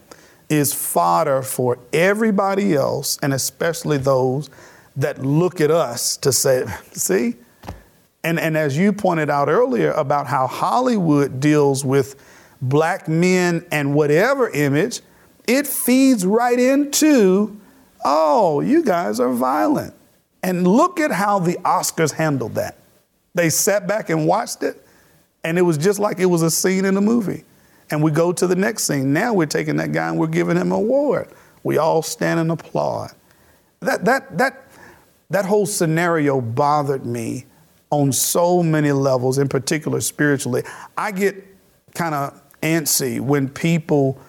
is 0.47 0.73
fodder 0.73 1.41
for 1.41 1.79
everybody 1.91 2.75
else, 2.75 3.17
and 3.23 3.33
especially 3.33 3.97
those 3.97 4.49
that 4.95 5.25
look 5.25 5.61
at 5.61 5.71
us 5.71 6.17
to 6.17 6.31
say, 6.31 6.65
see, 6.91 7.35
and, 8.23 8.39
and 8.39 8.55
as 8.55 8.77
you 8.77 8.93
pointed 8.93 9.29
out 9.29 9.49
earlier 9.49 9.91
about 9.91 10.27
how 10.27 10.47
Hollywood 10.47 11.39
deals 11.39 11.83
with 11.83 12.15
black 12.61 13.07
men 13.07 13.65
and 13.71 13.95
whatever 13.95 14.49
image, 14.49 15.01
it 15.47 15.65
feeds 15.65 16.25
right 16.25 16.59
into, 16.59 17.59
oh, 18.05 18.61
you 18.61 18.83
guys 18.83 19.19
are 19.19 19.33
violent. 19.33 19.93
And 20.43 20.67
look 20.67 20.99
at 20.99 21.11
how 21.11 21.39
the 21.39 21.53
Oscars 21.65 22.11
handled 22.13 22.55
that. 22.55 22.77
They 23.33 23.49
sat 23.49 23.87
back 23.87 24.09
and 24.09 24.27
watched 24.27 24.63
it, 24.63 24.85
and 25.43 25.57
it 25.57 25.61
was 25.61 25.77
just 25.77 25.99
like 25.99 26.19
it 26.19 26.25
was 26.25 26.41
a 26.41 26.51
scene 26.51 26.85
in 26.85 26.97
a 26.97 27.01
movie. 27.01 27.43
And 27.89 28.03
we 28.03 28.11
go 28.11 28.31
to 28.31 28.47
the 28.47 28.55
next 28.55 28.85
scene. 28.85 29.13
Now 29.13 29.33
we're 29.33 29.45
taking 29.47 29.75
that 29.77 29.91
guy 29.91 30.09
and 30.09 30.17
we're 30.17 30.27
giving 30.27 30.55
him 30.55 30.71
an 30.71 30.77
award. 30.77 31.27
We 31.63 31.77
all 31.77 32.01
stand 32.01 32.39
and 32.39 32.51
applaud. 32.51 33.11
That, 33.81 34.05
that, 34.05 34.37
that, 34.37 34.63
that 35.29 35.45
whole 35.45 35.65
scenario 35.65 36.39
bothered 36.39 37.05
me 37.05 37.45
on 37.91 38.11
so 38.11 38.63
many 38.63 38.91
levels, 38.91 39.37
in 39.37 39.47
particular 39.47 40.01
spiritually. 40.01 40.63
I 40.97 41.11
get 41.11 41.45
kind 41.93 42.15
of 42.15 42.41
antsy 42.63 43.19
when 43.19 43.49
people 43.49 44.19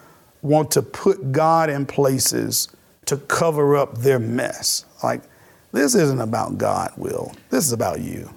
want 0.43 0.73
to 0.73 0.83
put 0.83 1.33
God 1.33 1.71
in 1.71 1.87
places 1.87 2.69
to 3.07 3.17
cover 3.17 3.77
up 3.77 3.99
their 3.99 4.19
mess. 4.19 4.85
Like, 5.03 5.23
this 5.71 5.95
isn't 5.95 6.21
about 6.21 6.59
God, 6.59 6.93
Will. 6.97 7.33
This 7.51 7.65
is 7.65 7.73
about 7.73 8.01
you. 8.01 8.29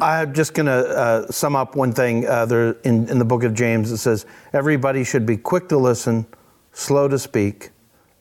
I'm 0.00 0.32
just 0.32 0.54
going 0.54 0.66
to 0.66 0.72
uh, 0.72 1.30
sum 1.32 1.56
up 1.56 1.74
one 1.74 1.92
thing. 1.92 2.26
Uh, 2.26 2.46
there 2.46 2.72
in, 2.84 3.08
in 3.08 3.18
the 3.18 3.24
book 3.24 3.42
of 3.42 3.52
James, 3.52 3.90
it 3.90 3.96
says, 3.96 4.26
Everybody 4.52 5.02
should 5.02 5.26
be 5.26 5.36
quick 5.36 5.68
to 5.70 5.76
listen, 5.76 6.24
slow 6.72 7.08
to 7.08 7.18
speak, 7.18 7.70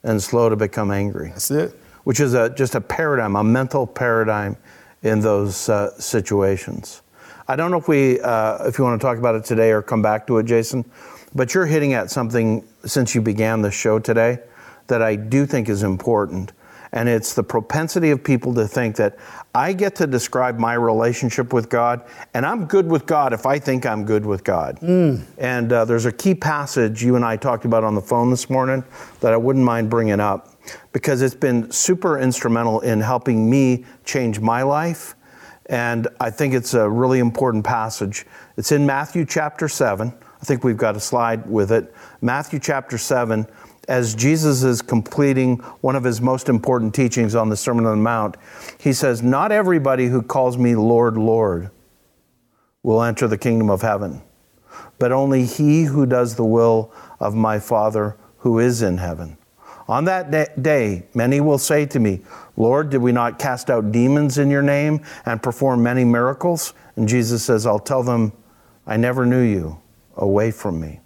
and 0.02 0.22
slow 0.22 0.50
to 0.50 0.56
become 0.56 0.90
angry. 0.90 1.30
That's 1.30 1.52
it 1.52 1.81
which 2.04 2.20
is 2.20 2.34
a, 2.34 2.50
just 2.50 2.76
a 2.76 2.82
paradigm, 2.82 3.36
a 3.36 3.44
mental 3.44 3.86
paradigm 3.86 4.58
in 5.04 5.20
those 5.20 5.70
uh, 5.70 5.92
situations. 6.00 7.02
I 7.48 7.56
don't 7.56 7.72
know 7.72 7.78
if 7.78 7.88
we, 7.88 8.20
uh, 8.22 8.68
if 8.68 8.78
you 8.78 8.84
want 8.84 9.00
to 9.02 9.06
talk 9.06 9.18
about 9.18 9.36
it 9.36 9.44
today 9.44 9.72
or 9.72 9.82
come 9.82 10.02
back 10.02 10.28
to 10.28 10.38
it, 10.38 10.46
Jason, 10.46 10.90
but 11.34 11.54
you're 11.54 11.66
hitting 11.66 11.94
at 11.94 12.12
something 12.12 12.66
since 12.86 13.16
you 13.16 13.22
began 13.22 13.62
the 13.62 13.72
show 13.72 14.00
today 14.00 14.40
that 14.88 15.02
I 15.02 15.16
do 15.16 15.46
think 15.46 15.70
is 15.70 15.84
important. 15.84 16.52
And 16.94 17.08
it's 17.08 17.34
the 17.34 17.44
propensity 17.44 18.12
of 18.12 18.22
people 18.22 18.54
to 18.56 18.68
think 18.68 18.98
that 18.98 19.18
I 19.56 19.72
get 19.72 19.96
to 19.96 20.08
describe 20.08 20.60
my 20.60 20.74
relationship 20.74 21.54
with 21.54 21.70
God, 21.70 22.04
and 22.34 22.46
I'm 22.46 22.66
good 22.66 22.86
with 22.90 23.06
God 23.06 23.32
if 23.32 23.46
I 23.46 23.60
think 23.60 23.86
I'm 23.86 24.04
good 24.04 24.26
with 24.26 24.44
God. 24.44 24.78
And 25.38 25.72
uh, 25.72 25.86
there's 25.86 26.06
a 26.06 26.12
key 26.12 26.36
passage 26.36 27.02
you 27.02 27.16
and 27.16 27.24
I 27.24 27.38
talked 27.38 27.64
about 27.64 27.86
on 27.86 27.96
the 27.96 28.02
phone 28.02 28.30
this 28.30 28.50
morning 28.50 28.84
that 29.22 29.32
I 29.32 29.38
wouldn't 29.38 29.64
mind 29.64 29.90
bringing 29.90 30.20
up 30.20 30.51
because 30.92 31.22
it's 31.22 31.36
been 31.36 31.72
super 31.72 32.20
instrumental 32.20 32.82
in 32.82 33.02
helping 33.02 33.50
me 33.50 33.86
change 34.04 34.40
my 34.40 34.64
life. 34.64 35.16
And 35.68 36.08
I 36.20 36.30
think 36.30 36.54
it's 36.54 36.74
a 36.74 36.90
really 36.90 37.20
important 37.20 37.64
passage. 37.64 38.26
It's 38.58 38.72
in 38.72 38.86
Matthew 38.86 39.26
chapter 39.26 39.68
7. 39.68 40.14
I 40.42 40.46
think 40.46 40.64
we've 40.64 40.78
got 40.78 40.96
a 40.96 41.00
slide 41.00 41.50
with 41.50 41.72
it. 41.72 41.94
Matthew 42.20 42.60
chapter 42.60 42.98
7, 42.98 43.48
as 43.88 44.16
Jesus 44.16 44.64
is 44.64 44.82
completing 44.82 45.58
one 45.82 45.96
of 45.96 46.04
his 46.04 46.20
most 46.20 46.50
important 46.50 46.94
teachings 46.94 47.36
on 47.36 47.50
the 47.50 47.56
Sermon 47.56 47.86
on 47.86 47.98
the 47.98 48.04
Mount, 48.04 48.38
he 48.80 48.92
says, 48.92 49.22
Not 49.22 49.52
everybody 49.52 50.08
who 50.08 50.22
calls 50.22 50.58
me 50.58 50.76
Lord, 50.76 51.18
Lord 51.18 51.70
will 52.84 53.04
enter 53.04 53.28
the 53.28 53.38
kingdom 53.38 53.70
of 53.70 53.82
heaven, 53.82 54.22
but 54.98 55.12
only 55.12 55.46
he 55.46 55.84
who 55.84 56.06
does 56.06 56.36
the 56.36 56.46
will 56.46 56.92
of 57.20 57.36
my 57.36 57.60
Father 57.60 58.18
who 58.38 58.60
is 58.60 58.82
in 58.82 58.98
heaven. 58.98 59.38
On 59.92 60.06
that 60.06 60.64
day, 60.64 61.04
many 61.14 61.42
will 61.42 61.58
say 61.58 61.86
to 61.88 62.00
me, 62.00 62.22
Lord, 62.56 62.92
did 62.92 63.02
we 63.02 63.12
not 63.12 63.38
cast 63.38 63.70
out 63.70 63.92
demons 63.92 64.38
in 64.38 64.50
your 64.50 64.62
name 64.62 65.02
and 65.26 65.44
perform 65.44 65.84
many 65.84 66.06
miracles? 66.06 66.74
And 66.96 67.10
Jesus 67.10 67.44
says, 67.44 67.66
I'll 67.66 67.78
tell 67.78 68.02
them, 68.02 68.32
I 68.88 68.96
never 68.96 69.26
knew 69.26 69.42
you. 69.42 69.82
Away 70.16 70.52
from 70.52 70.80
me. 70.80 71.02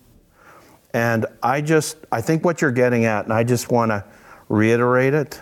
And 0.93 1.25
I 1.41 1.61
just, 1.61 1.97
I 2.11 2.21
think 2.21 2.45
what 2.45 2.61
you're 2.61 2.71
getting 2.71 3.05
at, 3.05 3.25
and 3.25 3.33
I 3.33 3.43
just 3.43 3.71
want 3.71 3.89
to 3.89 4.05
reiterate 4.49 5.15
it 5.15 5.41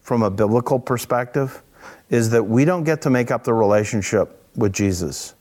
from 0.00 0.24
a 0.24 0.30
biblical 0.30 0.80
perspective, 0.80 1.62
is 2.08 2.30
that 2.30 2.42
we 2.42 2.64
don't 2.64 2.82
get 2.82 3.02
to 3.02 3.10
make 3.10 3.30
up 3.30 3.44
the 3.44 3.54
relationship 3.54 4.44
with 4.56 4.72
Jesus. 4.72 5.34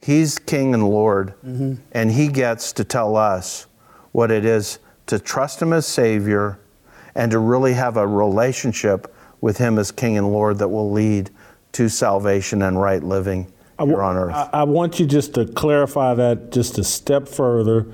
He's 0.00 0.40
King 0.40 0.74
and 0.74 0.88
Lord, 0.88 1.34
mm-hmm. 1.46 1.74
and 1.92 2.10
He 2.10 2.26
gets 2.26 2.72
to 2.72 2.82
tell 2.82 3.14
us 3.14 3.68
what 4.10 4.32
it 4.32 4.44
is 4.44 4.80
to 5.06 5.20
trust 5.20 5.62
Him 5.62 5.72
as 5.72 5.86
Savior 5.86 6.58
and 7.14 7.30
to 7.30 7.38
really 7.38 7.74
have 7.74 7.96
a 7.96 8.06
relationship 8.06 9.14
with 9.40 9.58
Him 9.58 9.78
as 9.78 9.90
King 9.90 10.18
and 10.18 10.32
Lord 10.32 10.58
that 10.58 10.68
will 10.68 10.90
lead 10.90 11.30
to 11.72 11.88
salvation 11.88 12.62
and 12.62 12.80
right 12.80 13.02
living 13.02 13.52
here 13.78 14.02
on 14.02 14.16
earth. 14.16 14.34
I, 14.34 14.50
I 14.52 14.62
want 14.64 15.00
you 15.00 15.06
just 15.06 15.34
to 15.34 15.46
clarify 15.46 16.14
that 16.14 16.52
just 16.52 16.78
a 16.78 16.84
step 16.84 17.28
further. 17.28 17.86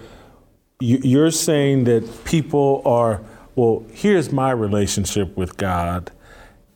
You, 0.81 1.01
you're 1.03 1.31
saying 1.31 1.85
that 1.85 2.25
people 2.25 2.83
are, 2.85 3.23
well, 3.57 3.85
here's 3.93 4.31
my 4.33 4.51
relationship 4.51 5.37
with 5.37 5.57
God, 5.57 6.13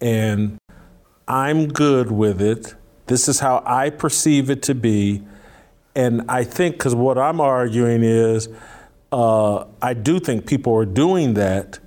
and 0.01 0.59
I'm 1.29 1.69
good 1.69 2.11
with 2.11 2.41
it. 2.43 2.75
This 3.07 3.29
is 3.29 3.41
how 3.41 3.63
I 3.67 3.91
perceive 3.91 4.51
it 4.51 4.63
to 4.65 4.75
be. 4.75 5.23
And 5.95 6.23
I 6.29 6.45
think, 6.45 6.77
because 6.77 6.95
what 6.95 7.19
I'm 7.19 7.41
arguing 7.41 8.03
is, 8.03 8.49
uh, 9.13 9.65
I 9.81 9.95
do 9.95 10.19
think 10.19 10.47
people 10.47 10.75
are 10.75 10.87
doing 10.87 11.35
that, 11.35 11.79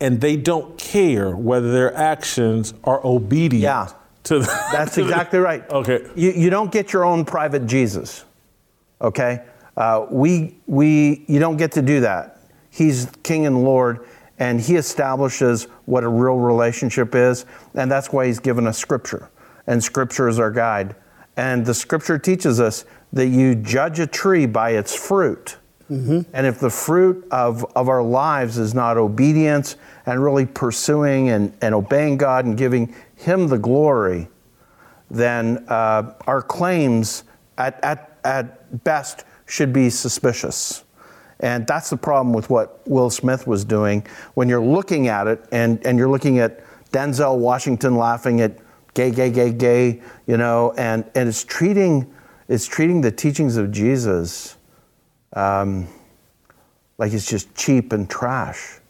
and 0.00 0.20
they 0.20 0.36
don't 0.36 0.76
care 0.78 1.34
whether 1.36 1.72
their 1.72 1.94
actions 1.94 2.74
are 2.84 3.04
obedient 3.04 3.62
Yeah. 3.62 3.88
to 4.24 4.40
the, 4.40 4.46
That's 4.72 4.98
exactly 4.98 5.38
right. 5.38 5.68
Okay. 5.70 6.06
You, 6.14 6.32
you 6.32 6.50
don't 6.50 6.70
get 6.70 6.92
your 6.92 7.04
own 7.04 7.24
private 7.24 7.66
Jesus. 7.66 8.24
Okay? 9.00 9.44
Uh, 9.76 10.06
we, 10.10 10.56
we, 10.66 11.24
you 11.28 11.38
don't 11.38 11.56
get 11.56 11.72
to 11.72 11.82
do 11.82 12.00
that. 12.00 12.40
He's 12.70 13.08
King 13.22 13.46
and 13.46 13.64
Lord, 13.64 14.06
and 14.38 14.60
He 14.60 14.76
establishes 14.76 15.64
what 15.86 16.04
a 16.04 16.08
real 16.08 16.36
relationship 16.36 17.14
is, 17.14 17.46
and 17.74 17.90
that's 17.90 18.12
why 18.12 18.26
He's 18.26 18.38
given 18.38 18.66
us 18.66 18.78
Scripture. 18.78 19.30
And 19.66 19.82
Scripture 19.82 20.28
is 20.28 20.38
our 20.38 20.50
guide. 20.50 20.94
And 21.36 21.64
the 21.66 21.74
Scripture 21.74 22.18
teaches 22.18 22.60
us 22.60 22.84
that 23.12 23.26
you 23.28 23.54
judge 23.54 23.98
a 23.98 24.06
tree 24.06 24.46
by 24.46 24.70
its 24.70 24.94
fruit. 24.94 25.56
And 26.32 26.46
if 26.46 26.58
the 26.58 26.70
fruit 26.70 27.26
of, 27.30 27.64
of 27.76 27.88
our 27.88 28.02
lives 28.02 28.58
is 28.58 28.74
not 28.74 28.96
obedience 28.96 29.76
and 30.04 30.22
really 30.22 30.46
pursuing 30.46 31.28
and, 31.28 31.56
and 31.60 31.74
obeying 31.74 32.16
God 32.16 32.44
and 32.44 32.56
giving 32.56 32.94
Him 33.14 33.48
the 33.48 33.58
glory, 33.58 34.28
then 35.10 35.64
uh, 35.68 36.14
our 36.26 36.42
claims 36.42 37.24
at, 37.56 37.82
at, 37.84 38.18
at 38.24 38.84
best 38.84 39.24
should 39.46 39.72
be 39.72 39.90
suspicious. 39.90 40.84
And 41.40 41.66
that's 41.66 41.90
the 41.90 41.96
problem 41.96 42.32
with 42.32 42.50
what 42.50 42.80
Will 42.88 43.10
Smith 43.10 43.46
was 43.46 43.64
doing. 43.64 44.06
When 44.34 44.48
you're 44.48 44.64
looking 44.64 45.08
at 45.08 45.26
it 45.26 45.46
and, 45.52 45.84
and 45.86 45.98
you're 45.98 46.08
looking 46.08 46.38
at 46.38 46.64
Denzel 46.90 47.38
Washington 47.38 47.96
laughing 47.96 48.40
at 48.40 48.58
gay, 48.94 49.10
gay, 49.10 49.30
gay, 49.30 49.52
gay, 49.52 50.02
you 50.26 50.36
know, 50.36 50.72
and, 50.78 51.04
and 51.14 51.28
it's 51.28 51.44
treating 51.44 52.12
it's 52.48 52.66
treating 52.66 53.00
the 53.00 53.10
teachings 53.10 53.56
of 53.56 53.72
Jesus 53.72 54.55
um, 55.36 55.86
like 56.98 57.12
it's 57.12 57.26
just 57.28 57.54
cheap 57.54 57.92
and 57.92 58.08
trash. 58.10 58.80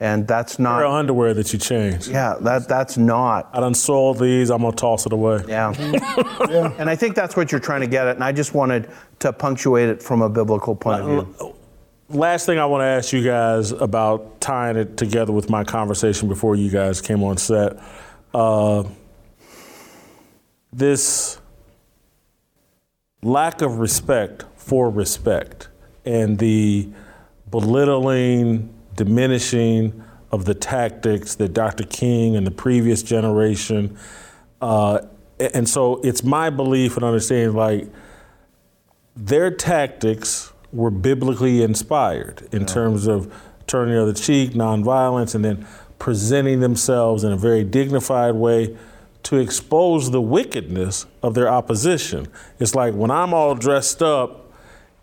And 0.00 0.26
that's 0.26 0.56
Pair 0.56 0.66
of 0.66 0.90
not 0.90 0.98
underwear 0.98 1.34
that 1.34 1.52
you 1.52 1.58
change. 1.58 2.08
yeah, 2.08 2.34
that 2.40 2.66
that's 2.66 2.96
not 2.98 3.48
I 3.52 3.60
done 3.60 3.74
sold 3.74 4.18
these. 4.18 4.50
I'm 4.50 4.62
gonna 4.62 4.74
toss 4.74 5.06
it 5.06 5.12
away. 5.12 5.42
yeah. 5.48 5.72
And 6.78 6.90
I 6.90 6.96
think 6.96 7.14
that's 7.14 7.36
what 7.36 7.52
you're 7.52 7.60
trying 7.60 7.82
to 7.82 7.86
get 7.86 8.08
at. 8.08 8.16
And 8.16 8.24
I 8.24 8.32
just 8.32 8.54
wanted 8.54 8.90
to 9.20 9.32
punctuate 9.32 9.88
it 9.88 10.02
from 10.02 10.20
a 10.20 10.28
biblical 10.28 10.74
point 10.74 11.02
of 11.02 11.06
view. 11.38 11.54
Last 12.08 12.44
thing 12.44 12.58
I 12.58 12.66
want 12.66 12.82
to 12.82 12.86
ask 12.86 13.12
you 13.12 13.22
guys 13.22 13.70
about 13.70 14.40
tying 14.40 14.76
it 14.76 14.96
together 14.96 15.32
with 15.32 15.48
my 15.48 15.62
conversation 15.64 16.28
before 16.28 16.56
you 16.56 16.70
guys 16.70 17.00
came 17.00 17.22
on 17.22 17.36
set. 17.36 17.78
Uh, 18.34 18.82
this 20.72 21.38
lack 23.22 23.62
of 23.62 23.78
respect 23.78 24.44
for 24.64 24.88
respect 24.88 25.68
and 26.04 26.38
the 26.38 26.88
belittling, 27.50 28.72
diminishing 28.94 30.02
of 30.32 30.46
the 30.46 30.54
tactics 30.54 31.34
that 31.36 31.52
Dr. 31.52 31.84
King 31.84 32.34
and 32.34 32.46
the 32.46 32.50
previous 32.50 33.02
generation. 33.02 33.96
Uh, 34.60 35.00
and 35.38 35.68
so 35.68 36.00
it's 36.02 36.24
my 36.24 36.50
belief 36.50 36.96
and 36.96 37.04
understanding 37.04 37.54
like 37.54 37.88
their 39.14 39.50
tactics 39.50 40.52
were 40.72 40.90
biblically 40.90 41.62
inspired 41.62 42.48
in 42.50 42.66
terms 42.66 43.06
of 43.06 43.32
turning 43.66 43.94
the 43.94 44.02
other 44.02 44.12
cheek, 44.12 44.52
nonviolence, 44.52 45.34
and 45.34 45.44
then 45.44 45.66
presenting 45.98 46.60
themselves 46.60 47.22
in 47.22 47.32
a 47.32 47.36
very 47.36 47.64
dignified 47.64 48.34
way 48.34 48.76
to 49.22 49.38
expose 49.38 50.10
the 50.10 50.20
wickedness 50.20 51.06
of 51.22 51.34
their 51.34 51.48
opposition. 51.48 52.26
It's 52.58 52.74
like 52.74 52.94
when 52.94 53.10
I'm 53.10 53.32
all 53.32 53.54
dressed 53.54 54.02
up 54.02 54.43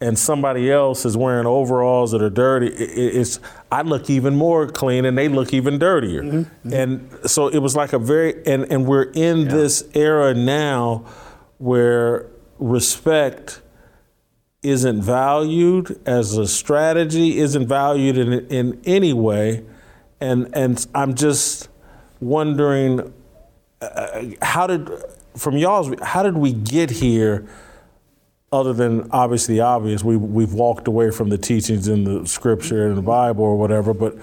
and 0.01 0.17
somebody 0.17 0.71
else 0.71 1.05
is 1.05 1.15
wearing 1.15 1.45
overalls 1.45 2.11
that 2.11 2.21
are 2.21 2.29
dirty, 2.29 2.67
it's 2.67 3.39
I 3.71 3.83
look 3.83 4.09
even 4.09 4.35
more 4.35 4.67
clean 4.67 5.05
and 5.05 5.17
they 5.17 5.29
look 5.29 5.53
even 5.53 5.79
dirtier. 5.79 6.23
Mm-hmm. 6.23 6.37
Mm-hmm. 6.37 6.73
And 6.73 7.29
so 7.29 7.47
it 7.47 7.59
was 7.59 7.75
like 7.75 7.93
a 7.93 7.99
very 7.99 8.45
and 8.45 8.69
and 8.71 8.85
we're 8.85 9.11
in 9.13 9.47
this 9.47 9.87
era 9.93 10.33
now 10.33 11.05
where 11.59 12.27
respect 12.57 13.61
isn't 14.63 15.01
valued 15.01 15.99
as 16.05 16.37
a 16.37 16.47
strategy, 16.47 17.39
isn't 17.39 17.67
valued 17.67 18.17
in, 18.17 18.47
in 18.47 18.81
any 18.85 19.13
way. 19.13 19.63
And, 20.19 20.55
and 20.55 20.85
I'm 20.93 21.15
just 21.15 21.67
wondering 22.19 23.11
uh, 23.81 23.85
uh 23.85 24.25
how 24.43 24.67
did, 24.67 24.87
from 25.35 25.57
y'all's, 25.57 25.91
how 26.03 26.21
did 26.21 26.37
we 26.37 26.53
get 26.53 26.91
here 26.91 27.47
other 28.51 28.73
than 28.73 29.09
obviously 29.11 29.55
the 29.55 29.61
obvious? 29.61 30.03
We, 30.03 30.17
we've 30.17 30.53
walked 30.53 30.87
away 30.87 31.11
from 31.11 31.29
the 31.29 31.37
teachings 31.37 31.87
in 31.87 32.03
the 32.03 32.27
scripture 32.27 32.87
and 32.87 32.97
the 32.97 33.01
Bible 33.01 33.43
or 33.43 33.57
whatever, 33.57 33.93
but 33.93 34.17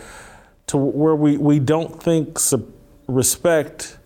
to 0.68 0.76
where 0.76 1.16
we, 1.16 1.36
we 1.36 1.58
don't 1.58 2.02
think 2.02 2.38
respect 3.06 3.98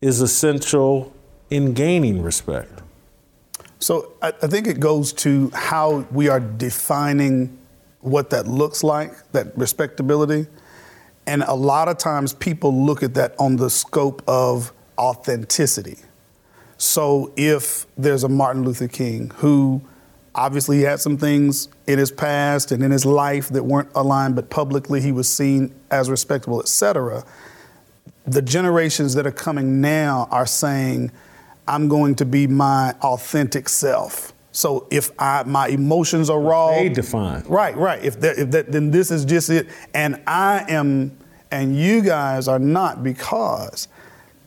is 0.00 0.20
essential 0.20 1.12
in 1.50 1.72
gaining 1.72 2.22
respect. 2.22 2.82
So 3.78 4.12
I, 4.20 4.28
I 4.42 4.46
think 4.48 4.66
it 4.66 4.80
goes 4.80 5.12
to 5.14 5.50
how 5.54 6.06
we 6.10 6.28
are 6.28 6.40
defining 6.40 7.56
what 8.00 8.30
that 8.30 8.46
looks 8.46 8.82
like, 8.82 9.12
that 9.32 9.56
respectability. 9.56 10.46
And 11.26 11.42
a 11.42 11.54
lot 11.54 11.88
of 11.88 11.98
times 11.98 12.32
people 12.32 12.84
look 12.84 13.02
at 13.02 13.14
that 13.14 13.34
on 13.38 13.56
the 13.56 13.70
scope 13.70 14.22
of 14.26 14.72
authenticity. 14.98 15.98
So 16.78 17.32
if 17.36 17.86
there's 17.96 18.24
a 18.24 18.28
Martin 18.28 18.64
Luther 18.64 18.88
King 18.88 19.30
who 19.36 19.82
obviously 20.34 20.82
had 20.82 21.00
some 21.00 21.16
things 21.16 21.68
in 21.88 21.98
his 21.98 22.12
past 22.12 22.70
and 22.70 22.82
in 22.84 22.92
his 22.92 23.04
life 23.04 23.48
that 23.48 23.64
weren't 23.64 23.90
aligned, 23.96 24.36
but 24.36 24.48
publicly 24.48 25.00
he 25.00 25.10
was 25.10 25.28
seen 25.28 25.74
as 25.90 26.08
respectable, 26.08 26.60
et 26.60 26.68
cetera, 26.68 27.24
the 28.24 28.40
generations 28.40 29.14
that 29.14 29.26
are 29.26 29.32
coming 29.32 29.80
now 29.80 30.28
are 30.30 30.46
saying, 30.46 31.10
I'm 31.66 31.88
going 31.88 32.14
to 32.16 32.24
be 32.24 32.46
my 32.46 32.94
authentic 33.02 33.68
self. 33.68 34.32
So 34.52 34.86
if 34.90 35.10
I 35.18 35.42
my 35.44 35.68
emotions 35.68 36.30
are 36.30 36.40
raw, 36.40 36.70
They 36.70 36.88
define. 36.88 37.42
Right, 37.46 37.76
right. 37.76 38.02
If 38.02 38.20
that, 38.20 38.38
if 38.38 38.50
that, 38.52 38.72
then 38.72 38.90
this 38.90 39.10
is 39.10 39.24
just 39.24 39.50
it. 39.50 39.68
And 39.94 40.22
I 40.26 40.64
am 40.68 41.16
and 41.50 41.76
you 41.76 42.02
guys 42.02 42.48
are 42.48 42.58
not 42.58 43.02
because. 43.02 43.88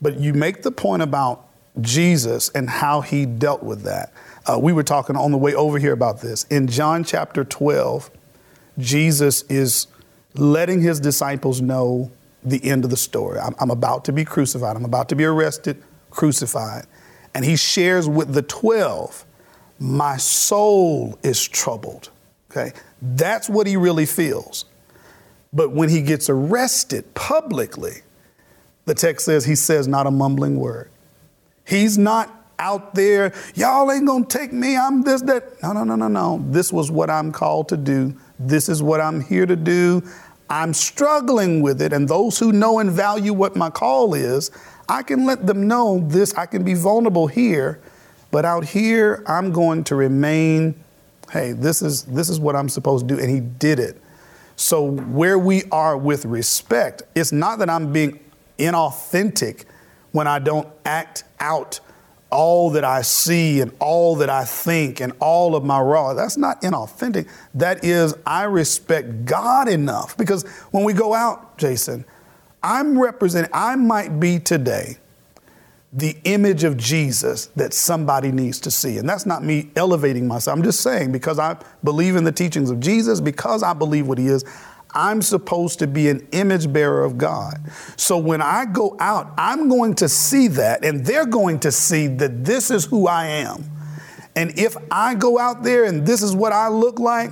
But 0.01 0.19
you 0.19 0.33
make 0.33 0.63
the 0.63 0.71
point 0.71 1.01
about 1.01 1.47
Jesus 1.79 2.49
and 2.49 2.69
how 2.69 3.01
he 3.01 3.25
dealt 3.25 3.63
with 3.63 3.83
that. 3.83 4.11
Uh, 4.45 4.59
we 4.59 4.73
were 4.73 4.83
talking 4.83 5.15
on 5.15 5.31
the 5.31 5.37
way 5.37 5.53
over 5.53 5.79
here 5.79 5.93
about 5.93 6.21
this. 6.21 6.43
In 6.45 6.67
John 6.67 7.03
chapter 7.03 7.43
12, 7.43 8.11
Jesus 8.77 9.43
is 9.43 9.87
letting 10.33 10.81
his 10.81 10.99
disciples 10.99 11.61
know 11.61 12.11
the 12.43 12.63
end 12.65 12.83
of 12.83 12.89
the 12.89 12.97
story. 12.97 13.39
I'm, 13.39 13.55
I'm 13.59 13.69
about 13.69 14.05
to 14.05 14.13
be 14.13 14.25
crucified, 14.25 14.75
I'm 14.75 14.85
about 14.85 15.09
to 15.09 15.15
be 15.15 15.25
arrested, 15.25 15.81
crucified. 16.09 16.85
And 17.33 17.45
he 17.45 17.55
shares 17.55 18.09
with 18.09 18.33
the 18.33 18.41
12, 18.41 19.25
My 19.79 20.17
soul 20.17 21.17
is 21.23 21.47
troubled. 21.47 22.09
Okay? 22.49 22.73
That's 23.01 23.49
what 23.49 23.67
he 23.67 23.77
really 23.77 24.05
feels. 24.05 24.65
But 25.53 25.71
when 25.71 25.89
he 25.89 26.01
gets 26.01 26.29
arrested 26.29 27.13
publicly, 27.13 28.01
the 28.85 28.93
text 28.93 29.25
says 29.25 29.45
he 29.45 29.55
says 29.55 29.87
not 29.87 30.07
a 30.07 30.11
mumbling 30.11 30.57
word. 30.57 30.90
He's 31.65 31.97
not 31.97 32.41
out 32.61 32.93
there, 32.93 33.33
y'all 33.55 33.91
ain't 33.91 34.05
gonna 34.05 34.25
take 34.25 34.53
me, 34.53 34.77
I'm 34.77 35.01
this, 35.01 35.23
that. 35.23 35.61
No, 35.63 35.73
no, 35.73 35.83
no, 35.83 35.95
no, 35.95 36.07
no. 36.07 36.45
This 36.47 36.71
was 36.71 36.91
what 36.91 37.09
I'm 37.09 37.31
called 37.31 37.67
to 37.69 37.77
do. 37.77 38.15
This 38.39 38.69
is 38.69 38.83
what 38.83 39.01
I'm 39.01 39.21
here 39.21 39.47
to 39.47 39.55
do. 39.55 40.03
I'm 40.49 40.73
struggling 40.73 41.61
with 41.61 41.81
it. 41.81 41.91
And 41.91 42.07
those 42.07 42.37
who 42.37 42.51
know 42.51 42.79
and 42.79 42.91
value 42.91 43.33
what 43.33 43.55
my 43.55 43.69
call 43.69 44.13
is, 44.13 44.51
I 44.87 45.01
can 45.01 45.25
let 45.25 45.47
them 45.47 45.67
know 45.67 46.05
this, 46.07 46.33
I 46.35 46.45
can 46.45 46.63
be 46.63 46.73
vulnerable 46.73 47.27
here, 47.27 47.81
but 48.29 48.45
out 48.45 48.65
here, 48.65 49.23
I'm 49.27 49.51
going 49.51 49.83
to 49.85 49.95
remain, 49.95 50.83
hey, 51.31 51.53
this 51.53 51.81
is 51.81 52.03
this 52.03 52.29
is 52.29 52.39
what 52.39 52.55
I'm 52.55 52.69
supposed 52.69 53.07
to 53.07 53.15
do. 53.15 53.21
And 53.21 53.29
he 53.29 53.39
did 53.39 53.79
it. 53.79 54.01
So 54.55 54.83
where 54.83 55.39
we 55.39 55.63
are 55.71 55.97
with 55.97 56.25
respect, 56.25 57.03
it's 57.15 57.31
not 57.31 57.59
that 57.59 57.69
I'm 57.69 57.91
being 57.91 58.19
inauthentic 58.59 59.65
when 60.11 60.27
I 60.27 60.39
don't 60.39 60.67
act 60.85 61.23
out 61.39 61.79
all 62.31 62.69
that 62.71 62.85
I 62.85 63.01
see 63.01 63.59
and 63.59 63.71
all 63.79 64.15
that 64.17 64.29
I 64.29 64.45
think 64.45 65.01
and 65.01 65.13
all 65.19 65.55
of 65.55 65.65
my 65.65 65.79
raw. 65.79 66.13
That's 66.13 66.37
not 66.37 66.61
inauthentic. 66.61 67.29
That 67.53 67.83
is, 67.83 68.15
I 68.25 68.43
respect 68.43 69.25
God 69.25 69.67
enough. 69.67 70.17
Because 70.17 70.47
when 70.71 70.83
we 70.83 70.93
go 70.93 71.13
out, 71.13 71.57
Jason, 71.57 72.05
I'm 72.63 72.97
representing, 72.99 73.51
I 73.53 73.75
might 73.75 74.19
be 74.19 74.39
today 74.39 74.97
the 75.93 76.15
image 76.23 76.63
of 76.63 76.77
Jesus 76.77 77.47
that 77.57 77.73
somebody 77.73 78.31
needs 78.31 78.61
to 78.61 78.71
see. 78.71 78.97
And 78.97 79.09
that's 79.09 79.25
not 79.25 79.43
me 79.43 79.69
elevating 79.75 80.25
myself. 80.25 80.57
I'm 80.57 80.63
just 80.63 80.79
saying 80.79 81.11
because 81.11 81.37
I 81.37 81.57
believe 81.83 82.15
in 82.15 82.23
the 82.23 82.31
teachings 82.31 82.69
of 82.69 82.79
Jesus, 82.79 83.19
because 83.19 83.61
I 83.61 83.73
believe 83.73 84.07
what 84.07 84.17
he 84.17 84.27
is, 84.27 84.45
I'm 84.93 85.21
supposed 85.21 85.79
to 85.79 85.87
be 85.87 86.09
an 86.09 86.27
image 86.31 86.71
bearer 86.71 87.03
of 87.03 87.17
God. 87.17 87.59
So 87.97 88.17
when 88.17 88.41
I 88.41 88.65
go 88.65 88.95
out, 88.99 89.33
I'm 89.37 89.69
going 89.69 89.95
to 89.95 90.09
see 90.09 90.47
that, 90.49 90.83
and 90.83 91.05
they're 91.05 91.25
going 91.25 91.59
to 91.61 91.71
see 91.71 92.07
that 92.07 92.43
this 92.43 92.71
is 92.71 92.85
who 92.85 93.07
I 93.07 93.27
am. 93.27 93.63
And 94.35 94.57
if 94.57 94.75
I 94.89 95.15
go 95.15 95.37
out 95.39 95.63
there 95.63 95.85
and 95.85 96.05
this 96.05 96.21
is 96.21 96.35
what 96.35 96.53
I 96.53 96.69
look 96.69 96.99
like, 96.99 97.31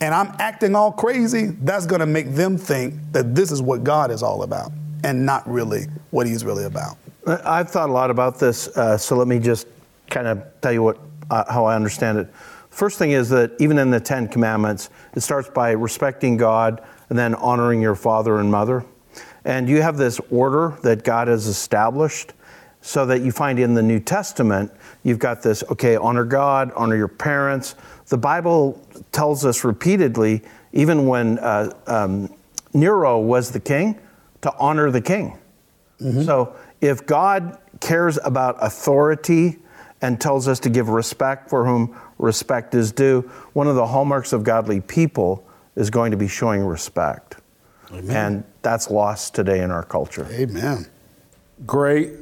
and 0.00 0.14
I'm 0.14 0.34
acting 0.38 0.74
all 0.74 0.92
crazy, 0.92 1.46
that's 1.62 1.86
going 1.86 2.00
to 2.00 2.06
make 2.06 2.34
them 2.34 2.56
think 2.56 2.94
that 3.12 3.34
this 3.34 3.52
is 3.52 3.60
what 3.60 3.84
God 3.84 4.10
is 4.10 4.22
all 4.22 4.42
about 4.42 4.72
and 5.04 5.26
not 5.26 5.46
really 5.48 5.86
what 6.10 6.26
He's 6.26 6.44
really 6.44 6.64
about. 6.64 6.96
I've 7.26 7.70
thought 7.70 7.90
a 7.90 7.92
lot 7.92 8.10
about 8.10 8.38
this, 8.38 8.68
uh, 8.76 8.96
so 8.96 9.16
let 9.16 9.28
me 9.28 9.38
just 9.38 9.66
kind 10.08 10.26
of 10.26 10.42
tell 10.62 10.72
you 10.72 10.82
what 10.82 10.98
uh, 11.30 11.50
how 11.52 11.64
I 11.66 11.76
understand 11.76 12.18
it. 12.18 12.28
First 12.70 12.98
thing 12.98 13.10
is 13.10 13.28
that 13.30 13.52
even 13.58 13.78
in 13.78 13.90
the 13.90 14.00
Ten 14.00 14.28
Commandments, 14.28 14.90
it 15.14 15.20
starts 15.20 15.50
by 15.50 15.72
respecting 15.72 16.36
God 16.36 16.82
and 17.08 17.18
then 17.18 17.34
honoring 17.34 17.82
your 17.82 17.96
father 17.96 18.38
and 18.38 18.50
mother. 18.50 18.84
And 19.44 19.68
you 19.68 19.82
have 19.82 19.96
this 19.96 20.20
order 20.30 20.78
that 20.82 21.02
God 21.04 21.28
has 21.28 21.46
established 21.46 22.32
so 22.80 23.04
that 23.06 23.20
you 23.20 23.32
find 23.32 23.58
in 23.58 23.74
the 23.74 23.82
New 23.82 24.00
Testament, 24.00 24.72
you've 25.02 25.18
got 25.18 25.42
this 25.42 25.62
okay, 25.70 25.96
honor 25.96 26.24
God, 26.24 26.72
honor 26.74 26.96
your 26.96 27.08
parents. 27.08 27.74
The 28.06 28.16
Bible 28.16 28.80
tells 29.12 29.44
us 29.44 29.64
repeatedly, 29.64 30.42
even 30.72 31.06
when 31.06 31.38
uh, 31.40 31.72
um, 31.86 32.34
Nero 32.72 33.18
was 33.18 33.50
the 33.50 33.60
king, 33.60 34.00
to 34.42 34.54
honor 34.56 34.90
the 34.90 35.00
king. 35.00 35.38
Mm-hmm. 36.00 36.22
So 36.22 36.56
if 36.80 37.04
God 37.04 37.58
cares 37.80 38.18
about 38.24 38.56
authority 38.60 39.58
and 40.00 40.18
tells 40.18 40.48
us 40.48 40.58
to 40.60 40.70
give 40.70 40.88
respect 40.88 41.50
for 41.50 41.66
whom 41.66 41.94
respect 42.20 42.74
is 42.74 42.92
due, 42.92 43.22
one 43.52 43.66
of 43.66 43.76
the 43.76 43.86
hallmarks 43.86 44.32
of 44.32 44.44
godly 44.44 44.80
people 44.80 45.46
is 45.76 45.90
going 45.90 46.10
to 46.10 46.16
be 46.16 46.28
showing 46.28 46.64
respect. 46.64 47.36
Amen. 47.92 48.16
And 48.16 48.44
that's 48.62 48.90
lost 48.90 49.34
today 49.34 49.60
in 49.60 49.70
our 49.70 49.82
culture. 49.82 50.26
Amen. 50.30 50.86
Great. 51.66 52.12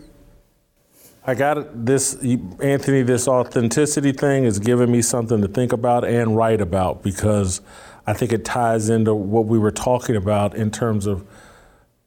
I 1.27 1.35
got 1.35 1.85
this, 1.85 2.15
Anthony, 2.61 3.03
this 3.03 3.29
authenticity 3.29 4.13
thing 4.13 4.45
is 4.45 4.59
giving 4.59 4.91
me 4.91 5.03
something 5.03 5.43
to 5.43 5.49
think 5.49 5.73
about 5.73 6.05
and 6.05 6.35
write 6.35 6.63
about 6.63 7.03
because 7.03 7.61
I 8.07 8.15
think 8.15 8.33
it 8.33 8.47
ties 8.47 8.89
into 8.89 9.15
what 9.15 9.45
we 9.45 9.59
were 9.59 9.71
talking 9.71 10.17
about 10.17 10.55
in 10.55 10.71
terms 10.71 11.07
of 11.07 11.27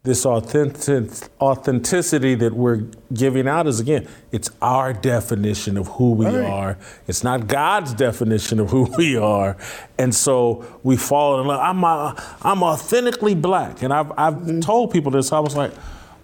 this 0.03 0.25
authentic, 0.25 1.11
authenticity 1.39 2.33
that 2.33 2.53
we're 2.53 2.87
giving 3.13 3.47
out 3.47 3.67
is 3.67 3.79
again, 3.79 4.07
it's 4.31 4.49
our 4.59 4.93
definition 4.93 5.77
of 5.77 5.87
who 5.89 6.13
we 6.13 6.25
right. 6.25 6.43
are. 6.43 6.77
It's 7.07 7.23
not 7.23 7.45
God's 7.47 7.93
definition 7.93 8.59
of 8.59 8.71
who 8.71 8.83
we 8.97 9.15
are. 9.15 9.57
And 9.99 10.13
so 10.13 10.65
we 10.81 10.97
fall 10.97 11.39
in 11.39 11.47
love. 11.47 11.59
I'm, 11.59 11.83
a, 11.83 12.15
I'm 12.41 12.63
authentically 12.63 13.35
black. 13.35 13.83
And 13.83 13.93
I've, 13.93 14.11
I've 14.17 14.33
mm-hmm. 14.33 14.59
told 14.61 14.91
people 14.91 15.11
this. 15.11 15.31
I 15.31 15.39
was 15.39 15.55
like, 15.55 15.71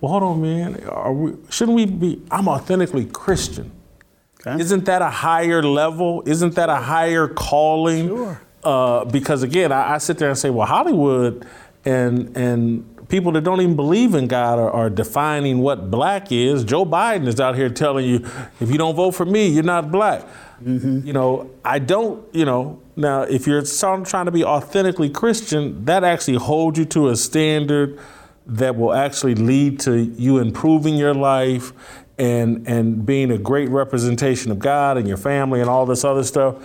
well, 0.02 0.12
hold 0.12 0.24
on, 0.24 0.42
man. 0.42 0.84
Are 0.86 1.14
we, 1.14 1.36
shouldn't 1.52 1.76
we 1.76 1.86
be? 1.86 2.22
I'm 2.32 2.48
authentically 2.48 3.06
Christian. 3.06 3.72
Okay. 4.42 4.60
Isn't 4.60 4.86
that 4.86 5.04
a 5.04 5.10
higher 5.10 5.62
level? 5.62 6.24
Isn't 6.26 6.56
that 6.56 6.70
a 6.70 6.78
higher 6.78 7.28
calling? 7.28 8.08
Sure. 8.08 8.42
Uh, 8.64 9.06
because 9.06 9.44
again, 9.44 9.72
I, 9.72 9.94
I 9.94 9.98
sit 10.00 10.18
there 10.18 10.30
and 10.30 10.38
say, 10.38 10.50
well, 10.50 10.68
Hollywood 10.68 11.48
and 11.86 12.36
and 12.36 12.97
people 13.10 13.32
that 13.34 13.44
don't 13.44 13.62
even 13.62 13.76
believe 13.76 14.16
in 14.16 14.28
God 14.28 14.60
are, 14.60 14.70
are, 14.70 14.90
defining 14.90 15.60
what 15.60 15.90
black 15.90 16.32
is. 16.32 16.64
Joe 16.64 16.86
Biden 16.86 17.28
is 17.28 17.40
out 17.40 17.56
here 17.56 17.70
telling 17.70 18.06
you, 18.06 18.26
if 18.60 18.70
you 18.70 18.78
don't 18.78 18.96
vote 18.96 19.12
for 19.12 19.26
me, 19.26 19.48
you're 19.48 19.64
not 19.64 19.92
black. 19.92 20.26
Mm-hmm. 20.64 21.06
You 21.06 21.14
know, 21.14 21.52
I 21.64 21.80
don't, 21.80 22.24
you 22.34 22.46
know, 22.46 22.82
now 22.96 23.22
if 23.22 23.48
you're 23.48 23.64
trying 23.64 24.26
to 24.26 24.32
be 24.32 24.44
authentically 24.44 25.10
Christian, 25.10 25.86
that 25.86 26.04
actually 26.04 26.38
holds 26.38 26.80
you 26.80 26.86
to 26.86 27.10
a 27.10 27.16
standard 27.16 28.00
that 28.48 28.76
will 28.76 28.94
actually 28.94 29.36
lead 29.36 29.80
to 29.82 29.98
you 29.98 30.40
improving 30.40 30.96
your 30.96 31.14
life 31.14 31.74
and 32.18 32.68
and 32.68 33.06
being 33.06 33.30
a 33.30 33.38
great 33.38 33.70
representation 33.70 34.52
of 34.52 34.58
God 34.58 34.98
and 34.98 35.08
your 35.08 35.18
family 35.18 35.62
and 35.62 35.70
all 35.70 35.86
this 35.86 36.04
other 36.04 36.24
stuff. 36.24 36.56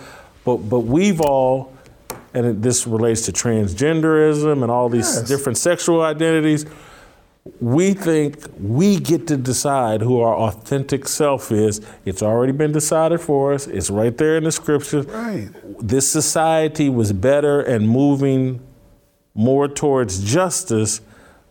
But 0.45 0.57
but 0.57 0.79
we've 0.79 1.21
all 1.21 1.72
and 2.33 2.45
it, 2.45 2.61
this 2.61 2.87
relates 2.87 3.25
to 3.25 3.31
transgenderism 3.31 4.61
and 4.61 4.71
all 4.71 4.89
these 4.89 5.15
yes. 5.15 5.27
different 5.27 5.57
sexual 5.57 6.01
identities. 6.01 6.65
We 7.59 7.93
think 7.93 8.37
we 8.57 8.99
get 8.99 9.27
to 9.27 9.37
decide 9.37 10.01
who 10.01 10.21
our 10.21 10.35
authentic 10.35 11.07
self 11.07 11.51
is. 11.51 11.81
It's 12.05 12.23
already 12.23 12.53
been 12.53 12.71
decided 12.71 13.19
for 13.19 13.53
us. 13.53 13.67
It's 13.67 13.89
right 13.89 14.17
there 14.17 14.37
in 14.37 14.45
the 14.45 14.51
scriptures. 14.51 15.05
Right. 15.05 15.49
This 15.79 16.09
society 16.09 16.89
was 16.89 17.11
better 17.11 17.59
and 17.59 17.87
moving 17.87 18.61
more 19.33 19.67
towards 19.67 20.23
justice 20.23 21.01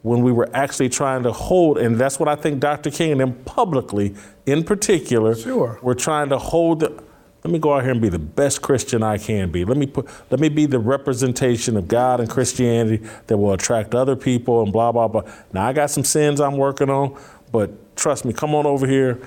when 0.02 0.22
we 0.22 0.32
were 0.32 0.48
actually 0.52 0.88
trying 0.88 1.22
to 1.22 1.32
hold, 1.32 1.78
and 1.78 1.96
that's 1.96 2.18
what 2.18 2.28
I 2.28 2.34
think 2.34 2.58
Dr. 2.58 2.90
King 2.90 3.12
and 3.12 3.20
them 3.20 3.34
publicly, 3.44 4.14
in 4.46 4.64
particular, 4.64 5.34
sure. 5.34 5.78
were 5.80 5.94
trying 5.94 6.28
to 6.30 6.38
hold. 6.38 6.80
The, 6.80 7.01
let 7.44 7.50
me 7.50 7.58
go 7.58 7.74
out 7.74 7.82
here 7.82 7.90
and 7.90 8.00
be 8.00 8.08
the 8.08 8.18
best 8.20 8.62
Christian 8.62 9.02
I 9.02 9.18
can 9.18 9.50
be. 9.50 9.64
Let 9.64 9.76
me 9.76 9.86
put, 9.86 10.08
let 10.30 10.38
me 10.38 10.48
be 10.48 10.66
the 10.66 10.78
representation 10.78 11.76
of 11.76 11.88
God 11.88 12.20
and 12.20 12.30
Christianity 12.30 13.04
that 13.26 13.36
will 13.36 13.52
attract 13.52 13.94
other 13.94 14.14
people 14.14 14.62
and 14.62 14.72
blah 14.72 14.92
blah 14.92 15.08
blah. 15.08 15.22
Now 15.52 15.66
I 15.66 15.72
got 15.72 15.90
some 15.90 16.04
sins 16.04 16.40
I'm 16.40 16.56
working 16.56 16.88
on, 16.88 17.20
but 17.50 17.96
trust 17.96 18.24
me, 18.24 18.32
come 18.32 18.54
on 18.54 18.66
over 18.66 18.86
here. 18.86 19.20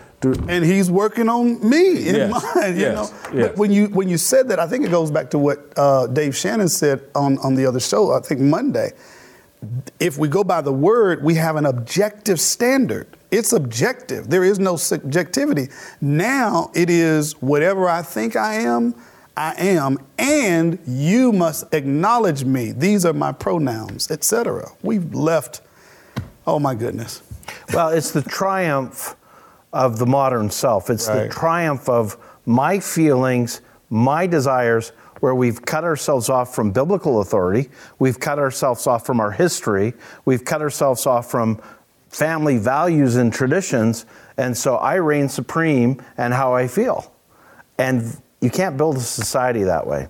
And 0.48 0.66
he's 0.66 0.90
working 0.90 1.30
on 1.30 1.68
me 1.68 2.08
in 2.08 2.16
yes, 2.16 2.32
mine. 2.32 2.76
You 2.76 2.82
yes, 2.82 2.96
know, 2.96 3.30
yes. 3.34 3.48
but 3.50 3.58
when 3.58 3.72
you 3.72 3.88
when 3.88 4.08
you 4.08 4.18
said 4.18 4.48
that, 4.50 4.60
I 4.60 4.68
think 4.68 4.86
it 4.86 4.92
goes 4.92 5.12
back 5.12 5.30
to 5.32 5.40
what 5.40 5.74
uh, 5.78 6.08
Dave 6.08 6.36
Shannon 6.36 6.70
said 6.70 7.02
on 7.14 7.38
on 7.40 7.56
the 7.56 7.66
other 7.66 7.80
show. 7.80 8.12
I 8.14 8.22
think 8.22 8.40
Monday. 8.40 8.92
If 10.00 10.18
we 10.18 10.28
go 10.28 10.44
by 10.44 10.62
the 10.62 10.72
word, 10.72 11.24
we 11.24 11.36
have 11.36 11.56
an 11.56 11.66
objective 11.66 12.40
standard. 12.40 13.15
It's 13.32 13.54
objective. 13.54 14.30
There 14.30 14.44
is 14.44 14.60
no 14.60 14.76
subjectivity. 14.76 15.70
Now 16.02 16.72
it 16.74 16.90
is 16.90 17.34
whatever 17.42 17.90
I 17.90 18.02
think 18.02 18.36
I 18.36 18.56
am, 18.56 18.96
I 19.36 19.54
am, 19.58 19.98
and 20.18 20.80
you 20.88 21.32
must 21.32 21.74
acknowledge 21.74 22.46
me. 22.46 22.72
These 22.72 23.06
are 23.06 23.14
my 23.14 23.32
pronouns, 23.32 24.10
etc. 24.10 24.70
We've 24.82 25.14
left, 25.14 25.62
oh 26.48 26.60
my 26.60 26.76
goodness. 26.76 27.22
Well, 27.74 27.90
it's 27.90 28.12
the 28.12 28.22
triumph 28.22 29.16
of 29.74 30.00
the 30.00 30.06
modern 30.06 30.50
self. 30.50 30.90
It's 30.90 31.08
right. 31.08 31.24
the 31.24 31.30
triumph 31.30 31.90
of 31.90 32.18
my 32.46 32.80
feelings, 32.80 33.62
my 33.90 34.26
desires, 34.26 34.94
where 35.20 35.36
we've 35.36 35.66
cut 35.66 35.84
ourselves 35.84 36.30
off 36.30 36.54
from 36.54 36.72
biblical 36.72 37.22
authority, 37.22 37.70
we've 38.00 38.20
cut 38.20 38.38
ourselves 38.38 38.86
off 38.88 39.06
from 39.06 39.20
our 39.20 39.32
history, 39.32 39.94
we've 40.26 40.46
cut 40.46 40.62
ourselves 40.62 41.06
off 41.06 41.30
from 41.30 41.62
family 42.16 42.58
values 42.58 43.18
and 43.18 43.34
traditions, 43.34 44.06
and 44.38 44.56
so 44.56 44.78
I 44.78 44.96
reign 44.96 45.28
supreme 45.28 46.02
and 46.18 46.34
how 46.34 46.54
I 46.54 46.68
feel. 46.68 47.12
And 47.78 48.18
you 48.40 48.50
can't 48.50 48.78
build 48.78 48.96
a 48.96 49.02
society 49.02 49.64
that 49.64 49.86
way. 49.86 50.08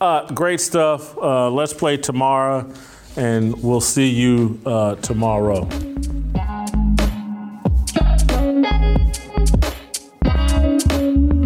Uh, 0.00 0.30
great 0.32 0.60
stuff. 0.60 1.18
Uh, 1.18 1.50
let's 1.50 1.74
play 1.74 1.96
tomorrow, 1.96 2.72
and 3.16 3.60
we'll 3.64 3.80
see 3.80 4.08
you 4.08 4.60
uh, 4.64 4.94
tomorrow. 4.96 5.62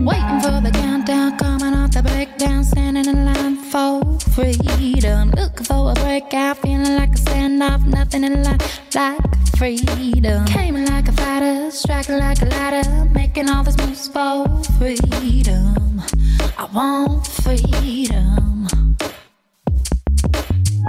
Waiting 0.05 0.41
for 0.41 0.61
the 0.61 0.71
countdown, 0.75 1.39
coming 1.39 1.73
off 1.73 1.93
the 1.93 2.03
breakdown, 2.03 2.63
standing 2.63 3.07
in 3.07 3.25
line 3.25 3.57
for 3.57 4.14
freedom. 4.35 5.31
Looking 5.31 5.65
for 5.65 5.93
a 5.93 5.95
breakout, 5.95 6.59
feeling 6.59 6.97
like 6.97 7.11
a 7.11 7.19
standoff, 7.19 7.87
nothing 7.87 8.25
in 8.25 8.43
life 8.43 8.81
like 8.95 9.21
freedom. 9.57 10.45
Came 10.47 10.85
like 10.85 11.09
a 11.09 11.13
fighter, 11.13 11.71
striking 11.71 12.19
like 12.19 12.43
a 12.43 12.47
ladder, 12.47 13.05
making 13.11 13.49
all 13.49 13.63
these 13.63 13.79
moves 13.79 14.09
for 14.09 14.47
freedom. 14.79 16.03
I 16.59 16.69
want 16.73 17.27
freedom. 17.27 18.84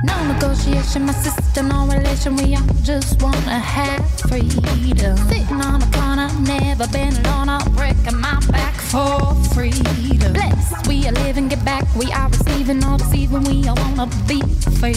No 0.03 0.33
negotiation, 0.33 1.05
my 1.05 1.13
sister, 1.13 1.63
no 1.63 1.87
relation. 1.87 2.35
We 2.35 2.55
all 2.55 2.63
just 2.83 3.21
wanna 3.21 3.59
have 3.59 4.03
freedom. 4.21 5.17
Sitting 5.29 5.61
on 5.61 5.81
a 5.81 5.91
corner, 5.91 6.29
never 6.41 6.87
been 6.87 7.13
alone. 7.25 7.49
I'm 7.49 7.71
breaking 7.73 8.19
my 8.19 8.39
back 8.51 8.75
for 8.75 9.33
freedom. 9.53 10.33
Blessed, 10.33 10.87
we 10.87 11.07
are 11.07 11.13
living, 11.13 11.47
get 11.47 11.63
back. 11.63 11.83
We 11.95 12.11
are 12.11 12.29
receiving, 12.29 12.83
all 12.83 12.97
deceiving. 12.97 13.43
We 13.43 13.67
all 13.67 13.75
wanna 13.75 14.07
be 14.27 14.41
free. 14.79 14.95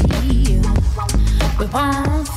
We 1.59 1.67
want 1.67 2.29